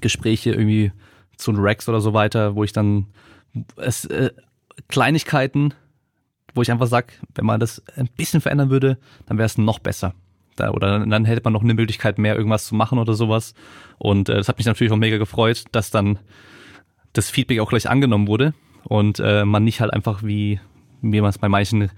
Gespräche 0.00 0.50
irgendwie 0.50 0.92
zu 1.36 1.52
Rex 1.52 1.88
oder 1.88 2.00
so 2.00 2.12
weiter, 2.12 2.54
wo 2.54 2.64
ich 2.64 2.72
dann 2.72 3.06
es, 3.76 4.04
äh, 4.06 4.30
Kleinigkeiten, 4.88 5.74
wo 6.54 6.62
ich 6.62 6.70
einfach 6.70 6.86
sag, 6.86 7.12
wenn 7.34 7.46
man 7.46 7.60
das 7.60 7.82
ein 7.96 8.08
bisschen 8.08 8.40
verändern 8.40 8.70
würde, 8.70 8.98
dann 9.26 9.38
wäre 9.38 9.46
es 9.46 9.58
noch 9.58 9.78
besser. 9.78 10.14
Da, 10.56 10.70
oder 10.70 11.06
dann 11.06 11.24
hätte 11.24 11.42
man 11.44 11.52
noch 11.52 11.62
eine 11.62 11.74
Möglichkeit 11.74 12.18
mehr, 12.18 12.36
irgendwas 12.36 12.66
zu 12.66 12.74
machen 12.74 12.98
oder 12.98 13.14
sowas. 13.14 13.54
Und 13.98 14.28
äh, 14.28 14.36
das 14.36 14.48
hat 14.48 14.58
mich 14.58 14.66
natürlich 14.66 14.92
auch 14.92 14.96
mega 14.96 15.18
gefreut, 15.18 15.64
dass 15.72 15.90
dann 15.90 16.18
das 17.12 17.30
Feedback 17.30 17.60
auch 17.60 17.68
gleich 17.68 17.88
angenommen 17.88 18.26
wurde 18.26 18.54
und 18.84 19.20
äh, 19.20 19.44
man 19.44 19.64
nicht 19.64 19.80
halt 19.80 19.92
einfach 19.92 20.22
wie, 20.22 20.60
wie 21.02 21.20
man 21.20 21.30
es 21.30 21.38
bei 21.38 21.48
manchen 21.48 21.90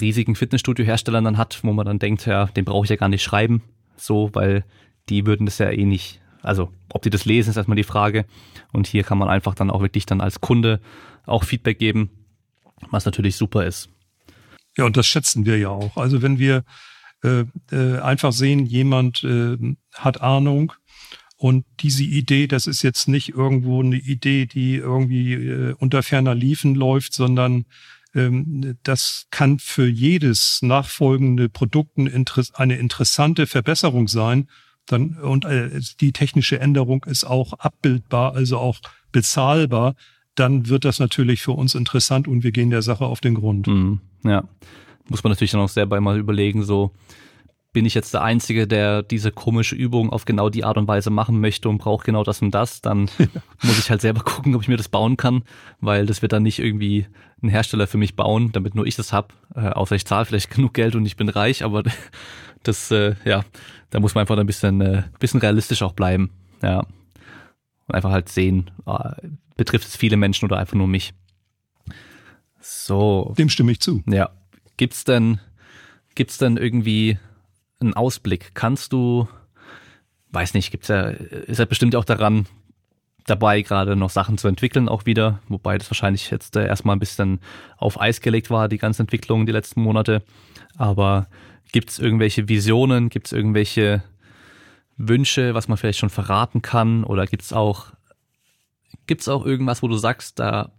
riesigen 0.00 0.34
Fitnessstudio-Herstellern 0.34 1.24
dann 1.24 1.38
hat, 1.38 1.60
wo 1.62 1.72
man 1.72 1.86
dann 1.86 1.98
denkt, 1.98 2.26
ja, 2.26 2.46
den 2.46 2.64
brauche 2.64 2.84
ich 2.84 2.90
ja 2.90 2.96
gar 2.96 3.08
nicht 3.08 3.22
schreiben, 3.22 3.62
so, 3.96 4.30
weil 4.32 4.64
die 5.08 5.26
würden 5.26 5.46
das 5.46 5.58
ja 5.58 5.70
eh 5.70 5.84
nicht, 5.84 6.20
also 6.42 6.70
ob 6.92 7.02
die 7.02 7.10
das 7.10 7.24
lesen, 7.24 7.50
ist 7.50 7.56
erstmal 7.56 7.76
die 7.76 7.82
Frage. 7.82 8.24
Und 8.72 8.86
hier 8.86 9.02
kann 9.02 9.18
man 9.18 9.28
einfach 9.28 9.54
dann 9.54 9.70
auch 9.70 9.82
wirklich 9.82 10.06
dann 10.06 10.20
als 10.20 10.40
Kunde 10.40 10.80
auch 11.26 11.44
Feedback 11.44 11.78
geben, 11.78 12.10
was 12.90 13.04
natürlich 13.04 13.36
super 13.36 13.66
ist. 13.66 13.90
Ja, 14.76 14.84
und 14.84 14.96
das 14.96 15.06
schätzen 15.06 15.44
wir 15.44 15.58
ja 15.58 15.68
auch. 15.68 15.96
Also 15.96 16.22
wenn 16.22 16.38
wir 16.38 16.64
äh, 17.22 17.44
äh, 17.70 17.98
einfach 18.00 18.32
sehen, 18.32 18.66
jemand 18.66 19.22
äh, 19.24 19.56
hat 19.94 20.20
Ahnung. 20.20 20.72
Und 21.36 21.64
diese 21.80 22.04
Idee, 22.04 22.46
das 22.46 22.66
ist 22.66 22.82
jetzt 22.82 23.08
nicht 23.08 23.30
irgendwo 23.30 23.82
eine 23.82 23.96
Idee, 23.96 24.46
die 24.46 24.74
irgendwie 24.74 25.34
äh, 25.34 25.74
unter 25.78 26.02
ferner 26.02 26.34
Liefen 26.34 26.74
läuft, 26.74 27.14
sondern 27.14 27.64
ähm, 28.14 28.76
das 28.82 29.26
kann 29.30 29.58
für 29.58 29.86
jedes 29.86 30.60
nachfolgende 30.62 31.48
Produkt 31.48 31.92
eine 31.96 32.76
interessante 32.76 33.46
Verbesserung 33.46 34.08
sein. 34.08 34.48
Dann, 34.86 35.14
und 35.14 35.44
äh, 35.44 35.80
die 36.00 36.12
technische 36.12 36.58
Änderung 36.58 37.04
ist 37.04 37.24
auch 37.24 37.52
abbildbar, 37.54 38.34
also 38.34 38.58
auch 38.58 38.80
bezahlbar. 39.12 39.94
Dann 40.34 40.68
wird 40.68 40.84
das 40.84 40.98
natürlich 40.98 41.42
für 41.42 41.52
uns 41.52 41.74
interessant 41.74 42.28
und 42.28 42.42
wir 42.42 42.52
gehen 42.52 42.70
der 42.70 42.82
Sache 42.82 43.04
auf 43.04 43.20
den 43.20 43.34
Grund. 43.34 43.66
Mhm, 43.66 44.00
ja, 44.24 44.44
muss 45.10 45.22
man 45.24 45.32
natürlich 45.32 45.50
dann 45.50 45.60
auch 45.60 45.68
selber 45.68 46.00
mal 46.00 46.18
überlegen, 46.18 46.62
so 46.62 46.92
bin 47.72 47.86
ich 47.86 47.94
jetzt 47.94 48.14
der 48.14 48.22
Einzige, 48.22 48.66
der 48.66 49.02
diese 49.02 49.30
komische 49.30 49.76
Übung 49.76 50.10
auf 50.10 50.24
genau 50.24 50.48
die 50.48 50.64
Art 50.64 50.76
und 50.76 50.88
Weise 50.88 51.10
machen 51.10 51.40
möchte 51.40 51.68
und 51.68 51.78
braucht 51.78 52.04
genau 52.04 52.24
das 52.24 52.42
und 52.42 52.52
das, 52.52 52.80
dann 52.80 53.02
muss 53.62 53.78
ich 53.78 53.90
halt 53.90 54.00
selber 54.00 54.22
gucken, 54.22 54.54
ob 54.54 54.62
ich 54.62 54.68
mir 54.68 54.76
das 54.76 54.88
bauen 54.88 55.16
kann, 55.16 55.44
weil 55.80 56.06
das 56.06 56.22
wird 56.22 56.32
dann 56.32 56.42
nicht 56.42 56.58
irgendwie 56.58 57.06
ein 57.42 57.48
Hersteller 57.48 57.86
für 57.86 57.98
mich 57.98 58.16
bauen, 58.16 58.50
damit 58.52 58.74
nur 58.74 58.86
ich 58.86 58.96
das 58.96 59.12
hab, 59.12 59.32
äh, 59.54 59.68
außer 59.68 59.94
ich 59.94 60.06
zahle 60.06 60.24
vielleicht 60.24 60.50
genug 60.54 60.74
Geld 60.74 60.96
und 60.96 61.06
ich 61.06 61.16
bin 61.16 61.28
reich, 61.28 61.64
aber 61.64 61.82
das, 62.62 62.90
äh, 62.90 63.14
ja, 63.24 63.44
da 63.90 64.00
muss 64.00 64.14
man 64.14 64.22
einfach 64.22 64.38
ein 64.38 64.46
bisschen, 64.46 64.80
äh, 64.80 65.02
bisschen 65.18 65.40
realistisch 65.40 65.82
auch 65.82 65.92
bleiben, 65.92 66.30
ja. 66.62 66.80
Und 67.86 67.94
einfach 67.94 68.10
halt 68.10 68.28
sehen, 68.28 68.70
äh, 68.86 69.28
betrifft 69.56 69.86
es 69.86 69.96
viele 69.96 70.16
Menschen 70.16 70.44
oder 70.44 70.58
einfach 70.58 70.74
nur 70.74 70.86
mich. 70.86 71.12
So. 72.60 73.34
Dem 73.38 73.48
stimme 73.48 73.72
ich 73.72 73.80
zu. 73.80 74.02
Ja. 74.06 74.30
Gibt's 74.80 75.04
denn, 75.04 75.40
gibt's 76.14 76.38
denn 76.38 76.56
irgendwie 76.56 77.18
einen 77.80 77.92
Ausblick? 77.92 78.52
Kannst 78.54 78.94
du, 78.94 79.28
weiß 80.30 80.54
nicht, 80.54 80.70
gibt's 80.70 80.88
ja, 80.88 81.02
ist 81.02 81.58
ja 81.58 81.66
bestimmt 81.66 81.94
auch 81.94 82.06
daran 82.06 82.46
dabei, 83.26 83.60
gerade 83.60 83.94
noch 83.94 84.08
Sachen 84.08 84.38
zu 84.38 84.48
entwickeln, 84.48 84.88
auch 84.88 85.04
wieder, 85.04 85.40
wobei 85.48 85.76
das 85.76 85.90
wahrscheinlich 85.90 86.30
jetzt 86.30 86.56
äh, 86.56 86.66
erstmal 86.66 86.96
ein 86.96 86.98
bisschen 86.98 87.40
auf 87.76 88.00
Eis 88.00 88.22
gelegt 88.22 88.48
war, 88.48 88.68
die 88.68 88.78
ganze 88.78 89.02
Entwicklung 89.02 89.44
die 89.44 89.52
letzten 89.52 89.82
Monate. 89.82 90.22
Aber 90.78 91.26
gibt's 91.72 91.98
irgendwelche 91.98 92.48
Visionen, 92.48 93.10
gibt's 93.10 93.32
irgendwelche 93.32 94.02
Wünsche, 94.96 95.52
was 95.52 95.68
man 95.68 95.76
vielleicht 95.76 95.98
schon 95.98 96.08
verraten 96.08 96.62
kann? 96.62 97.04
Oder 97.04 97.26
gibt's 97.26 97.52
auch, 97.52 97.88
gibt's 99.06 99.28
auch 99.28 99.44
irgendwas, 99.44 99.82
wo 99.82 99.88
du 99.88 99.98
sagst, 99.98 100.38
da, 100.38 100.72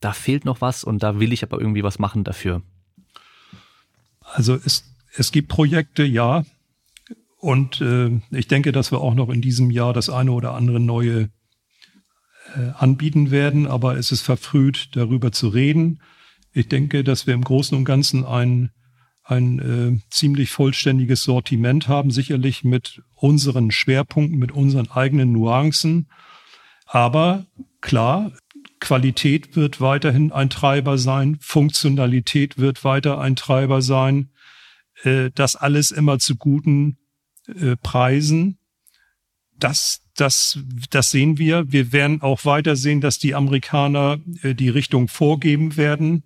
da 0.00 0.14
fehlt 0.14 0.46
noch 0.46 0.62
was 0.62 0.82
und 0.82 1.02
da 1.02 1.20
will 1.20 1.34
ich 1.34 1.42
aber 1.42 1.60
irgendwie 1.60 1.84
was 1.84 1.98
machen 1.98 2.24
dafür? 2.24 2.62
Also 4.32 4.58
es 4.64 4.84
es 5.16 5.32
gibt 5.32 5.48
Projekte, 5.48 6.04
ja. 6.04 6.44
Und 7.38 7.80
äh, 7.80 8.20
ich 8.30 8.48
denke, 8.48 8.72
dass 8.72 8.90
wir 8.90 9.00
auch 9.00 9.14
noch 9.14 9.28
in 9.28 9.42
diesem 9.42 9.70
Jahr 9.70 9.92
das 9.92 10.08
eine 10.08 10.32
oder 10.32 10.54
andere 10.54 10.80
neue 10.80 11.30
äh, 12.54 12.70
anbieten 12.76 13.30
werden, 13.30 13.66
aber 13.66 13.96
es 13.96 14.12
ist 14.12 14.22
verfrüht, 14.22 14.90
darüber 14.92 15.30
zu 15.30 15.48
reden. 15.48 16.00
Ich 16.52 16.68
denke, 16.68 17.04
dass 17.04 17.26
wir 17.26 17.34
im 17.34 17.44
Großen 17.44 17.76
und 17.76 17.84
Ganzen 17.84 18.24
ein, 18.24 18.70
ein 19.24 19.58
äh, 19.58 20.00
ziemlich 20.10 20.50
vollständiges 20.50 21.22
Sortiment 21.22 21.86
haben, 21.86 22.10
sicherlich 22.10 22.64
mit 22.64 23.02
unseren 23.14 23.70
Schwerpunkten, 23.70 24.38
mit 24.38 24.52
unseren 24.52 24.90
eigenen 24.90 25.32
Nuancen. 25.32 26.08
Aber 26.86 27.46
klar, 27.80 28.32
Qualität 28.84 29.56
wird 29.56 29.80
weiterhin 29.80 30.30
ein 30.30 30.50
Treiber 30.50 30.98
sein, 30.98 31.38
Funktionalität 31.40 32.58
wird 32.58 32.84
weiter 32.84 33.20
ein 33.20 33.34
Treiber 33.34 33.82
sein 33.82 34.30
äh, 35.02 35.30
das 35.34 35.56
alles 35.56 35.90
immer 35.90 36.18
zu 36.18 36.36
guten 36.36 36.98
äh, 37.46 37.76
Preisen. 37.76 38.58
Das, 39.58 40.02
das, 40.16 40.58
das 40.90 41.10
sehen 41.10 41.38
wir. 41.38 41.70
Wir 41.70 41.92
werden 41.92 42.22
auch 42.22 42.44
weiter 42.44 42.76
sehen, 42.76 43.00
dass 43.00 43.18
die 43.18 43.34
Amerikaner 43.34 44.18
äh, 44.42 44.54
die 44.54 44.68
Richtung 44.68 45.08
vorgeben 45.08 45.76
werden. 45.76 46.24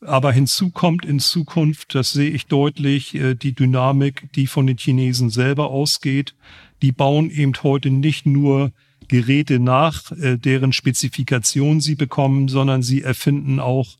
Aber 0.00 0.32
hinzu 0.32 0.70
kommt 0.70 1.04
in 1.04 1.20
Zukunft, 1.20 1.94
das 1.94 2.10
sehe 2.10 2.30
ich 2.30 2.46
deutlich, 2.46 3.14
äh, 3.14 3.34
die 3.34 3.54
Dynamik, 3.54 4.32
die 4.34 4.46
von 4.46 4.66
den 4.66 4.78
Chinesen 4.78 5.30
selber 5.30 5.70
ausgeht. 5.70 6.34
Die 6.82 6.92
bauen 6.92 7.30
eben 7.30 7.52
heute 7.62 7.90
nicht 7.90 8.26
nur 8.26 8.72
Geräte 9.12 9.58
nach, 9.58 10.10
äh, 10.12 10.38
deren 10.38 10.72
Spezifikation 10.72 11.82
sie 11.82 11.96
bekommen, 11.96 12.48
sondern 12.48 12.82
sie 12.82 13.02
erfinden 13.02 13.60
auch 13.60 13.98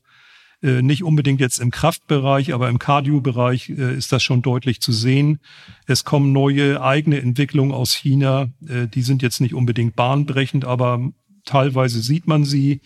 äh, 0.63 0.81
nicht 0.81 1.03
unbedingt 1.03 1.39
jetzt 1.39 1.59
im 1.59 1.69
Kraftbereich, 1.69 2.51
aber 2.51 2.67
im 2.67 2.79
Cardio-Bereich 2.79 3.69
äh, 3.69 3.95
ist 3.95 4.11
das 4.11 4.23
schon 4.23 4.41
deutlich 4.41 4.81
zu 4.81 4.91
sehen. 4.91 5.39
Es 5.85 6.03
kommen 6.03 6.31
neue 6.31 6.81
eigene 6.81 7.21
Entwicklungen 7.21 7.73
aus 7.73 7.93
China. 7.93 8.49
Äh, 8.67 8.87
die 8.87 9.03
sind 9.03 9.21
jetzt 9.21 9.39
nicht 9.39 9.53
unbedingt 9.53 9.95
bahnbrechend, 9.95 10.65
aber 10.65 11.11
teilweise 11.45 12.01
sieht 12.01 12.25
man 12.25 12.43
sie 12.43 12.81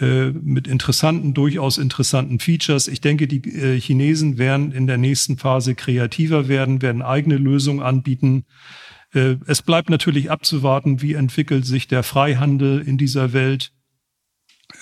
äh, 0.00 0.30
mit 0.30 0.66
interessanten, 0.66 1.34
durchaus 1.34 1.78
interessanten 1.78 2.40
Features. 2.40 2.88
Ich 2.88 3.00
denke, 3.00 3.28
die 3.28 3.48
äh, 3.48 3.80
Chinesen 3.80 4.38
werden 4.38 4.72
in 4.72 4.88
der 4.88 4.98
nächsten 4.98 5.36
Phase 5.36 5.76
kreativer 5.76 6.48
werden, 6.48 6.82
werden 6.82 7.00
eigene 7.00 7.36
Lösungen 7.36 7.80
anbieten. 7.80 8.44
Äh, 9.14 9.36
es 9.46 9.62
bleibt 9.62 9.88
natürlich 9.88 10.30
abzuwarten, 10.30 11.00
wie 11.00 11.14
entwickelt 11.14 11.64
sich 11.64 11.88
der 11.88 12.02
Freihandel 12.02 12.80
in 12.80 12.98
dieser 12.98 13.32
Welt. 13.32 13.70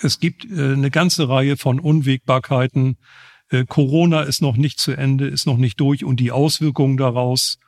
Es 0.01 0.19
gibt 0.19 0.45
äh, 0.45 0.73
eine 0.73 0.91
ganze 0.91 1.29
Reihe 1.29 1.55
von 1.55 1.79
Unwägbarkeiten. 1.79 2.97
Äh, 3.49 3.65
Corona 3.65 4.23
ist 4.23 4.41
noch 4.41 4.57
nicht 4.57 4.79
zu 4.79 4.91
Ende, 4.91 5.27
ist 5.27 5.45
noch 5.45 5.57
nicht 5.57 5.79
durch 5.79 6.03
und 6.03 6.19
die 6.19 6.31
Auswirkungen 6.31 6.97
daraus 6.97 7.59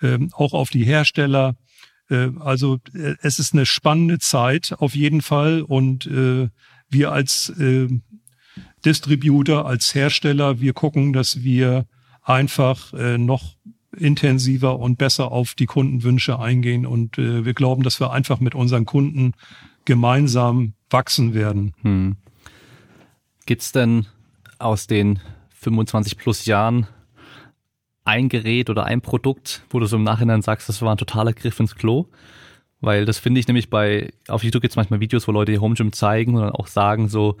äh, 0.00 0.18
auch 0.32 0.52
auf 0.52 0.70
die 0.70 0.84
Hersteller. 0.84 1.56
Also 2.40 2.78
es 3.22 3.38
ist 3.38 3.52
eine 3.52 3.66
spannende 3.66 4.18
Zeit 4.18 4.74
auf 4.76 4.96
jeden 4.96 5.22
Fall 5.22 5.62
und 5.62 6.10
wir 6.10 7.12
als 7.12 7.50
äh, 7.50 7.86
Distributor, 8.84 9.64
als 9.64 9.94
Hersteller, 9.94 10.58
wir 10.58 10.72
gucken, 10.72 11.12
dass 11.12 11.44
wir 11.44 11.86
einfach 12.24 12.92
noch 13.16 13.54
intensiver 13.96 14.78
und 14.78 14.98
besser 14.98 15.32
auf 15.32 15.54
die 15.54 15.66
Kundenwünsche 15.66 16.38
eingehen 16.38 16.86
und 16.86 17.18
äh, 17.18 17.44
wir 17.44 17.54
glauben, 17.54 17.82
dass 17.82 18.00
wir 18.00 18.12
einfach 18.12 18.40
mit 18.40 18.54
unseren 18.54 18.86
Kunden 18.86 19.32
gemeinsam 19.84 20.74
wachsen 20.90 21.34
werden. 21.34 21.74
Hm. 21.82 22.16
Gibt's 23.46 23.72
denn 23.72 24.06
aus 24.58 24.86
den 24.86 25.18
25 25.54 26.16
plus 26.16 26.44
Jahren 26.44 26.86
ein 28.04 28.28
Gerät 28.28 28.70
oder 28.70 28.84
ein 28.84 29.00
Produkt, 29.00 29.62
wo 29.70 29.78
du 29.78 29.86
so 29.86 29.96
im 29.96 30.04
Nachhinein 30.04 30.42
sagst, 30.42 30.68
das 30.68 30.82
war 30.82 30.92
ein 30.94 30.98
totaler 30.98 31.32
Griff 31.32 31.58
ins 31.60 31.74
Klo? 31.74 32.06
Weil 32.80 33.04
das 33.04 33.18
finde 33.18 33.40
ich 33.40 33.46
nämlich 33.46 33.68
bei, 33.68 34.12
auf 34.28 34.42
YouTube 34.42 34.62
gibt 34.62 34.72
es 34.72 34.76
manchmal 34.76 35.00
Videos, 35.00 35.28
wo 35.28 35.32
Leute 35.32 35.52
die 35.52 35.58
Home 35.58 35.74
Gym 35.74 35.92
zeigen 35.92 36.34
und 36.34 36.42
dann 36.42 36.52
auch 36.52 36.66
sagen 36.66 37.08
so, 37.08 37.36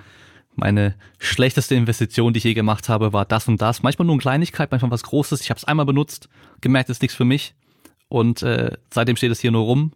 meine 0.60 0.94
schlechteste 1.18 1.74
Investition, 1.74 2.32
die 2.32 2.38
ich 2.38 2.44
je 2.44 2.54
gemacht 2.54 2.88
habe, 2.88 3.12
war 3.12 3.24
das 3.24 3.48
und 3.48 3.60
das. 3.60 3.82
Manchmal 3.82 4.06
nur 4.06 4.14
eine 4.14 4.22
Kleinigkeit, 4.22 4.70
manchmal 4.70 4.92
was 4.92 5.02
Großes. 5.02 5.40
Ich 5.40 5.50
habe 5.50 5.58
es 5.58 5.64
einmal 5.64 5.86
benutzt, 5.86 6.28
gemerkt, 6.60 6.88
es 6.88 6.98
ist 6.98 7.02
nichts 7.02 7.16
für 7.16 7.24
mich. 7.24 7.54
Und 8.08 8.42
äh, 8.42 8.76
seitdem 8.90 9.16
steht 9.16 9.32
es 9.32 9.40
hier 9.40 9.50
nur 9.50 9.64
rum. 9.64 9.92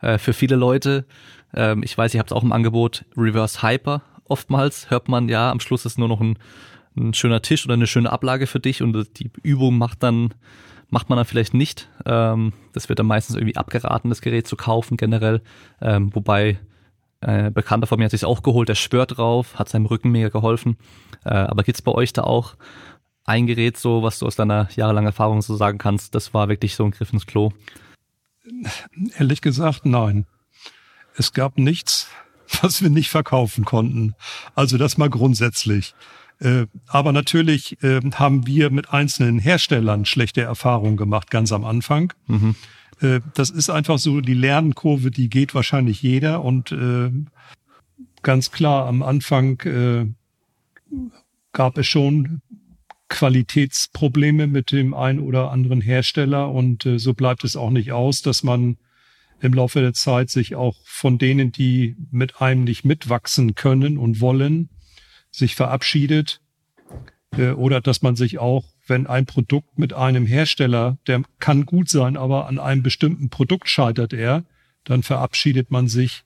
Äh, 0.00 0.18
für 0.18 0.32
viele 0.32 0.56
Leute 0.56 1.06
ähm, 1.54 1.82
ich 1.82 1.96
weiß, 1.96 2.14
ihr 2.14 2.20
habt 2.20 2.32
auch 2.32 2.42
im 2.42 2.52
Angebot 2.52 3.04
Reverse 3.16 3.62
Hyper. 3.62 4.02
Oftmals 4.24 4.90
hört 4.90 5.08
man, 5.08 5.28
ja, 5.28 5.50
am 5.50 5.60
Schluss 5.60 5.86
ist 5.86 5.98
nur 5.98 6.08
noch 6.08 6.20
ein, 6.20 6.38
ein 6.96 7.14
schöner 7.14 7.42
Tisch 7.42 7.64
oder 7.64 7.74
eine 7.74 7.86
schöne 7.86 8.12
Ablage 8.12 8.46
für 8.46 8.60
dich 8.60 8.82
und 8.82 9.18
die 9.18 9.30
Übung 9.42 9.78
macht 9.78 10.02
dann 10.02 10.34
macht 10.90 11.10
man 11.10 11.16
dann 11.16 11.26
vielleicht 11.26 11.52
nicht. 11.52 11.90
Ähm, 12.06 12.54
das 12.72 12.88
wird 12.88 12.98
dann 12.98 13.06
meistens 13.06 13.36
irgendwie 13.36 13.56
abgeraten, 13.56 14.08
das 14.08 14.22
Gerät 14.22 14.46
zu 14.46 14.56
kaufen 14.56 14.96
generell. 14.96 15.42
Ähm, 15.82 16.14
wobei 16.14 16.58
äh, 17.20 17.50
Bekannter 17.50 17.86
von 17.86 17.98
mir 17.98 18.04
hat 18.04 18.12
sich 18.12 18.24
auch 18.24 18.42
geholt, 18.42 18.68
der 18.68 18.74
schwört 18.74 19.16
drauf, 19.16 19.58
hat 19.58 19.68
seinem 19.68 19.86
Rücken 19.86 20.10
mega 20.10 20.28
geholfen. 20.28 20.76
Äh, 21.24 21.30
aber 21.30 21.64
gibt's 21.64 21.82
bei 21.82 21.92
euch 21.92 22.12
da 22.12 22.22
auch 22.22 22.54
ein 23.24 23.46
Gerät 23.46 23.76
so, 23.76 24.02
was 24.02 24.18
du 24.18 24.26
aus 24.26 24.36
deiner 24.36 24.68
jahrelangen 24.74 25.08
Erfahrung 25.08 25.42
so 25.42 25.54
sagen 25.56 25.78
kannst, 25.78 26.14
das 26.14 26.32
war 26.32 26.48
wirklich 26.48 26.74
so 26.74 26.84
ein 26.84 26.92
Griff 26.92 27.12
ins 27.12 27.26
Klo? 27.26 27.52
Ehrlich 29.18 29.42
gesagt, 29.42 29.84
nein. 29.84 30.26
Es 31.14 31.32
gab 31.32 31.58
nichts, 31.58 32.08
was 32.62 32.82
wir 32.82 32.90
nicht 32.90 33.10
verkaufen 33.10 33.64
konnten. 33.64 34.14
Also 34.54 34.78
das 34.78 34.96
mal 34.96 35.10
grundsätzlich. 35.10 35.94
Äh, 36.40 36.66
aber 36.86 37.12
natürlich 37.12 37.82
äh, 37.82 38.00
haben 38.14 38.46
wir 38.46 38.70
mit 38.70 38.92
einzelnen 38.92 39.38
Herstellern 39.38 40.04
schlechte 40.04 40.42
Erfahrungen 40.42 40.96
gemacht, 40.96 41.30
ganz 41.30 41.52
am 41.52 41.64
Anfang. 41.64 42.12
Mhm. 42.28 42.54
Äh, 43.00 43.20
das 43.34 43.50
ist 43.50 43.70
einfach 43.70 43.98
so, 43.98 44.20
die 44.20 44.34
Lernkurve, 44.34 45.10
die 45.10 45.28
geht 45.28 45.54
wahrscheinlich 45.54 46.02
jeder 46.02 46.44
und 46.44 46.74
ganz 48.22 48.50
klar, 48.50 48.86
am 48.86 49.02
Anfang 49.02 49.58
gab 51.52 51.78
es 51.78 51.86
schon 51.86 52.42
Qualitätsprobleme 53.08 54.46
mit 54.46 54.72
dem 54.72 54.92
einen 54.94 55.20
oder 55.20 55.50
anderen 55.50 55.80
Hersteller 55.80 56.50
und 56.50 56.86
so 56.96 57.14
bleibt 57.14 57.44
es 57.44 57.56
auch 57.56 57.70
nicht 57.70 57.92
aus, 57.92 58.22
dass 58.22 58.42
man 58.42 58.76
im 59.40 59.54
Laufe 59.54 59.80
der 59.80 59.92
Zeit 59.92 60.30
sich 60.30 60.56
auch 60.56 60.76
von 60.84 61.18
denen, 61.18 61.52
die 61.52 61.96
mit 62.10 62.40
einem 62.40 62.64
nicht 62.64 62.84
mitwachsen 62.84 63.54
können 63.54 63.98
und 63.98 64.20
wollen, 64.20 64.68
sich 65.30 65.54
verabschiedet. 65.54 66.40
Äh, 67.36 67.50
oder 67.50 67.80
dass 67.80 68.02
man 68.02 68.16
sich 68.16 68.38
auch, 68.38 68.64
wenn 68.86 69.06
ein 69.06 69.26
Produkt 69.26 69.78
mit 69.78 69.92
einem 69.92 70.26
Hersteller, 70.26 70.98
der 71.06 71.22
kann 71.38 71.66
gut 71.66 71.88
sein, 71.88 72.16
aber 72.16 72.46
an 72.46 72.58
einem 72.58 72.82
bestimmten 72.82 73.28
Produkt 73.28 73.68
scheitert 73.68 74.12
er, 74.12 74.44
dann 74.84 75.02
verabschiedet 75.02 75.70
man 75.70 75.88
sich 75.88 76.24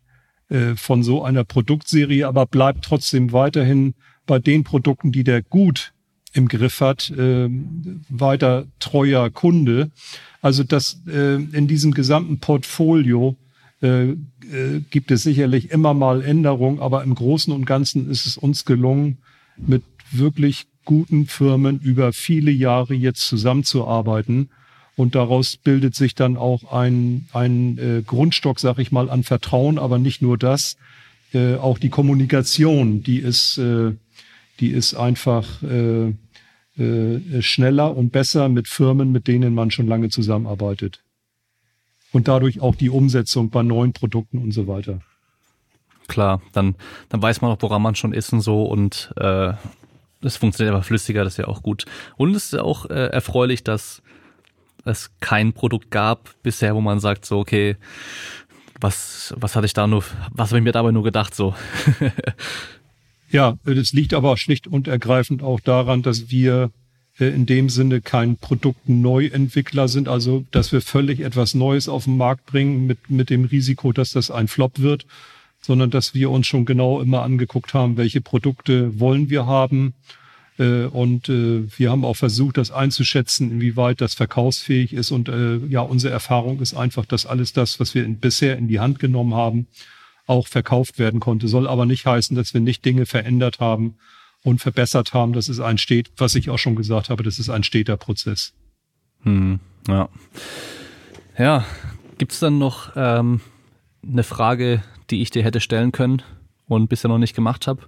äh, 0.49 0.77
von 0.77 1.03
so 1.03 1.25
einer 1.25 1.45
Produktserie, 1.45 2.27
aber 2.27 2.47
bleibt 2.47 2.85
trotzdem 2.85 3.33
weiterhin 3.33 3.95
bei 4.27 4.39
den 4.39 4.65
Produkten, 4.65 5.11
die 5.13 5.25
der 5.25 5.43
gut 5.43 5.93
im 6.33 6.49
Griff 6.49 6.81
hat, 6.81 7.11
äh, 7.11 7.49
weiter 8.09 8.67
treuer 8.79 9.29
Kunde. 9.31 9.91
Also 10.41 10.63
das 10.63 11.03
äh, 11.07 11.35
in 11.35 11.67
diesem 11.69 11.93
gesamten 11.93 12.39
Portfolio 12.39 13.37
gibt 14.91 15.11
es 15.11 15.25
sicherlich 15.25 15.73
immer 15.73 15.93
mal 15.93 16.23
Änderungen, 16.23 16.79
aber 16.79 17.03
im 17.03 17.17
Großen 17.17 17.53
und 17.53 17.65
Ganzen 17.65 18.09
ist 18.09 18.27
es 18.27 18.37
uns 18.37 18.65
gelungen, 18.65 19.19
mit 19.57 19.83
wirklich 20.13 20.69
guten 20.85 21.27
Firmen 21.27 21.81
über 21.81 22.13
viele 22.13 22.51
Jahre 22.51 22.95
jetzt 22.95 23.27
zusammenzuarbeiten. 23.27 24.51
Und 24.97 25.15
daraus 25.15 25.57
bildet 25.57 25.95
sich 25.95 26.15
dann 26.15 26.37
auch 26.37 26.73
ein, 26.73 27.27
ein 27.33 27.79
äh, 27.79 28.03
Grundstock, 28.03 28.61
sag 28.61 28.79
ich 28.79 28.93
mal, 28.93 29.09
an 29.09 29.23
Vertrauen, 29.23 29.79
aber 29.79 29.99
nicht 29.99 30.21
nur 30.21 30.37
das, 30.37 30.77
äh, 31.33 31.55
auch 31.57 31.79
die 31.79 31.89
Kommunikation, 31.89 33.03
die 33.03 33.19
ist, 33.19 33.57
äh, 33.57 33.93
die 34.61 34.69
ist 34.69 34.95
einfach 34.95 35.63
äh, 35.63 36.13
äh, 36.79 37.43
schneller 37.43 37.97
und 37.97 38.13
besser 38.13 38.49
mit 38.49 38.69
Firmen, 38.69 39.13
mit 39.13 39.29
denen 39.29 39.55
man 39.55 39.71
schon 39.71 39.87
lange 39.87 40.11
zusammenarbeitet. 40.11 41.03
Und 42.13 42.29
dadurch 42.29 42.61
auch 42.61 42.75
die 42.75 42.91
Umsetzung 42.91 43.49
bei 43.49 43.63
neuen 43.63 43.95
Produkten 43.95 44.39
und 44.39 44.53
so 44.53 44.67
weiter. 44.67 45.01
Klar, 46.09 46.43
dann, 46.53 46.75
dann 47.09 47.23
weiß 47.23 47.41
man 47.41 47.51
auch, 47.51 47.63
woran 47.63 47.81
man 47.81 47.95
schon 47.95 48.13
ist 48.13 48.33
und 48.33 48.43
so 48.43 48.65
und 48.65 49.13
äh, 49.17 49.55
es 50.23 50.37
funktioniert 50.37 50.75
aber 50.75 50.85
flüssiger, 50.85 51.25
das 51.25 51.35
ist 51.35 51.39
ja 51.39 51.49
auch 51.49 51.63
gut. 51.63 51.85
Und 52.17 52.35
es 52.35 52.53
ist 52.53 52.59
auch 52.59 52.87
äh, 52.87 53.09
erfreulich, 53.09 53.65
dass 53.65 54.03
es 54.85 55.11
kein 55.21 55.53
Produkt 55.53 55.91
gab 55.91 56.31
bisher, 56.43 56.75
wo 56.75 56.81
man 56.81 57.01
sagt 57.01 57.25
so, 57.25 57.39
okay, 57.39 57.77
was, 58.81 59.35
was 59.37 59.55
hatte 59.55 59.67
ich 59.67 59.75
da 59.75 59.87
nur, 59.87 60.05
was 60.31 60.51
habe 60.51 60.59
ich 60.59 60.65
mir 60.65 60.73
dabei 60.73 60.91
nur 60.91 61.05
gedacht 61.05 61.35
so? 61.35 61.55
ja, 63.31 63.57
das 63.65 63.93
liegt 63.93 64.15
aber 64.15 64.37
schlicht 64.37 64.67
und 64.67 64.89
ergreifend 64.89 65.43
auch 65.43 65.61
daran, 65.61 66.03
dass 66.03 66.31
wir 66.31 66.71
äh, 67.19 67.27
in 67.27 67.47
dem 67.47 67.69
Sinne 67.69 68.01
kein 68.01 68.37
Produktneuentwickler 68.37 69.89
sind, 69.89 70.09
also 70.09 70.45
dass 70.51 70.73
wir 70.73 70.81
völlig 70.81 71.21
etwas 71.21 71.55
Neues 71.55 71.89
auf 71.89 72.05
den 72.05 72.17
Markt 72.17 72.47
bringen 72.47 72.87
mit, 72.87 73.11
mit 73.11 73.31
dem 73.31 73.45
Risiko, 73.45 73.93
dass 73.93 74.13
das 74.13 74.31
ein 74.31 74.49
Flop 74.49 74.81
wird, 74.81 75.07
sondern 75.63 75.91
dass 75.91 76.13
wir 76.13 76.31
uns 76.31 76.47
schon 76.47 76.67
genau 76.67 77.01
immer 77.01 77.23
angeguckt 77.23 77.73
haben, 77.73 77.97
welche 77.97 78.21
Produkte 78.21 78.99
wollen 79.01 79.31
wir 79.31 79.47
haben. 79.47 79.95
Äh, 80.59 80.85
und 80.87 81.29
äh, 81.29 81.63
wir 81.79 81.91
haben 81.91 82.05
auch 82.05 82.17
versucht, 82.17 82.59
das 82.59 82.71
einzuschätzen, 82.71 83.51
inwieweit 83.51 84.01
das 84.01 84.15
verkaufsfähig 84.15 84.93
ist. 84.93 85.13
Und 85.13 85.29
äh, 85.29 85.59
ja, 85.69 85.81
unsere 85.81 86.13
Erfahrung 86.13 86.61
ist 86.61 86.75
einfach, 86.75 87.07
dass 87.07 87.25
alles 87.25 87.53
das, 87.53 87.81
was 87.81 87.95
wir 87.95 88.07
bisher 88.09 88.59
in 88.59 88.69
die 88.69 88.81
Hand 88.81 88.99
genommen 88.99 89.35
haben, 89.35 89.69
auch 90.27 90.49
verkauft 90.49 90.99
werden 90.99 91.21
konnte. 91.21 91.49
Soll 91.49 91.67
aber 91.67 91.87
nicht 91.87 92.05
heißen, 92.07 92.37
dass 92.37 92.55
wir 92.55 92.61
nicht 92.61 92.85
Dinge 92.85 93.07
verändert 93.07 93.61
haben 93.61 93.97
und 94.43 94.61
verbessert 94.61 95.15
haben. 95.15 95.33
Das 95.33 95.49
ist 95.49 95.61
ein 95.61 95.79
stet, 95.79 96.11
was 96.17 96.35
ich 96.35 96.51
auch 96.51 96.59
schon 96.59 96.77
gesagt 96.77 97.09
habe, 97.09 97.23
das 97.23 97.39
ist 97.39 97.51
ein 97.51 97.63
steter 97.63 97.97
Prozess. 97.97 98.53
Hm, 99.23 99.61
ja. 99.89 100.09
Ja, 101.39 101.65
gibt's 102.19 102.41
dann 102.41 102.59
noch 102.59 102.93
ähm, 102.97 103.41
eine 104.07 104.23
Frage, 104.23 104.83
die 105.11 105.23
ich 105.23 105.31
dir 105.31 105.43
hätte 105.43 105.61
stellen 105.61 105.93
können 105.93 106.23
und 106.67 106.89
bisher 106.89 107.09
noch 107.09 107.19
nicht 107.19 107.35
gemacht 107.35 107.67
habe, 107.67 107.83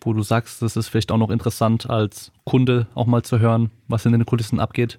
wo 0.00 0.12
du 0.12 0.22
sagst, 0.22 0.62
das 0.62 0.76
ist 0.76 0.88
vielleicht 0.88 1.10
auch 1.10 1.18
noch 1.18 1.30
interessant 1.30 1.88
als 1.88 2.32
Kunde 2.44 2.86
auch 2.94 3.06
mal 3.06 3.22
zu 3.22 3.38
hören, 3.38 3.70
was 3.88 4.04
in 4.06 4.12
den 4.12 4.26
Kulissen 4.26 4.60
abgeht? 4.60 4.98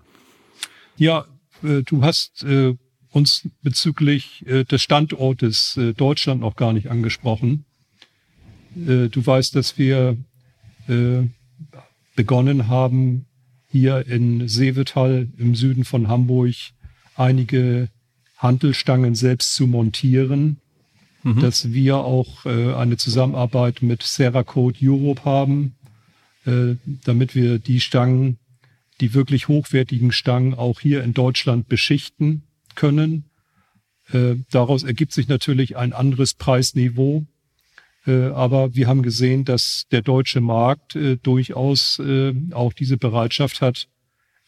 Ja, 0.98 1.26
äh, 1.64 1.84
du 1.84 2.04
hast 2.04 2.44
äh, 2.44 2.76
uns 3.12 3.48
bezüglich 3.62 4.46
äh, 4.48 4.64
des 4.64 4.82
Standortes 4.82 5.78
äh, 5.78 5.94
Deutschland 5.94 6.42
noch 6.42 6.56
gar 6.56 6.74
nicht 6.74 6.90
angesprochen. 6.90 7.66
Äh, 8.76 9.10
du 9.10 9.26
weißt, 9.26 9.56
dass 9.56 9.78
wir 9.78 10.18
äh, 10.88 11.24
begonnen 12.16 12.68
haben, 12.68 13.26
hier 13.72 14.08
in 14.08 14.48
Seevetal 14.48 15.28
im 15.38 15.56
Süden 15.56 15.84
von 15.84 16.08
Hamburg 16.08 16.56
einige 17.16 17.90
Handelstangen 18.38 19.16
selbst 19.16 19.56
zu 19.56 19.68
montieren 19.68 20.58
mhm. 21.28 21.42
dass 21.42 21.72
wir 21.72 21.98
auch 21.98 22.46
äh, 22.46 22.74
eine 22.74 22.98
Zusammenarbeit 22.98 23.82
mit 23.82 24.04
Seracode 24.04 24.78
Europe 24.82 25.26
haben, 25.26 25.76
äh, 26.46 26.76
damit 27.04 27.36
wir 27.36 27.60
die 27.60 27.80
Stangen, 27.80 28.38
die 29.02 29.14
wirklich 29.14 29.48
hochwertigen 29.48 30.12
Stangen 30.12 30.54
auch 30.54 30.80
hier 30.80 31.04
in 31.04 31.14
Deutschland 31.14 31.68
beschichten 31.68 32.44
können. 32.76 33.26
Äh, 34.12 34.36
daraus 34.52 34.84
ergibt 34.84 35.14
sich 35.14 35.28
natürlich 35.28 35.78
ein 35.78 35.94
anderes 35.94 36.34
Preisniveau. 36.34 37.26
Äh, 38.06 38.28
aber 38.28 38.74
wir 38.74 38.88
haben 38.88 39.04
gesehen, 39.04 39.46
dass 39.46 39.86
der 39.92 40.02
deutsche 40.02 40.42
Markt 40.42 40.96
äh, 40.96 41.18
durchaus 41.18 42.00
äh, 42.00 42.34
auch 42.52 42.74
diese 42.74 42.98
Bereitschaft 42.98 43.62
hat, 43.62 43.88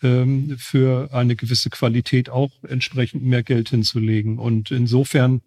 ähm, 0.02 0.56
für 0.58 1.14
eine 1.14 1.36
gewisse 1.36 1.70
Qualität 1.70 2.30
auch 2.30 2.52
entsprechend 2.68 3.24
mehr 3.24 3.44
Geld 3.44 3.70
hinzulegen. 3.70 4.40
Und 4.40 4.72
insofern 4.72 5.42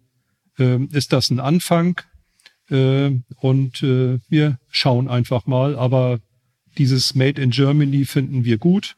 äh, 0.59 0.83
ist 0.91 1.13
das 1.13 1.29
ein 1.29 1.39
Anfang. 1.39 2.01
Äh, 2.69 3.11
und 3.37 3.83
äh, 3.83 4.19
wir 4.29 4.59
schauen 4.69 5.07
einfach 5.07 5.45
mal. 5.45 5.75
Aber 5.75 6.19
dieses 6.77 7.15
Made 7.15 7.41
in 7.41 7.51
Germany 7.51 8.05
finden 8.05 8.45
wir 8.45 8.57
gut. 8.57 8.95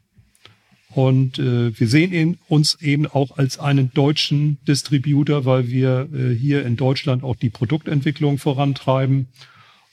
Und 0.89 1.39
äh, 1.39 1.77
wir 1.77 1.87
sehen 1.89 2.13
ihn, 2.13 2.37
uns 2.47 2.81
eben 2.81 3.05
auch 3.05 3.37
als 3.37 3.59
einen 3.59 3.91
deutschen 3.93 4.59
Distributor, 4.65 5.43
weil 5.43 5.67
wir 5.67 6.07
äh, 6.13 6.33
hier 6.33 6.65
in 6.65 6.77
Deutschland 6.77 7.21
auch 7.21 7.35
die 7.35 7.49
Produktentwicklung 7.49 8.37
vorantreiben 8.37 9.27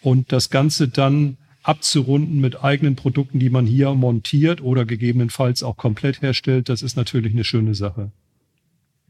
und 0.01 0.31
das 0.31 0.49
Ganze 0.49 0.87
dann 0.87 1.39
abzurunden 1.63 2.41
mit 2.41 2.63
eigenen 2.63 2.97
Produkten, 2.97 3.39
die 3.39 3.51
man 3.51 3.67
hier 3.67 3.93
montiert 3.95 4.61
oder 4.61 4.85
gegebenenfalls 4.85 5.63
auch 5.63 5.77
komplett 5.77 6.23
herstellt, 6.23 6.69
das 6.69 6.83
ist 6.83 6.97
natürlich 6.97 7.33
eine 7.33 7.45
schöne 7.45 7.75
Sache. 7.75 8.11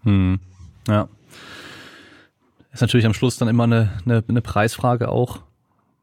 Hm. 0.02 0.38
Ja. 0.88 1.08
Ist 2.72 2.80
natürlich 2.80 3.06
am 3.06 3.14
Schluss 3.14 3.36
dann 3.36 3.48
immer 3.48 3.64
eine, 3.64 4.00
eine, 4.04 4.24
eine 4.26 4.42
Preisfrage 4.42 5.08
auch. 5.08 5.40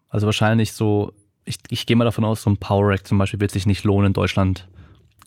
Also 0.10 0.26
wahrscheinlich 0.26 0.74
so, 0.74 1.14
ich, 1.46 1.58
ich 1.70 1.86
gehe 1.86 1.96
mal 1.96 2.06
davon 2.06 2.26
aus, 2.26 2.44
so 2.44 2.50
ein 2.50 2.58
Power 2.58 2.90
Rack 2.90 3.08
zum 3.08 3.18
Beispiel 3.18 3.40
wird 3.40 3.52
sich 3.52 3.66
nicht 3.66 3.84
lohnen, 3.84 4.08
in 4.08 4.14
Deutschland 4.14 4.68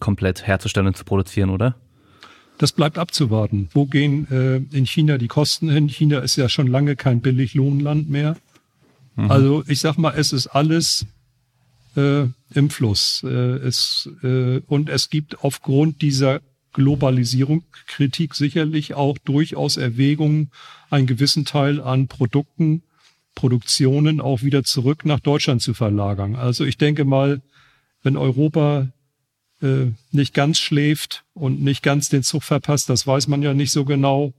komplett 0.01 0.47
herzustellen 0.47 0.89
und 0.89 0.97
zu 0.97 1.05
produzieren, 1.05 1.51
oder? 1.51 1.77
Das 2.59 2.73
bleibt 2.73 2.99
abzuwarten. 2.99 3.69
Wo 3.73 3.87
gehen 3.87 4.31
äh, 4.31 4.57
in 4.77 4.87
China 4.87 5.19
die 5.19 5.29
Kosten 5.29 5.71
hin? 5.71 5.89
China 5.89 6.19
ist 6.19 6.37
ja 6.37 6.49
schon 6.49 6.67
lange 6.67 6.97
kein 6.97 7.21
Billiglohnland 7.21 8.09
mehr. 8.11 8.37
Mhm. 9.17 9.31
Also 9.31 9.65
ich 9.67 9.81
sag 9.81 9.99
mal, 9.99 10.15
es 10.17 10.33
ist 10.33 10.49
alles 10.49 11.07
äh, 11.97 12.25
im 12.55 12.71
Fluss. 12.71 13.23
Äh, 13.25 13.29
es, 13.29 14.09
äh, 14.23 14.61
und 14.67 14.89
es 14.89 15.11
gibt 15.11 15.45
aufgrund 15.45 16.03
dieser 16.03 16.41
Globalisierung, 16.73 17.65
Kritik 17.87 18.35
sicherlich 18.35 18.95
auch 18.95 19.19
durchaus 19.19 19.77
Erwägungen, 19.77 20.51
einen 20.91 21.07
gewissen 21.07 21.45
Teil 21.45 21.81
an 21.81 22.09
Produkten, 22.09 22.83
Produktionen 23.35 24.21
auch 24.21 24.43
wieder 24.43 24.65
zurück 24.65 25.05
nach 25.05 25.21
Deutschland 25.21 25.63
zu 25.63 25.75
verlagern. 25.75 26.37
Also 26.37 26.65
ich 26.65 26.79
denke 26.79 27.05
mal, 27.05 27.43
wenn 28.03 28.17
Europa 28.17 28.89
äh, 29.63 29.93
nicht 30.11 30.35
ganz 30.35 30.59
schläft 30.59 31.25
und 31.35 31.63
nicht 31.63 31.83
ganz 31.83 32.09
den 32.09 32.23
Zug 32.23 32.43
verpasst, 32.43 32.89
das 32.89 33.07
weiß 33.07 33.29
man 33.29 33.43
ja 33.43 33.55
nicht 33.55 33.71
so 33.71 33.85
genau, 33.85 34.35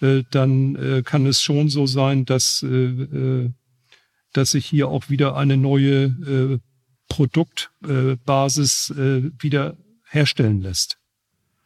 äh, 0.00 0.22
dann 0.30 0.76
äh, 0.76 1.02
kann 1.02 1.26
es 1.26 1.42
schon 1.42 1.68
so 1.68 1.86
sein, 1.86 2.24
dass, 2.24 2.62
äh, 2.62 2.66
äh 2.66 3.50
dass 4.34 4.50
sich 4.50 4.66
hier 4.66 4.88
auch 4.88 5.08
wieder 5.08 5.36
eine 5.36 5.56
neue 5.56 6.04
äh, 6.04 6.58
Produktbasis 7.08 8.90
äh, 8.90 9.30
wieder 9.38 9.76
herstellen 10.04 10.62
lässt. 10.62 10.98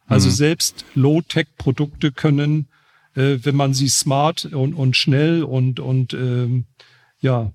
Also 0.07 0.29
mhm. 0.29 0.33
selbst 0.33 0.85
Low-Tech-Produkte 0.95 2.11
können, 2.11 2.67
äh, 3.15 3.39
wenn 3.43 3.55
man 3.55 3.73
sie 3.73 3.89
smart 3.89 4.45
und, 4.45 4.73
und 4.73 4.97
schnell 4.97 5.43
und, 5.43 5.79
und 5.79 6.13
ähm, 6.13 6.65
ja, 7.19 7.51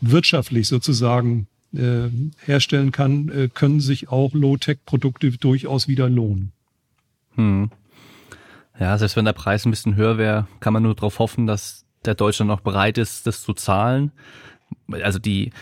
wirtschaftlich 0.00 0.66
sozusagen 0.68 1.46
äh, 1.74 2.08
herstellen 2.44 2.92
kann, 2.92 3.28
äh, 3.28 3.48
können 3.52 3.80
sich 3.80 4.08
auch 4.08 4.34
Low-Tech-Produkte 4.34 5.30
durchaus 5.32 5.88
wieder 5.88 6.08
lohnen. 6.08 6.52
Hm. 7.36 7.70
Ja, 8.78 8.98
selbst 8.98 9.16
wenn 9.16 9.24
der 9.24 9.32
Preis 9.32 9.64
ein 9.64 9.70
bisschen 9.70 9.96
höher 9.96 10.18
wäre, 10.18 10.48
kann 10.60 10.72
man 10.72 10.82
nur 10.82 10.94
darauf 10.94 11.18
hoffen, 11.18 11.46
dass 11.46 11.84
der 12.04 12.14
Deutschland 12.14 12.48
noch 12.48 12.60
bereit 12.60 12.98
ist, 12.98 13.26
das 13.26 13.42
zu 13.42 13.52
zahlen. 13.52 14.12
Also 14.90 15.18
die, 15.18 15.52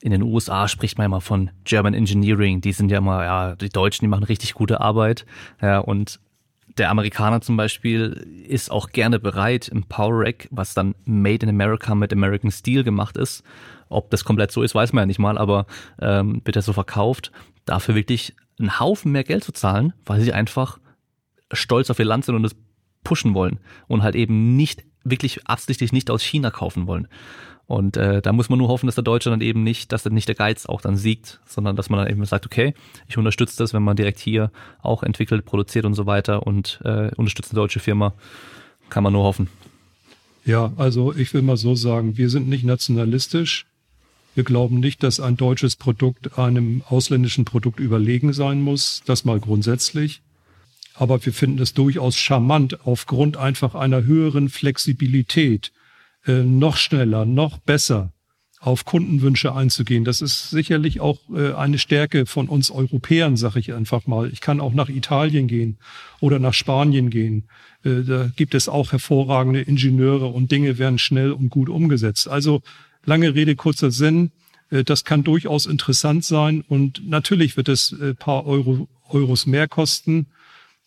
in 0.00 0.12
den 0.12 0.22
USA 0.22 0.68
spricht 0.68 0.98
man 0.98 1.06
immer 1.06 1.20
von 1.20 1.50
German 1.64 1.94
Engineering. 1.94 2.60
Die 2.60 2.72
sind 2.72 2.90
ja 2.90 2.98
immer, 2.98 3.24
ja, 3.24 3.56
die 3.56 3.68
Deutschen, 3.68 4.04
die 4.04 4.08
machen 4.08 4.24
richtig 4.24 4.54
gute 4.54 4.80
Arbeit. 4.80 5.26
Ja, 5.60 5.78
und 5.78 6.20
der 6.76 6.90
Amerikaner 6.90 7.40
zum 7.40 7.56
Beispiel 7.56 8.44
ist 8.46 8.70
auch 8.70 8.90
gerne 8.90 9.18
bereit, 9.18 9.68
im 9.68 9.84
Power 9.84 10.24
Rack, 10.24 10.48
was 10.50 10.74
dann 10.74 10.94
Made 11.04 11.44
in 11.44 11.48
America 11.48 11.94
mit 11.94 12.12
American 12.12 12.50
Steel 12.50 12.84
gemacht 12.84 13.16
ist, 13.16 13.42
ob 13.88 14.10
das 14.10 14.24
komplett 14.24 14.52
so 14.52 14.62
ist, 14.62 14.74
weiß 14.74 14.92
man 14.92 15.02
ja 15.02 15.06
nicht 15.06 15.18
mal, 15.18 15.38
aber 15.38 15.66
ähm, 16.00 16.40
wird 16.44 16.56
er 16.56 16.62
so 16.62 16.72
verkauft, 16.72 17.32
dafür 17.64 17.94
wirklich 17.94 18.34
einen 18.60 18.78
Haufen 18.78 19.12
mehr 19.12 19.24
Geld 19.24 19.44
zu 19.44 19.52
zahlen, 19.52 19.92
weil 20.04 20.20
sie 20.20 20.32
einfach 20.32 20.78
stolz 21.52 21.90
auf 21.90 21.98
ihr 21.98 22.04
Land 22.04 22.24
sind 22.24 22.36
und 22.36 22.44
es 22.44 22.54
pushen 23.02 23.34
wollen 23.34 23.58
und 23.86 24.02
halt 24.02 24.14
eben 24.14 24.56
nicht 24.56 24.84
wirklich 25.04 25.46
absichtlich 25.46 25.92
nicht 25.92 26.10
aus 26.10 26.22
China 26.22 26.50
kaufen 26.50 26.86
wollen. 26.86 27.08
Und 27.68 27.98
äh, 27.98 28.22
da 28.22 28.32
muss 28.32 28.48
man 28.48 28.58
nur 28.58 28.68
hoffen, 28.68 28.86
dass 28.86 28.94
der 28.94 29.04
Deutsche 29.04 29.28
dann 29.28 29.42
eben 29.42 29.62
nicht, 29.62 29.92
dass 29.92 30.02
dann 30.02 30.14
nicht 30.14 30.26
der 30.26 30.34
Geiz 30.34 30.64
auch 30.64 30.80
dann 30.80 30.96
siegt, 30.96 31.38
sondern 31.46 31.76
dass 31.76 31.90
man 31.90 32.00
dann 32.00 32.10
eben 32.10 32.24
sagt, 32.24 32.46
okay, 32.46 32.72
ich 33.08 33.18
unterstütze 33.18 33.58
das, 33.58 33.74
wenn 33.74 33.82
man 33.82 33.94
direkt 33.94 34.20
hier 34.20 34.50
auch 34.80 35.02
entwickelt, 35.02 35.44
produziert 35.44 35.84
und 35.84 35.92
so 35.92 36.06
weiter 36.06 36.46
und 36.46 36.80
äh, 36.84 37.10
unterstützt 37.16 37.52
eine 37.52 37.60
deutsche 37.60 37.78
Firma, 37.78 38.14
kann 38.88 39.04
man 39.04 39.12
nur 39.12 39.22
hoffen. 39.24 39.48
Ja, 40.46 40.72
also 40.78 41.14
ich 41.14 41.34
will 41.34 41.42
mal 41.42 41.58
so 41.58 41.74
sagen, 41.74 42.16
wir 42.16 42.30
sind 42.30 42.48
nicht 42.48 42.64
nationalistisch. 42.64 43.66
Wir 44.34 44.44
glauben 44.44 44.80
nicht, 44.80 45.02
dass 45.02 45.20
ein 45.20 45.36
deutsches 45.36 45.76
Produkt 45.76 46.38
einem 46.38 46.82
ausländischen 46.88 47.44
Produkt 47.44 47.80
überlegen 47.80 48.32
sein 48.32 48.62
muss. 48.62 49.02
Das 49.04 49.26
mal 49.26 49.40
grundsätzlich. 49.40 50.22
Aber 50.94 51.22
wir 51.22 51.34
finden 51.34 51.60
es 51.60 51.74
durchaus 51.74 52.16
charmant, 52.16 52.86
aufgrund 52.86 53.36
einfach 53.36 53.74
einer 53.74 54.04
höheren 54.04 54.48
Flexibilität 54.48 55.70
äh, 56.28 56.44
noch 56.44 56.76
schneller, 56.76 57.24
noch 57.24 57.58
besser 57.58 58.12
auf 58.60 58.84
Kundenwünsche 58.84 59.54
einzugehen. 59.54 60.04
Das 60.04 60.20
ist 60.20 60.50
sicherlich 60.50 61.00
auch 61.00 61.20
äh, 61.34 61.54
eine 61.54 61.78
Stärke 61.78 62.26
von 62.26 62.48
uns 62.48 62.70
Europäern, 62.70 63.36
sage 63.36 63.60
ich 63.60 63.72
einfach 63.72 64.06
mal. 64.06 64.30
Ich 64.30 64.40
kann 64.40 64.60
auch 64.60 64.74
nach 64.74 64.88
Italien 64.88 65.46
gehen 65.46 65.78
oder 66.20 66.38
nach 66.38 66.54
Spanien 66.54 67.08
gehen. 67.08 67.48
Äh, 67.84 68.02
da 68.02 68.30
gibt 68.36 68.54
es 68.54 68.68
auch 68.68 68.92
hervorragende 68.92 69.62
Ingenieure 69.62 70.26
und 70.26 70.52
Dinge 70.52 70.78
werden 70.78 70.98
schnell 70.98 71.32
und 71.32 71.50
gut 71.50 71.68
umgesetzt. 71.68 72.28
Also 72.28 72.62
lange 73.04 73.34
Rede, 73.34 73.56
kurzer 73.56 73.90
Sinn. 73.90 74.32
Das 74.70 75.04
kann 75.04 75.24
durchaus 75.24 75.64
interessant 75.64 76.26
sein 76.26 76.62
und 76.68 77.08
natürlich 77.08 77.56
wird 77.56 77.70
es 77.70 77.92
äh, 77.92 78.12
paar 78.12 78.44
Euro, 78.44 78.86
Euros 79.08 79.46
mehr 79.46 79.66
kosten. 79.66 80.26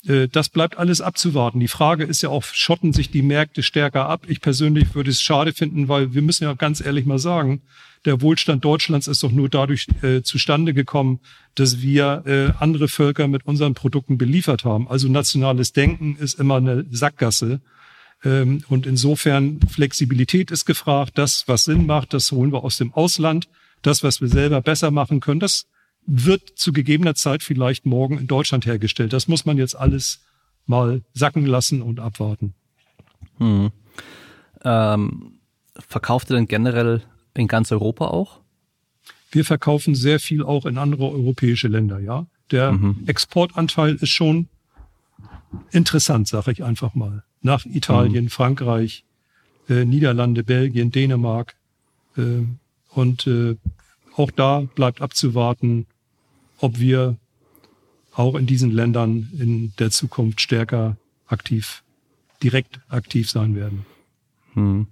Äh, 0.07 0.28
das 0.28 0.49
bleibt 0.49 0.78
alles 0.78 1.02
abzuwarten. 1.02 1.60
Die 1.60 1.68
Frage 1.68 2.03
ist 2.03 2.22
ja 2.22 2.30
auch, 2.30 2.44
schotten 2.44 2.94
sich 2.94 3.11
die 3.11 3.22
Märkte 3.22 3.64
stärker 3.64 4.07
ab? 4.07 4.26
Ich 4.28 4.41
persönlich 4.41 4.95
würde 4.95 5.11
es 5.11 5.22
schade 5.22 5.53
finden, 5.53 5.88
weil 5.88 6.14
wir 6.14 6.22
müssen 6.22 6.44
ja 6.44 6.53
ganz 6.53 6.82
ehrlich 6.82 7.06
mal 7.06 7.19
sagen, 7.19 7.61
der 8.06 8.22
Wohlstand 8.22 8.65
Deutschlands 8.65 9.07
ist 9.07 9.22
doch 9.22 9.32
nur 9.32 9.48
dadurch 9.48 9.88
äh, 10.02 10.23
zustande 10.23 10.73
gekommen, 10.73 11.19
dass 11.53 11.82
wir 11.82 12.23
äh, 12.26 12.53
andere 12.60 12.88
Völker 12.88 13.28
mit 13.28 13.45
unseren 13.45 13.76
Produkten 13.76 14.18
beliefert 14.18 14.65
haben. 14.65 14.88
Also 14.88 15.07
nationales 15.07 15.72
Denken 15.73 16.15
ist 16.15 16.40
immer 16.40 16.57
eine 16.57 16.86
Sackgasse. 16.90 17.61
Ähm, 18.23 18.64
und 18.69 18.88
insofern 18.88 19.60
Flexibilität 19.69 20.49
ist 20.49 20.65
gefragt. 20.65 21.14
Das, 21.15 21.48
was 21.48 21.65
Sinn 21.65 21.86
macht, 21.86 22.14
das 22.14 22.32
holen 22.32 22.52
wir 22.52 22.64
aus 22.64 22.78
dem 22.78 22.94
Ausland. 22.94 23.48
Das, 23.84 24.03
was 24.03 24.22
wir 24.22 24.28
selber 24.28 24.61
besser 24.61 24.90
machen 24.90 25.19
können, 25.19 25.40
das 25.40 25.65
wird 26.06 26.49
zu 26.56 26.73
gegebener 26.73 27.15
Zeit 27.15 27.44
vielleicht 27.44 27.86
morgen 27.86 28.18
in 28.18 28.28
Deutschland 28.28 28.65
hergestellt. 28.65 29.14
Das 29.14 29.28
muss 29.28 29.45
man 29.45 29.57
jetzt 29.57 29.76
alles 29.76 30.22
mal 30.65 31.02
sacken 31.14 31.45
lassen 31.45 31.82
und 31.82 31.99
abwarten. 31.99 32.53
Hm. 33.38 33.72
Ähm, 34.64 35.34
verkauft 35.88 36.30
ihr 36.30 36.36
denn 36.36 36.48
generell 36.48 37.02
in 37.34 37.48
ganz 37.48 37.72
Europa 37.72 38.07
auch? 38.07 38.41
Wir 39.32 39.45
verkaufen 39.45 39.95
sehr 39.95 40.19
viel 40.19 40.44
auch 40.44 40.65
in 40.65 40.78
andere 40.78 41.10
europäische 41.10 41.68
Länder, 41.68 41.99
ja. 41.99 42.26
Der 42.52 42.73
mhm. 42.73 43.03
Exportanteil 43.07 43.95
ist 43.95 44.10
schon 44.10 44.49
interessant, 45.72 46.28
sage 46.28 46.52
ich 46.52 46.64
einfach 46.64 46.95
mal. 46.95 47.23
Nach 47.41 47.65
Italien, 47.65 48.26
mhm. 48.26 48.30
Frankreich, 48.30 49.06
äh, 49.69 49.86
Niederlande, 49.86 50.44
Belgien, 50.44 50.91
Dänemark. 50.91 51.56
Äh, 52.18 52.44
und 52.90 53.26
äh, 53.26 53.56
auch 54.18 54.32
da 54.32 54.68
bleibt 54.76 55.02
abzuwarten, 55.02 55.88
ob 56.61 56.79
wir 56.79 57.17
auch 58.13 58.35
in 58.35 58.45
diesen 58.45 58.71
Ländern 58.71 59.29
in 59.38 59.73
der 59.79 59.91
Zukunft 59.91 60.41
stärker 60.41 60.97
aktiv, 61.27 61.83
direkt 62.43 62.79
aktiv 62.89 63.29
sein 63.29 63.55
werden. 63.55 63.85
Hm. 64.53 64.88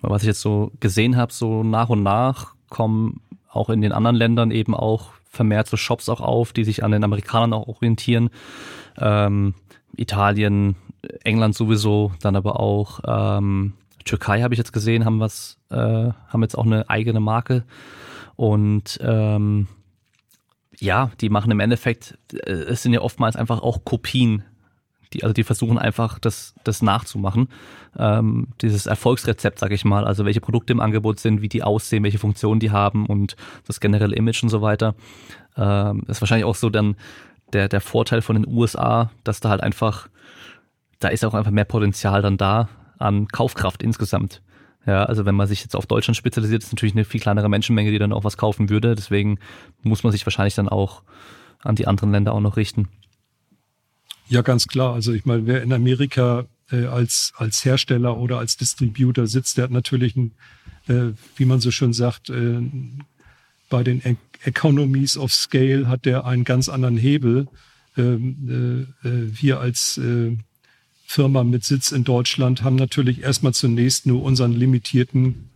Was 0.00 0.22
ich 0.22 0.28
jetzt 0.28 0.40
so 0.40 0.72
gesehen 0.80 1.16
habe, 1.16 1.32
so 1.32 1.62
nach 1.62 1.88
und 1.88 2.02
nach 2.02 2.54
kommen 2.68 3.20
auch 3.48 3.68
in 3.68 3.82
den 3.82 3.92
anderen 3.92 4.16
Ländern 4.16 4.50
eben 4.50 4.74
auch 4.74 5.12
vermehrt 5.28 5.68
so 5.68 5.76
Shops 5.76 6.08
auch 6.08 6.20
auf, 6.20 6.52
die 6.52 6.64
sich 6.64 6.84
an 6.84 6.92
den 6.92 7.04
Amerikanern 7.04 7.52
auch 7.52 7.68
orientieren. 7.68 8.30
Ähm, 8.98 9.54
Italien, 9.96 10.76
England 11.24 11.54
sowieso, 11.54 12.12
dann 12.20 12.36
aber 12.36 12.60
auch 12.60 13.00
ähm, 13.06 13.74
Türkei 14.04 14.42
habe 14.42 14.54
ich 14.54 14.58
jetzt 14.58 14.72
gesehen, 14.72 15.04
haben 15.04 15.20
was, 15.20 15.58
äh, 15.70 15.76
haben 15.76 16.42
jetzt 16.42 16.56
auch 16.56 16.66
eine 16.66 16.88
eigene 16.90 17.20
Marke 17.20 17.64
und 18.36 18.98
ähm, 19.02 19.68
ja, 20.82 21.12
die 21.20 21.28
machen 21.28 21.52
im 21.52 21.60
Endeffekt, 21.60 22.18
äh, 22.32 22.50
es 22.50 22.82
sind 22.82 22.92
ja 22.92 23.00
oftmals 23.00 23.36
einfach 23.36 23.62
auch 23.62 23.84
Kopien. 23.84 24.44
Die, 25.12 25.22
also 25.22 25.32
die 25.32 25.44
versuchen 25.44 25.78
einfach, 25.78 26.18
das, 26.18 26.54
das 26.64 26.82
nachzumachen. 26.82 27.48
Ähm, 27.96 28.48
dieses 28.62 28.86
Erfolgsrezept, 28.86 29.58
sag 29.58 29.70
ich 29.70 29.84
mal, 29.84 30.04
also 30.04 30.24
welche 30.24 30.40
Produkte 30.40 30.72
im 30.72 30.80
Angebot 30.80 31.20
sind, 31.20 31.42
wie 31.42 31.48
die 31.48 31.62
aussehen, 31.62 32.02
welche 32.02 32.18
Funktionen 32.18 32.60
die 32.60 32.70
haben 32.70 33.06
und 33.06 33.36
das 33.66 33.78
generelle 33.78 34.16
Image 34.16 34.42
und 34.42 34.48
so 34.48 34.62
weiter. 34.62 34.94
Ähm, 35.56 36.02
ist 36.08 36.20
wahrscheinlich 36.20 36.46
auch 36.46 36.54
so 36.56 36.70
dann 36.70 36.96
der, 37.52 37.68
der 37.68 37.82
Vorteil 37.82 38.22
von 38.22 38.36
den 38.36 38.48
USA, 38.48 39.10
dass 39.22 39.40
da 39.40 39.50
halt 39.50 39.62
einfach, 39.62 40.08
da 40.98 41.08
ist 41.08 41.24
auch 41.24 41.34
einfach 41.34 41.50
mehr 41.50 41.66
Potenzial 41.66 42.22
dann 42.22 42.38
da 42.38 42.68
an 42.98 43.28
Kaufkraft 43.28 43.82
insgesamt. 43.82 44.42
Ja, 44.86 45.04
also 45.04 45.24
wenn 45.24 45.34
man 45.34 45.46
sich 45.46 45.62
jetzt 45.62 45.76
auf 45.76 45.86
Deutschland 45.86 46.16
spezialisiert, 46.16 46.62
ist 46.62 46.72
natürlich 46.72 46.94
eine 46.94 47.04
viel 47.04 47.20
kleinere 47.20 47.48
Menschenmenge, 47.48 47.90
die 47.90 47.98
dann 47.98 48.12
auch 48.12 48.24
was 48.24 48.36
kaufen 48.36 48.68
würde. 48.68 48.94
Deswegen 48.96 49.38
muss 49.82 50.02
man 50.02 50.12
sich 50.12 50.26
wahrscheinlich 50.26 50.54
dann 50.54 50.68
auch 50.68 51.02
an 51.62 51.76
die 51.76 51.86
anderen 51.86 52.10
Länder 52.10 52.32
auch 52.32 52.40
noch 52.40 52.56
richten. 52.56 52.88
Ja, 54.28 54.42
ganz 54.42 54.66
klar. 54.66 54.94
Also 54.94 55.12
ich 55.12 55.24
meine, 55.24 55.46
wer 55.46 55.62
in 55.62 55.72
Amerika 55.72 56.46
äh, 56.70 56.86
als, 56.86 57.32
als 57.36 57.64
Hersteller 57.64 58.16
oder 58.16 58.38
als 58.38 58.56
Distributor 58.56 59.26
sitzt, 59.26 59.56
der 59.56 59.64
hat 59.64 59.70
natürlich, 59.70 60.16
ein, 60.16 60.32
äh, 60.88 61.12
wie 61.36 61.44
man 61.44 61.60
so 61.60 61.70
schön 61.70 61.92
sagt, 61.92 62.30
äh, 62.30 62.60
bei 63.68 63.84
den 63.84 64.00
e 64.04 64.16
Economies 64.44 65.16
of 65.16 65.32
Scale 65.32 65.86
hat 65.86 66.04
der 66.04 66.24
einen 66.26 66.42
ganz 66.42 66.68
anderen 66.68 66.96
Hebel. 66.96 67.46
Ähm, 67.96 68.88
äh, 69.04 69.08
äh, 69.08 69.30
wir 69.40 69.60
als 69.60 69.98
äh, 69.98 70.36
Firma 71.12 71.44
mit 71.44 71.62
Sitz 71.62 71.92
in 71.92 72.04
Deutschland 72.04 72.62
haben 72.62 72.76
natürlich 72.76 73.22
erstmal 73.22 73.52
zunächst 73.52 74.06
nur 74.06 74.22
unseren 74.22 74.52
limitierten, 74.52 75.50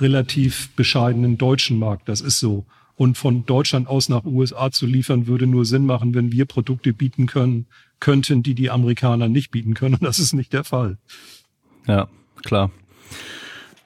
relativ 0.00 0.70
bescheidenen 0.74 1.38
deutschen 1.38 1.78
Markt. 1.78 2.08
Das 2.08 2.20
ist 2.20 2.40
so. 2.40 2.66
Und 2.96 3.16
von 3.16 3.46
Deutschland 3.46 3.86
aus 3.86 4.08
nach 4.08 4.24
USA 4.24 4.72
zu 4.72 4.86
liefern, 4.86 5.28
würde 5.28 5.46
nur 5.46 5.64
Sinn 5.64 5.86
machen, 5.86 6.14
wenn 6.14 6.32
wir 6.32 6.46
Produkte 6.46 6.92
bieten 6.92 7.26
können, 7.26 7.66
könnten, 8.00 8.42
die 8.42 8.56
die 8.56 8.70
Amerikaner 8.70 9.28
nicht 9.28 9.52
bieten 9.52 9.74
können. 9.74 9.98
Das 10.00 10.18
ist 10.18 10.32
nicht 10.32 10.52
der 10.52 10.64
Fall. 10.64 10.98
Ja, 11.86 12.08
klar. 12.44 12.72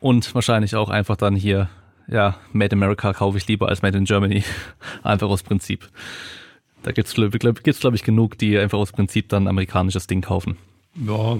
Und 0.00 0.34
wahrscheinlich 0.34 0.76
auch 0.76 0.88
einfach 0.88 1.16
dann 1.16 1.36
hier, 1.36 1.68
ja, 2.08 2.38
Made 2.54 2.74
America 2.74 3.12
kaufe 3.12 3.36
ich 3.36 3.46
lieber 3.46 3.68
als 3.68 3.82
Made 3.82 3.98
in 3.98 4.06
Germany. 4.06 4.44
einfach 5.02 5.28
aus 5.28 5.42
Prinzip. 5.42 5.90
Da 6.82 6.90
gibt's, 6.90 7.14
gibt's 7.14 7.80
glaube 7.80 7.96
ich, 7.96 8.02
genug, 8.02 8.38
die 8.38 8.58
einfach 8.58 8.78
aus 8.78 8.92
Prinzip 8.92 9.28
dann 9.28 9.46
amerikanisches 9.46 10.06
Ding 10.06 10.22
kaufen. 10.22 10.56
Ja, 10.94 11.38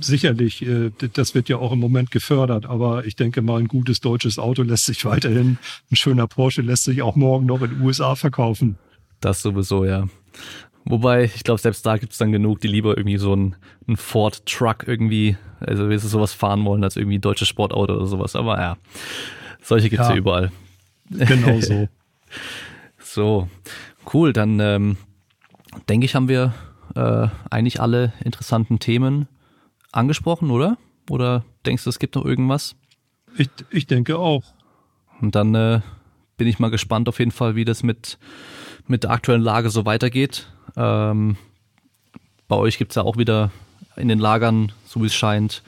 sicherlich, 0.00 0.66
äh, 0.66 0.90
das 1.12 1.34
wird 1.34 1.48
ja 1.48 1.58
auch 1.58 1.72
im 1.72 1.78
Moment 1.78 2.10
gefördert, 2.10 2.66
aber 2.66 3.04
ich 3.04 3.16
denke 3.16 3.42
mal, 3.42 3.60
ein 3.60 3.68
gutes 3.68 4.00
deutsches 4.00 4.38
Auto 4.38 4.62
lässt 4.62 4.86
sich 4.86 5.04
weiterhin, 5.04 5.58
ein 5.90 5.96
schöner 5.96 6.26
Porsche 6.26 6.62
lässt 6.62 6.84
sich 6.84 7.02
auch 7.02 7.16
morgen 7.16 7.46
noch 7.46 7.62
in 7.62 7.70
den 7.70 7.80
USA 7.82 8.14
verkaufen. 8.14 8.78
Das 9.20 9.42
sowieso, 9.42 9.84
ja. 9.84 10.08
Wobei, 10.84 11.24
ich 11.24 11.44
glaube, 11.44 11.60
selbst 11.60 11.86
da 11.86 11.96
gibt 11.96 12.12
es 12.12 12.18
dann 12.18 12.32
genug, 12.32 12.60
die 12.60 12.68
lieber 12.68 12.96
irgendwie 12.96 13.18
so 13.18 13.34
ein, 13.34 13.54
ein 13.86 13.96
Ford 13.96 14.44
Truck 14.46 14.84
irgendwie, 14.86 15.36
also 15.60 15.88
wie 15.88 15.98
sie 15.98 16.08
sowas 16.08 16.32
fahren 16.32 16.64
wollen, 16.64 16.82
als 16.82 16.96
irgendwie 16.96 17.18
ein 17.18 17.22
deutsches 17.22 17.48
Sportauto 17.48 17.94
oder 17.94 18.06
sowas. 18.06 18.34
Aber 18.34 18.58
ja, 18.58 18.76
solche 19.62 19.90
gibt's 19.90 20.08
ja, 20.08 20.14
ja 20.14 20.18
überall. 20.18 20.50
Genau 21.10 21.60
so. 21.60 21.88
so, 22.98 23.48
cool, 24.12 24.32
dann 24.32 24.58
ähm, 24.58 24.96
denke 25.88 26.06
ich, 26.06 26.16
haben 26.16 26.28
wir 26.28 26.52
äh, 26.94 27.28
eigentlich 27.50 27.80
alle 27.80 28.12
interessanten 28.24 28.78
Themen 28.78 29.28
angesprochen, 29.92 30.50
oder? 30.50 30.76
Oder 31.10 31.44
denkst 31.66 31.84
du, 31.84 31.90
es 31.90 31.98
gibt 31.98 32.14
noch 32.14 32.24
irgendwas? 32.24 32.74
Ich, 33.36 33.48
ich 33.70 33.86
denke 33.86 34.18
auch. 34.18 34.44
Und 35.20 35.34
dann 35.34 35.54
äh, 35.54 35.80
bin 36.36 36.48
ich 36.48 36.58
mal 36.58 36.70
gespannt 36.70 37.08
auf 37.08 37.18
jeden 37.18 37.30
Fall, 37.30 37.54
wie 37.56 37.64
das 37.64 37.82
mit, 37.82 38.18
mit 38.86 39.04
der 39.04 39.10
aktuellen 39.10 39.42
Lage 39.42 39.70
so 39.70 39.84
weitergeht. 39.84 40.48
Ähm, 40.76 41.36
bei 42.48 42.56
euch 42.56 42.78
gibt 42.78 42.92
es 42.92 42.96
ja 42.96 43.02
auch 43.02 43.16
wieder 43.16 43.50
in 43.96 44.08
den 44.08 44.18
Lagern, 44.18 44.72
so 44.86 45.00
wie 45.02 45.06
es 45.06 45.14
scheint, 45.14 45.62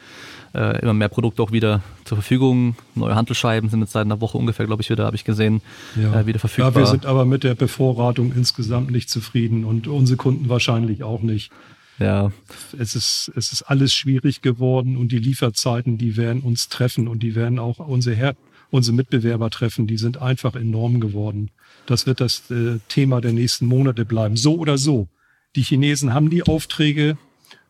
äh, 0.54 0.80
immer 0.80 0.94
mehr 0.94 1.08
Produkte 1.08 1.42
auch 1.42 1.52
wieder 1.52 1.82
zur 2.04 2.16
Verfügung. 2.16 2.76
Neue 2.94 3.14
Handelscheiben 3.14 3.68
sind 3.70 3.80
jetzt 3.80 3.92
seit 3.92 4.04
einer 4.04 4.20
Woche 4.20 4.38
ungefähr, 4.38 4.66
glaube 4.66 4.82
ich, 4.82 4.90
wieder, 4.90 5.04
habe 5.04 5.16
ich 5.16 5.24
gesehen, 5.24 5.62
ja. 6.00 6.20
äh, 6.20 6.26
wieder 6.26 6.38
verfügbar. 6.38 6.72
Ja, 6.72 6.78
wir 6.78 6.86
sind 6.86 7.06
aber 7.06 7.24
mit 7.24 7.44
der 7.44 7.54
Bevorratung 7.54 8.32
insgesamt 8.34 8.90
nicht 8.90 9.10
zufrieden 9.10 9.64
und 9.64 9.86
unsere 9.88 10.16
Kunden 10.16 10.48
wahrscheinlich 10.48 11.02
auch 11.02 11.22
nicht. 11.22 11.50
Ja. 11.98 12.32
Es 12.78 12.94
ist, 12.94 13.30
es 13.36 13.52
ist 13.52 13.62
alles 13.62 13.94
schwierig 13.94 14.42
geworden 14.42 14.96
und 14.96 15.12
die 15.12 15.18
Lieferzeiten, 15.18 15.98
die 15.98 16.16
werden 16.16 16.42
uns 16.42 16.68
treffen 16.68 17.08
und 17.08 17.22
die 17.22 17.34
werden 17.34 17.58
auch 17.58 17.78
unsere, 17.78 18.16
Her 18.16 18.36
unsere 18.70 18.96
Mitbewerber 18.96 19.50
treffen. 19.50 19.86
Die 19.86 19.98
sind 19.98 20.20
einfach 20.20 20.56
enorm 20.56 21.00
geworden. 21.00 21.50
Das 21.86 22.06
wird 22.06 22.20
das 22.20 22.50
äh, 22.50 22.78
Thema 22.88 23.20
der 23.20 23.32
nächsten 23.32 23.66
Monate 23.66 24.04
bleiben. 24.04 24.36
So 24.36 24.56
oder 24.56 24.78
so. 24.78 25.08
Die 25.54 25.62
Chinesen 25.62 26.12
haben 26.12 26.30
die 26.30 26.42
Aufträge 26.42 27.16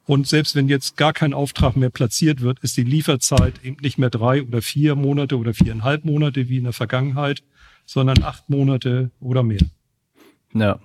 und 0.07 0.27
selbst 0.27 0.55
wenn 0.55 0.69
jetzt 0.69 0.97
gar 0.97 1.13
kein 1.13 1.33
Auftrag 1.33 1.77
mehr 1.77 1.91
platziert 1.91 2.43
wird, 2.43 2.59
ist 2.61 2.77
die 2.77 2.83
Lieferzeit 2.83 3.55
eben 3.63 3.77
nicht 3.81 3.99
mehr 3.99 4.11
drei 4.11 4.43
oder 4.43 4.61
vier 4.61 4.95
Monate 4.97 5.39
oder 5.39 5.55
viereinhalb 5.55 6.05
Monate 6.05 6.49
wie 6.49 6.59
in 6.59 6.65
der 6.65 6.73
Vergangenheit, 6.73 7.43
sondern 7.87 8.23
acht 8.23 8.49
Monate 8.51 9.11
oder 9.21 9.43
mehr. 9.43 9.63
Ja, 10.53 10.79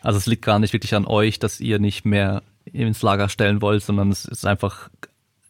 also 0.00 0.18
es 0.18 0.26
liegt 0.26 0.42
gar 0.42 0.58
nicht 0.58 0.72
wirklich 0.72 0.94
an 0.94 1.06
euch, 1.06 1.38
dass 1.38 1.60
ihr 1.60 1.78
nicht 1.78 2.04
mehr 2.04 2.42
ins 2.64 3.02
Lager 3.02 3.28
stellen 3.28 3.60
wollt, 3.60 3.82
sondern 3.82 4.10
es 4.10 4.24
ist 4.24 4.46
einfach, 4.46 4.88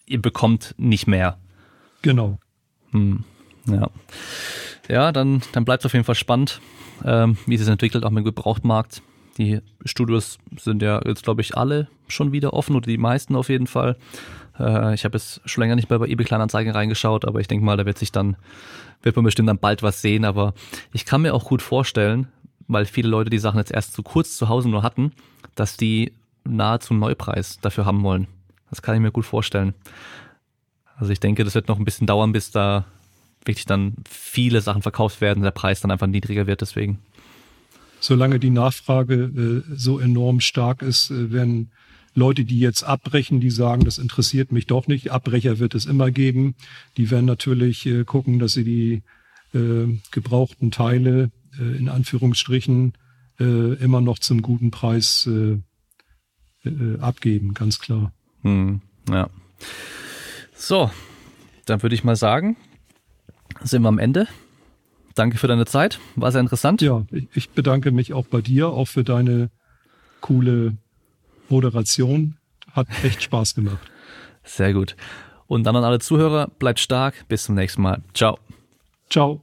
ihr 0.06 0.20
bekommt 0.20 0.74
nicht 0.76 1.06
mehr. 1.06 1.38
Genau. 2.02 2.38
Hm, 2.90 3.24
ja. 3.66 3.88
Ja, 4.88 5.12
dann, 5.12 5.42
dann 5.52 5.64
bleibt 5.64 5.82
es 5.82 5.86
auf 5.86 5.92
jeden 5.92 6.04
Fall 6.04 6.16
spannend, 6.16 6.60
ähm, 7.04 7.38
wie 7.46 7.54
es 7.54 7.60
sich 7.60 7.70
entwickelt, 7.70 8.04
auch 8.04 8.10
mit 8.10 8.22
dem 8.22 8.24
Gebrauchtmarkt. 8.24 9.00
Die 9.38 9.60
Studios 9.84 10.38
sind 10.58 10.82
ja 10.82 11.00
jetzt, 11.06 11.24
glaube 11.24 11.40
ich, 11.40 11.56
alle 11.56 11.88
schon 12.08 12.32
wieder 12.32 12.52
offen 12.52 12.76
oder 12.76 12.86
die 12.86 12.98
meisten 12.98 13.34
auf 13.34 13.48
jeden 13.48 13.66
Fall. 13.66 13.96
Äh, 14.58 14.94
ich 14.94 15.04
habe 15.04 15.16
jetzt 15.16 15.40
schon 15.46 15.62
länger 15.62 15.76
nicht 15.76 15.90
mehr 15.90 15.98
bei 15.98 16.08
eBay 16.08 16.26
Kleinanzeigen 16.26 16.72
reingeschaut, 16.72 17.24
aber 17.24 17.40
ich 17.40 17.48
denke 17.48 17.64
mal, 17.64 17.76
da 17.76 17.86
wird 17.86 17.98
sich 17.98 18.12
dann, 18.12 18.36
wird 19.02 19.16
man 19.16 19.24
bestimmt 19.24 19.48
dann 19.48 19.58
bald 19.58 19.82
was 19.82 20.02
sehen. 20.02 20.24
Aber 20.24 20.54
ich 20.92 21.06
kann 21.06 21.22
mir 21.22 21.34
auch 21.34 21.44
gut 21.44 21.62
vorstellen, 21.62 22.28
weil 22.68 22.84
viele 22.84 23.08
Leute 23.08 23.30
die 23.30 23.38
Sachen 23.38 23.58
jetzt 23.58 23.72
erst 23.72 23.94
zu 23.94 24.02
kurz 24.02 24.36
zu 24.36 24.48
Hause 24.48 24.68
nur 24.68 24.82
hatten, 24.82 25.12
dass 25.54 25.76
die 25.76 26.12
nahezu 26.44 26.94
Neupreis 26.94 27.58
dafür 27.60 27.86
haben 27.86 28.02
wollen. 28.02 28.26
Das 28.70 28.82
kann 28.82 28.94
ich 28.94 29.00
mir 29.00 29.12
gut 29.12 29.26
vorstellen. 29.26 29.74
Also 30.96 31.12
ich 31.12 31.20
denke, 31.20 31.44
das 31.44 31.54
wird 31.54 31.68
noch 31.68 31.78
ein 31.78 31.84
bisschen 31.84 32.06
dauern, 32.06 32.32
bis 32.32 32.50
da 32.50 32.84
wirklich 33.44 33.66
dann 33.66 33.94
viele 34.08 34.60
Sachen 34.60 34.82
verkauft 34.82 35.20
werden, 35.20 35.42
der 35.42 35.50
Preis 35.50 35.80
dann 35.80 35.90
einfach 35.90 36.06
niedriger 36.06 36.46
wird 36.46 36.60
deswegen. 36.60 36.98
Solange 38.02 38.40
die 38.40 38.50
Nachfrage 38.50 39.14
äh, 39.14 39.74
so 39.76 40.00
enorm 40.00 40.40
stark 40.40 40.82
ist, 40.82 41.12
äh, 41.12 41.30
werden 41.30 41.70
Leute, 42.14 42.44
die 42.44 42.58
jetzt 42.58 42.82
abbrechen, 42.82 43.38
die 43.38 43.50
sagen, 43.50 43.84
das 43.84 43.98
interessiert 43.98 44.50
mich 44.50 44.66
doch 44.66 44.88
nicht. 44.88 45.12
Abbrecher 45.12 45.60
wird 45.60 45.76
es 45.76 45.86
immer 45.86 46.10
geben. 46.10 46.56
Die 46.96 47.12
werden 47.12 47.26
natürlich 47.26 47.86
äh, 47.86 48.02
gucken, 48.02 48.40
dass 48.40 48.54
sie 48.54 48.64
die 48.64 49.02
äh, 49.56 49.98
gebrauchten 50.10 50.72
Teile 50.72 51.30
äh, 51.56 51.76
in 51.76 51.88
Anführungsstrichen 51.88 52.94
äh, 53.38 53.74
immer 53.74 54.00
noch 54.00 54.18
zum 54.18 54.42
guten 54.42 54.72
Preis 54.72 55.28
äh, 55.28 55.60
äh, 56.68 56.98
abgeben, 56.98 57.54
ganz 57.54 57.78
klar. 57.78 58.12
Hm, 58.42 58.80
ja. 59.08 59.30
So, 60.56 60.90
dann 61.66 61.82
würde 61.84 61.94
ich 61.94 62.02
mal 62.02 62.16
sagen, 62.16 62.56
sind 63.62 63.82
wir 63.82 63.88
am 63.88 64.00
Ende. 64.00 64.26
Danke 65.14 65.38
für 65.38 65.46
deine 65.46 65.66
Zeit, 65.66 66.00
war 66.16 66.32
sehr 66.32 66.40
interessant. 66.40 66.82
Ja, 66.82 67.04
ich, 67.34 67.50
bedanke 67.50 67.90
mich 67.90 68.12
auch 68.12 68.26
bei 68.26 68.40
dir, 68.40 68.68
auch 68.68 68.86
für 68.86 69.04
deine 69.04 69.50
coole 70.20 70.76
Moderation. 71.48 72.36
Hat 72.72 72.86
echt 73.04 73.22
Spaß 73.22 73.54
gemacht. 73.54 73.90
Sehr 74.44 74.72
gut. 74.72 74.96
Und 75.46 75.64
dann 75.64 75.76
an 75.76 75.84
alle 75.84 75.98
Zuhörer, 75.98 76.48
bleibt 76.58 76.80
stark, 76.80 77.28
bis 77.28 77.44
zum 77.44 77.54
nächsten 77.54 77.82
Mal. 77.82 78.02
Ciao. 78.14 78.38
Ciao. 79.10 79.42